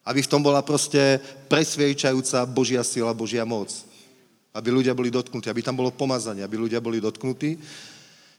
Aby 0.04 0.20
v 0.20 0.28
tom 0.28 0.44
bola 0.44 0.60
proste 0.60 1.24
presviečajúca 1.48 2.44
Božia 2.44 2.84
sila, 2.84 3.16
Božia 3.16 3.48
moc 3.48 3.93
aby 4.55 4.68
ľudia 4.70 4.94
boli 4.94 5.10
dotknutí, 5.10 5.51
aby 5.51 5.66
tam 5.66 5.74
bolo 5.74 5.90
pomazanie, 5.90 6.47
aby 6.47 6.55
ľudia 6.55 6.78
boli 6.78 7.02
dotknutí. 7.02 7.59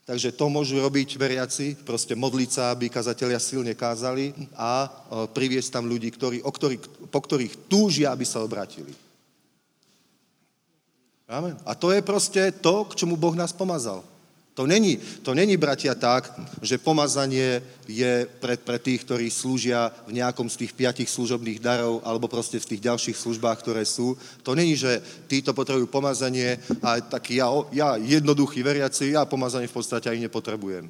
Takže 0.06 0.38
to 0.38 0.54
môžu 0.54 0.78
robiť 0.80 1.18
veriaci, 1.18 1.82
proste 1.82 2.14
modliť 2.14 2.50
sa, 2.50 2.64
aby 2.72 2.94
kazatelia 2.94 3.42
silne 3.42 3.74
kázali 3.74 4.38
a 4.54 4.86
priviesť 5.34 5.82
tam 5.82 5.90
ľudí, 5.90 6.14
ktorí, 6.14 6.46
o 6.46 6.52
ktorých, 6.54 7.10
po 7.10 7.20
ktorých 7.20 7.66
túžia, 7.66 8.14
aby 8.14 8.22
sa 8.22 8.46
obratili. 8.46 8.94
Amen. 11.26 11.58
A 11.66 11.74
to 11.74 11.90
je 11.90 12.06
proste 12.06 12.54
to, 12.62 12.86
k 12.86 13.02
čomu 13.02 13.18
Boh 13.18 13.34
nás 13.34 13.50
pomazal. 13.50 14.06
To 14.56 14.64
není, 14.64 14.96
to 15.20 15.36
není, 15.36 15.60
bratia, 15.60 15.92
tak, 16.00 16.32
že 16.64 16.80
pomazanie 16.80 17.60
je 17.92 18.24
pre, 18.40 18.56
pre 18.56 18.80
tých, 18.80 19.04
ktorí 19.04 19.28
slúžia 19.28 19.92
v 20.08 20.16
nejakom 20.16 20.48
z 20.48 20.64
tých 20.64 20.72
piatich 20.72 21.12
služobných 21.12 21.60
darov 21.60 22.00
alebo 22.08 22.32
proste 22.32 22.56
v 22.64 22.72
tých 22.72 22.88
ďalších 22.88 23.20
službách, 23.20 23.60
ktoré 23.60 23.84
sú. 23.84 24.16
To 24.48 24.56
není, 24.56 24.80
že 24.80 25.04
títo 25.28 25.52
potrebujú 25.52 25.92
pomazanie 25.92 26.56
a 26.80 27.04
taký 27.04 27.44
ja, 27.44 27.52
ja 27.76 28.00
jednoduchý 28.00 28.64
veriaci, 28.64 29.12
ja 29.12 29.28
pomazanie 29.28 29.68
v 29.68 29.76
podstate 29.76 30.08
aj 30.08 30.24
nepotrebujem. 30.24 30.88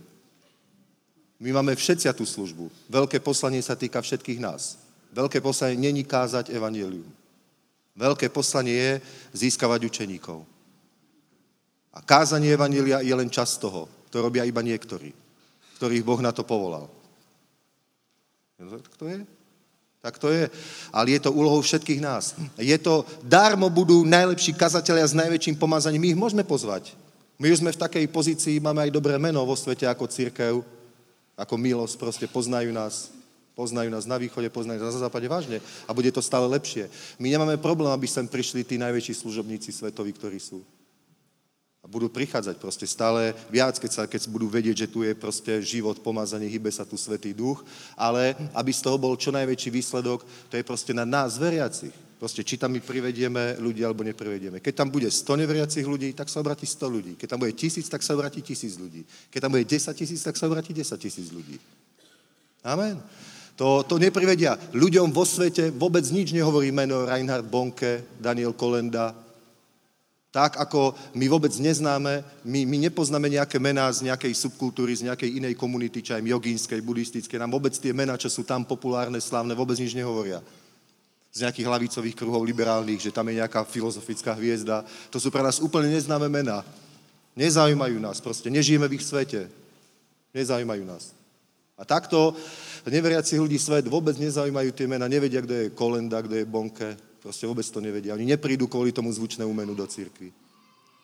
My 1.41 1.49
máme 1.49 1.73
všetci 1.73 2.05
tú 2.13 2.21
službu. 2.21 2.69
Veľké 2.85 3.17
poslanie 3.17 3.65
sa 3.65 3.73
týka 3.73 3.97
všetkých 3.97 4.45
nás. 4.45 4.77
Veľké 5.09 5.41
poslanie 5.41 5.89
není 5.89 6.05
kázať 6.05 6.53
evanelium. 6.53 7.09
Veľké 7.97 8.29
poslanie 8.29 8.77
je 8.77 8.93
získavať 9.33 9.89
učeníkov. 9.89 10.54
A 11.95 12.03
kázanie 12.03 12.51
Evanília 12.51 12.99
je 12.99 13.15
len 13.15 13.31
čas 13.31 13.55
toho. 13.55 13.87
To 14.11 14.19
robia 14.19 14.43
iba 14.43 14.59
niektorí, 14.59 15.15
ktorých 15.79 16.03
Boh 16.03 16.19
na 16.19 16.35
to 16.35 16.43
povolal. 16.43 16.91
Tak 18.59 18.95
to 18.99 19.07
je? 19.07 19.19
Tak 20.05 20.15
to 20.21 20.29
je. 20.29 20.45
Ale 20.93 21.17
je 21.17 21.19
to 21.19 21.33
úlohou 21.33 21.65
všetkých 21.65 21.97
nás. 22.03 22.37
Je 22.61 22.77
to, 22.77 23.07
darmo 23.25 23.71
budú 23.73 24.05
najlepší 24.05 24.53
kazatelia 24.53 25.07
s 25.07 25.17
najväčším 25.17 25.57
pomazaním. 25.57 26.01
My 26.03 26.09
ich 26.13 26.21
môžeme 26.21 26.43
pozvať. 26.45 26.93
My 27.41 27.51
už 27.51 27.59
sme 27.65 27.73
v 27.73 27.81
takej 27.81 28.05
pozícii, 28.07 28.63
máme 28.63 28.85
aj 28.87 28.95
dobré 28.95 29.17
meno 29.19 29.43
vo 29.43 29.57
svete 29.57 29.83
ako 29.89 30.07
církev, 30.07 30.63
ako 31.35 31.55
milosť, 31.57 31.95
proste 31.99 32.25
poznajú 32.31 32.71
nás. 32.71 33.11
Poznajú 33.55 33.87
nás 33.87 34.03
na 34.03 34.19
východe, 34.19 34.47
poznajú 34.51 34.83
nás 34.83 34.95
na 34.99 35.03
západe 35.07 35.27
vážne. 35.27 35.63
A 35.87 35.91
bude 35.95 36.11
to 36.11 36.23
stále 36.23 36.47
lepšie. 36.47 36.91
My 37.19 37.31
nemáme 37.31 37.55
problém, 37.59 37.91
aby 37.91 38.07
sem 38.07 38.27
prišli 38.27 38.63
tí 38.67 38.75
najväčší 38.75 39.25
služobníci 39.25 39.71
svetoví, 39.71 40.11
ktorí 40.15 40.39
sú. 40.39 40.63
A 41.85 41.87
budú 41.87 42.09
prichádzať 42.09 42.57
proste 42.57 42.89
stále 42.89 43.37
viac, 43.45 43.77
keď, 43.77 43.91
sa, 43.93 44.03
keď 44.09 44.25
budú 44.25 44.49
vedieť, 44.49 44.89
že 44.89 44.89
tu 44.89 45.05
je 45.05 45.13
proste 45.13 45.61
život, 45.61 46.01
pomazanie, 46.01 46.49
hybe 46.49 46.73
sa 46.73 46.81
tu 46.81 46.97
Svetý 46.97 47.29
Duch, 47.29 47.61
ale 47.93 48.33
aby 48.57 48.73
z 48.73 48.81
toho 48.81 48.97
bol 48.97 49.13
čo 49.13 49.29
najväčší 49.29 49.69
výsledok, 49.69 50.25
to 50.49 50.57
je 50.57 50.65
proste 50.65 50.97
na 50.97 51.05
nás 51.05 51.37
veriacich. 51.37 51.93
Proste, 52.17 52.41
či 52.41 52.57
tam 52.57 52.73
my 52.73 52.81
privedieme 52.81 53.61
ľudí, 53.61 53.85
alebo 53.85 54.01
neprivedieme. 54.01 54.57
Keď 54.57 54.73
tam 54.73 54.89
bude 54.89 55.13
100 55.13 55.45
neveriacich 55.45 55.85
ľudí, 55.85 56.09
tak 56.17 56.25
sa 56.25 56.41
obratí 56.41 56.65
100 56.65 56.89
ľudí. 56.89 57.13
Keď 57.21 57.27
tam 57.29 57.39
bude 57.45 57.53
tisíc, 57.53 57.85
tak 57.85 58.01
sa 58.01 58.17
obratí 58.17 58.41
tisíc 58.41 58.81
ľudí. 58.81 59.05
Keď 59.29 59.39
tam 59.45 59.53
bude 59.53 59.67
10 59.69 59.93
tisíc, 59.93 60.25
tak 60.25 60.33
sa 60.33 60.49
obratí 60.49 60.73
10 60.73 60.89
tisíc 60.97 61.29
ľudí. 61.29 61.61
Amen. 62.65 62.97
To, 63.61 63.85
to 63.85 64.01
neprivedia. 64.01 64.57
Ľuďom 64.73 65.13
vo 65.13 65.21
svete 65.21 65.69
vôbec 65.69 66.01
nič 66.09 66.33
nehovorí 66.33 66.73
meno 66.73 67.05
Reinhard 67.05 67.45
Bonke, 67.45 68.03
Daniel 68.17 68.57
Kolenda, 68.57 69.13
tak 70.35 70.59
ako 70.59 70.91
my 71.15 71.31
vôbec 71.31 71.55
neznáme, 71.55 72.19
my, 72.43 72.67
my 72.67 72.77
nepoznáme 72.91 73.31
nejaké 73.31 73.55
mená 73.55 73.87
z 73.87 74.03
nejakej 74.11 74.35
subkultúry, 74.35 74.91
z 74.91 75.07
nejakej 75.07 75.39
inej 75.39 75.55
komunity, 75.55 76.03
či 76.03 76.11
aj 76.11 76.27
jogínskej, 76.27 76.83
buddhistickej. 76.83 77.39
Nám 77.39 77.55
vôbec 77.55 77.71
tie 77.71 77.95
mená, 77.95 78.19
čo 78.19 78.27
sú 78.27 78.43
tam 78.43 78.67
populárne, 78.67 79.15
slávne, 79.23 79.55
vôbec 79.55 79.79
nič 79.79 79.95
nehovoria. 79.95 80.43
Z 81.31 81.47
nejakých 81.47 81.71
hlavicových 81.71 82.19
kruhov 82.19 82.43
liberálnych, 82.43 82.99
že 82.99 83.15
tam 83.15 83.31
je 83.31 83.39
nejaká 83.39 83.63
filozofická 83.63 84.35
hviezda. 84.35 84.83
To 85.07 85.23
sú 85.23 85.31
pre 85.31 85.39
nás 85.39 85.63
úplne 85.63 85.87
neznáme 85.95 86.27
mená. 86.27 86.67
Nezaujímajú 87.39 87.95
nás 88.03 88.19
proste, 88.19 88.51
nežijeme 88.51 88.91
v 88.91 88.99
ich 88.99 89.07
svete. 89.07 89.47
Nezaujímajú 90.35 90.83
nás. 90.83 91.15
A 91.79 91.87
takto 91.87 92.35
neveriacich 92.83 93.39
ľudí 93.39 93.55
svet 93.55 93.87
vôbec 93.87 94.19
nezaujímajú 94.19 94.75
tie 94.75 94.83
mená, 94.83 95.07
nevedia, 95.07 95.39
kto 95.39 95.53
je 95.55 95.71
Kolenda, 95.71 96.19
kto 96.19 96.43
je 96.43 96.43
Bonke, 96.43 97.14
Proste 97.25 97.49
vôbec 97.49 97.65
to 97.65 97.81
nevedia. 97.81 98.13
Oni 98.13 98.29
neprídu 98.29 98.69
kvôli 98.69 98.93
tomu 98.93 99.09
zvučnému 99.09 99.49
menu 99.49 99.73
do 99.73 99.81
cirkvi. 99.89 100.29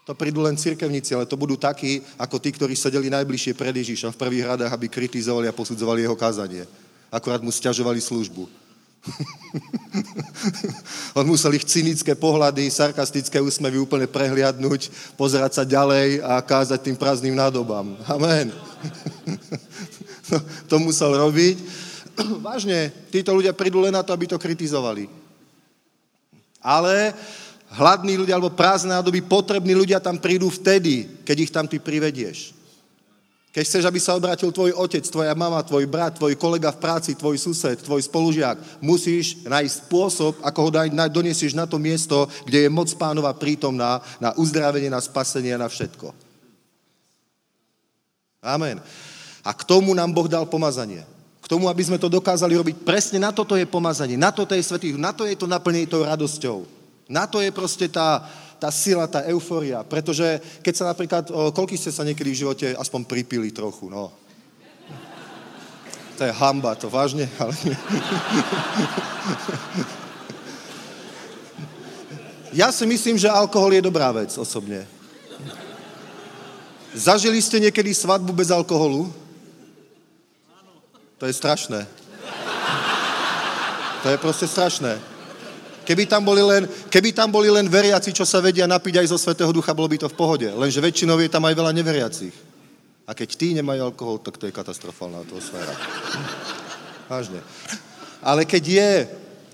To 0.05 0.13
prídu 0.13 0.45
len 0.45 0.53
cirkevníci, 0.53 1.17
ale 1.17 1.25
to 1.25 1.33
budú 1.33 1.57
takí, 1.57 1.97
ako 2.13 2.37
tí, 2.37 2.53
ktorí 2.53 2.77
sedeli 2.77 3.09
najbližšie 3.09 3.57
pred 3.57 3.73
Ježišom 3.73 4.13
v 4.13 4.21
prvých 4.21 4.53
radách, 4.53 4.69
aby 4.69 4.85
kritizovali 4.85 5.49
a 5.49 5.57
posudzovali 5.57 6.05
jeho 6.05 6.13
kázanie. 6.13 6.69
Akurát 7.09 7.41
mu 7.41 7.49
stiažovali 7.49 7.97
službu. 7.97 8.45
On 11.17 11.25
musel 11.25 11.57
ich 11.57 11.65
cynické 11.65 12.13
pohľady, 12.13 12.69
sarkastické 12.69 13.41
úsmevy 13.41 13.81
úplne 13.81 14.05
prehliadnúť, 14.05 14.93
pozerať 15.17 15.57
sa 15.57 15.63
ďalej 15.65 16.21
a 16.21 16.37
kázať 16.37 16.85
tým 16.85 17.01
prázdnym 17.01 17.33
nádobám. 17.33 17.97
Amen. 18.05 18.53
to 20.69 20.75
musel 20.77 21.17
robiť. 21.17 21.57
Vážne, 22.45 22.93
títo 23.09 23.33
ľudia 23.33 23.57
prídu 23.57 23.81
len 23.81 23.97
na 23.97 24.05
to, 24.05 24.13
aby 24.13 24.29
to 24.29 24.37
kritizovali. 24.37 25.20
Ale 26.61 27.13
hladní 27.73 28.21
ľudia 28.21 28.37
alebo 28.37 28.53
prázdne 28.53 28.93
nádoby, 28.93 29.25
potrební 29.25 29.73
ľudia 29.75 29.99
tam 29.99 30.21
prídu 30.21 30.47
vtedy, 30.53 31.21
keď 31.25 31.37
ich 31.39 31.51
tam 31.51 31.65
ty 31.67 31.81
privedieš. 31.81 32.61
Keď 33.51 33.63
chceš, 33.67 33.83
aby 33.83 33.99
sa 33.99 34.15
obrátil 34.15 34.47
tvoj 34.47 34.71
otec, 34.79 35.03
tvoja 35.11 35.35
mama, 35.35 35.59
tvoj 35.59 35.83
brat, 35.83 36.15
tvoj 36.15 36.39
kolega 36.39 36.71
v 36.71 36.79
práci, 36.79 37.19
tvoj 37.19 37.35
sused, 37.35 37.83
tvoj 37.83 37.99
spolužiak, 37.99 38.79
musíš 38.79 39.43
nájsť 39.43 39.91
spôsob, 39.91 40.39
ako 40.39 40.59
ho 40.63 40.71
doniesieš 41.11 41.51
na 41.51 41.67
to 41.67 41.75
miesto, 41.75 42.31
kde 42.47 42.63
je 42.63 42.69
moc 42.71 42.87
pánova 42.95 43.35
prítomná 43.35 43.99
na 44.23 44.31
uzdravenie, 44.39 44.87
na 44.87 45.03
spasenie 45.03 45.51
a 45.51 45.59
na 45.59 45.67
všetko. 45.67 46.15
Amen. 48.39 48.79
A 49.43 49.51
k 49.51 49.67
tomu 49.67 49.91
nám 49.91 50.15
Boh 50.15 50.31
dal 50.31 50.47
pomazanie. 50.47 51.03
K 51.41 51.49
tomu, 51.49 51.65
aby 51.67 51.81
sme 51.81 51.97
to 51.97 52.05
dokázali 52.05 52.53
robiť. 52.53 52.85
Presne 52.85 53.17
na 53.17 53.33
toto 53.33 53.57
je 53.57 53.65
pomazanie, 53.65 54.15
na 54.15 54.29
toto 54.29 54.53
je 54.53 54.61
svetý, 54.61 54.93
na 54.93 55.09
to 55.09 55.25
je 55.25 55.33
to 55.33 55.49
naplnenie 55.49 55.89
tou 55.89 56.05
radosťou. 56.05 56.63
Na 57.09 57.25
to 57.25 57.41
je 57.41 57.51
proste 57.51 57.89
tá, 57.89 58.23
tá 58.61 58.69
sila, 58.71 59.09
tá 59.09 59.25
euforia. 59.27 59.83
Pretože 59.83 60.39
keď 60.61 60.73
sa 60.77 60.85
napríklad, 60.93 61.27
koľko 61.27 61.75
ste 61.75 61.91
sa 61.91 62.05
niekedy 62.05 62.31
v 62.31 62.41
živote 62.45 62.67
aspoň 62.77 63.03
pripili 63.09 63.49
trochu, 63.51 63.89
no. 63.89 64.13
To 66.15 66.29
je 66.29 66.31
hamba, 66.37 66.77
to 66.77 66.85
vážne, 66.87 67.25
ale. 67.41 67.57
Ja 72.53 72.67
si 72.69 72.83
myslím, 72.83 73.15
že 73.15 73.31
alkohol 73.31 73.79
je 73.79 73.87
dobrá 73.87 74.11
vec 74.11 74.35
osobne. 74.35 74.83
Zažili 76.91 77.39
ste 77.39 77.63
niekedy 77.63 77.95
svadbu 77.95 78.35
bez 78.35 78.51
alkoholu? 78.51 79.07
To 81.21 81.29
je 81.29 81.37
strašné. 81.37 81.85
To 84.01 84.07
je 84.09 84.17
proste 84.17 84.49
strašné. 84.49 84.97
Keby 85.85 86.09
tam, 86.09 86.25
boli 86.25 86.41
len, 86.41 86.65
keby 86.89 87.13
tam 87.13 87.29
boli 87.29 87.45
len 87.45 87.69
veriaci, 87.69 88.09
čo 88.09 88.25
sa 88.25 88.41
vedia 88.41 88.65
napiť 88.65 89.05
aj 89.05 89.07
zo 89.13 89.21
Svetého 89.21 89.53
Ducha, 89.53 89.77
bolo 89.77 89.85
by 89.85 90.01
to 90.01 90.09
v 90.09 90.17
pohode. 90.17 90.49
Lenže 90.49 90.81
väčšinou 90.81 91.21
je 91.21 91.29
tam 91.29 91.45
aj 91.45 91.53
veľa 91.53 91.77
neveriacich. 91.77 92.33
A 93.05 93.13
keď 93.13 93.29
tí 93.37 93.53
nemajú 93.53 93.93
alkohol, 93.93 94.17
tak 94.17 94.41
to 94.41 94.49
je 94.49 94.55
katastrofálna 94.55 95.21
atmosféra. 95.21 95.73
Vážne. 97.05 97.45
Ale 98.25 98.41
keď 98.49 98.63
je, 98.65 98.91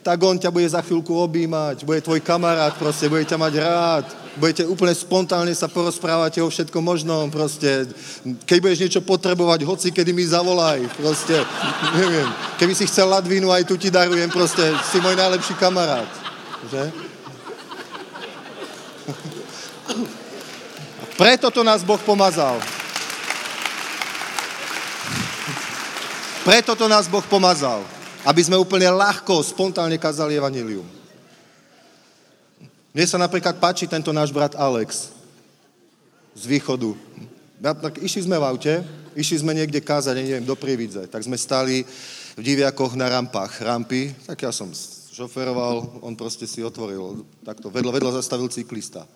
tak 0.07 0.23
on 0.23 0.39
ťa 0.39 0.55
bude 0.55 0.63
za 0.63 0.79
chvíľku 0.79 1.11
objímať, 1.11 1.83
bude 1.83 1.99
tvoj 1.99 2.23
kamarát 2.23 2.71
proste, 2.79 3.11
bude 3.11 3.27
ťa 3.27 3.35
mať 3.35 3.53
rád, 3.59 4.05
budete 4.39 4.63
úplne 4.63 4.95
spontánne 4.95 5.51
sa 5.51 5.67
porozprávať 5.67 6.39
o 6.39 6.47
všetkom 6.47 6.79
možnom, 6.79 7.27
proste. 7.27 7.83
Keď 8.47 8.57
budeš 8.63 8.79
niečo 8.87 9.01
potrebovať, 9.03 9.67
hoci 9.67 9.91
kedy 9.91 10.15
mi 10.15 10.23
zavolaj, 10.23 10.79
proste. 10.95 11.43
Neviem. 11.99 12.23
Keby 12.55 12.71
si 12.71 12.87
chcel 12.87 13.11
ladvinu, 13.11 13.51
aj 13.51 13.67
tu 13.67 13.75
ti 13.75 13.91
darujem, 13.91 14.31
proste. 14.31 14.63
Si 14.87 15.03
môj 15.03 15.19
najlepší 15.19 15.59
kamarát. 15.59 16.07
Že? 16.71 16.83
Preto 21.19 21.51
to 21.51 21.67
nás 21.67 21.83
Boh 21.83 21.99
pomazal. 21.99 22.63
Preto 26.47 26.79
to 26.79 26.87
nás 26.87 27.11
Boh 27.11 27.27
pomazal. 27.27 27.96
Aby 28.27 28.43
sme 28.43 28.59
úplne 28.59 28.91
ľahko, 28.91 29.39
spontánne 29.39 29.95
kazali 29.95 30.35
evanilium. 30.35 30.83
Mne 32.91 33.05
sa 33.07 33.15
napríklad 33.15 33.55
páči 33.55 33.87
tento 33.87 34.11
náš 34.11 34.35
brat 34.35 34.51
Alex 34.59 35.15
z 36.35 36.43
východu. 36.43 36.91
Tak 37.63 38.03
išli 38.03 38.27
sme 38.27 38.35
v 38.35 38.43
aute, 38.43 38.83
išli 39.15 39.39
sme 39.39 39.55
niekde 39.55 39.79
kázať, 39.79 40.19
neviem, 40.19 40.43
do 40.43 40.59
Prividze. 40.59 41.07
Tak 41.07 41.23
sme 41.23 41.39
stali 41.39 41.87
v 42.35 42.41
diviakoch 42.43 42.99
na 42.99 43.07
rampách. 43.07 43.63
Rampy, 43.63 44.11
tak 44.27 44.43
ja 44.43 44.51
som 44.51 44.75
šoferoval, 45.15 46.03
on 46.03 46.13
proste 46.19 46.43
si 46.45 46.59
otvoril, 46.59 47.23
takto 47.47 47.71
vedlo, 47.71 47.95
vedlo 47.95 48.11
zastavil 48.11 48.51
cyklista. 48.51 49.07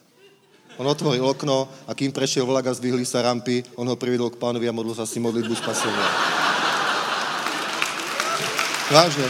On 0.79 0.87
otvoril 0.87 1.21
okno 1.21 1.67
a 1.83 1.91
kým 1.91 2.15
prešiel 2.15 2.47
vlak 2.47 2.71
a 2.71 2.73
zdvihli 2.73 3.03
sa 3.03 3.21
rampy, 3.21 3.61
on 3.75 3.85
ho 3.91 3.99
privedol 3.99 4.31
k 4.31 4.39
pánovi 4.39 4.65
a 4.65 4.73
modlil 4.73 4.95
sa 4.95 5.03
si 5.03 5.19
modlitbu 5.19 5.53
spasenia. 5.53 6.40
Vážne. 8.91 9.27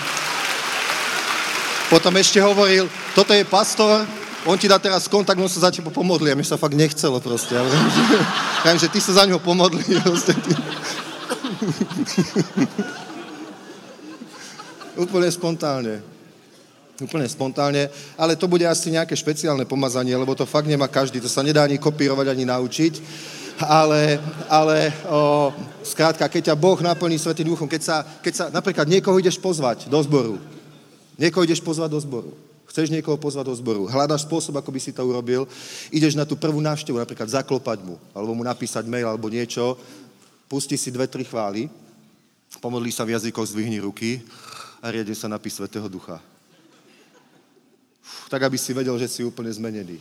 Potom 1.94 2.10
ešte 2.18 2.42
hovoril, 2.42 2.90
toto 3.14 3.30
je 3.36 3.46
pastor, 3.46 4.08
on 4.42 4.58
ti 4.58 4.66
dá 4.66 4.82
teraz 4.82 5.06
kontakt, 5.06 5.38
on 5.38 5.52
sa 5.52 5.70
za 5.70 5.72
teba 5.76 5.94
pomodlí 5.94 6.34
a 6.34 6.40
mi 6.40 6.42
sa 6.42 6.58
fakt 6.58 6.74
nechcelo 6.74 7.22
proste. 7.22 7.54
Ja 7.54 7.62
viem, 7.62 7.86
že, 7.94 8.04
ja 8.66 8.68
viem, 8.74 8.80
že 8.82 8.90
ty 8.90 8.98
sa 8.98 9.14
za 9.22 9.24
ňo 9.30 9.38
pomodlí. 9.38 9.86
Proste. 10.02 10.34
Úplne 14.98 15.30
spontálne. 15.30 16.02
Úplne 17.02 17.26
spontálne, 17.30 17.90
ale 18.18 18.34
to 18.38 18.50
bude 18.50 18.66
asi 18.66 18.94
nejaké 18.94 19.14
špeciálne 19.14 19.66
pomazanie, 19.66 20.14
lebo 20.14 20.34
to 20.34 20.46
fakt 20.46 20.70
nemá 20.70 20.86
každý, 20.86 21.18
to 21.18 21.30
sa 21.30 21.42
nedá 21.42 21.66
ani 21.66 21.82
kopírovať, 21.82 22.30
ani 22.30 22.46
naučiť. 22.46 22.94
Ale, 23.60 24.22
ale 24.48 24.94
o, 25.10 25.52
skrátka, 25.84 26.30
keď 26.30 26.52
ťa 26.52 26.56
Boh 26.56 26.80
naplní 26.80 27.20
Svetým 27.20 27.52
duchom, 27.52 27.68
keď 27.68 27.82
sa, 27.82 27.98
keď 28.22 28.34
sa 28.34 28.46
napríklad 28.54 28.88
niekoho 28.88 29.18
ideš 29.18 29.42
pozvať 29.42 29.90
do 29.90 30.00
zboru, 30.04 30.40
niekoho 31.18 31.44
ideš 31.44 31.60
pozvať 31.60 31.90
do 31.92 32.00
zboru, 32.00 32.32
Chceš 32.72 32.88
niekoho 32.88 33.20
pozvať 33.20 33.52
do 33.52 33.56
zboru, 33.60 33.84
hľadaš 33.84 34.24
spôsob, 34.24 34.56
ako 34.56 34.72
by 34.72 34.80
si 34.80 34.96
to 34.96 35.04
urobil, 35.04 35.44
ideš 35.92 36.16
na 36.16 36.24
tú 36.24 36.40
prvú 36.40 36.64
návštevu, 36.64 37.04
napríklad 37.04 37.28
zaklopať 37.28 37.84
mu, 37.84 38.00
alebo 38.16 38.32
mu 38.32 38.48
napísať 38.48 38.88
mail, 38.88 39.12
alebo 39.12 39.28
niečo, 39.28 39.76
pusti 40.48 40.80
si 40.80 40.88
dve, 40.88 41.04
tri 41.12 41.28
chvály, 41.28 41.68
pomodlí 42.64 42.88
sa 42.88 43.04
v 43.04 43.20
jazykoch, 43.20 43.52
zdvihni 43.52 43.84
ruky 43.84 44.24
a 44.80 44.88
riede 44.88 45.12
sa 45.12 45.28
napíš 45.28 45.60
Svetého 45.60 45.92
Ducha. 45.92 46.24
Tak, 48.32 48.48
aby 48.48 48.56
si 48.56 48.72
vedel, 48.72 48.96
že 48.96 49.12
si 49.12 49.28
úplne 49.28 49.52
zmenený. 49.52 50.00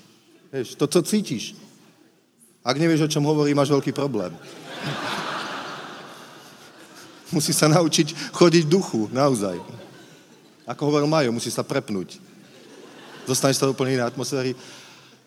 Vieš, 0.55 0.79
to, 0.79 0.87
co 0.87 1.03
cítiš. 1.03 1.59
Ak 2.61 2.77
nevieš, 2.77 3.09
o 3.09 3.12
čom 3.12 3.24
hovorí, 3.24 3.57
máš 3.57 3.73
veľký 3.73 3.93
problém. 3.97 4.37
Musí 7.32 7.57
sa 7.57 7.70
naučiť 7.70 8.37
chodiť 8.37 8.65
duchu, 8.69 9.09
naozaj. 9.15 9.57
Ako 10.69 10.93
hovoril 10.93 11.09
Majo, 11.09 11.32
musí 11.32 11.49
sa 11.49 11.65
prepnúť. 11.65 12.20
Dostaneš 13.24 13.62
sa 13.62 13.66
do 13.66 13.73
úplne 13.73 13.97
iné 13.97 14.05
atmosféry. 14.05 14.53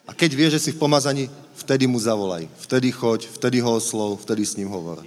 A 0.03 0.11
keď 0.11 0.35
vieš, 0.35 0.51
že 0.59 0.63
si 0.69 0.71
v 0.75 0.81
pomazaní, 0.83 1.31
vtedy 1.55 1.87
mu 1.87 1.95
zavolaj. 1.97 2.45
Vtedy 2.59 2.91
choď, 2.91 3.25
vtedy 3.31 3.63
ho 3.63 3.71
oslov, 3.71 4.19
vtedy 4.21 4.43
s 4.43 4.59
ním 4.59 4.67
hovor. 4.67 4.99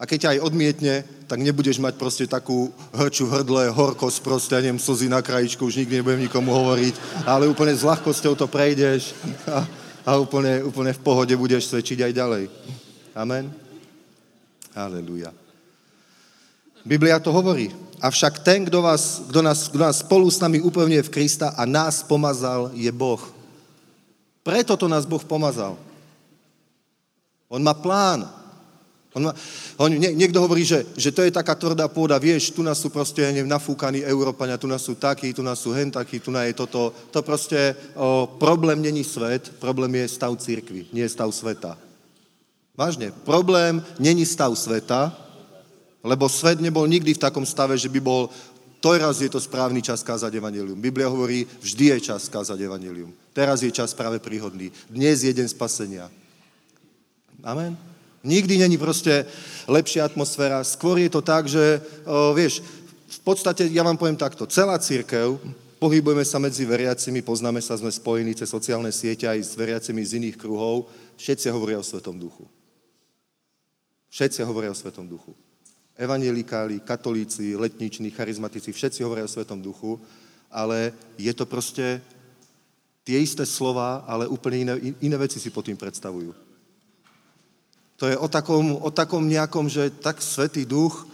A 0.00 0.08
keď 0.08 0.18
ťa 0.22 0.30
aj 0.32 0.44
odmietne, 0.48 0.94
tak 1.28 1.44
nebudeš 1.44 1.76
mať 1.76 2.00
proste 2.00 2.24
takú 2.24 2.72
hrču 2.94 3.28
v 3.28 3.36
hrdle, 3.36 3.68
horkosť 3.68 4.18
proste, 4.24 4.56
ja 4.56 4.64
neviem, 4.64 4.80
slzy 4.80 5.12
na 5.12 5.20
krajičku, 5.20 5.60
už 5.60 5.76
nikdy 5.76 6.00
nebudem 6.00 6.24
nikomu 6.24 6.56
hovoriť, 6.56 6.94
ale 7.28 7.50
úplne 7.52 7.76
s 7.76 7.84
ľahkosťou 7.84 8.32
to 8.32 8.48
prejdeš 8.48 9.12
a, 10.10 10.18
úplne, 10.18 10.66
úplne 10.66 10.90
v 10.90 11.04
pohode 11.06 11.30
budeš 11.38 11.70
svedčiť 11.70 12.10
aj 12.10 12.12
ďalej. 12.18 12.44
Amen. 13.14 13.46
Aleluja. 14.74 15.30
Biblia 16.82 17.22
to 17.22 17.30
hovorí. 17.30 17.70
Avšak 18.02 18.42
ten, 18.42 18.66
kdo, 18.66 18.82
vás, 18.82 19.22
kdo, 19.30 19.38
nás, 19.44 19.68
kdo 19.70 19.86
nás 19.86 20.02
spolu 20.02 20.26
s 20.26 20.42
nami 20.42 20.58
upevňuje 20.58 21.06
v 21.06 21.12
Krista 21.14 21.54
a 21.54 21.62
nás 21.62 22.02
pomazal, 22.02 22.74
je 22.74 22.90
Boh. 22.90 23.22
Preto 24.42 24.74
to 24.74 24.90
nás 24.90 25.06
Boh 25.06 25.22
pomazal. 25.22 25.78
On 27.46 27.62
má 27.62 27.76
plán. 27.76 28.39
On 29.10 29.22
má, 29.26 29.34
on, 29.74 29.90
nie, 29.90 30.14
niekto 30.14 30.38
hovorí, 30.38 30.62
že, 30.62 30.86
že 30.94 31.10
to 31.10 31.26
je 31.26 31.34
taká 31.34 31.58
tvrdá 31.58 31.90
pôda, 31.90 32.14
vieš, 32.22 32.54
tu 32.54 32.62
nás 32.62 32.78
sú 32.78 32.94
proste 32.94 33.26
neviem, 33.34 33.50
nafúkaní 33.50 34.06
Európania, 34.06 34.54
tu 34.54 34.70
nás 34.70 34.86
sú 34.86 34.94
takí, 34.94 35.34
tu 35.34 35.42
nás 35.42 35.58
sú 35.58 35.74
hen 35.74 35.90
takí, 35.90 36.22
tu 36.22 36.30
nás 36.30 36.46
je 36.46 36.54
toto. 36.54 36.94
To 37.10 37.18
proste, 37.18 37.74
o, 37.98 38.30
problém 38.38 38.78
není 38.78 39.02
svet, 39.02 39.50
problém 39.58 39.98
je 39.98 40.14
stav 40.14 40.30
církvy, 40.38 40.86
nie 40.94 41.02
je 41.02 41.10
stav 41.10 41.26
sveta. 41.34 41.74
Vážne, 42.78 43.10
problém 43.26 43.82
není 43.98 44.22
stav 44.22 44.54
sveta, 44.54 45.10
lebo 46.06 46.30
svet 46.30 46.62
nebol 46.62 46.86
nikdy 46.86 47.10
v 47.18 47.22
takom 47.22 47.42
stave, 47.42 47.74
že 47.74 47.90
by 47.90 47.98
bol, 47.98 48.30
teraz 48.78 49.18
je 49.18 49.28
to 49.28 49.42
správny 49.42 49.82
čas 49.82 50.06
kázať 50.06 50.38
evanelium. 50.38 50.78
Biblia 50.78 51.10
hovorí, 51.10 51.50
vždy 51.58 51.98
je 51.98 52.14
čas 52.14 52.30
kázať 52.30 52.62
evanelium. 52.62 53.10
Teraz 53.34 53.66
je 53.66 53.74
čas 53.74 53.90
práve 53.90 54.22
príhodný. 54.22 54.70
Dnes 54.86 55.26
je 55.26 55.34
deň 55.34 55.50
spasenia. 55.50 56.06
Amen. 57.42 57.89
Nikdy 58.20 58.58
není 58.58 58.76
proste 58.76 59.24
lepšia 59.64 60.04
atmosféra. 60.04 60.60
Skôr 60.60 61.00
je 61.00 61.08
to 61.08 61.24
tak, 61.24 61.48
že, 61.48 61.80
vieš, 62.36 62.60
v 63.10 63.20
podstate, 63.24 63.64
ja 63.72 63.80
vám 63.80 63.96
poviem 63.96 64.16
takto, 64.16 64.44
celá 64.44 64.76
církev, 64.76 65.40
pohybujeme 65.80 66.24
sa 66.24 66.36
medzi 66.36 66.68
veriacimi, 66.68 67.24
poznáme 67.24 67.64
sa, 67.64 67.80
sme 67.80 67.88
spojení 67.88 68.36
cez 68.36 68.52
sociálne 68.52 68.92
siete 68.92 69.24
aj 69.24 69.40
s 69.40 69.52
veriacimi 69.56 70.04
z 70.04 70.20
iných 70.20 70.36
kruhov, 70.36 70.92
všetci 71.16 71.48
hovoria 71.48 71.80
o 71.80 71.84
Svetom 71.84 72.20
duchu. 72.20 72.44
Všetci 74.12 74.44
hovoria 74.44 74.70
o 74.70 74.76
Svetom 74.76 75.08
duchu 75.08 75.32
evangelikáli, 76.00 76.80
katolíci, 76.80 77.56
letniční, 77.56 78.10
charizmatici, 78.10 78.72
všetci 78.72 79.04
hovoria 79.04 79.24
o 79.24 79.28
Svetom 79.28 79.60
duchu, 79.62 80.00
ale 80.50 80.92
je 81.20 81.28
to 81.36 81.44
proste 81.44 82.00
tie 83.04 83.20
isté 83.20 83.44
slova, 83.44 84.04
ale 84.08 84.24
úplne 84.24 84.56
iné, 84.64 84.74
iné 85.04 85.16
veci 85.20 85.36
si 85.36 85.52
pod 85.52 85.68
tým 85.68 85.76
predstavujú. 85.76 86.32
To 88.00 88.08
je 88.08 88.16
o 88.16 88.28
takom, 88.32 88.80
o 88.80 88.88
takom 88.88 89.28
nejakom, 89.28 89.68
že 89.68 89.92
tak 89.92 90.24
Svetý 90.24 90.64
duch, 90.64 91.04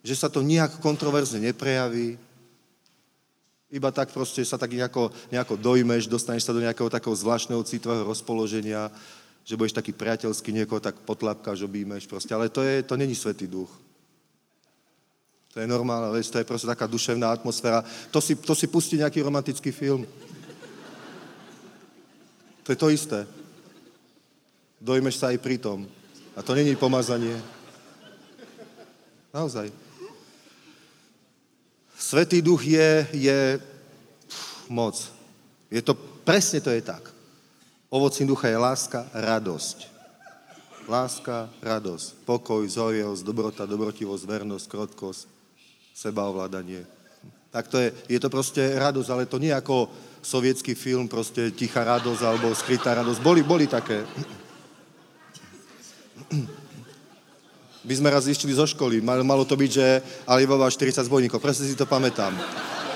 že 0.00 0.16
sa 0.16 0.32
to 0.32 0.40
nejak 0.40 0.80
kontroverzne 0.80 1.44
neprejaví. 1.44 2.16
Iba 3.68 3.92
tak 3.92 4.16
proste 4.16 4.40
sa 4.40 4.56
tak 4.56 4.72
nejako, 4.72 5.12
nejako 5.28 5.60
dojmeš, 5.60 6.08
dostaneš 6.08 6.48
sa 6.48 6.56
do 6.56 6.64
nejakého 6.64 6.88
takého 6.88 7.12
zvláštneho 7.12 7.60
citového 7.68 8.08
rozpoloženia, 8.08 8.88
že 9.44 9.60
budeš 9.60 9.76
taký 9.76 9.92
priateľský, 9.92 10.56
niekoho 10.56 10.80
tak 10.80 10.96
potlapkáš, 11.04 11.68
objímeš 11.68 12.08
proste, 12.08 12.32
ale 12.32 12.48
to, 12.48 12.64
je, 12.64 12.80
to 12.80 12.96
není 12.96 13.12
Svetý 13.12 13.44
duch. 13.44 13.68
To 15.52 15.60
je 15.60 15.68
normálna 15.68 16.08
vec, 16.16 16.24
to 16.32 16.40
je 16.40 16.48
proste 16.48 16.64
taká 16.64 16.88
duševná 16.88 17.28
atmosféra. 17.28 17.84
To 18.08 18.24
si, 18.24 18.40
to 18.40 18.56
si 18.56 18.72
pustí 18.72 18.96
nejaký 18.96 19.20
romantický 19.20 19.68
film. 19.68 20.08
To 22.64 22.68
je 22.72 22.78
to 22.80 22.88
isté. 22.88 23.28
Dojmeš 24.80 25.20
sa 25.20 25.28
aj 25.32 25.38
pri 25.44 25.60
tom. 25.60 25.84
A 26.36 26.44
to 26.44 26.52
není 26.52 26.76
pomazanie. 26.76 27.40
Naozaj. 29.32 29.72
Svetý 31.96 32.44
duch 32.44 32.60
je, 32.60 33.08
je 33.12 33.38
pff, 34.28 34.68
moc. 34.68 34.94
Je 35.72 35.80
to, 35.80 35.96
presne 36.28 36.60
to 36.60 36.68
je 36.70 36.84
tak. 36.84 37.08
Ovocím 37.88 38.28
ducha 38.28 38.52
je 38.52 38.60
láska, 38.60 39.08
radosť. 39.16 39.96
Láska, 40.86 41.50
radosť, 41.64 42.22
pokoj, 42.22 42.62
zhorievosť, 42.68 43.26
dobrota, 43.26 43.66
dobrotivosť, 43.66 44.22
vernosť, 44.22 44.66
krotkosť, 44.70 45.26
sebaovládanie. 45.96 46.86
Tak 47.50 47.66
to 47.66 47.80
je, 47.80 47.88
je 48.06 48.20
to 48.22 48.28
proste 48.30 48.60
radosť, 48.60 49.08
ale 49.10 49.24
to 49.26 49.42
nie 49.42 49.50
ako 49.50 49.90
sovietský 50.22 50.78
film, 50.78 51.08
proste 51.10 51.50
tichá 51.50 51.82
radosť 51.82 52.22
alebo 52.22 52.54
skrytá 52.54 52.94
radosť. 52.94 53.18
Boli, 53.18 53.42
boli 53.42 53.66
také. 53.66 54.06
My 57.86 57.94
sme 57.94 58.10
raz 58.10 58.26
išli 58.26 58.50
zo 58.50 58.66
školy, 58.66 58.98
malo 58.98 59.46
to 59.46 59.54
byť, 59.54 59.70
že 59.70 59.86
Alibaba 60.26 60.66
40 60.66 61.06
zbojníkov, 61.06 61.38
presne 61.38 61.70
si 61.70 61.78
to 61.78 61.86
pamätám. 61.86 62.34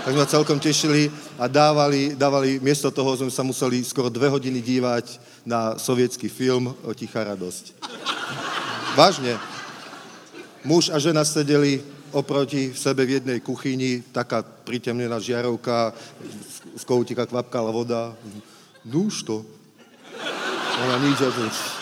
Tak 0.00 0.16
sme 0.16 0.24
celkom 0.26 0.58
tešili 0.58 1.12
a 1.36 1.44
dávali, 1.44 2.16
dávali, 2.16 2.56
miesto 2.58 2.88
toho 2.88 3.12
sme 3.20 3.28
sa 3.28 3.44
museli 3.44 3.84
skoro 3.84 4.08
dve 4.08 4.32
hodiny 4.32 4.58
dívať 4.64 5.20
na 5.44 5.76
sovietský 5.76 6.32
film 6.32 6.72
Tichá 6.96 7.22
radosť. 7.22 7.76
Vážne. 8.96 9.36
Muž 10.64 10.90
a 10.90 10.98
žena 10.98 11.22
sedeli 11.22 11.84
oproti 12.10 12.74
sebe 12.74 13.06
v 13.06 13.22
jednej 13.22 13.38
kuchyni, 13.38 14.02
taká 14.10 14.42
pritemnená 14.42 15.22
žiarovka, 15.22 15.94
z 16.74 16.82
koutika 16.82 17.28
kvapkala 17.28 17.70
voda. 17.70 18.16
Dúš 18.82 19.22
to. 19.22 19.44
Ona 20.80 20.96
nič. 21.04 21.79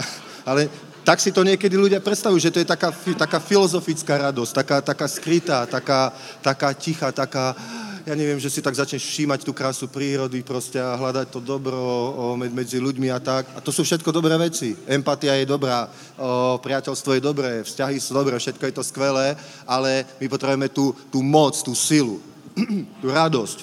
Ale 0.48 0.70
tak 1.06 1.22
si 1.22 1.30
to 1.30 1.46
niekedy 1.46 1.78
ľudia 1.78 2.02
predstavujú, 2.02 2.42
že 2.42 2.50
to 2.50 2.58
je 2.58 2.66
taká, 2.66 2.90
taká 3.14 3.38
filozofická 3.38 4.26
radosť, 4.26 4.52
taká, 4.52 4.76
taká 4.82 5.06
skrytá, 5.06 5.62
taká, 5.62 6.10
taká 6.42 6.74
tichá, 6.74 7.14
taká, 7.14 7.54
ja 8.02 8.14
neviem, 8.18 8.42
že 8.42 8.50
si 8.50 8.58
tak 8.58 8.74
začneš 8.74 9.06
všímať 9.06 9.46
tú 9.46 9.54
krásu 9.54 9.86
prírody 9.86 10.42
proste 10.42 10.82
a 10.82 10.98
hľadať 10.98 11.30
to 11.30 11.38
dobro 11.38 11.78
o, 11.78 12.34
medzi 12.34 12.82
ľuďmi 12.82 13.06
a 13.14 13.22
tak. 13.22 13.46
A 13.54 13.62
to 13.62 13.70
sú 13.70 13.86
všetko 13.86 14.10
dobré 14.10 14.34
veci. 14.34 14.74
Empatia 14.90 15.38
je 15.38 15.46
dobrá, 15.46 15.86
o, 16.18 16.58
priateľstvo 16.58 17.14
je 17.14 17.22
dobré, 17.22 17.62
vzťahy 17.62 18.02
sú 18.02 18.10
dobré, 18.10 18.34
všetko 18.34 18.66
je 18.66 18.74
to 18.74 18.82
skvelé, 18.82 19.38
ale 19.62 20.02
my 20.18 20.26
potrebujeme 20.26 20.66
tú, 20.74 20.90
tú 21.06 21.22
moc, 21.22 21.54
tú 21.62 21.70
silu, 21.70 22.18
tú 22.98 23.06
radosť. 23.14 23.62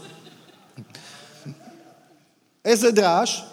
Ezedráš 2.63 3.51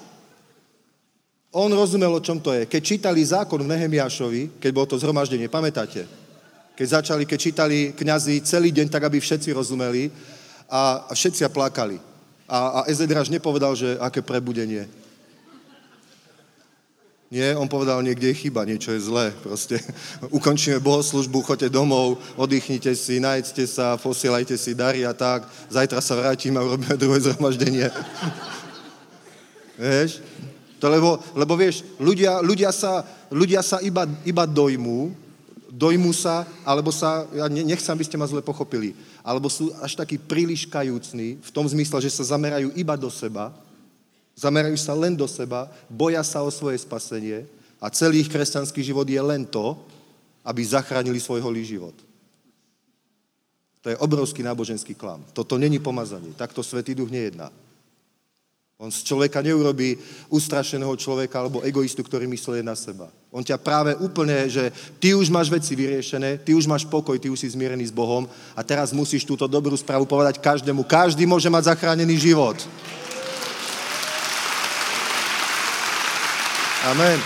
on 1.51 1.71
rozumel, 1.75 2.15
o 2.15 2.23
čom 2.23 2.39
to 2.39 2.55
je. 2.55 2.67
Keď 2.67 2.83
čítali 2.83 3.21
zákon 3.27 3.59
v 3.59 3.71
Nehemiášovi, 3.75 4.63
keď 4.63 4.71
bolo 4.71 4.87
to 4.87 5.01
zhromaždenie, 5.03 5.51
pamätáte? 5.51 6.07
Keď 6.79 6.87
začali, 6.89 7.27
keď 7.27 7.39
čítali 7.39 7.79
kňazi 7.93 8.41
celý 8.47 8.71
deň, 8.71 8.87
tak 8.89 9.05
aby 9.05 9.19
všetci 9.19 9.51
rozumeli 9.53 10.15
a, 10.71 11.11
a 11.11 11.13
všetci 11.13 11.43
plakali. 11.51 11.99
A, 12.47 12.83
a 12.83 12.87
Ezedráž 12.87 13.29
nepovedal, 13.29 13.75
že 13.75 13.99
aké 13.99 14.23
prebudenie. 14.23 14.87
Nie, 17.31 17.55
on 17.55 17.71
povedal, 17.71 18.03
niekde 18.03 18.35
je 18.35 18.43
chyba, 18.43 18.67
niečo 18.67 18.91
je 18.91 19.07
zlé. 19.07 19.31
Proste 19.43 19.79
ukončíme 20.39 20.83
bohoslužbu, 20.83 21.43
choďte 21.43 21.71
domov, 21.71 22.19
oddychnite 22.35 22.91
si, 22.95 23.23
najedzte 23.23 23.67
sa, 23.71 23.95
posielajte 23.99 24.59
si 24.59 24.75
dary 24.75 25.07
a 25.07 25.15
tak. 25.15 25.47
Zajtra 25.71 26.03
sa 26.03 26.19
vrátime 26.19 26.59
a 26.59 26.67
urobíme 26.67 26.95
druhé 26.99 27.23
zhromaždenie. 27.23 27.87
Vieš? 29.79 30.23
To 30.81 30.89
lebo, 30.89 31.21
lebo 31.37 31.53
vieš, 31.61 31.85
ľudia, 32.01 32.41
ľudia 32.41 32.73
sa, 32.73 33.05
ľudia 33.29 33.61
sa 33.61 33.85
iba, 33.85 34.09
iba 34.25 34.49
dojmú, 34.49 35.13
dojmú 35.69 36.11
sa, 36.17 36.49
alebo 36.65 36.89
sa, 36.89 37.29
ja 37.37 37.47
nechcem, 37.53 37.93
aby 37.93 38.05
ste 38.09 38.17
ma 38.17 38.25
zle 38.25 38.41
pochopili, 38.41 38.97
alebo 39.21 39.53
sú 39.53 39.69
až 39.85 39.93
takí 39.95 40.17
príliš 40.17 40.65
kajúcní, 40.65 41.37
v 41.37 41.51
tom 41.53 41.69
zmysle, 41.69 42.01
že 42.01 42.11
sa 42.11 42.35
zamerajú 42.35 42.73
iba 42.73 42.97
do 42.97 43.13
seba, 43.13 43.53
zamerajú 44.33 44.77
sa 44.81 44.97
len 44.97 45.13
do 45.13 45.29
seba, 45.29 45.69
boja 45.85 46.25
sa 46.25 46.41
o 46.41 46.49
svoje 46.49 46.81
spasenie 46.81 47.45
a 47.77 47.93
celý 47.93 48.25
ich 48.25 48.33
kresťanský 48.33 48.81
život 48.81 49.05
je 49.05 49.21
len 49.21 49.45
to, 49.45 49.77
aby 50.41 50.65
zachránili 50.65 51.21
svoj 51.21 51.45
holý 51.45 51.61
život. 51.61 51.93
To 53.81 53.89
je 53.93 54.01
obrovský 54.01 54.45
náboženský 54.45 54.97
klam. 54.97 55.25
Toto 55.33 55.57
není 55.57 55.81
pomazanie. 55.81 56.37
Takto 56.37 56.61
Svetý 56.61 56.93
Duch 56.93 57.09
nejedná. 57.09 57.49
On 58.81 58.89
z 58.89 59.05
človeka 59.05 59.45
neurobí 59.45 60.01
ustrašeného 60.33 60.97
človeka 60.97 61.37
alebo 61.37 61.61
egoistu, 61.61 62.01
ktorý 62.01 62.25
myslí 62.25 62.65
na 62.65 62.73
seba. 62.73 63.13
On 63.29 63.45
ťa 63.45 63.61
práve 63.61 63.93
úplne, 64.01 64.49
že 64.49 64.73
ty 64.97 65.13
už 65.13 65.29
máš 65.29 65.53
veci 65.53 65.77
vyriešené, 65.77 66.41
ty 66.41 66.57
už 66.57 66.65
máš 66.65 66.89
pokoj, 66.89 67.21
ty 67.21 67.29
už 67.29 67.45
si 67.45 67.53
zmierený 67.53 67.93
s 67.93 67.93
Bohom 67.93 68.25
a 68.57 68.65
teraz 68.65 68.97
musíš 68.97 69.29
túto 69.29 69.45
dobrú 69.45 69.77
správu 69.77 70.09
povedať 70.09 70.41
každému. 70.41 70.89
Každý 70.89 71.29
môže 71.29 71.53
mať 71.53 71.77
zachránený 71.77 72.17
život. 72.17 72.57
Amen. 76.89 77.21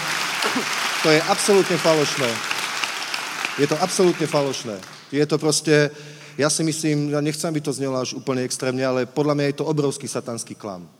To 1.06 1.08
je 1.14 1.22
absolútne 1.22 1.78
falošné. 1.78 2.30
Je 3.62 3.66
to 3.70 3.78
absolútne 3.78 4.26
falošné. 4.26 4.74
Je 5.14 5.22
to 5.22 5.38
proste, 5.38 5.94
ja 6.34 6.50
si 6.50 6.66
myslím, 6.66 7.14
ja 7.14 7.22
nechcem, 7.22 7.46
aby 7.46 7.62
to 7.62 7.70
znelo 7.70 8.02
až 8.02 8.18
úplne 8.18 8.42
extrémne, 8.42 8.82
ale 8.82 9.06
podľa 9.06 9.38
mňa 9.38 9.46
je 9.54 9.56
to 9.62 9.70
obrovský 9.70 10.10
satanský 10.10 10.58
klam 10.58 10.90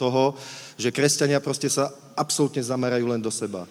toho, 0.00 0.32
že 0.80 0.88
kresťania 0.88 1.44
proste 1.44 1.68
sa 1.68 1.92
absolútne 2.16 2.64
zamerajú 2.64 3.04
len 3.04 3.20
do 3.20 3.28
seba. 3.28 3.68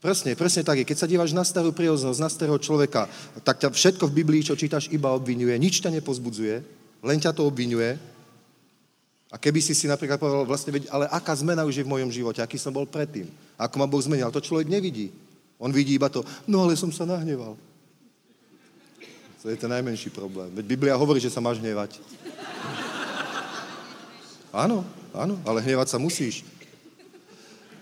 Presne, 0.00 0.32
presne 0.32 0.64
tak 0.64 0.80
je. 0.80 0.88
Keď 0.88 0.96
sa 0.96 1.08
díváš 1.08 1.36
na 1.36 1.44
starú 1.44 1.76
prírodzenosť, 1.76 2.20
na 2.24 2.32
starého 2.32 2.56
človeka, 2.56 3.04
tak 3.44 3.60
ťa 3.60 3.68
všetko 3.72 4.08
v 4.08 4.16
Biblii, 4.24 4.44
čo 4.44 4.56
čítaš, 4.56 4.88
iba 4.88 5.12
obvinuje. 5.12 5.52
Nič 5.60 5.84
ťa 5.84 5.92
nepozbudzuje, 5.92 6.56
len 7.04 7.18
ťa 7.20 7.36
to 7.36 7.44
obvinuje. 7.44 8.00
A 9.30 9.36
keby 9.36 9.60
si 9.60 9.76
si 9.76 9.86
napríklad 9.86 10.16
povedal, 10.16 10.48
vlastne, 10.48 10.72
ale 10.88 11.04
aká 11.12 11.36
zmena 11.36 11.68
už 11.68 11.80
je 11.80 11.86
v 11.86 11.92
mojom 11.92 12.10
živote, 12.10 12.40
aký 12.40 12.56
som 12.56 12.72
bol 12.72 12.88
predtým, 12.88 13.28
ako 13.60 13.74
ma 13.76 13.86
Boh 13.86 14.00
zmenil, 14.00 14.32
to 14.32 14.42
človek 14.42 14.66
nevidí. 14.66 15.12
On 15.60 15.68
vidí 15.68 15.94
iba 15.94 16.08
to, 16.08 16.24
no 16.48 16.64
ale 16.64 16.74
som 16.74 16.88
sa 16.88 17.04
nahneval. 17.04 17.54
To 19.44 19.46
je 19.48 19.56
ten 19.56 19.70
najmenší 19.70 20.12
problém. 20.12 20.48
Veď 20.56 20.64
Biblia 20.64 20.96
hovorí, 20.96 21.20
že 21.20 21.32
sa 21.32 21.44
máš 21.44 21.60
hnevať. 21.60 22.00
Áno, 24.50 24.82
áno, 25.14 25.38
ale 25.46 25.62
hnevať 25.62 25.94
sa 25.94 25.98
musíš. 26.02 26.42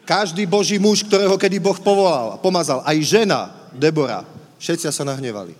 Každý 0.09 0.49
boží 0.49 0.81
muž, 0.81 1.05
ktorého 1.05 1.37
kedy 1.37 1.61
Boh 1.61 1.77
povolal 1.77 2.37
a 2.37 2.41
pomazal, 2.41 2.81
aj 2.85 2.97
žena, 3.05 3.53
Debora, 3.77 4.25
všetci 4.57 4.89
sa 4.89 5.05
nahnevali. 5.05 5.53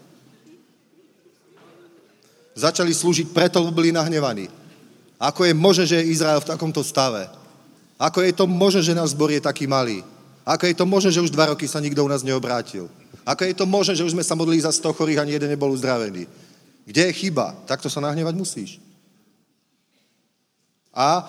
Začali 2.57 2.91
slúžiť 2.91 3.31
preto, 3.31 3.61
boli 3.69 3.93
nahnevaní. 3.93 4.49
Ako 5.21 5.45
je 5.45 5.55
možné, 5.55 5.85
že 5.85 5.97
je 6.01 6.11
Izrael 6.17 6.41
v 6.41 6.49
takomto 6.49 6.81
stave? 6.81 7.29
Ako 7.99 8.23
je 8.23 8.33
to 8.33 8.47
možné, 8.47 8.81
že 8.83 8.97
náš 8.97 9.13
zbor 9.13 9.31
je 9.31 9.43
taký 9.43 9.67
malý? 9.67 10.01
Ako 10.49 10.65
je 10.65 10.75
to 10.75 10.89
možné, 10.89 11.13
že 11.13 11.21
už 11.21 11.35
dva 11.35 11.53
roky 11.53 11.69
sa 11.69 11.77
nikto 11.77 12.01
u 12.01 12.09
nás 12.09 12.25
neobrátil? 12.25 12.89
Ako 13.29 13.45
je 13.45 13.53
to 13.53 13.69
možné, 13.69 13.93
že 14.01 14.07
už 14.09 14.17
sme 14.17 14.25
sa 14.25 14.33
modlili 14.33 14.65
za 14.65 14.73
100 14.73 14.97
chorých 14.97 15.21
ani 15.21 15.37
jeden 15.37 15.53
nebol 15.53 15.69
uzdravený? 15.69 16.25
Kde 16.89 17.03
je 17.11 17.19
chyba? 17.21 17.53
Takto 17.69 17.93
sa 17.93 18.01
nahnevať 18.01 18.33
musíš. 18.33 18.81
A 20.95 21.29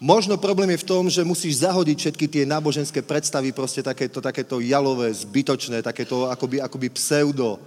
možno 0.00 0.38
problém 0.38 0.70
je 0.74 0.82
v 0.82 0.88
tom, 0.88 1.04
že 1.10 1.26
musíš 1.26 1.64
zahodiť 1.64 1.96
všetky 1.98 2.26
tie 2.28 2.44
náboženské 2.48 3.02
predstavy, 3.02 3.52
proste 3.52 3.82
takéto, 3.82 4.20
takéto 4.20 4.60
jalové, 4.60 5.12
zbytočné, 5.14 5.82
takéto 5.82 6.30
akoby, 6.30 6.62
akoby 6.62 6.88
pseudo 6.94 7.58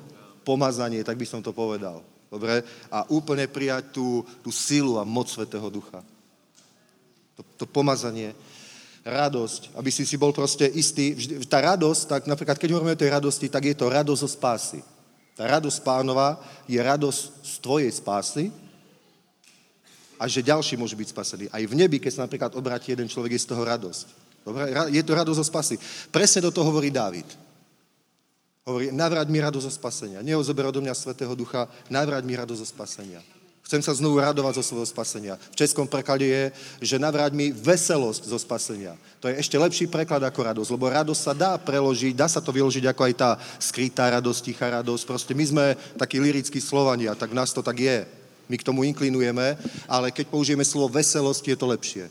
pomazanie, 0.42 1.06
tak 1.06 1.18
by 1.18 1.26
som 1.26 1.42
to 1.44 1.54
povedal. 1.54 2.02
Dobre? 2.32 2.64
A 2.88 3.04
úplne 3.12 3.46
prijať 3.52 3.92
tú, 3.92 4.24
tú 4.40 4.50
silu 4.56 4.96
a 4.98 5.04
moc 5.04 5.28
Svetého 5.28 5.68
Ducha. 5.68 6.00
To, 7.36 7.42
to 7.60 7.66
pomazanie, 7.68 8.32
radosť, 9.02 9.74
aby 9.74 9.90
si 9.90 10.06
si 10.06 10.16
bol 10.18 10.30
proste 10.32 10.70
istý. 10.70 11.18
Vždy, 11.18 11.34
tá 11.50 11.62
radosť, 11.74 12.02
tak 12.06 12.22
napríklad 12.30 12.58
keď 12.58 12.70
hovoríme 12.72 12.94
o 12.94 13.02
tej 13.02 13.14
radosti, 13.14 13.50
tak 13.50 13.66
je 13.66 13.76
to 13.76 13.90
radosť 13.90 14.22
zo 14.22 14.30
spásy. 14.30 14.80
Tá 15.34 15.50
radosť 15.58 15.82
pánova 15.82 16.38
je 16.70 16.78
radosť 16.78 17.22
z 17.42 17.54
tvojej 17.60 17.92
spásy, 17.92 18.54
a 20.22 20.30
že 20.30 20.46
ďalší 20.46 20.78
môže 20.78 20.94
byť 20.94 21.10
spasený. 21.10 21.46
Aj 21.50 21.64
v 21.66 21.74
nebi, 21.74 21.98
keď 21.98 22.12
sa 22.14 22.24
napríklad 22.30 22.54
obráti 22.54 22.94
jeden 22.94 23.10
človek, 23.10 23.34
je 23.34 23.42
z 23.42 23.50
toho 23.50 23.66
radosť. 23.66 24.06
Dobre? 24.46 24.70
Je 24.94 25.02
to 25.02 25.18
radosť 25.18 25.40
o 25.42 25.46
spasy. 25.50 25.76
Presne 26.14 26.46
do 26.46 26.54
toho 26.54 26.70
hovorí 26.70 26.94
Dávid. 26.94 27.26
Hovorí, 28.62 28.94
navráť 28.94 29.26
mi 29.34 29.42
radosť 29.42 29.66
zo 29.66 29.74
spasenia. 29.74 30.22
Neozober 30.22 30.70
do 30.70 30.86
mňa 30.86 30.94
Svetého 30.94 31.34
Ducha, 31.34 31.66
navráť 31.90 32.22
mi 32.22 32.38
radosť 32.38 32.62
zo 32.62 32.70
spasenia. 32.70 33.18
Chcem 33.66 33.82
sa 33.82 33.98
znovu 33.98 34.22
radovať 34.22 34.62
zo 34.62 34.64
svojho 34.70 34.86
spasenia. 34.86 35.42
V 35.58 35.58
českom 35.66 35.90
preklade 35.90 36.28
je, 36.30 36.44
že 36.86 37.02
navráť 37.02 37.34
mi 37.34 37.50
veselosť 37.50 38.30
zo 38.30 38.38
spasenia. 38.38 38.94
To 39.26 39.32
je 39.32 39.42
ešte 39.42 39.58
lepší 39.58 39.90
preklad 39.90 40.22
ako 40.22 40.54
radosť, 40.54 40.70
lebo 40.70 40.86
radosť 40.92 41.22
sa 41.22 41.34
dá 41.34 41.58
preložiť, 41.58 42.14
dá 42.14 42.30
sa 42.30 42.44
to 42.44 42.54
vyložiť 42.54 42.86
ako 42.86 43.02
aj 43.10 43.14
tá 43.18 43.30
skrytá 43.58 44.12
radosť, 44.14 44.42
tichá 44.44 44.70
radosť. 44.70 45.04
Proste 45.08 45.34
my 45.34 45.46
sme 45.50 45.66
takí 45.98 46.22
lirickí 46.22 46.62
Slovania, 46.62 47.18
tak 47.18 47.34
nás 47.34 47.50
to 47.56 47.66
tak 47.66 47.82
je. 47.82 48.21
My 48.52 48.60
k 48.60 48.68
tomu 48.68 48.84
inklinujeme, 48.84 49.56
ale 49.88 50.12
keď 50.12 50.28
použijeme 50.28 50.68
slovo 50.68 50.92
veselosť, 50.92 51.44
je 51.48 51.56
to 51.56 51.72
lepšie. 51.72 52.06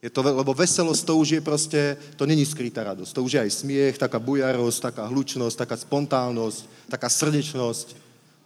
Je 0.00 0.08
to, 0.08 0.24
lebo 0.24 0.56
veselosť 0.56 1.02
to 1.04 1.14
už 1.20 1.28
je 1.36 1.40
proste, 1.44 1.80
to 2.16 2.24
není 2.24 2.42
skrytá 2.48 2.80
radosť. 2.82 3.12
To 3.12 3.22
už 3.22 3.36
je 3.36 3.40
aj 3.44 3.50
smiech, 3.52 4.00
taká 4.00 4.16
bujarosť, 4.16 4.90
taká 4.90 5.04
hlučnosť, 5.12 5.68
taká 5.68 5.76
spontánnosť, 5.76 6.88
taká 6.88 7.06
srdečnosť. 7.12 7.94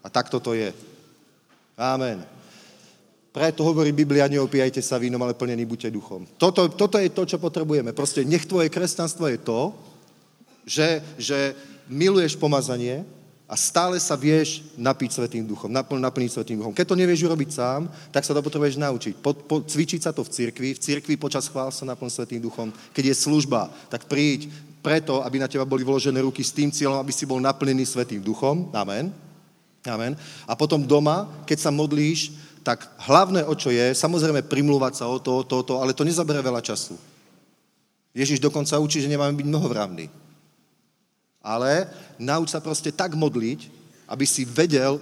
A 0.03 0.11
takto 0.11 0.43
to 0.43 0.53
je. 0.53 0.75
Amen. 1.79 2.27
Preto 3.33 3.65
hovorí 3.65 3.93
Biblia, 3.95 4.29
neopíjajte 4.29 4.83
sa 4.83 5.01
vínom, 5.01 5.21
ale 5.23 5.39
plnený 5.39 5.65
buďte 5.65 5.95
duchom. 5.95 6.27
Toto, 6.37 6.69
toto 6.73 6.99
je 6.99 7.09
to, 7.09 7.23
čo 7.25 7.39
potrebujeme. 7.41 7.97
Proste 7.97 8.25
nech 8.27 8.45
tvoje 8.45 8.69
kresťanstvo 8.69 9.25
je 9.31 9.39
to, 9.41 9.61
že, 10.67 11.01
že 11.17 11.39
miluješ 11.89 12.37
pomazanie 12.37 13.05
a 13.47 13.55
stále 13.55 13.95
sa 14.03 14.19
vieš 14.19 14.67
napiť 14.75 15.23
Svetým 15.23 15.47
duchom, 15.47 15.71
napl, 15.71 15.95
naplniť 16.03 16.31
Svetým 16.35 16.59
duchom. 16.59 16.75
Keď 16.75 16.87
to 16.91 16.99
nevieš 16.99 17.31
urobiť 17.31 17.51
sám, 17.55 17.87
tak 18.11 18.27
sa 18.27 18.35
to 18.35 18.43
potrebuješ 18.43 18.75
naučiť. 18.75 19.15
Po, 19.23 19.39
po, 19.39 19.63
cvičiť 19.63 20.03
sa 20.03 20.11
to 20.11 20.27
v 20.27 20.33
cirkvi, 20.35 20.75
v 20.75 20.83
cirkvi 20.83 21.15
počas 21.15 21.47
chvál 21.47 21.71
sa 21.71 21.87
naplň 21.87 22.11
Svetým 22.11 22.43
duchom. 22.43 22.75
Keď 22.91 23.05
je 23.07 23.15
služba, 23.15 23.71
tak 23.87 24.11
príď 24.11 24.51
preto, 24.83 25.23
aby 25.23 25.39
na 25.39 25.47
teba 25.47 25.63
boli 25.63 25.87
vložené 25.87 26.19
ruky 26.27 26.43
s 26.43 26.51
tým 26.51 26.75
cieľom, 26.75 26.99
aby 26.99 27.15
si 27.15 27.23
bol 27.23 27.39
naplnený 27.39 27.87
Svetým 27.87 28.19
duchom. 28.19 28.67
Amen. 28.75 29.15
Amen. 29.87 30.19
A 30.51 30.59
potom 30.59 30.83
doma, 30.83 31.31
keď 31.47 31.59
sa 31.63 31.71
modlíš, 31.71 32.35
tak 32.67 32.83
hlavné, 33.07 33.47
o 33.47 33.55
čo 33.55 33.71
je, 33.71 33.95
samozrejme 33.95 34.43
primluvať 34.51 34.99
sa 34.99 35.05
o 35.07 35.23
to, 35.23 35.39
o 35.39 35.43
to, 35.47 35.63
o 35.63 35.63
to, 35.63 35.75
ale 35.79 35.95
to 35.95 36.03
nezabere 36.03 36.43
veľa 36.43 36.59
času. 36.59 36.99
Ježiš 38.11 38.43
dokonca 38.43 38.75
učí, 38.83 38.99
že 38.99 39.07
nemáme 39.07 39.39
byť 39.39 39.47
mnohovravní. 39.47 40.26
Ale 41.47 41.87
nauč 42.19 42.51
sa 42.51 42.59
proste 42.59 42.91
tak 42.91 43.15
modliť, 43.15 43.71
aby 44.11 44.27
si 44.27 44.43
vedel, 44.43 44.99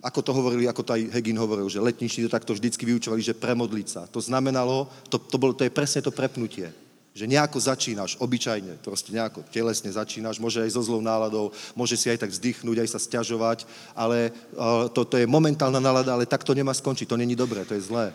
ako 0.00 0.20
to 0.24 0.32
hovorili, 0.32 0.64
ako 0.64 0.80
to 0.80 0.96
aj 0.96 1.12
Hegin 1.12 1.36
hovoril, 1.36 1.68
že 1.68 1.84
letniční 1.84 2.24
to 2.24 2.32
takto 2.32 2.56
vždycky 2.56 2.88
vyučovali, 2.88 3.20
že 3.20 3.36
premodliť 3.36 3.88
sa. 3.92 4.02
To 4.08 4.20
znamenalo, 4.24 4.88
to, 5.12 5.20
to, 5.20 5.36
bolo, 5.36 5.52
to 5.52 5.68
je 5.68 5.72
presne 5.72 6.00
to 6.00 6.08
prepnutie 6.08 6.72
že 7.16 7.24
nejako 7.24 7.56
začínaš, 7.56 8.20
obyčajne, 8.20 8.76
proste 8.84 9.08
nejako 9.08 9.40
telesne 9.48 9.88
začínaš, 9.88 10.36
môže 10.36 10.60
aj 10.60 10.76
so 10.76 10.84
zlou 10.84 11.00
náladou, 11.00 11.48
môže 11.72 11.96
si 11.96 12.12
aj 12.12 12.20
tak 12.20 12.28
vzdychnúť, 12.28 12.84
aj 12.84 12.92
sa 12.92 13.00
stiažovať, 13.00 13.64
ale 13.96 14.36
uh, 14.52 14.84
to, 14.92 15.00
to 15.08 15.16
je 15.16 15.24
momentálna 15.24 15.80
nálada, 15.80 16.12
ale 16.12 16.28
tak 16.28 16.44
to 16.44 16.52
nemá 16.52 16.76
skončiť, 16.76 17.08
to 17.08 17.16
není 17.16 17.32
dobré, 17.32 17.64
to 17.64 17.72
je 17.72 17.88
zlé. 17.88 18.12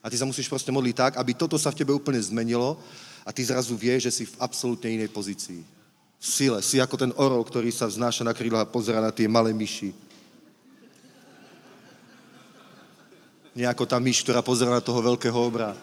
A 0.00 0.08
ty 0.08 0.16
sa 0.16 0.24
musíš 0.24 0.48
proste 0.48 0.72
modliť 0.72 0.96
tak, 0.96 1.12
aby 1.20 1.36
toto 1.36 1.60
sa 1.60 1.68
v 1.68 1.84
tebe 1.84 1.92
úplne 1.92 2.16
zmenilo 2.16 2.80
a 3.28 3.30
ty 3.34 3.44
zrazu 3.44 3.76
vieš, 3.76 4.08
že 4.08 4.12
si 4.16 4.24
v 4.24 4.40
absolútne 4.40 4.88
inej 4.88 5.12
pozícii. 5.12 5.60
Sile. 6.18 6.58
Si 6.66 6.82
ako 6.82 6.98
ten 6.98 7.14
orol, 7.14 7.46
ktorý 7.46 7.70
sa 7.70 7.86
vznáša 7.86 8.26
na 8.26 8.34
krídla 8.34 8.66
a 8.66 8.70
pozera 8.70 8.98
na 8.98 9.14
tie 9.14 9.30
malé 9.30 9.54
myši. 9.54 9.94
Nie 13.54 13.70
ako 13.70 13.86
tá 13.86 14.02
myš, 14.02 14.26
ktorá 14.26 14.42
pozera 14.42 14.74
na 14.74 14.82
toho 14.82 14.98
veľkého 14.98 15.34
obra. 15.34 15.74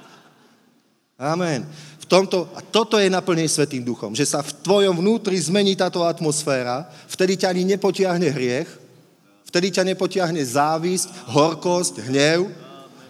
Amen. 1.20 1.68
V 2.00 2.04
tomto, 2.08 2.48
a 2.56 2.64
toto 2.64 2.96
je 2.96 3.12
naplnenie 3.12 3.48
Svetým 3.48 3.84
duchom, 3.84 4.16
že 4.16 4.24
sa 4.28 4.40
v 4.40 4.56
tvojom 4.64 4.96
vnútri 5.04 5.36
zmení 5.36 5.76
táto 5.76 6.04
atmosféra, 6.04 6.88
vtedy 7.08 7.36
ťa 7.40 7.52
ani 7.52 7.62
nepotiahne 7.76 8.28
hriech, 8.28 8.68
vtedy 9.48 9.72
ťa 9.72 9.88
nepotiahne 9.88 10.40
závisť, 10.40 11.32
horkosť, 11.32 12.08
hnev, 12.08 12.48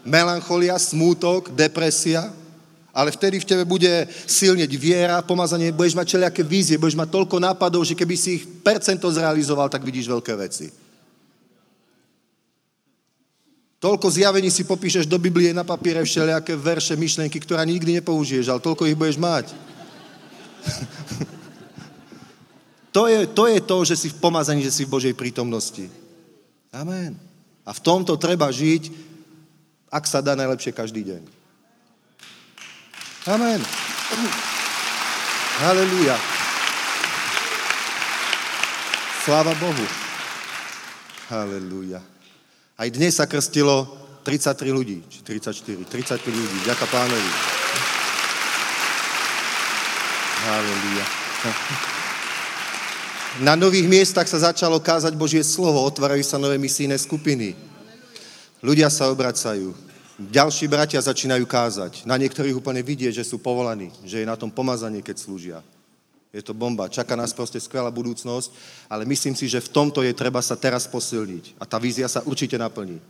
melancholia, 0.06 0.78
smútok, 0.78 1.54
depresia, 1.54 2.30
ale 2.90 3.14
vtedy 3.14 3.38
v 3.38 3.48
tebe 3.48 3.64
bude 3.66 4.06
silneť 4.26 4.70
viera, 4.74 5.22
pomazanie, 5.22 5.70
budeš 5.70 5.94
mať 5.94 6.18
čeliaké 6.18 6.42
vízie, 6.42 6.78
budeš 6.78 6.98
mať 6.98 7.10
toľko 7.10 7.36
nápadov, 7.38 7.86
že 7.86 7.94
keby 7.94 8.14
si 8.18 8.42
ich 8.42 8.44
percento 8.66 9.06
zrealizoval, 9.06 9.70
tak 9.70 9.86
vidíš 9.86 10.10
veľké 10.10 10.34
veci. 10.34 10.66
Toľko 13.80 14.12
zjavení 14.12 14.52
si 14.52 14.68
popíšeš 14.68 15.08
do 15.08 15.16
Biblie 15.16 15.56
na 15.56 15.64
papiere 15.64 16.04
všelijaké 16.04 16.52
verše, 16.52 17.00
myšlenky, 17.00 17.40
ktoré 17.40 17.64
nikdy 17.64 18.02
nepoužiješ, 18.02 18.52
ale 18.52 18.60
toľko 18.60 18.84
ich 18.84 18.98
budeš 18.98 19.16
mať. 19.16 19.56
to, 22.96 23.08
je, 23.08 23.24
to 23.32 23.44
je 23.48 23.58
to, 23.64 23.76
že 23.88 23.94
si 23.96 24.08
v 24.12 24.20
pomazaní, 24.20 24.60
že 24.60 24.74
si 24.74 24.84
v 24.84 24.92
Božej 24.92 25.14
prítomnosti. 25.16 25.88
Amen. 26.76 27.16
A 27.64 27.72
v 27.72 27.80
tomto 27.80 28.20
treba 28.20 28.52
žiť, 28.52 28.92
ak 29.88 30.04
sa 30.04 30.20
dá 30.20 30.36
najlepšie 30.36 30.76
každý 30.76 31.00
deň. 31.00 31.39
Amen. 33.28 33.60
Halelúja. 35.60 36.16
Sláva 39.20 39.52
Bohu. 39.60 39.84
Halelúja. 41.28 42.00
Aj 42.80 42.88
dnes 42.88 43.20
sa 43.20 43.28
krstilo 43.28 43.84
33 44.24 44.72
ľudí, 44.72 45.04
či 45.12 45.20
34, 45.20 45.84
35 45.84 46.32
ľudí. 46.32 46.56
Ďaká 46.64 46.88
pánovi. 46.88 47.30
Halleluja. 50.48 51.06
Na 53.44 53.52
nových 53.52 53.84
miestach 53.84 54.24
sa 54.32 54.48
začalo 54.48 54.80
kázať 54.80 55.12
Božie 55.12 55.44
slovo, 55.44 55.84
otvárajú 55.84 56.24
sa 56.24 56.40
nové 56.40 56.56
misijné 56.56 56.96
skupiny. 56.96 57.52
Ľudia 58.64 58.88
sa 58.88 59.12
obracajú. 59.12 59.89
Ďalší 60.20 60.68
bratia 60.68 61.00
začínajú 61.00 61.48
kázať. 61.48 62.04
Na 62.04 62.20
niektorých 62.20 62.52
úplne 62.52 62.84
vidie, 62.84 63.08
že 63.08 63.24
sú 63.24 63.40
povolaní, 63.40 63.88
že 64.04 64.20
je 64.20 64.28
na 64.28 64.36
tom 64.36 64.52
pomazanie, 64.52 65.00
keď 65.00 65.16
slúžia. 65.16 65.58
Je 66.28 66.44
to 66.44 66.52
bomba. 66.52 66.92
Čaká 66.92 67.16
nás 67.16 67.32
proste 67.32 67.56
skvelá 67.56 67.88
budúcnosť, 67.88 68.52
ale 68.92 69.08
myslím 69.08 69.32
si, 69.32 69.48
že 69.48 69.64
v 69.64 69.72
tomto 69.72 70.04
je 70.04 70.12
treba 70.12 70.44
sa 70.44 70.60
teraz 70.60 70.84
posilniť. 70.84 71.56
A 71.56 71.64
tá 71.64 71.80
vízia 71.80 72.04
sa 72.04 72.20
určite 72.28 72.60
naplní. 72.60 73.00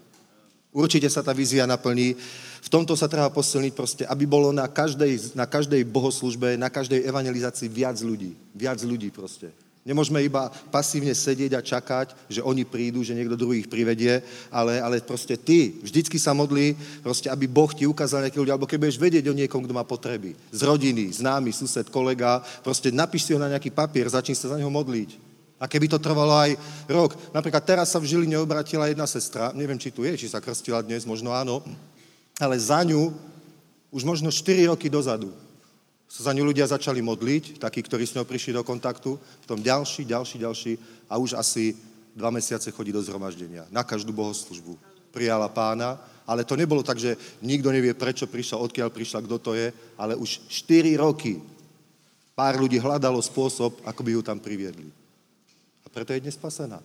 Určite 0.70 1.10
sa 1.10 1.18
tá 1.18 1.34
vízia 1.34 1.66
naplní. 1.66 2.14
V 2.62 2.68
tomto 2.70 2.94
sa 2.94 3.10
treba 3.10 3.26
posilniť 3.26 3.72
proste, 3.74 4.02
aby 4.06 4.22
bolo 4.22 4.54
na 4.54 4.70
každej, 4.70 5.34
na 5.34 5.50
každej 5.50 5.82
bohoslužbe, 5.90 6.54
na 6.54 6.70
každej 6.70 7.02
evangelizácii 7.10 7.66
viac 7.66 7.98
ľudí. 7.98 8.38
Viac 8.54 8.78
ľudí 8.86 9.10
proste. 9.10 9.50
Nemôžeme 9.80 10.20
iba 10.20 10.52
pasívne 10.68 11.16
sedieť 11.16 11.56
a 11.56 11.64
čakať, 11.64 12.12
že 12.28 12.44
oni 12.44 12.68
prídu, 12.68 13.00
že 13.00 13.16
niekto 13.16 13.32
druhý 13.32 13.64
ich 13.64 13.72
privedie, 13.72 14.20
ale, 14.52 14.76
ale 14.76 15.00
proste 15.00 15.40
ty 15.40 15.80
vždycky 15.80 16.20
sa 16.20 16.36
modlí, 16.36 16.76
proste, 17.00 17.32
aby 17.32 17.48
Boh 17.48 17.72
ti 17.72 17.88
ukázal 17.88 18.28
nejaký 18.28 18.44
ľudia, 18.44 18.60
alebo 18.60 18.68
keď 18.68 18.76
budeš 18.76 19.00
vedieť 19.00 19.32
o 19.32 19.38
niekom, 19.40 19.64
kto 19.64 19.72
má 19.72 19.80
potreby. 19.80 20.36
Z 20.52 20.68
rodiny, 20.68 21.08
známy, 21.16 21.48
sused, 21.56 21.88
kolega, 21.88 22.44
proste 22.60 22.92
napíš 22.92 23.24
si 23.24 23.32
ho 23.32 23.40
na 23.40 23.48
nejaký 23.48 23.72
papier, 23.72 24.04
začni 24.04 24.36
sa 24.36 24.52
za 24.52 24.60
neho 24.60 24.68
modliť. 24.68 25.16
A 25.56 25.64
keby 25.64 25.88
to 25.88 25.96
trvalo 25.96 26.36
aj 26.36 26.60
rok. 26.84 27.16
Napríklad 27.32 27.64
teraz 27.64 27.88
sa 27.88 28.00
v 28.00 28.08
Žiline 28.08 28.36
obratila 28.36 28.84
jedna 28.84 29.08
sestra, 29.08 29.48
neviem, 29.56 29.80
či 29.80 29.88
tu 29.88 30.04
je, 30.04 30.12
či 30.12 30.28
sa 30.28 30.44
krstila 30.44 30.84
dnes, 30.84 31.08
možno 31.08 31.32
áno, 31.32 31.64
ale 32.36 32.60
za 32.60 32.84
ňu 32.84 33.16
už 33.88 34.04
možno 34.04 34.28
4 34.28 34.68
roky 34.68 34.92
dozadu 34.92 35.32
sa 36.10 36.26
za 36.26 36.34
ňu 36.34 36.42
ľudia 36.42 36.66
začali 36.66 36.98
modliť, 36.98 37.62
takí, 37.62 37.86
ktorí 37.86 38.02
s 38.02 38.18
ňou 38.18 38.26
prišli 38.26 38.50
do 38.50 38.66
kontaktu, 38.66 39.14
tom 39.46 39.62
ďalší, 39.62 40.02
ďalší, 40.02 40.36
ďalší 40.42 40.72
a 41.06 41.14
už 41.22 41.38
asi 41.38 41.78
dva 42.18 42.34
mesiace 42.34 42.74
chodí 42.74 42.90
do 42.90 42.98
zhromaždenia. 42.98 43.70
Na 43.70 43.86
každú 43.86 44.10
bohoslužbu. 44.10 44.74
Prijala 45.14 45.46
pána, 45.46 46.02
ale 46.26 46.42
to 46.42 46.58
nebolo 46.58 46.82
tak, 46.82 46.98
že 46.98 47.14
nikto 47.38 47.70
nevie, 47.70 47.94
prečo 47.94 48.26
prišla, 48.26 48.58
odkiaľ 48.58 48.90
prišla, 48.90 49.22
kto 49.22 49.36
to 49.38 49.52
je, 49.54 49.70
ale 49.94 50.18
už 50.18 50.50
4 50.50 50.98
roky 50.98 51.38
pár 52.34 52.58
ľudí 52.58 52.82
hľadalo 52.82 53.22
spôsob, 53.22 53.78
ako 53.86 54.00
by 54.02 54.10
ju 54.10 54.22
tam 54.26 54.42
priviedli. 54.42 54.90
A 55.82 55.86
preto 55.94 56.10
je 56.10 56.26
dnes 56.26 56.34
spasená. 56.34 56.82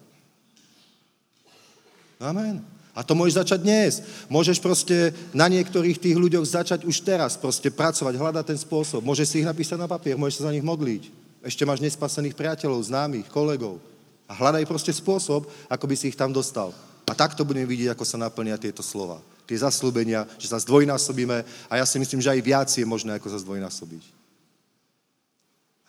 Amen. 2.22 2.75
A 2.96 3.04
to 3.04 3.12
môžeš 3.12 3.44
začať 3.44 3.60
dnes. 3.60 4.00
Môžeš 4.32 4.64
proste 4.64 5.12
na 5.36 5.52
niektorých 5.52 6.00
tých 6.00 6.16
ľuďoch 6.16 6.48
začať 6.48 6.88
už 6.88 7.04
teraz, 7.04 7.36
proste 7.36 7.68
pracovať, 7.68 8.16
hľadať 8.16 8.46
ten 8.48 8.56
spôsob. 8.56 9.04
Môžeš 9.04 9.28
si 9.28 9.36
ich 9.44 9.50
napísať 9.50 9.76
na 9.76 9.92
papier, 9.92 10.16
môžeš 10.16 10.40
sa 10.40 10.48
za 10.48 10.56
nich 10.56 10.64
modliť. 10.64 11.12
Ešte 11.44 11.68
máš 11.68 11.84
nespasených 11.84 12.40
priateľov, 12.40 12.88
známych, 12.88 13.28
kolegov. 13.28 13.84
A 14.26 14.34
hľadaj 14.34 14.64
proste 14.64 14.96
spôsob, 14.96 15.46
ako 15.68 15.86
by 15.86 15.96
si 16.00 16.08
ich 16.10 16.18
tam 16.18 16.32
dostal. 16.32 16.72
A 17.06 17.14
takto 17.14 17.44
budeme 17.44 17.68
vidieť, 17.68 17.92
ako 17.92 18.08
sa 18.08 18.18
naplnia 18.18 18.56
tieto 18.56 18.82
slova. 18.82 19.20
Tie 19.46 19.60
zaslúbenia, 19.60 20.26
že 20.42 20.50
sa 20.50 20.58
zdvojnásobíme 20.58 21.38
a 21.70 21.74
ja 21.78 21.86
si 21.86 22.02
myslím, 22.02 22.24
že 22.24 22.34
aj 22.34 22.42
viac 22.42 22.70
je 22.72 22.82
možné, 22.82 23.14
ako 23.20 23.30
sa 23.30 23.38
zdvojnásobiť. 23.44 24.04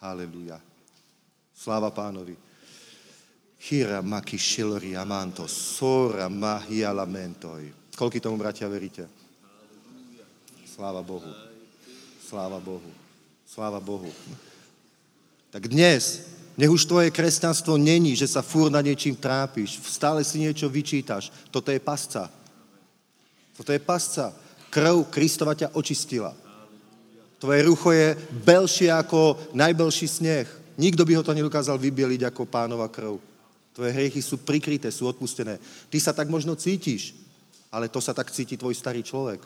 Halelúja. 0.02 0.60
Sláva 1.56 1.88
pánovi. 1.88 2.36
Hira 3.66 3.98
maki 4.02 4.38
shilori 4.38 4.94
amanto, 4.94 5.50
sora 5.50 6.30
mahia 6.30 6.94
lamentoi. 6.94 7.74
Koľky 7.98 8.22
tomu, 8.22 8.38
bratia, 8.38 8.70
veríte? 8.70 9.10
Sláva 10.62 11.02
Bohu. 11.02 11.26
Sláva 12.22 12.62
Bohu. 12.62 12.92
Sláva 13.42 13.80
Bohu. 13.82 14.12
Tak 15.50 15.66
dnes 15.66 16.36
Nech 16.56 16.72
už 16.72 16.88
tvoje 16.88 17.12
kresťanstvo 17.12 17.76
není, 17.76 18.16
že 18.16 18.24
sa 18.24 18.40
fúr 18.40 18.72
na 18.72 18.80
niečím 18.80 19.12
trápiš, 19.12 19.76
stále 19.84 20.24
si 20.24 20.40
niečo 20.40 20.72
vyčítaš. 20.72 21.28
Toto 21.52 21.68
je 21.68 21.76
pasca. 21.76 22.32
Toto 23.52 23.76
je 23.76 23.80
pasca. 23.80 24.32
Krv 24.72 25.12
Kristova 25.12 25.52
ťa 25.52 25.76
očistila. 25.76 26.32
Tvoje 27.36 27.60
rucho 27.60 27.92
je 27.92 28.16
belšie 28.40 28.88
ako 28.88 29.52
najbelší 29.52 30.08
sneh. 30.08 30.48
Nikto 30.80 31.04
by 31.04 31.12
ho 31.20 31.22
to 31.24 31.36
nedokázal 31.36 31.76
vybieliť 31.76 32.24
ako 32.32 32.48
pánova 32.48 32.88
krv. 32.88 33.20
Tvoje 33.76 33.92
hriechy 33.92 34.24
sú 34.24 34.40
prikryté, 34.40 34.88
sú 34.88 35.04
odpustené. 35.04 35.60
Ty 35.92 35.98
sa 36.00 36.16
tak 36.16 36.32
možno 36.32 36.56
cítiš, 36.56 37.12
ale 37.68 37.92
to 37.92 38.00
sa 38.00 38.16
tak 38.16 38.32
cíti 38.32 38.56
tvoj 38.56 38.72
starý 38.72 39.04
človek. 39.04 39.44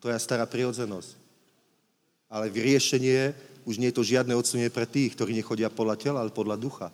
Tvoja 0.00 0.16
stará 0.16 0.48
prirodzenosť. 0.48 1.12
Ale 2.32 2.48
riešenie 2.48 3.36
už 3.68 3.76
nie 3.76 3.92
je 3.92 3.96
to 4.00 4.08
žiadne 4.08 4.32
odsunie 4.32 4.72
pre 4.72 4.88
tých, 4.88 5.12
ktorí 5.12 5.36
nechodia 5.36 5.68
podľa 5.68 5.96
tela, 6.00 6.18
ale 6.24 6.32
podľa 6.32 6.56
ducha. 6.56 6.88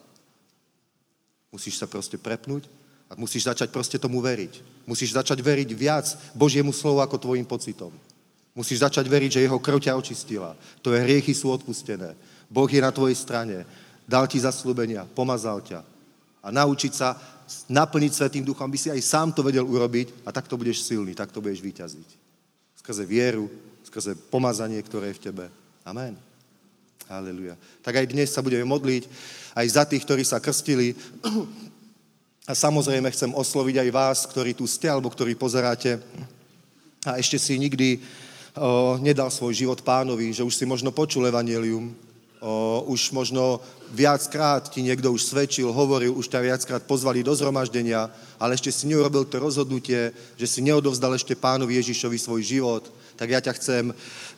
Musíš 1.55 1.79
sa 1.79 1.87
proste 1.87 2.19
prepnúť 2.19 2.67
a 3.07 3.15
musíš 3.15 3.47
začať 3.47 3.71
proste 3.71 4.03
tomu 4.03 4.19
veriť. 4.19 4.87
Musíš 4.91 5.15
začať 5.15 5.39
veriť 5.39 5.71
viac 5.71 6.11
Božiemu 6.35 6.75
slovu 6.75 6.99
ako 6.99 7.15
tvojim 7.31 7.47
pocitom. 7.47 7.95
Musíš 8.59 8.83
začať 8.83 9.07
veriť, 9.07 9.39
že 9.39 9.45
jeho 9.47 9.63
krv 9.63 9.79
ťa 9.79 9.95
očistila. 9.95 10.59
Tvoje 10.83 10.99
hriechy 11.07 11.31
sú 11.31 11.55
odpustené. 11.55 12.19
Boh 12.51 12.67
je 12.67 12.83
na 12.83 12.91
tvojej 12.91 13.15
strane. 13.15 13.63
Dal 14.03 14.27
ti 14.27 14.43
zaslúbenia, 14.43 15.07
pomazal 15.15 15.63
ťa. 15.63 15.90
A 16.41 16.49
naučiť 16.49 16.93
sa 16.93 17.17
naplniť 17.69 18.13
Svetým 18.15 18.45
duchom, 18.47 18.71
aby 18.71 18.79
si 18.79 18.89
aj 18.89 19.03
sám 19.03 19.35
to 19.35 19.43
vedel 19.43 19.67
urobiť 19.67 20.25
a 20.25 20.31
takto 20.31 20.57
budeš 20.57 20.87
silný, 20.87 21.13
takto 21.13 21.43
budeš 21.43 21.61
vyťaziť. 21.61 22.09
Skrze 22.81 23.05
vieru, 23.05 23.51
skrze 23.85 24.15
pomazanie, 24.31 24.81
ktoré 24.81 25.13
je 25.13 25.19
v 25.19 25.25
tebe. 25.31 25.45
Amen. 25.85 26.15
Halleluja. 27.11 27.59
Tak 27.83 27.99
aj 27.99 28.07
dnes 28.07 28.31
sa 28.31 28.39
budeme 28.39 28.63
modliť 28.63 29.11
aj 29.59 29.67
za 29.67 29.83
tých, 29.83 30.07
ktorí 30.07 30.23
sa 30.23 30.39
krstili. 30.39 30.95
A 32.47 32.55
samozrejme 32.55 33.11
chcem 33.11 33.31
osloviť 33.35 33.83
aj 33.83 33.91
vás, 33.91 34.19
ktorí 34.31 34.55
tu 34.55 34.67
ste, 34.71 34.87
alebo 34.87 35.11
ktorí 35.11 35.35
pozeráte 35.35 35.99
a 37.05 37.17
ešte 37.17 37.41
si 37.41 37.57
nikdy 37.57 37.97
o, 38.57 39.01
nedal 39.01 39.33
svoj 39.33 39.57
život 39.57 39.81
pánovi, 39.81 40.37
že 40.37 40.45
už 40.45 40.53
si 40.53 40.69
možno 40.69 40.93
počul 40.93 41.25
evanelium, 41.25 41.95
o, 42.41 42.85
už 42.89 43.13
možno 43.13 43.61
viackrát 43.93 44.69
ti 44.69 44.83
niekto 44.83 45.13
už 45.13 45.29
svedčil, 45.29 45.73
hovoril, 45.73 46.17
už 46.17 46.29
ťa 46.29 46.41
viackrát 46.41 46.83
pozvali 46.83 47.23
do 47.23 47.37
zhromaždenia, 47.37 48.11
ale 48.41 48.55
ešte 48.57 48.73
si 48.73 48.89
neurobil 48.89 49.25
to 49.25 49.39
rozhodnutie, 49.39 50.13
že 50.41 50.47
si 50.47 50.61
neodovzdal 50.65 51.15
ešte 51.15 51.37
pánovi 51.37 51.77
Ježišovi 51.79 52.19
svoj 52.19 52.43
život, 52.43 52.85
tak 53.21 53.37
ja 53.37 53.41
ťa 53.45 53.53
chcem 53.61 53.85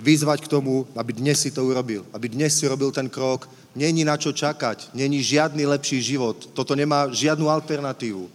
vyzvať 0.02 0.42
k 0.42 0.50
tomu, 0.50 0.90
aby 0.98 1.14
dnes 1.14 1.38
si 1.38 1.54
to 1.54 1.62
urobil. 1.62 2.02
Aby 2.10 2.34
dnes 2.34 2.58
si 2.58 2.66
robil 2.66 2.90
ten 2.90 3.06
krok. 3.06 3.46
Není 3.78 4.02
na 4.02 4.18
čo 4.18 4.34
čakať. 4.34 4.90
Není 4.90 5.22
žiadny 5.22 5.62
lepší 5.70 6.02
život. 6.02 6.50
Toto 6.50 6.74
nemá 6.74 7.06
žiadnu 7.06 7.46
alternatívu. 7.46 8.26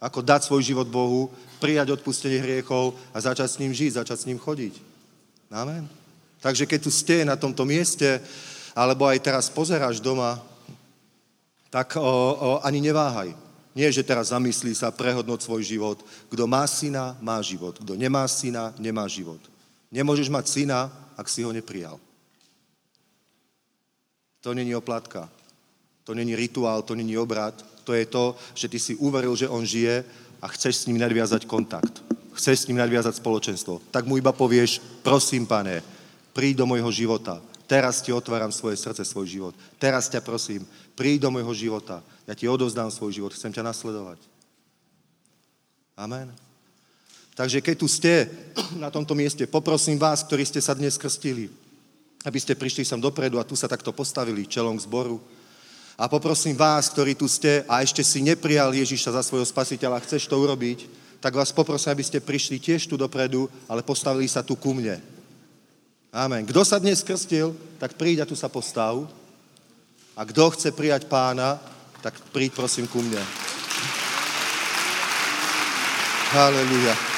Ako 0.00 0.24
dať 0.24 0.48
svoj 0.48 0.64
život 0.64 0.88
Bohu, 0.88 1.28
prijať 1.60 1.92
odpustenie 1.92 2.40
hriechov 2.40 2.96
a 3.12 3.20
začať 3.20 3.48
s 3.52 3.60
ním 3.60 3.76
žiť, 3.76 4.00
začať 4.00 4.18
s 4.24 4.28
ním 4.32 4.40
chodiť. 4.40 4.80
Amen. 5.52 5.84
Takže 6.40 6.64
keď 6.64 6.80
tu 6.80 6.88
ste 6.88 7.20
na 7.28 7.36
tomto 7.36 7.68
mieste, 7.68 8.24
alebo 8.74 9.06
aj 9.06 9.18
teraz 9.20 9.46
pozeráš 9.50 9.98
doma, 9.98 10.38
tak 11.70 11.94
o, 11.96 12.02
o, 12.02 12.50
ani 12.66 12.82
neváhaj. 12.82 13.30
Nie, 13.70 13.86
že 13.94 14.02
teraz 14.02 14.34
zamyslí 14.34 14.74
sa, 14.74 14.90
prehodnoť 14.90 15.46
svoj 15.46 15.62
život. 15.62 16.02
Kto 16.26 16.44
má 16.50 16.66
syna, 16.66 17.14
má 17.22 17.38
život. 17.38 17.78
Kto 17.78 17.94
nemá 17.94 18.26
syna, 18.26 18.74
nemá 18.82 19.06
život. 19.06 19.38
Nemôžeš 19.94 20.26
mať 20.26 20.44
syna, 20.50 20.90
ak 21.14 21.30
si 21.30 21.46
ho 21.46 21.54
neprijal. 21.54 21.94
To 24.42 24.50
není 24.50 24.74
oplatka. 24.74 25.30
To 26.04 26.14
není 26.14 26.34
rituál, 26.34 26.82
to 26.82 26.98
není 26.98 27.14
obrad. 27.14 27.54
To 27.86 27.94
je 27.94 28.06
to, 28.06 28.34
že 28.54 28.68
ty 28.68 28.78
si 28.78 28.98
uveril, 28.98 29.36
že 29.38 29.48
on 29.48 29.62
žije 29.62 30.02
a 30.42 30.46
chceš 30.50 30.82
s 30.82 30.86
ním 30.90 30.98
nadviazať 30.98 31.46
kontakt. 31.46 32.02
Chceš 32.34 32.64
s 32.64 32.66
ním 32.66 32.82
nadviazať 32.82 33.22
spoločenstvo. 33.22 33.78
Tak 33.94 34.06
mu 34.06 34.18
iba 34.18 34.34
povieš, 34.34 34.82
prosím, 35.06 35.46
pane, 35.46 35.82
príď 36.34 36.64
do 36.64 36.66
môjho 36.66 36.90
života. 36.90 37.38
Teraz 37.70 38.02
ti 38.02 38.10
otváram 38.10 38.50
svoje 38.50 38.74
srdce, 38.74 39.06
svoj 39.06 39.30
život. 39.30 39.54
Teraz 39.78 40.10
ťa 40.10 40.18
prosím, 40.26 40.66
príď 40.98 41.30
do 41.30 41.38
môjho 41.38 41.54
života. 41.54 42.02
Ja 42.26 42.34
ti 42.34 42.50
odovzdám 42.50 42.90
svoj 42.90 43.22
život, 43.22 43.30
chcem 43.30 43.54
ťa 43.54 43.62
nasledovať. 43.62 44.18
Amen. 45.94 46.34
Takže 47.38 47.62
keď 47.62 47.74
tu 47.78 47.86
ste 47.86 48.26
na 48.74 48.90
tomto 48.90 49.14
mieste, 49.14 49.46
poprosím 49.46 50.02
vás, 50.02 50.26
ktorí 50.26 50.42
ste 50.42 50.58
sa 50.58 50.74
dnes 50.74 50.98
krstili, 50.98 51.46
aby 52.26 52.42
ste 52.42 52.58
prišli 52.58 52.82
sem 52.82 52.98
dopredu 52.98 53.38
a 53.38 53.46
tu 53.46 53.54
sa 53.54 53.70
takto 53.70 53.94
postavili 53.94 54.50
čelom 54.50 54.74
k 54.74 54.90
zboru. 54.90 55.22
A 55.94 56.10
poprosím 56.10 56.58
vás, 56.58 56.90
ktorí 56.90 57.14
tu 57.14 57.30
ste 57.30 57.62
a 57.70 57.86
ešte 57.86 58.02
si 58.02 58.18
neprijal 58.18 58.74
Ježiša 58.74 59.14
za 59.14 59.22
svojho 59.22 59.46
spasiteľa, 59.46 60.02
chceš 60.02 60.26
to 60.26 60.34
urobiť, 60.42 60.90
tak 61.22 61.38
vás 61.38 61.54
poprosím, 61.54 61.94
aby 61.94 62.02
ste 62.02 62.18
prišli 62.18 62.58
tiež 62.58 62.90
tu 62.90 62.98
dopredu, 62.98 63.46
ale 63.70 63.86
postavili 63.86 64.26
sa 64.26 64.42
tu 64.42 64.58
ku 64.58 64.74
mne. 64.74 65.19
Amen. 66.10 66.42
Kto 66.42 66.66
sa 66.66 66.82
dnes 66.82 67.06
krstil, 67.06 67.54
tak 67.78 67.94
príď 67.94 68.26
a 68.26 68.28
tu 68.28 68.34
sa 68.34 68.50
postav. 68.50 69.06
A 70.18 70.26
kto 70.26 70.50
chce 70.50 70.74
prijať 70.74 71.06
pána, 71.06 71.62
tak 72.02 72.18
príď 72.34 72.50
prosím 72.58 72.90
ku 72.90 72.98
mne. 72.98 73.22
Hallelujah. 76.34 77.09